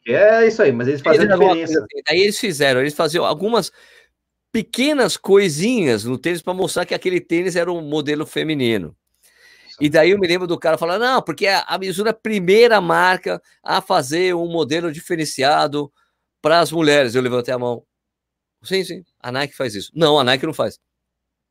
É 0.07 0.47
isso 0.47 0.62
aí, 0.62 0.72
mas 0.72 0.88
eles 0.88 1.01
faziam 1.01 1.26
diferença. 1.26 1.78
Assim. 1.78 2.03
Aí 2.09 2.20
eles 2.20 2.38
fizeram, 2.38 2.80
eles 2.80 2.95
faziam 2.95 3.24
algumas 3.24 3.72
pequenas 4.53 5.16
coisinhas 5.16 6.05
no 6.05 6.18
tênis 6.18 6.42
para 6.42 6.55
mostrar 6.55 6.84
que 6.84 6.94
aquele 6.94 7.20
tênis 7.20 7.57
era 7.57 7.72
um 7.72 7.80
modelo 7.80 8.26
feminino. 8.26 8.96
E 9.80 9.88
daí 9.88 10.11
eu 10.11 10.18
me 10.18 10.28
lembro 10.28 10.46
do 10.46 10.59
cara 10.59 10.76
falando, 10.76 11.01
não, 11.03 11.22
porque 11.22 11.46
a 11.46 11.78
Mizuno 11.78 12.09
é 12.09 12.11
a 12.11 12.14
primeira 12.14 12.80
marca 12.80 13.40
a 13.62 13.80
fazer 13.80 14.34
um 14.34 14.46
modelo 14.46 14.92
diferenciado 14.92 15.90
para 16.42 16.61
as 16.61 16.70
mulheres. 16.70 17.14
Eu 17.14 17.22
levantei 17.22 17.55
a 17.55 17.59
mão. 17.59 17.82
Sim, 18.62 18.84
sim, 18.84 19.05
a 19.18 19.32
Nike 19.32 19.57
faz 19.57 19.74
isso. 19.74 19.90
Não, 19.94 20.18
a 20.18 20.24
Nike 20.24 20.44
não 20.44 20.53
faz. 20.53 20.78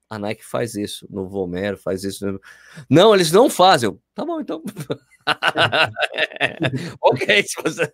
A 0.08 0.20
Nike 0.20 0.45
faz 0.45 0.76
isso, 0.76 1.08
no 1.10 1.28
Vomero 1.28 1.78
faz 1.78 2.04
isso. 2.04 2.39
Não, 2.88 3.16
eles 3.16 3.32
não 3.32 3.50
fazem. 3.50 3.89
Eu, 3.89 4.00
tá 4.14 4.24
bom, 4.24 4.39
então. 4.41 4.62
ok, 7.02 7.43
se 7.43 7.62
você. 7.64 7.93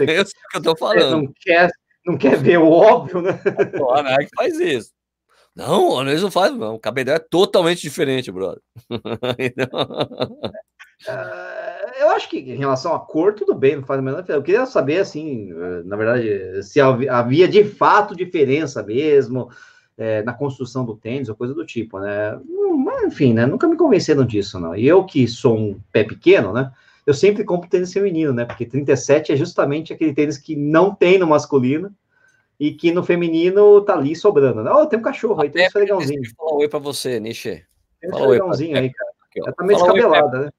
eu 0.00 0.24
sei 0.26 0.42
o 0.46 0.48
que 0.50 0.56
eu 0.56 0.62
tô 0.62 0.76
falando. 0.76 1.22
Não 1.22 1.32
quer 1.40 1.70
não 2.10 2.18
quer 2.18 2.36
ver 2.36 2.58
o 2.58 2.70
óbvio, 2.70 3.22
né? 3.22 3.40
A 3.94 4.02
Nike 4.02 4.30
faz 4.36 4.58
isso. 4.60 4.90
Não, 5.54 5.90
o 5.90 6.04
Nunes 6.04 6.22
não 6.22 6.30
faz, 6.30 6.54
não. 6.56 6.76
O 6.76 6.80
cabedal 6.80 7.16
é 7.16 7.18
totalmente 7.18 7.82
diferente, 7.82 8.30
brother. 8.30 8.62
então... 9.38 9.68
Uh, 11.08 11.70
eu 11.98 12.10
acho 12.10 12.28
que 12.28 12.38
em 12.38 12.56
relação 12.56 12.94
à 12.94 13.00
cor, 13.00 13.34
tudo 13.34 13.54
bem, 13.54 13.76
não 13.76 13.82
faz 13.82 13.98
a 13.98 14.02
menor. 14.02 14.24
Eu 14.28 14.42
queria 14.42 14.64
saber, 14.66 14.98
assim, 14.98 15.52
na 15.84 15.96
verdade, 15.96 16.62
se 16.62 16.80
havia 16.80 17.48
de 17.48 17.64
fato 17.64 18.16
diferença 18.16 18.82
mesmo 18.82 19.50
é, 19.98 20.22
na 20.22 20.32
construção 20.32 20.84
do 20.84 20.96
tênis 20.96 21.28
ou 21.28 21.36
coisa 21.36 21.52
do 21.52 21.64
tipo, 21.64 21.98
né? 21.98 22.38
Mas, 22.84 23.04
enfim, 23.04 23.34
né? 23.34 23.44
Nunca 23.44 23.68
me 23.68 23.76
convenceram 23.76 24.24
disso, 24.24 24.58
não. 24.58 24.74
E 24.74 24.86
eu 24.86 25.04
que 25.04 25.26
sou 25.26 25.56
um 25.56 25.80
pé 25.92 26.04
pequeno, 26.04 26.52
né? 26.52 26.72
Eu 27.06 27.14
sempre 27.14 27.44
compro 27.44 27.68
tênis 27.68 27.92
feminino, 27.92 28.32
né? 28.32 28.44
Porque 28.44 28.66
37 28.66 29.32
é 29.32 29.36
justamente 29.36 29.92
aquele 29.92 30.12
tênis 30.12 30.38
que 30.38 30.54
não 30.54 30.94
tem 30.94 31.18
no 31.18 31.26
masculino 31.26 31.94
e 32.58 32.72
que 32.72 32.92
no 32.92 33.02
feminino 33.02 33.80
tá 33.80 33.94
ali 33.94 34.14
sobrando. 34.14 34.62
Né? 34.62 34.70
Oh, 34.70 34.86
tem 34.86 34.98
um 34.98 35.02
cachorro 35.02 35.40
aí, 35.40 35.50
tem 35.50 35.62
um 35.62 35.66
esfregãozinho. 35.66 36.22
Fala 36.36 36.54
oi 36.54 36.68
pra 36.68 36.78
você, 36.78 37.18
Nishi. 37.18 37.64
Tem 38.00 38.10
um 38.10 38.16
esfregãozinho 38.16 38.78
aí, 38.78 38.92
cara. 38.92 39.10
Ela 39.36 39.52
tá 39.52 39.64
meio 39.64 39.78
descabelada, 39.78 40.38
né? 40.40 40.50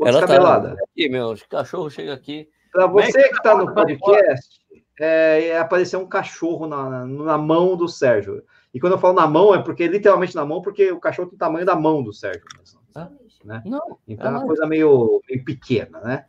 Ela 0.00 0.12
tá 0.12 0.26
descabelada. 0.26 0.76
Tá 0.76 0.84
aqui, 0.90 1.08
meu, 1.08 1.34
cachorro 1.48 1.90
chega 1.90 2.12
aqui. 2.12 2.48
Para 2.72 2.88
você 2.88 3.28
que 3.28 3.42
tá 3.42 3.56
no 3.56 3.72
podcast, 3.72 4.60
é, 4.98 5.48
é 5.48 5.58
apareceu 5.58 6.00
um 6.00 6.08
cachorro 6.08 6.66
na, 6.66 7.06
na 7.06 7.38
mão 7.38 7.76
do 7.76 7.86
Sérgio. 7.86 8.42
E 8.72 8.80
quando 8.80 8.94
eu 8.94 8.98
falo 8.98 9.14
na 9.14 9.28
mão, 9.28 9.54
é 9.54 9.62
porque 9.62 9.86
literalmente 9.86 10.34
na 10.34 10.44
mão, 10.44 10.60
porque 10.60 10.90
o 10.90 10.98
cachorro 10.98 11.28
tem 11.28 11.36
o 11.36 11.38
tamanho 11.38 11.64
da 11.64 11.76
mão 11.76 12.02
do 12.02 12.12
Sérgio. 12.12 12.42
Mesmo, 12.58 12.80
né? 13.44 13.62
Não, 13.64 13.98
então 14.08 14.26
é 14.26 14.30
uma 14.30 14.46
coisa 14.46 14.66
meio, 14.66 15.20
meio 15.28 15.44
pequena, 15.44 16.00
né? 16.00 16.24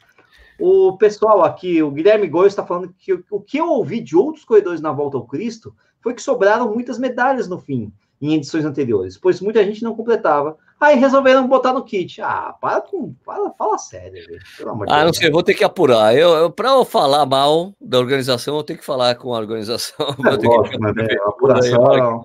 O 0.59 0.97
pessoal 0.97 1.43
aqui, 1.43 1.83
o 1.83 1.91
Guilherme 1.91 2.27
Gomes 2.27 2.53
está 2.53 2.65
falando 2.65 2.93
que 2.97 3.13
o 3.29 3.41
que 3.41 3.57
eu 3.57 3.67
ouvi 3.67 3.99
de 3.99 4.15
outros 4.15 4.45
corredores 4.45 4.79
na 4.79 4.91
volta 4.91 5.17
ao 5.17 5.25
Cristo 5.25 5.75
foi 6.01 6.13
que 6.13 6.21
sobraram 6.21 6.73
muitas 6.73 6.97
medalhas 6.97 7.47
no 7.47 7.59
fim, 7.59 7.91
em 8.21 8.35
edições 8.35 8.63
anteriores, 8.63 9.17
pois 9.17 9.41
muita 9.41 9.63
gente 9.63 9.83
não 9.83 9.95
completava. 9.95 10.57
Aí 10.79 10.97
resolveram 10.97 11.47
botar 11.47 11.73
no 11.73 11.83
kit. 11.83 12.21
Ah, 12.21 12.53
para 12.59 12.81
com. 12.81 13.13
Para, 13.25 13.49
fala 13.51 13.77
sério, 13.77 14.21
Pelo 14.57 14.71
amor 14.71 14.87
ah, 14.89 14.95
Deus. 14.95 15.05
não 15.05 15.13
sei, 15.13 15.31
vou 15.31 15.41
ter 15.41 15.53
que 15.53 15.63
apurar. 15.63 16.15
Eu, 16.15 16.29
eu, 16.31 16.51
para 16.51 16.69
eu 16.69 16.83
falar 16.83 17.25
mal 17.25 17.73
da 17.79 17.97
organização, 17.97 18.57
eu 18.57 18.63
tenho 18.63 18.79
que 18.79 18.85
falar 18.85 19.15
com 19.15 19.33
a 19.33 19.37
organização. 19.37 19.95
É, 20.25 20.47
lógico, 20.47 20.77
mas, 20.79 20.97
é, 20.97 21.15
apuração. 21.25 22.23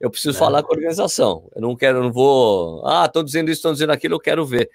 Eu 0.00 0.10
preciso 0.10 0.36
é. 0.36 0.38
falar 0.38 0.62
com 0.62 0.72
a 0.72 0.76
organização. 0.76 1.50
Eu 1.54 1.60
não 1.60 1.76
quero, 1.76 1.98
eu 1.98 2.02
não 2.02 2.12
vou. 2.12 2.86
Ah, 2.86 3.04
estão 3.04 3.22
dizendo 3.22 3.50
isso, 3.50 3.58
estão 3.58 3.72
dizendo 3.72 3.92
aquilo, 3.92 4.14
eu 4.14 4.20
quero 4.20 4.46
ver. 4.46 4.70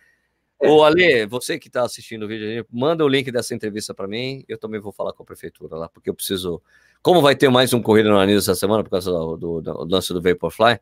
É. 0.62 0.70
Ô, 0.70 0.84
Ale, 0.84 1.26
você 1.26 1.58
que 1.58 1.68
está 1.68 1.84
assistindo 1.84 2.24
o 2.24 2.28
vídeo, 2.28 2.66
manda 2.72 3.04
o 3.04 3.08
link 3.08 3.32
dessa 3.32 3.56
entrevista 3.56 3.94
para 3.94 4.08
mim. 4.08 4.46
Eu 4.48 4.58
também 4.58 4.80
vou 4.80 4.92
falar 4.92 5.12
com 5.14 5.24
a 5.24 5.26
prefeitura 5.26 5.76
lá, 5.76 5.90
porque 5.90 6.10
eu 6.10 6.14
preciso. 6.14 6.62
Como 7.02 7.22
vai 7.22 7.36
ter 7.36 7.50
mais 7.50 7.74
um 7.74 7.82
corrida 7.82 8.10
no 8.10 8.18
Anis 8.18 8.44
essa 8.44 8.56
semana 8.56 8.84
por 8.84 8.90
causa 8.90 9.12
do, 9.12 9.38
do, 9.38 9.62
do 9.62 9.86
lance 9.86 10.14
do 10.14 10.22
Vaporfly, 10.22 10.80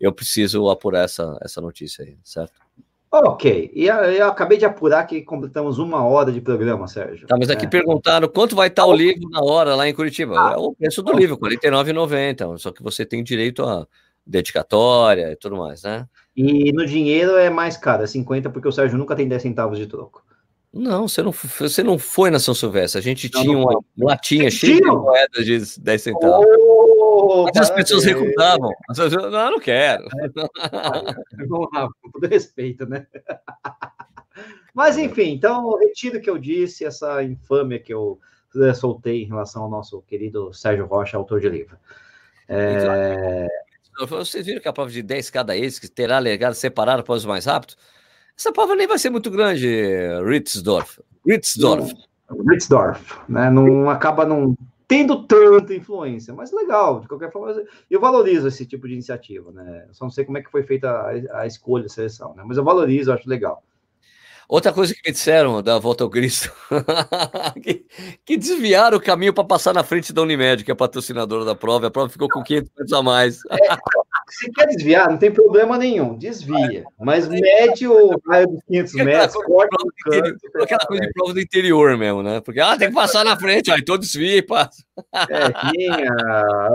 eu 0.00 0.12
preciso 0.12 0.68
apurar 0.68 1.04
essa, 1.04 1.38
essa 1.40 1.60
notícia 1.60 2.04
aí, 2.04 2.16
certo? 2.22 2.63
Ok, 3.16 3.70
e 3.72 3.86
eu, 3.86 4.26
acabei 4.26 4.58
de 4.58 4.64
apurar 4.64 5.06
que 5.06 5.22
completamos 5.22 5.78
uma 5.78 6.04
hora 6.04 6.32
de 6.32 6.40
programa, 6.40 6.88
Sérgio. 6.88 7.28
Tá, 7.28 7.36
mas 7.38 7.48
aqui 7.48 7.64
é. 7.64 7.68
perguntaram 7.68 8.26
quanto 8.26 8.56
vai 8.56 8.66
estar 8.66 8.84
o 8.84 8.92
livro 8.92 9.28
na 9.30 9.40
hora 9.40 9.76
lá 9.76 9.88
em 9.88 9.94
Curitiba. 9.94 10.34
Ah, 10.36 10.54
é 10.54 10.56
o 10.56 10.74
preço 10.74 11.00
do 11.00 11.12
livro, 11.12 11.38
R$ 11.40 11.56
49,90. 11.56 12.58
Só 12.58 12.72
que 12.72 12.82
você 12.82 13.06
tem 13.06 13.22
direito 13.22 13.62
a 13.62 13.86
dedicatória 14.26 15.30
e 15.30 15.36
tudo 15.36 15.56
mais, 15.56 15.84
né? 15.84 16.08
E 16.36 16.72
no 16.72 16.84
dinheiro 16.84 17.36
é 17.36 17.48
mais 17.48 17.76
caro, 17.76 18.02
é 18.02 18.06
50, 18.08 18.50
porque 18.50 18.66
o 18.66 18.72
Sérgio 18.72 18.98
nunca 18.98 19.14
tem 19.14 19.28
10 19.28 19.42
centavos 19.42 19.78
de 19.78 19.86
troco. 19.86 20.24
Não, 20.72 21.06
você 21.06 21.22
não, 21.22 21.30
você 21.30 21.84
não 21.84 22.00
foi 22.00 22.32
na 22.32 22.40
São 22.40 22.52
Silvestre. 22.52 22.98
A 22.98 23.02
gente 23.02 23.30
não, 23.32 23.42
tinha 23.42 23.54
não 23.54 23.62
uma 23.62 23.80
latinha 23.96 24.50
cheia 24.50 24.80
de 24.80 24.86
moedas 24.86 25.46
de 25.46 25.80
10 25.80 26.02
centavos. 26.02 26.44
Mas 27.42 27.56
as 27.56 27.70
pessoas 27.70 28.04
recutavam. 28.04 28.70
Não, 28.96 29.50
não 29.52 29.60
quero. 29.60 30.04
Vamos 31.48 31.68
lá, 31.72 31.88
com 32.00 32.10
todo 32.10 32.28
respeito, 32.28 32.86
né? 32.86 33.06
Mas, 34.74 34.98
enfim, 34.98 35.32
então, 35.32 35.78
retiro 35.78 36.18
o 36.18 36.20
que 36.20 36.30
eu 36.30 36.38
disse, 36.38 36.84
essa 36.84 37.22
infâmia 37.22 37.78
que 37.78 37.94
eu 37.94 38.18
eh, 38.56 38.74
soltei 38.74 39.22
em 39.22 39.26
relação 39.26 39.62
ao 39.62 39.70
nosso 39.70 40.02
querido 40.02 40.52
Sérgio 40.52 40.86
Rocha, 40.86 41.16
autor 41.16 41.40
de 41.40 41.48
livro. 41.48 41.76
É... 42.48 43.46
Vocês 44.08 44.44
viram 44.44 44.60
que 44.60 44.68
a 44.68 44.72
prova 44.72 44.90
de 44.90 45.02
10 45.02 45.30
cada 45.30 45.56
ex, 45.56 45.78
que 45.78 45.88
terá 45.88 46.18
legado 46.18 46.54
separado 46.54 47.00
após 47.00 47.22
os 47.22 47.26
mais 47.26 47.44
rápidos? 47.44 47.76
Essa 48.36 48.52
prova 48.52 48.74
nem 48.74 48.88
vai 48.88 48.98
ser 48.98 49.10
muito 49.10 49.30
grande, 49.30 49.68
Ritzdorf. 50.26 51.00
Ritzdorf. 51.24 51.94
Ritzdorf, 52.48 53.20
né? 53.28 53.48
Não 53.50 53.88
acaba 53.88 54.26
não 54.26 54.56
tendo 54.94 55.24
tanta 55.24 55.74
influência, 55.74 56.32
mas 56.32 56.52
legal, 56.52 57.00
de 57.00 57.08
qualquer 57.08 57.32
forma, 57.32 57.64
eu 57.90 58.00
valorizo 58.00 58.46
esse 58.46 58.64
tipo 58.64 58.86
de 58.86 58.92
iniciativa, 58.92 59.50
né? 59.50 59.86
Eu 59.88 59.94
só 59.94 60.04
não 60.04 60.10
sei 60.10 60.24
como 60.24 60.38
é 60.38 60.42
que 60.42 60.50
foi 60.50 60.62
feita 60.62 60.88
a, 60.88 61.40
a 61.40 61.46
escolha, 61.48 61.86
a 61.86 61.88
seleção, 61.88 62.32
né? 62.36 62.44
Mas 62.46 62.56
eu 62.56 62.62
valorizo, 62.62 63.10
eu 63.10 63.14
acho 63.14 63.28
legal. 63.28 63.64
Outra 64.48 64.72
coisa 64.72 64.94
que 64.94 65.00
me 65.04 65.12
disseram 65.12 65.60
da 65.62 65.80
volta 65.80 66.04
ao 66.04 66.10
Cristo, 66.10 66.52
que, 67.60 67.84
que, 68.24 68.36
desviaram 68.36 68.98
o 68.98 69.00
caminho 69.00 69.32
para 69.32 69.42
passar 69.42 69.74
na 69.74 69.82
frente 69.82 70.12
da 70.12 70.22
Unimed, 70.22 70.62
que 70.62 70.70
é 70.70 70.74
patrocinadora 70.74 71.44
da 71.44 71.56
prova, 71.56 71.88
a 71.88 71.90
prova 71.90 72.08
ficou 72.08 72.28
com 72.28 72.42
500 72.42 72.70
metros 72.78 72.92
a 72.92 73.02
mais. 73.02 73.40
É, 73.50 73.76
se 74.28 74.50
quer 74.52 74.66
desviar, 74.66 75.10
não 75.10 75.16
tem 75.16 75.30
problema 75.30 75.76
nenhum, 75.78 76.16
desvia. 76.16 76.84
Mas 76.98 77.28
mede 77.28 77.86
o 77.86 78.20
raio 78.28 78.48
dos 78.48 78.60
500 78.66 78.94
metros, 78.94 79.44
corta 79.44 79.76
o 79.82 80.10
canto. 80.10 80.62
Aquela 80.62 80.86
coisa 80.86 81.02
de 81.06 81.12
prova 81.12 81.34
do 81.34 81.40
interior 81.40 81.96
mesmo, 81.96 82.22
né? 82.22 82.40
Porque, 82.40 82.60
ah, 82.60 82.76
tem 82.76 82.88
que 82.88 82.94
passar 82.94 83.24
na 83.24 83.36
frente, 83.36 83.70
aí 83.70 83.84
todo 83.84 84.00
desvia 84.00 84.36
e 84.36 84.42
passa. 84.42 84.82
É, 85.28 85.70
tinha 85.70 86.06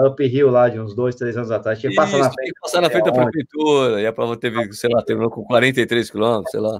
uphill 0.07 0.49
lá 0.49 0.69
de 0.69 0.79
uns 0.79 0.95
dois, 0.95 1.15
três 1.15 1.35
anos 1.37 1.51
atrás, 1.51 1.79
tinha 1.79 1.89
que 1.89 1.95
passar 1.95 2.17
na 2.17 2.31
frente. 2.31 2.35
Tinha 2.35 2.53
que 2.53 2.61
passar 2.61 2.81
na 2.81 2.89
frente 2.89 3.05
da 3.05 3.11
prefeitura, 3.11 4.01
e 4.01 4.07
a 4.07 4.13
prova 4.13 4.37
teve, 4.37 4.73
sei 4.73 4.89
lá, 4.89 5.01
terminou 5.01 5.29
com 5.29 5.43
43 5.43 6.09
quilômetros, 6.09 6.51
sei 6.51 6.59
lá. 6.59 6.79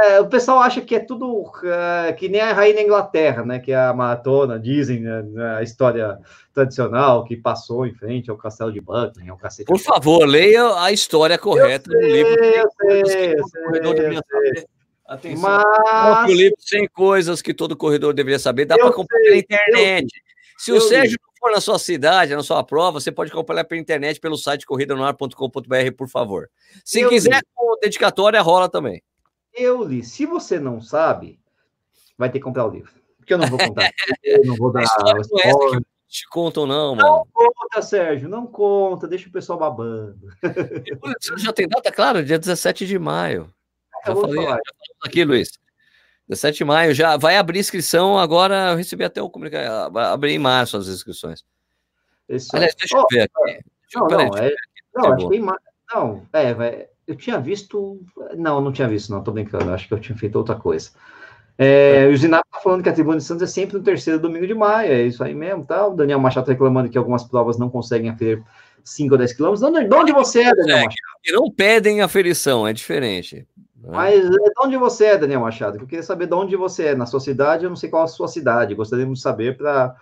É, 0.00 0.20
o 0.20 0.28
pessoal 0.28 0.60
acha 0.60 0.80
que 0.80 0.94
é 0.94 1.00
tudo 1.00 1.42
uh, 1.42 2.14
que 2.16 2.28
nem 2.28 2.40
a 2.40 2.52
rainha 2.52 2.80
Inglaterra, 2.80 3.44
né? 3.44 3.58
Que 3.58 3.72
é 3.72 3.76
a 3.76 3.92
maratona, 3.92 4.58
dizem 4.58 5.00
né, 5.00 5.24
a 5.58 5.62
história 5.62 6.18
tradicional 6.54 7.24
que 7.24 7.36
passou 7.36 7.84
em 7.84 7.92
frente 7.92 8.30
ao 8.30 8.36
castelo 8.36 8.72
de 8.72 8.80
Buckingham, 8.80 9.32
ao 9.32 9.38
cacete. 9.38 9.66
Por 9.66 9.78
favor, 9.78 10.24
leia 10.24 10.80
a 10.80 10.92
história 10.92 11.36
correta 11.36 11.90
do 11.90 12.00
livro. 12.00 12.44
Eu 12.44 12.68
sei, 12.80 12.94
eu 13.00 13.06
sei, 13.06 13.34
eu 13.34 13.46
sei. 13.96 14.66
Atenção. 15.08 15.50
Mas... 15.50 16.30
O 16.30 16.34
livro 16.34 16.56
sem 16.60 16.86
coisas 16.86 17.42
que 17.42 17.54
todo 17.54 17.76
corredor 17.76 18.12
deveria 18.12 18.38
saber, 18.38 18.66
dá 18.66 18.76
para 18.76 18.92
comprar 18.92 19.18
pela 19.18 19.36
internet. 19.36 20.06
Eu... 20.14 20.28
Se 20.58 20.72
o 20.72 20.80
Sérgio 20.80 21.18
não 21.22 21.32
for 21.40 21.52
na 21.52 21.60
sua 21.60 21.78
cidade, 21.78 22.36
na 22.36 22.42
sua 22.42 22.62
prova, 22.62 23.00
você 23.00 23.10
pode 23.10 23.30
comprar 23.30 23.64
pela 23.64 23.80
internet 23.80 24.20
pelo 24.20 24.36
site 24.36 24.66
corridanoar.com.br, 24.66 25.92
por 25.96 26.08
favor. 26.08 26.50
Se 26.84 27.00
eu 27.00 27.08
quiser, 27.08 27.40
com 27.54 27.78
dedicatória, 27.80 28.40
rola 28.42 28.68
também. 28.68 29.02
Eu 29.58 29.82
li. 29.84 30.02
Se 30.02 30.24
você 30.26 30.58
não 30.58 30.80
sabe, 30.80 31.40
vai 32.16 32.30
ter 32.30 32.38
que 32.38 32.44
comprar 32.44 32.66
o 32.66 32.70
livro. 32.70 32.92
Porque 33.16 33.34
eu 33.34 33.38
não 33.38 33.48
vou 33.48 33.58
contar. 33.58 33.90
eu 34.22 34.44
não 34.44 34.56
vou 34.56 34.72
dar. 34.72 34.84
Não 35.30 35.74
é 35.74 35.80
te 36.08 36.26
contam, 36.30 36.66
não, 36.66 36.94
mano. 36.94 37.06
Não 37.06 37.52
conta, 37.52 37.82
Sérgio, 37.82 38.30
não 38.30 38.46
conta, 38.46 39.06
deixa 39.06 39.28
o 39.28 39.32
pessoal 39.32 39.58
babando. 39.58 40.18
Já 41.36 41.52
tem 41.52 41.68
data, 41.68 41.92
claro, 41.92 42.24
dia 42.24 42.38
17 42.38 42.86
de 42.86 42.98
maio. 42.98 43.52
Já 44.06 44.14
falei, 44.14 44.42
já 44.42 44.58
aqui, 45.04 45.24
Luiz. 45.24 45.50
17 46.28 46.58
de 46.58 46.64
maio, 46.64 46.94
já 46.94 47.16
vai 47.16 47.36
abrir 47.36 47.58
inscrição. 47.58 48.18
Agora 48.18 48.70
eu 48.70 48.76
recebi 48.76 49.04
até 49.04 49.20
o 49.20 49.28
comunicado. 49.28 49.92
Vai 49.92 50.04
abrir 50.06 50.32
em 50.32 50.38
março 50.38 50.76
as 50.76 50.86
inscrições. 50.86 51.44
Isso. 52.28 52.54
Aliás, 52.54 52.74
deixa 52.74 52.96
oh, 52.96 53.00
eu 53.00 53.06
ver 53.10 53.20
aqui. 53.22 53.52
Deixa 53.52 53.98
não, 53.98 54.10
eu, 54.10 54.18
não, 54.18 54.38
é, 54.38 54.54
não, 54.94 55.12
acho 55.12 55.28
que 55.28 55.36
em 55.36 55.40
março. 55.40 55.64
Não, 55.92 56.26
é, 56.32 56.54
vai, 56.54 56.88
eu 57.08 57.16
tinha 57.16 57.40
visto. 57.40 58.00
Não, 58.36 58.60
não 58.60 58.70
tinha 58.70 58.86
visto, 58.86 59.10
não, 59.10 59.22
tô 59.22 59.32
brincando. 59.32 59.70
Acho 59.70 59.88
que 59.88 59.94
eu 59.94 59.98
tinha 59.98 60.16
feito 60.16 60.36
outra 60.36 60.54
coisa. 60.54 60.90
É, 61.56 62.06
o 62.06 62.16
Zinato 62.16 62.46
tá 62.52 62.60
falando 62.60 62.84
que 62.84 62.88
a 62.88 62.92
Tribuna 62.92 63.16
de 63.16 63.24
Santos 63.24 63.42
é 63.42 63.46
sempre 63.46 63.78
no 63.78 63.82
terceiro 63.82 64.20
domingo 64.20 64.46
de 64.46 64.54
maio, 64.54 64.92
é 64.92 65.02
isso 65.02 65.24
aí 65.24 65.34
mesmo, 65.34 65.66
tá? 65.66 65.88
O 65.88 65.96
Daniel 65.96 66.20
Machado 66.20 66.46
tá 66.46 66.52
reclamando 66.52 66.88
que 66.88 66.96
algumas 66.96 67.24
provas 67.24 67.58
não 67.58 67.68
conseguem 67.68 68.10
aferir 68.10 68.44
5 68.84 69.12
ou 69.12 69.18
10 69.18 69.32
quilômetros. 69.32 69.88
De 69.88 69.94
onde 69.94 70.12
você 70.12 70.42
é, 70.42 70.54
Daniel 70.54 70.76
Machado? 70.76 70.94
Que 71.20 71.32
não 71.32 71.50
pedem 71.50 72.00
aferição, 72.00 72.68
é 72.68 72.72
diferente. 72.72 73.44
Né? 73.82 73.90
Mas 73.90 74.24
é, 74.24 74.28
de 74.28 74.52
onde 74.62 74.76
você 74.76 75.06
é, 75.06 75.18
Daniel 75.18 75.40
Machado? 75.40 75.78
Eu 75.78 75.86
queria 75.86 76.04
saber 76.04 76.28
de 76.28 76.34
onde 76.34 76.54
você 76.54 76.88
é. 76.88 76.94
Na 76.94 77.06
sua 77.06 77.18
cidade, 77.18 77.64
eu 77.64 77.70
não 77.70 77.76
sei 77.76 77.90
qual 77.90 78.04
a 78.04 78.08
sua 78.08 78.28
cidade. 78.28 78.74
Gostaríamos 78.76 79.18
de 79.18 79.22
saber 79.22 79.56
para 79.56 79.96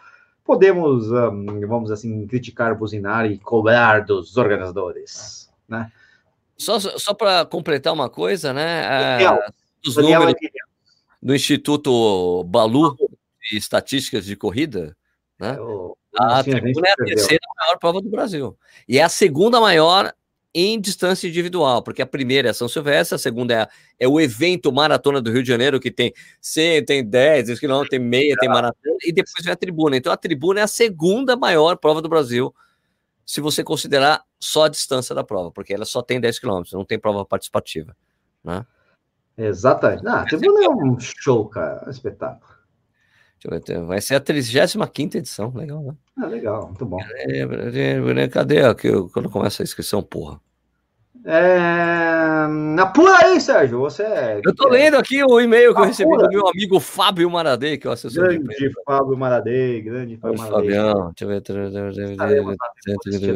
podemos, 0.45 1.11
um, 1.11 1.67
vamos 1.67 1.91
assim, 1.91 2.27
criticar, 2.27 2.77
buzinar 2.77 3.27
e 3.27 3.39
cobrar 3.39 4.05
dos 4.05 4.37
organizadores, 4.37 5.51
né? 5.69 5.91
Só, 6.59 6.81
só 6.81 7.13
para 7.13 7.45
completar 7.45 7.93
uma 7.93 8.09
coisa, 8.09 8.53
né? 8.53 9.23
É, 9.23 9.51
os 9.87 9.97
números 9.97 10.35
do 11.23 11.35
Instituto 11.35 12.45
Balu 12.45 12.97
de 13.51 13.57
Estatísticas 13.57 14.25
de 14.25 14.37
Corrida, 14.37 14.97
né? 15.39 15.57
a 16.19 16.43
tribuna 16.43 16.89
é 16.89 16.93
a 16.93 17.05
terceira 17.05 17.45
maior 17.59 17.79
prova 17.79 18.01
do 18.01 18.09
Brasil. 18.09 18.57
E 18.89 18.99
é 18.99 19.03
a 19.03 19.09
segunda 19.09 19.61
maior 19.61 20.13
em 20.55 20.81
distância 20.81 21.29
individual, 21.29 21.83
porque 21.83 22.01
a 22.01 22.07
primeira 22.07 22.49
é 22.49 22.53
São 22.53 22.67
Silvestre, 22.67 23.15
a 23.15 23.19
segunda 23.19 23.53
é, 23.53 23.69
é 24.01 24.09
o 24.09 24.19
evento 24.19 24.73
Maratona 24.73 25.21
do 25.21 25.31
Rio 25.31 25.43
de 25.43 25.49
Janeiro, 25.49 25.79
que 25.79 25.91
tem 25.91 26.15
100, 26.41 26.85
tem 26.87 27.05
10, 27.05 27.49
10 27.49 27.61
quilômetros, 27.61 27.91
tem 27.91 27.99
meia, 27.99 28.35
tem 28.41 28.49
maratona, 28.49 28.97
e 29.05 29.13
depois 29.13 29.45
vem 29.45 29.53
a 29.53 29.57
tribuna. 29.57 29.99
Então 29.99 30.11
a 30.11 30.17
tribuna 30.17 30.61
é 30.61 30.63
a 30.63 30.67
segunda 30.67 31.37
maior 31.37 31.77
prova 31.77 32.01
do 32.01 32.09
Brasil 32.09 32.55
se 33.27 33.41
você 33.43 33.63
considerar 33.63 34.23
só 34.47 34.65
a 34.65 34.69
distância 34.69 35.15
da 35.15 35.25
prova, 35.25 35.51
porque 35.51 35.75
ela 35.75 35.85
só 35.85 36.01
tem 36.03 36.21
10 36.21 36.39
km, 36.39 36.63
não 36.73 36.85
tem 36.85 36.99
prova 36.99 37.25
participativa. 37.25 37.97
Né? 38.45 38.65
Exatamente. 39.37 40.05
Não, 40.05 40.15
a 40.15 40.25
tribuna 40.25 40.65
é 40.65 40.69
um 40.69 40.99
show, 41.01 41.49
cara, 41.49 41.83
é 41.85 41.89
um 41.89 41.91
espetáculo. 41.91 42.55
Vai 43.87 44.01
ser 44.01 44.15
a 44.15 44.21
35 44.21 45.19
edição, 45.19 45.53
legal, 45.55 45.83
né? 45.83 45.95
Ah, 46.17 46.27
legal, 46.27 46.67
muito 46.69 46.87
bom. 46.87 46.99
Cadê 48.33 48.65
aqui, 48.65 48.89
quando 49.13 49.31
começa 49.31 49.63
a 49.63 49.65
inscrição, 49.65 50.03
porra? 50.03 50.41
É... 51.29 52.81
Apura 52.81 53.19
aí, 53.19 53.41
Sérgio. 53.41 53.81
Você 53.81 54.05
é... 54.05 54.41
Eu 54.45 54.55
tô 54.55 54.69
lendo 54.69 54.97
aqui 54.97 55.25
o 55.25 55.41
e-mail 55.41 55.75
que 55.75 55.81
Apura. 55.81 55.85
eu 55.85 55.89
recebi 55.89 56.17
do 56.17 56.29
meu 56.29 56.49
amigo 56.49 56.79
Fábio 56.79 57.29
Maradei, 57.29 57.77
que 57.77 57.87
é 57.87 57.91
o 57.91 57.93
assessor 57.93 58.29
grande 58.29 58.47
de 58.57 58.73
Fábio 58.85 59.17
Maradei, 59.17 59.83
grande 59.83 60.17
Fábio 60.19 60.39
Maradei. 60.39 60.71
Fabião, 60.71 61.07
deixa 61.09 61.25
eu 61.25 61.29
ver. 61.29 61.43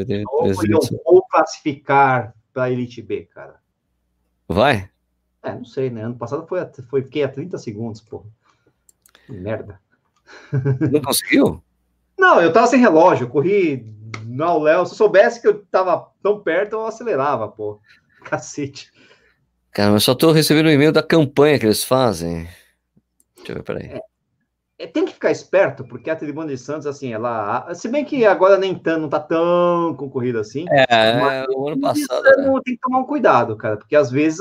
Eu 0.08 1.02
vou 1.04 1.26
classificar 1.28 2.32
para 2.52 2.70
Elite 2.70 3.02
B, 3.02 3.28
cara. 3.34 3.56
Vai? 4.46 4.88
É, 5.42 5.52
não 5.52 5.64
sei, 5.64 5.90
né? 5.90 6.02
Ano 6.02 6.16
passado 6.16 6.46
foi, 6.46 6.60
foi 6.88 7.02
fiquei 7.02 7.24
a 7.24 7.28
30 7.28 7.58
segundos, 7.58 8.00
pô. 8.00 8.24
Merda. 9.28 9.80
Não 10.92 11.00
conseguiu? 11.02 11.60
Não, 12.20 12.40
eu 12.40 12.52
tava 12.52 12.66
sem 12.66 12.78
relógio, 12.78 13.24
eu 13.24 13.30
corri 13.30 13.84
não, 14.30 14.60
Léo, 14.60 14.86
se 14.86 14.92
eu 14.92 14.96
soubesse 14.96 15.40
que 15.40 15.48
eu 15.48 15.64
tava 15.66 16.08
tão 16.22 16.40
perto, 16.40 16.74
eu 16.74 16.86
acelerava, 16.86 17.48
pô. 17.48 17.80
Cacete. 18.24 18.92
Cara, 19.72 19.92
mas 19.92 20.04
só 20.04 20.14
tô 20.14 20.30
recebendo 20.30 20.66
um 20.66 20.70
e-mail 20.70 20.92
da 20.92 21.02
campanha 21.02 21.58
que 21.58 21.66
eles 21.66 21.84
fazem. 21.84 22.48
Deixa 23.36 23.52
eu 23.52 23.56
ver, 23.56 23.62
peraí. 23.62 23.86
É, 23.86 24.00
é, 24.78 24.86
tem 24.86 25.04
que 25.04 25.12
ficar 25.12 25.30
esperto, 25.30 25.84
porque 25.84 26.10
a 26.10 26.16
Tribuna 26.16 26.48
de 26.48 26.58
Santos, 26.58 26.86
assim, 26.86 27.12
ela. 27.12 27.72
Se 27.74 27.88
bem 27.88 28.04
que 28.04 28.24
agora 28.24 28.56
nem 28.56 28.74
tanto, 28.74 29.02
não 29.02 29.08
tá 29.08 29.20
tão 29.20 29.94
concorrido 29.96 30.38
assim. 30.38 30.66
É, 30.70 31.44
o 31.50 31.68
ano 31.68 31.80
passado. 31.80 32.22
Né? 32.22 32.60
Tem 32.64 32.74
que 32.74 32.80
tomar 32.80 32.98
um 32.98 33.06
cuidado, 33.06 33.56
cara, 33.56 33.76
porque 33.76 33.96
às 33.96 34.10
vezes 34.10 34.38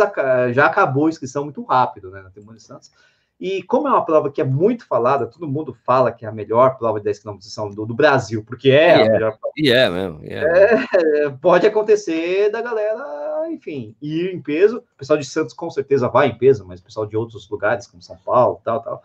já 0.54 0.66
acabou 0.66 1.08
a 1.08 1.10
inscrição 1.10 1.44
muito 1.44 1.64
rápido, 1.64 2.10
né, 2.10 2.22
na 2.22 2.30
Tribuna 2.30 2.58
de 2.58 2.64
Santos. 2.64 2.92
E 3.40 3.64
como 3.64 3.88
é 3.88 3.92
uma 3.92 4.04
prova 4.04 4.30
que 4.30 4.42
é 4.42 4.44
muito 4.44 4.86
falada, 4.86 5.26
todo 5.26 5.48
mundo 5.48 5.74
fala 5.86 6.12
que 6.12 6.26
é 6.26 6.28
a 6.28 6.32
melhor 6.32 6.78
prova 6.78 7.00
de 7.00 7.06
10 7.06 7.20
km 7.20 7.38
do, 7.74 7.86
do 7.86 7.94
Brasil, 7.94 8.44
porque 8.44 8.70
é 8.70 8.98
e 8.98 9.02
a 9.02 9.06
é, 9.06 9.10
melhor 9.10 9.38
prova. 9.38 9.54
E 9.56 9.72
é 9.72 9.90
mesmo. 9.90 10.20
É, 10.24 10.86
é, 10.94 11.30
pode 11.30 11.66
acontecer 11.66 12.52
da 12.52 12.62
galera, 12.62 13.50
enfim, 13.50 13.96
ir 14.02 14.34
em 14.34 14.42
peso. 14.42 14.80
O 14.80 14.98
pessoal 14.98 15.18
de 15.18 15.26
Santos 15.26 15.54
com 15.54 15.70
certeza 15.70 16.10
vai 16.10 16.28
em 16.28 16.38
peso, 16.38 16.66
mas 16.68 16.82
o 16.82 16.84
pessoal 16.84 17.06
de 17.06 17.16
outros 17.16 17.50
lugares, 17.50 17.88
como 17.88 18.04
São 18.04 18.18
Paulo, 18.18 18.60
tal, 18.62 18.82
tal. 18.82 19.02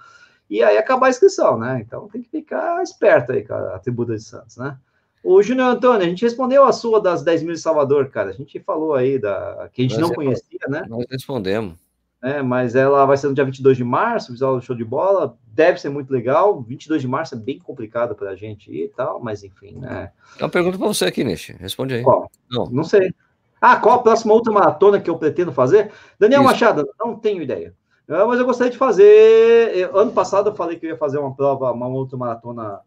E 0.51 0.65
aí 0.65 0.77
acabar 0.77 1.07
a 1.07 1.11
inscrição, 1.11 1.57
né? 1.57 1.81
Então 1.81 2.09
tem 2.09 2.21
que 2.21 2.29
ficar 2.29 2.83
esperto 2.83 3.31
aí 3.31 3.45
com 3.45 3.55
a 3.55 3.79
tributa 3.79 4.17
de 4.17 4.23
Santos, 4.23 4.57
né? 4.57 4.77
O 5.23 5.43
Júnior 5.43 5.69
Antônio, 5.69 6.05
a 6.05 6.09
gente 6.09 6.23
respondeu 6.23 6.65
a 6.65 6.73
sua 6.73 7.01
das 7.01 7.23
10 7.23 7.45
mil 7.45 7.55
de 7.55 7.61
Salvador, 7.61 8.11
cara. 8.11 8.31
A 8.31 8.35
gente 8.35 8.59
falou 8.61 8.95
aí 8.95 9.17
da 9.17 9.71
que 9.73 9.81
a 9.81 9.85
gente 9.85 9.99
nós 9.99 10.09
não 10.09 10.15
conhecia, 10.15 10.61
né? 10.69 10.85
Nós 10.89 11.07
respondemos 11.09 11.84
né? 12.25 12.41
Mas 12.41 12.75
ela 12.75 13.05
vai 13.05 13.19
ser 13.19 13.29
no 13.29 13.35
dia 13.35 13.45
22 13.45 13.77
de 13.77 13.85
março, 13.85 14.33
visual 14.33 14.59
show 14.63 14.75
de 14.75 14.83
bola, 14.83 15.37
deve 15.49 15.79
ser 15.79 15.91
muito 15.91 16.11
legal. 16.11 16.63
22 16.63 17.03
de 17.03 17.07
março 17.07 17.35
é 17.35 17.39
bem 17.39 17.59
complicado 17.59 18.15
para 18.15 18.31
a 18.31 18.35
gente 18.35 18.73
ir 18.73 18.87
e 18.87 18.89
tal, 18.89 19.21
mas 19.23 19.45
enfim, 19.45 19.77
né? 19.77 20.11
Uma 20.41 20.49
pergunta 20.49 20.79
para 20.79 20.87
você 20.87 21.05
aqui, 21.05 21.23
Nish. 21.23 21.55
Responde 21.61 21.93
aí. 21.93 22.03
Qual? 22.03 22.31
Não. 22.51 22.65
não 22.71 22.83
sei. 22.83 23.15
Ah, 23.61 23.77
qual 23.77 23.97
a 23.97 24.03
próxima 24.03 24.33
outra 24.33 24.51
maratona 24.51 24.99
que 24.99 25.11
eu 25.11 25.19
pretendo 25.19 25.53
fazer? 25.53 25.93
Daniel 26.19 26.41
Isso. 26.41 26.51
Machado, 26.51 26.89
não 26.99 27.15
tenho 27.15 27.43
ideia. 27.43 27.75
Ah, 28.09 28.25
mas 28.25 28.39
eu 28.39 28.47
gostaria 28.47 28.73
de 28.73 28.79
fazer. 28.79 29.91
Ano 29.93 30.13
passado 30.13 30.49
eu 30.49 30.55
falei 30.55 30.79
que 30.79 30.87
eu 30.87 30.91
ia 30.91 30.97
fazer 30.97 31.19
uma 31.19 31.35
prova, 31.35 31.73
uma 31.73 31.89
outra 31.89 32.17
maratona 32.17 32.81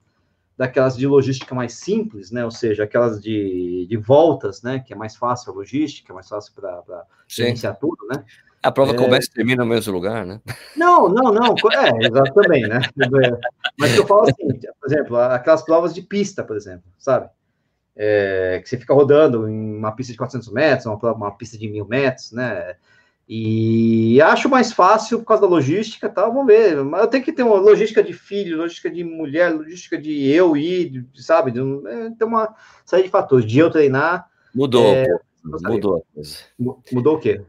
daquelas 0.58 0.98
de 0.98 1.06
logística 1.06 1.54
mais 1.54 1.74
simples, 1.74 2.32
né? 2.32 2.44
Ou 2.44 2.50
seja, 2.50 2.86
aquelas 2.86 3.22
de, 3.22 3.86
de 3.88 3.98
voltas, 3.98 4.64
né? 4.64 4.80
Que 4.80 4.94
é 4.94 4.96
mais 4.96 5.16
fácil 5.16 5.52
a 5.52 5.56
logística, 5.56 6.12
é 6.12 6.16
mais 6.16 6.28
fácil 6.28 6.54
para 6.56 7.06
iniciar 7.38 7.76
tudo, 7.76 8.08
né? 8.08 8.26
A 8.68 8.72
prova 8.72 8.92
é... 8.92 8.96
começa 8.96 9.30
e 9.30 9.32
termina 9.32 9.64
no 9.64 9.70
mesmo 9.70 9.94
lugar, 9.94 10.26
né? 10.26 10.42
Não, 10.76 11.08
não, 11.08 11.32
não. 11.32 11.56
É, 11.72 12.06
exatamente, 12.06 12.68
né? 12.68 12.82
Mas 13.80 13.96
eu 13.96 14.06
falo 14.06 14.24
assim, 14.24 14.60
por 14.80 14.92
exemplo, 14.92 15.18
aquelas 15.18 15.64
provas 15.64 15.94
de 15.94 16.02
pista, 16.02 16.44
por 16.44 16.58
exemplo, 16.58 16.84
sabe? 17.00 17.30
É, 17.96 18.60
que 18.62 18.68
você 18.68 18.78
fica 18.78 18.94
rodando 18.94 19.48
em 19.48 19.78
uma 19.78 19.94
pista 19.94 20.12
de 20.12 20.18
400 20.18 20.52
metros, 20.52 20.86
uma, 20.86 21.14
uma 21.14 21.32
pista 21.32 21.58
de 21.58 21.70
mil 21.70 21.88
metros, 21.88 22.34
né? 22.34 22.76
E 23.30 24.22
acho 24.22 24.50
mais 24.50 24.74
fácil 24.74 25.20
por 25.20 25.26
causa 25.26 25.44
da 25.44 25.48
logística, 25.48 26.10
tá? 26.10 26.26
Vamos 26.26 26.46
ver. 26.46 26.84
Mas 26.84 27.02
eu 27.02 27.08
tenho 27.08 27.24
que 27.24 27.32
ter 27.32 27.44
uma 27.44 27.56
logística 27.56 28.04
de 28.04 28.12
filho, 28.12 28.58
logística 28.58 28.92
de 28.92 29.02
mulher, 29.02 29.54
logística 29.54 29.98
de 29.98 30.30
eu 30.30 30.58
ir, 30.58 31.06
sabe? 31.16 31.52
É, 31.52 32.10
tem 32.10 32.28
uma 32.28 32.54
série 32.86 33.04
de 33.04 33.10
fatores. 33.10 33.46
De 33.46 33.60
eu 33.60 33.72
treinar. 33.72 34.28
Mudou, 34.54 34.94
é, 34.94 35.06
mudou. 35.44 36.06
Mudou 36.92 37.16
o 37.16 37.20
quê? 37.20 37.42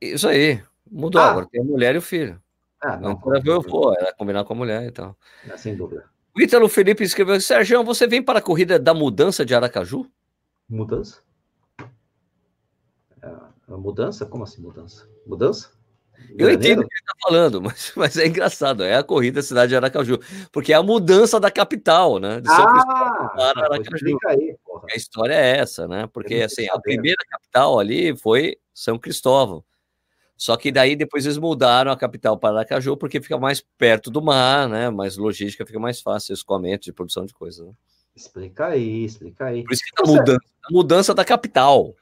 Isso 0.00 0.28
aí. 0.28 0.62
Mudou 0.90 1.20
ah. 1.20 1.30
agora. 1.30 1.46
Tem 1.46 1.60
a 1.60 1.64
mulher 1.64 1.94
e 1.94 1.98
o 1.98 2.02
filho. 2.02 2.40
Ah, 2.80 2.96
não. 2.96 3.20
Era 3.26 3.42
eu 3.44 3.62
for, 3.62 3.96
era 3.98 4.12
combinar 4.12 4.44
com 4.44 4.52
a 4.52 4.56
mulher 4.56 4.84
e 4.84 4.90
tal. 4.90 5.16
É, 5.48 5.56
sem 5.56 5.74
dúvida. 5.74 6.04
O 6.36 6.40
Ítalo 6.40 6.68
Felipe 6.68 7.02
escreveu: 7.02 7.40
Sérgio, 7.40 7.82
você 7.82 8.06
vem 8.06 8.22
para 8.22 8.40
a 8.40 8.42
corrida 8.42 8.78
da 8.78 8.92
mudança 8.92 9.44
de 9.44 9.54
Aracaju? 9.54 10.06
Mudança? 10.68 11.20
É, 13.22 13.30
mudança? 13.68 14.26
Como 14.26 14.44
assim 14.44 14.60
mudança? 14.60 15.08
Mudança? 15.26 15.70
Eu 16.36 16.50
entendo 16.50 16.80
o 16.80 16.88
que 16.88 16.94
ele 16.94 17.00
está 17.00 17.14
falando, 17.22 17.60
mas, 17.62 17.92
mas 17.96 18.16
é 18.16 18.26
engraçado. 18.26 18.82
É 18.82 18.96
a 18.96 19.02
corrida 19.02 19.36
da 19.36 19.42
cidade 19.42 19.70
de 19.70 19.76
Aracaju, 19.76 20.18
porque 20.52 20.72
é 20.72 20.76
a 20.76 20.82
mudança 20.82 21.40
da 21.40 21.50
capital, 21.50 22.18
né? 22.18 22.40
De 22.40 22.48
São 22.48 22.68
ah, 22.68 23.32
para 23.34 23.64
Aracaju. 23.64 24.18
Aí, 24.26 24.56
a 24.92 24.96
história 24.96 25.34
é 25.34 25.58
essa, 25.58 25.88
né? 25.88 26.08
Porque 26.12 26.34
assim, 26.36 26.68
a 26.68 26.78
primeira 26.78 27.22
capital 27.28 27.78
ali 27.78 28.16
foi 28.16 28.56
São 28.72 28.98
Cristóvão. 28.98 29.64
Só 30.36 30.56
que 30.56 30.72
daí 30.72 30.96
depois 30.96 31.24
eles 31.24 31.38
mudaram 31.38 31.92
a 31.92 31.96
capital 31.96 32.36
para 32.36 32.56
Aracaju 32.56 32.96
porque 32.96 33.20
fica 33.20 33.38
mais 33.38 33.64
perto 33.78 34.10
do 34.10 34.20
mar, 34.20 34.68
né? 34.68 34.90
Mais 34.90 35.16
logística, 35.16 35.64
fica 35.64 35.78
mais 35.78 36.00
fácil 36.00 36.34
escoamento 36.34 36.84
de 36.84 36.92
produção 36.92 37.24
de 37.24 37.32
coisas. 37.32 37.66
Né? 37.66 37.72
Explica 38.14 38.66
aí, 38.66 39.04
explica 39.04 39.46
aí. 39.46 39.62
Por 39.62 39.72
isso 39.72 39.82
que 39.84 39.92
tá 39.92 40.10
mudança, 40.10 40.46
a 40.64 40.72
mudança 40.72 41.14
da 41.14 41.24
capital. 41.24 41.94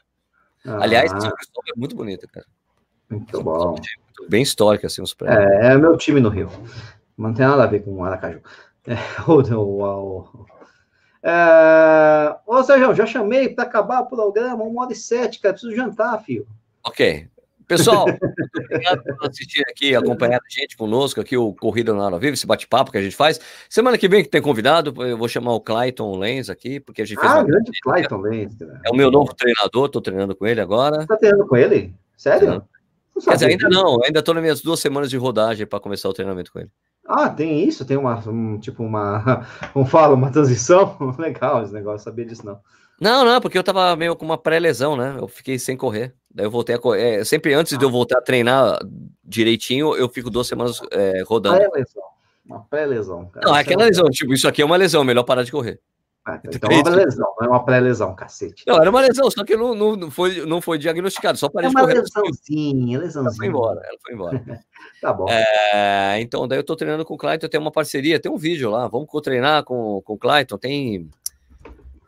Ah. 0.66 0.82
Aliás, 0.82 1.12
Cristóvão 1.12 1.72
é 1.74 1.78
muito 1.78 1.94
bonito, 1.94 2.26
cara. 2.28 2.46
Muito 3.10 3.42
bom. 3.42 3.76
Bem 4.28 4.42
histórico, 4.42 4.86
assim, 4.86 5.02
os 5.02 5.12
prédios. 5.12 5.42
É, 5.42 5.72
é 5.72 5.76
meu 5.76 5.96
time 5.96 6.20
no 6.20 6.28
Rio. 6.28 6.48
Não 7.16 7.34
tem 7.34 7.46
nada 7.46 7.64
a 7.64 7.66
ver 7.66 7.84
com 7.84 7.92
o 7.92 8.04
Aracaju. 8.04 8.40
É, 8.86 8.94
o, 9.28 9.40
o, 9.56 9.82
o, 9.82 10.46
é, 11.22 12.36
ô, 12.46 12.62
Sérgio, 12.64 12.94
já 12.94 13.06
chamei 13.06 13.48
para 13.48 13.64
acabar 13.64 14.00
o 14.00 14.06
programa, 14.06 14.64
uma 14.64 14.82
hora 14.82 14.92
e 14.92 14.96
sete, 14.96 15.38
cara. 15.38 15.54
Preciso 15.54 15.74
jantar, 15.74 16.22
filho. 16.24 16.46
Ok. 16.84 17.28
Pessoal, 17.76 18.04
obrigado 18.66 19.02
por 19.02 19.30
assistir 19.30 19.64
aqui, 19.66 19.94
acompanhar 19.96 20.36
a 20.36 20.60
gente 20.60 20.76
conosco 20.76 21.22
aqui, 21.22 21.38
o 21.38 21.54
Corrida 21.54 21.94
na 21.94 22.04
Hora 22.04 22.18
Viva, 22.18 22.34
esse 22.34 22.46
bate-papo 22.46 22.92
que 22.92 22.98
a 22.98 23.02
gente 23.02 23.16
faz. 23.16 23.40
Semana 23.66 23.96
que 23.96 24.06
vem 24.08 24.22
que 24.22 24.28
tem 24.28 24.42
convidado, 24.42 24.92
eu 25.02 25.16
vou 25.16 25.26
chamar 25.26 25.54
o 25.54 25.60
Clayton 25.60 26.18
Lenz 26.18 26.50
aqui, 26.50 26.78
porque 26.78 27.00
a 27.00 27.06
gente 27.06 27.18
fez. 27.18 27.32
Ah, 27.32 27.42
grande 27.42 27.70
Clayton 27.82 28.18
Lenz. 28.18 28.54
É 28.84 28.90
o 28.90 28.94
meu 28.94 29.10
novo 29.10 29.34
treinador, 29.34 29.86
estou 29.86 30.02
treinando 30.02 30.36
com 30.36 30.46
ele 30.46 30.60
agora. 30.60 30.96
Você 30.96 31.02
está 31.04 31.16
treinando 31.16 31.46
com 31.46 31.56
ele? 31.56 31.94
Sério? 32.14 32.62
Quer 33.24 33.34
dizer, 33.34 33.46
ainda 33.46 33.68
não, 33.70 34.02
ainda 34.04 34.18
estou 34.18 34.34
nas 34.34 34.42
minhas 34.42 34.60
duas 34.60 34.80
semanas 34.80 35.08
de 35.08 35.16
rodagem 35.16 35.66
para 35.66 35.80
começar 35.80 36.10
o 36.10 36.12
treinamento 36.12 36.52
com 36.52 36.58
ele. 36.58 36.70
Ah, 37.06 37.28
tem 37.28 37.66
isso? 37.66 37.84
Tem 37.84 37.96
uma, 37.96 38.18
um, 38.28 38.58
tipo 38.58 38.82
uma, 38.82 39.46
como 39.72 39.84
fala, 39.86 40.14
uma 40.14 40.30
transição? 40.30 40.96
Legal 41.18 41.62
esse 41.62 41.72
negócio, 41.72 42.04
sabia 42.04 42.26
disso 42.26 42.44
não. 42.44 42.60
Não, 43.03 43.24
não, 43.24 43.40
porque 43.40 43.59
eu 43.59 43.64
tava 43.64 43.96
meio 43.96 44.14
com 44.14 44.24
uma 44.24 44.38
pré-lesão, 44.38 44.96
né? 44.96 45.16
Eu 45.18 45.26
fiquei 45.26 45.59
sem 45.59 45.76
correr. 45.76 46.14
Daí 46.32 46.46
eu 46.46 46.50
voltei 46.53 46.76
a 46.76 46.78
correr. 46.78 47.16
É, 47.16 47.24
sempre 47.24 47.53
antes 47.53 47.72
ah. 47.72 47.76
de 47.76 47.84
eu 47.84 47.90
voltar 47.90 48.18
a 48.18 48.22
treinar 48.22 48.78
direitinho, 49.24 49.97
eu 49.97 50.09
fico 50.09 50.31
duas 50.31 50.47
semanas 50.47 50.81
é, 50.93 51.20
rodando. 51.26 51.56
Pré-lesão. 51.56 52.02
Uma 52.47 52.60
pré-lesão. 52.60 53.31
Não, 53.43 53.56
é 53.56 53.60
aquela 53.60 53.86
lesão, 53.86 54.09
tipo, 54.09 54.32
isso 54.32 54.47
aqui 54.47 54.62
é 54.62 54.64
uma 54.64 54.76
lesão, 54.76 55.02
melhor 55.02 55.24
parar 55.24 55.43
de 55.43 55.51
correr. 55.51 55.81
Ah, 56.24 56.40
então 56.44 56.70
é 56.70 56.76
uma 56.76 56.90
lesão, 56.90 57.35
não 57.40 57.47
é 57.47 57.51
uma 57.51 57.64
pré-lesão, 57.64 58.14
cacete. 58.14 58.62
Não, 58.68 58.76
era 58.76 58.89
uma 58.89 59.01
lesão, 59.01 59.28
só 59.28 59.43
que 59.43 59.56
não, 59.56 59.74
não, 59.74 60.09
foi, 60.09 60.47
não 60.47 60.60
foi 60.60 60.78
diagnosticado, 60.78 61.36
só 61.36 61.48
parei 61.48 61.70
é 61.70 61.70
de 61.70 61.81
correr. 61.81 61.94
lesãozinha, 61.94 62.98
lesãozinha. 63.01 63.28
Ela 63.28 63.36
foi 63.36 63.47
embora, 63.48 63.81
ela 63.85 63.98
foi 64.01 64.14
embora. 64.14 64.60
tá 65.02 65.12
bom. 65.12 65.26
É, 65.28 66.20
então, 66.20 66.47
daí 66.47 66.60
eu 66.60 66.64
tô 66.64 66.76
treinando 66.76 67.05
com 67.05 67.14
o 67.14 67.18
Clayton, 67.18 67.48
tem 67.48 67.59
uma 67.59 67.72
parceria, 67.72 68.20
tem 68.20 68.31
um 68.31 68.36
vídeo 68.36 68.70
lá, 68.70 68.86
vamos 68.86 69.09
treinar 69.20 69.64
com, 69.64 70.01
com 70.02 70.12
o 70.12 70.18
Clayton, 70.18 70.56
tem 70.56 71.10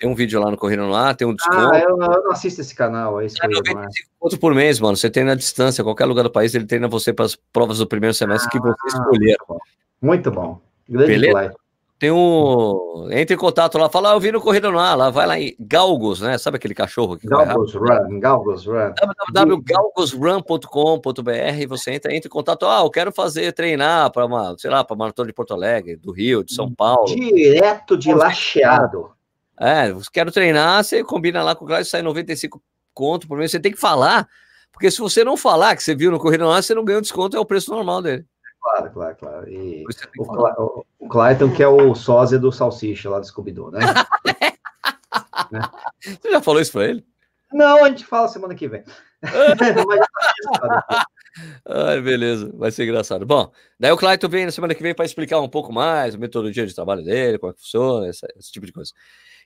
tem 0.05 0.11
um 0.11 0.15
vídeo 0.15 0.39
lá 0.39 0.51
no 0.51 0.59
Correndo 0.59 0.87
Lá, 0.87 1.15
tem 1.15 1.27
um 1.27 1.35
desconto. 1.35 1.75
Ah, 1.75 1.79
eu, 1.79 1.97
não 1.97 2.31
assisto 2.31 2.61
esse 2.61 2.75
canal. 2.75 3.23
Esse 3.23 3.43
é 3.43 3.49
95 3.49 4.39
por 4.39 4.55
mês, 4.55 4.79
mano. 4.79 4.95
Você 4.97 5.09
tem 5.09 5.25
na 5.25 5.35
distância, 5.35 5.83
qualquer 5.83 6.05
lugar 6.05 6.23
do 6.23 6.31
país, 6.31 6.55
ele 6.55 6.67
treina 6.67 6.87
você 6.87 7.11
para 7.11 7.25
as 7.25 7.35
provas 7.35 7.79
do 7.79 7.87
primeiro 7.87 8.13
semestre 8.13 8.49
ah, 8.49 8.51
que 8.51 8.61
você 8.61 8.87
escolher. 8.87 9.39
Muito 10.03 10.31
bom. 10.31 10.61
Grande 10.87 11.07
Beleza? 11.07 11.55
Tem 11.99 12.11
um. 12.11 13.09
Entre 13.13 13.35
em 13.35 13.39
contato 13.39 13.79
lá, 13.79 13.89
fala, 13.89 14.11
ah, 14.11 14.15
eu 14.15 14.21
vi 14.21 14.31
no 14.31 14.43
Corrida 14.43 14.71
no 14.71 14.79
Ar, 14.79 14.95
lá, 14.95 15.09
vai 15.09 15.27
lá 15.27 15.41
em 15.41 15.57
Galgos, 15.59 16.21
né? 16.21 16.37
Sabe 16.37 16.59
aquele 16.59 16.75
cachorro 16.75 17.17
que 17.17 17.27
Galgos 17.27 17.75
Run, 17.75 18.21
Galgos 18.21 18.67
Run. 18.67 18.93
www.galgosrun.com.br, 19.33 21.67
você 21.67 21.93
entra, 21.93 22.15
entra 22.15 22.29
em 22.29 22.31
contato, 22.31 22.67
ah, 22.67 22.83
eu 22.83 22.91
quero 22.91 23.11
fazer, 23.11 23.53
treinar 23.53 24.13
para 24.13 24.27
uma, 24.27 24.55
sei 24.59 24.71
lá, 24.71 24.85
para 24.85 24.97
maratona 24.97 25.29
de 25.29 25.33
Porto 25.33 25.55
Alegre, 25.55 25.97
do 25.97 26.13
Rio, 26.13 26.45
de 26.45 26.53
São 26.53 26.71
Paulo. 26.71 27.07
Direto 27.07 27.97
de 27.97 28.13
Lacheado. 28.13 29.14
É, 29.59 29.95
quero 30.13 30.33
treinar, 30.33 30.83
você 30.83 31.05
combina 31.05 31.43
lá 31.43 31.55
com 31.55 31.65
o 31.65 31.69
Cláudio, 31.69 31.89
sai 31.89 32.03
95 32.03 32.63
conto 32.93 33.29
por 33.29 33.39
mês. 33.39 33.51
Você 33.51 33.61
tem 33.61 33.73
que 33.73 33.81
falar, 33.81 34.29
porque 34.73 34.91
se 34.91 34.99
você 34.99 35.25
não 35.25 35.37
falar 35.37 35.77
que 35.77 35.83
você 35.83 35.95
viu 35.95 36.11
no 36.11 36.19
Corrida 36.19 36.45
Online, 36.45 36.63
você 36.63 36.75
não 36.75 36.85
ganha 36.85 36.99
o 36.99 37.03
desconto, 37.03 37.37
é 37.37 37.41
o 37.41 37.45
preço 37.45 37.71
normal 37.71 38.03
dele. 38.03 38.25
Claro, 38.61 38.91
claro, 38.93 39.17
claro. 39.17 39.49
E 39.49 39.85
o, 40.19 40.25
Cla 40.25 40.55
o, 40.59 41.09
Clayton, 41.09 41.53
que 41.53 41.63
é 41.63 41.69
o 41.69 41.95
sósia 41.95 42.39
do 42.39 42.51
Salsicha 42.51 43.11
lá 43.11 43.21
do 43.21 43.27
Scooby-Doo, 43.27 43.71
né? 43.71 43.81
né? 45.53 45.61
Você 46.01 46.31
já 46.31 46.41
falou 46.41 46.63
isso 46.63 46.73
pra 46.73 46.87
ele? 46.87 47.05
Não, 47.53 47.85
a 47.85 47.89
gente 47.89 48.07
fala 48.07 48.27
semana 48.27 48.55
que 48.55 48.67
vem. 48.67 48.83
Ai, 51.67 52.01
beleza, 52.01 52.51
vai 52.55 52.71
ser 52.71 52.85
engraçado. 52.85 53.27
Bom, 53.27 53.51
daí 53.79 53.93
o 53.93 53.97
Clayton 53.97 54.29
vem 54.29 54.45
na 54.47 54.53
semana 54.53 54.75
que 54.75 54.83
vem 54.83 54.95
para 54.95 55.05
explicar 55.05 55.41
um 55.41 55.49
pouco 55.49 55.73
mais 55.73 56.15
a 56.15 56.19
metodologia 56.19 56.67
de 56.67 56.75
trabalho 56.75 57.05
dele, 57.05 57.39
como 57.39 57.53
é 57.53 57.55
que 57.55 57.61
funciona, 57.61 58.09
esse 58.09 58.51
tipo 58.51 58.67
de 58.67 58.73
coisa. 58.73 58.93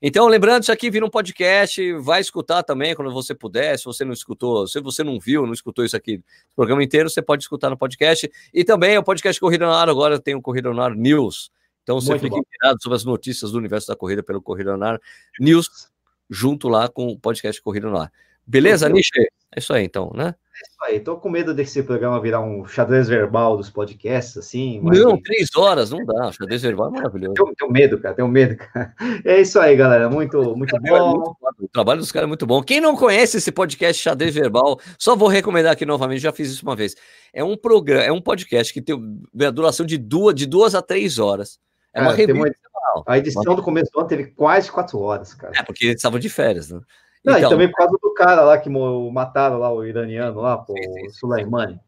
Então, 0.01 0.29
lembrando, 0.29 0.63
isso 0.63 0.73
aqui 0.73 0.91
vira 0.91 1.05
um 1.05 1.11
podcast, 1.11 1.93
vai 1.95 2.21
escutar 2.21 2.63
também 2.63 2.95
quando 2.95 3.13
você 3.13 3.35
puder. 3.35 3.77
Se 3.79 3.85
você 3.85 4.05
não 4.05 4.13
escutou, 4.13 4.67
se 4.67 4.81
você 4.81 5.03
não 5.03 5.19
viu, 5.19 5.45
não 5.45 5.53
escutou 5.53 5.85
isso 5.85 5.97
aqui, 5.97 6.17
o 6.53 6.55
programa 6.55 6.83
inteiro, 6.83 7.11
você 7.11 7.21
pode 7.21 7.43
escutar 7.43 7.69
no 7.69 7.77
podcast. 7.77 8.31
E 8.55 8.65
também 8.65 8.97
o 8.97 9.03
podcast 9.03 9.41
Corrida 9.41 9.67
no 9.67 9.73
Ar, 9.73 9.89
agora 9.89 10.21
tem 10.21 10.35
o 10.35 10.43
Corrida 10.43 10.73
no 10.73 10.81
Ar 10.81 10.95
News. 10.95 11.51
Então, 11.83 12.01
você 12.01 12.19
fique 12.19 12.37
inteirado 12.37 12.83
sobre 12.83 12.97
as 12.97 13.05
notícias 13.05 13.53
do 13.53 13.59
universo 13.59 13.89
da 13.89 13.97
corrida 13.97 14.23
pelo 14.23 14.43
Corrida 14.43 14.77
no 14.77 14.85
Ar 14.85 15.01
News, 15.41 15.89
junto 16.29 16.69
lá 16.69 16.89
com 16.89 17.09
o 17.09 17.19
podcast 17.19 17.61
Corrida 17.63 17.89
no 17.89 17.97
Ar. 17.97 18.13
Beleza, 18.47 18.89
Nishi? 18.89 19.21
É 19.55 19.59
isso 19.59 19.73
aí, 19.73 19.85
então, 19.85 20.13
né? 20.15 20.35
É 20.59 20.67
isso 20.67 20.85
aí, 20.85 21.01
tô 21.01 21.17
com 21.17 21.31
medo 21.31 21.55
desse 21.55 21.81
programa 21.85 22.21
virar 22.21 22.41
um 22.41 22.67
xadrez 22.67 23.09
verbal 23.09 23.57
dos 23.57 23.71
podcasts, 23.71 24.37
assim. 24.37 24.81
Não, 24.83 25.21
três 25.21 25.55
horas, 25.55 25.91
não 25.91 26.05
dá. 26.05 26.33
Xadrez 26.33 26.63
verbal 26.63 26.89
é 26.89 26.91
maravilhoso. 26.91 27.35
Tenho, 27.35 27.55
tenho, 27.55 27.71
medo, 27.71 28.01
cara, 28.01 28.15
tenho 28.15 28.27
medo, 28.27 28.57
cara. 28.57 28.93
É 29.25 29.41
isso 29.41 29.61
aí, 29.61 29.77
galera. 29.77 30.11
Muito, 30.11 30.57
muito 30.57 30.75
é, 30.75 30.81
bom. 30.81 31.17
Muito, 31.17 31.37
o 31.61 31.69
trabalho 31.69 32.01
dos 32.01 32.11
caras 32.11 32.25
é 32.25 32.29
muito 32.29 32.45
bom. 32.45 32.61
Quem 32.61 32.81
não 32.81 32.97
conhece 32.97 33.37
esse 33.37 33.53
podcast 33.53 34.03
Xadrez 34.03 34.35
Verbal, 34.35 34.81
só 34.99 35.15
vou 35.15 35.29
recomendar 35.29 35.73
aqui 35.73 35.87
novamente, 35.87 36.21
já 36.21 36.33
fiz 36.33 36.51
isso 36.51 36.67
uma 36.67 36.75
vez. 36.75 36.97
É 37.33 37.45
um 37.45 37.57
programa, 37.57 38.03
é 38.03 38.11
um 38.11 38.21
podcast 38.21 38.75
que 38.75 38.83
tem 38.83 38.97
a 39.47 39.51
duração 39.51 39.87
de 39.87 39.97
duas, 39.97 40.35
de 40.35 40.45
duas 40.45 40.75
a 40.75 40.83
três 40.83 41.21
horas. 41.21 41.61
É 41.95 42.03
uma 42.03 42.13
revista. 42.13 42.59
Uma, 42.95 43.05
a 43.07 43.17
edição 43.17 43.55
do 43.55 43.63
começo 43.63 43.93
do 43.93 44.01
ano 44.01 44.09
teve 44.09 44.27
quase 44.27 44.73
quatro 44.73 44.99
horas, 44.99 45.35
cara. 45.35 45.53
É, 45.57 45.63
porque 45.63 45.85
eles 45.87 45.97
estavam 45.97 46.19
de 46.19 46.29
férias, 46.29 46.71
né? 46.71 46.81
Não, 47.25 47.37
então, 47.37 47.49
e 47.49 47.53
também 47.53 47.69
por 47.69 47.77
causa 47.77 47.99
do 48.01 48.15
cara 48.15 48.43
lá 48.43 48.59
que 48.59 48.71
mataram 48.71 49.59
lá 49.59 49.73
o 49.73 49.85
iraniano 49.85 50.41
lá, 50.41 50.57
pô, 50.57 50.75
o 50.75 51.11
Soleimani. 51.11 51.79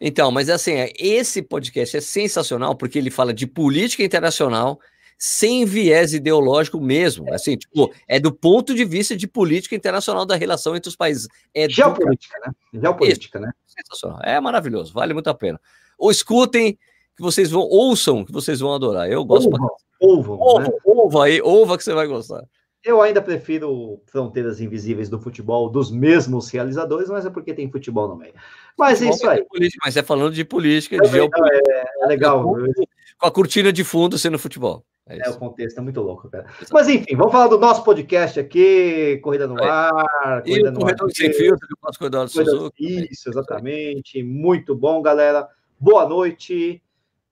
Então, 0.00 0.30
mas 0.30 0.48
assim, 0.48 0.74
é, 0.74 0.92
esse 0.98 1.42
podcast 1.42 1.96
é 1.96 2.00
sensacional 2.00 2.76
porque 2.76 2.98
ele 2.98 3.10
fala 3.10 3.34
de 3.34 3.46
política 3.46 4.02
internacional 4.04 4.78
sem 5.18 5.64
viés 5.64 6.14
ideológico 6.14 6.80
mesmo. 6.80 7.32
Assim, 7.34 7.56
tipo, 7.56 7.92
é 8.06 8.20
do 8.20 8.32
ponto 8.32 8.74
de 8.74 8.84
vista 8.84 9.16
de 9.16 9.26
política 9.26 9.74
internacional 9.74 10.24
da 10.24 10.36
relação 10.36 10.76
entre 10.76 10.88
os 10.88 10.94
países. 10.94 11.26
É 11.52 11.68
Geopolítica, 11.68 12.38
do... 12.38 12.46
né? 12.46 12.52
Geopolítica, 12.80 13.38
Isso. 13.38 13.46
né? 13.46 13.52
Sensacional. 13.66 14.20
É 14.22 14.40
maravilhoso, 14.40 14.92
vale 14.92 15.12
muito 15.12 15.28
a 15.28 15.34
pena. 15.34 15.60
Ou 15.98 16.10
escutem, 16.12 16.78
que 17.16 17.22
vocês 17.22 17.50
vão, 17.50 17.62
ouçam, 17.62 18.24
que 18.24 18.30
vocês 18.30 18.60
vão 18.60 18.72
adorar. 18.72 19.10
Eu 19.10 19.24
gosto. 19.24 19.50
Ouvam, 19.50 19.68
ouvam, 20.00 20.38
ouva, 20.38 20.62
né? 20.62 20.70
ouva 20.84 21.24
aí, 21.24 21.42
ouva 21.42 21.76
que 21.76 21.82
você 21.82 21.92
vai 21.92 22.06
gostar. 22.06 22.44
Eu 22.84 23.02
ainda 23.02 23.20
prefiro 23.20 24.00
Fronteiras 24.06 24.60
Invisíveis 24.60 25.08
do 25.08 25.20
Futebol 25.20 25.68
dos 25.68 25.90
mesmos 25.90 26.48
realizadores, 26.50 27.08
mas 27.08 27.26
é 27.26 27.30
porque 27.30 27.52
tem 27.52 27.70
futebol 27.70 28.08
no 28.08 28.16
meio. 28.16 28.32
Mas 28.78 29.02
é 29.02 29.10
isso 29.10 29.28
aí. 29.28 29.44
Política, 29.44 29.80
mas 29.84 29.96
é 29.96 30.02
falando 30.02 30.32
de 30.32 30.44
política, 30.44 30.96
de 30.98 31.08
geopolítica. 31.08 31.72
É, 31.72 32.04
é 32.04 32.06
legal. 32.06 32.44
Com 32.44 33.26
a 33.26 33.30
cortina 33.30 33.72
de 33.72 33.82
fundo 33.82 34.16
sendo 34.16 34.38
futebol. 34.38 34.84
É, 35.08 35.26
é, 35.26 35.30
o 35.30 35.38
contexto 35.38 35.78
é 35.78 35.80
muito 35.80 36.00
louco, 36.00 36.28
cara. 36.28 36.44
Exato. 36.44 36.72
Mas 36.72 36.88
enfim, 36.88 37.16
vamos 37.16 37.32
falar 37.32 37.48
do 37.48 37.58
nosso 37.58 37.82
podcast 37.82 38.38
aqui, 38.38 39.18
Corrida 39.22 39.46
no 39.46 39.60
Ar. 39.62 40.42
E 40.44 40.50
Corrida 40.50 40.70
no 40.70 40.80
Corredor 40.80 41.10
Sem 41.10 41.32
Filtro, 41.32 41.66
do 41.66 41.76
nosso 41.82 41.98
Corredor 41.98 42.28
Suzuki. 42.28 43.08
Isso, 43.10 43.28
exatamente. 43.28 44.22
Muito 44.22 44.74
bom, 44.76 45.00
galera. 45.02 45.48
Boa 45.80 46.06
noite. 46.06 46.82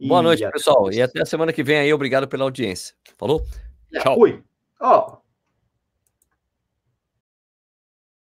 Boa 0.01 0.23
noite, 0.23 0.49
pessoal. 0.51 0.91
E 0.91 1.01
até 1.01 1.23
a 1.23 1.27
semana 1.27 1.53
que 1.53 1.63
vem 1.63 1.79
aí. 1.79 1.93
Obrigado 1.93 2.27
pela 2.27 2.45
audiência. 2.45 2.95
Falou? 3.17 3.45
Tchau. 3.93 4.15
Fui. 4.17 4.43
Ó. 4.81 5.26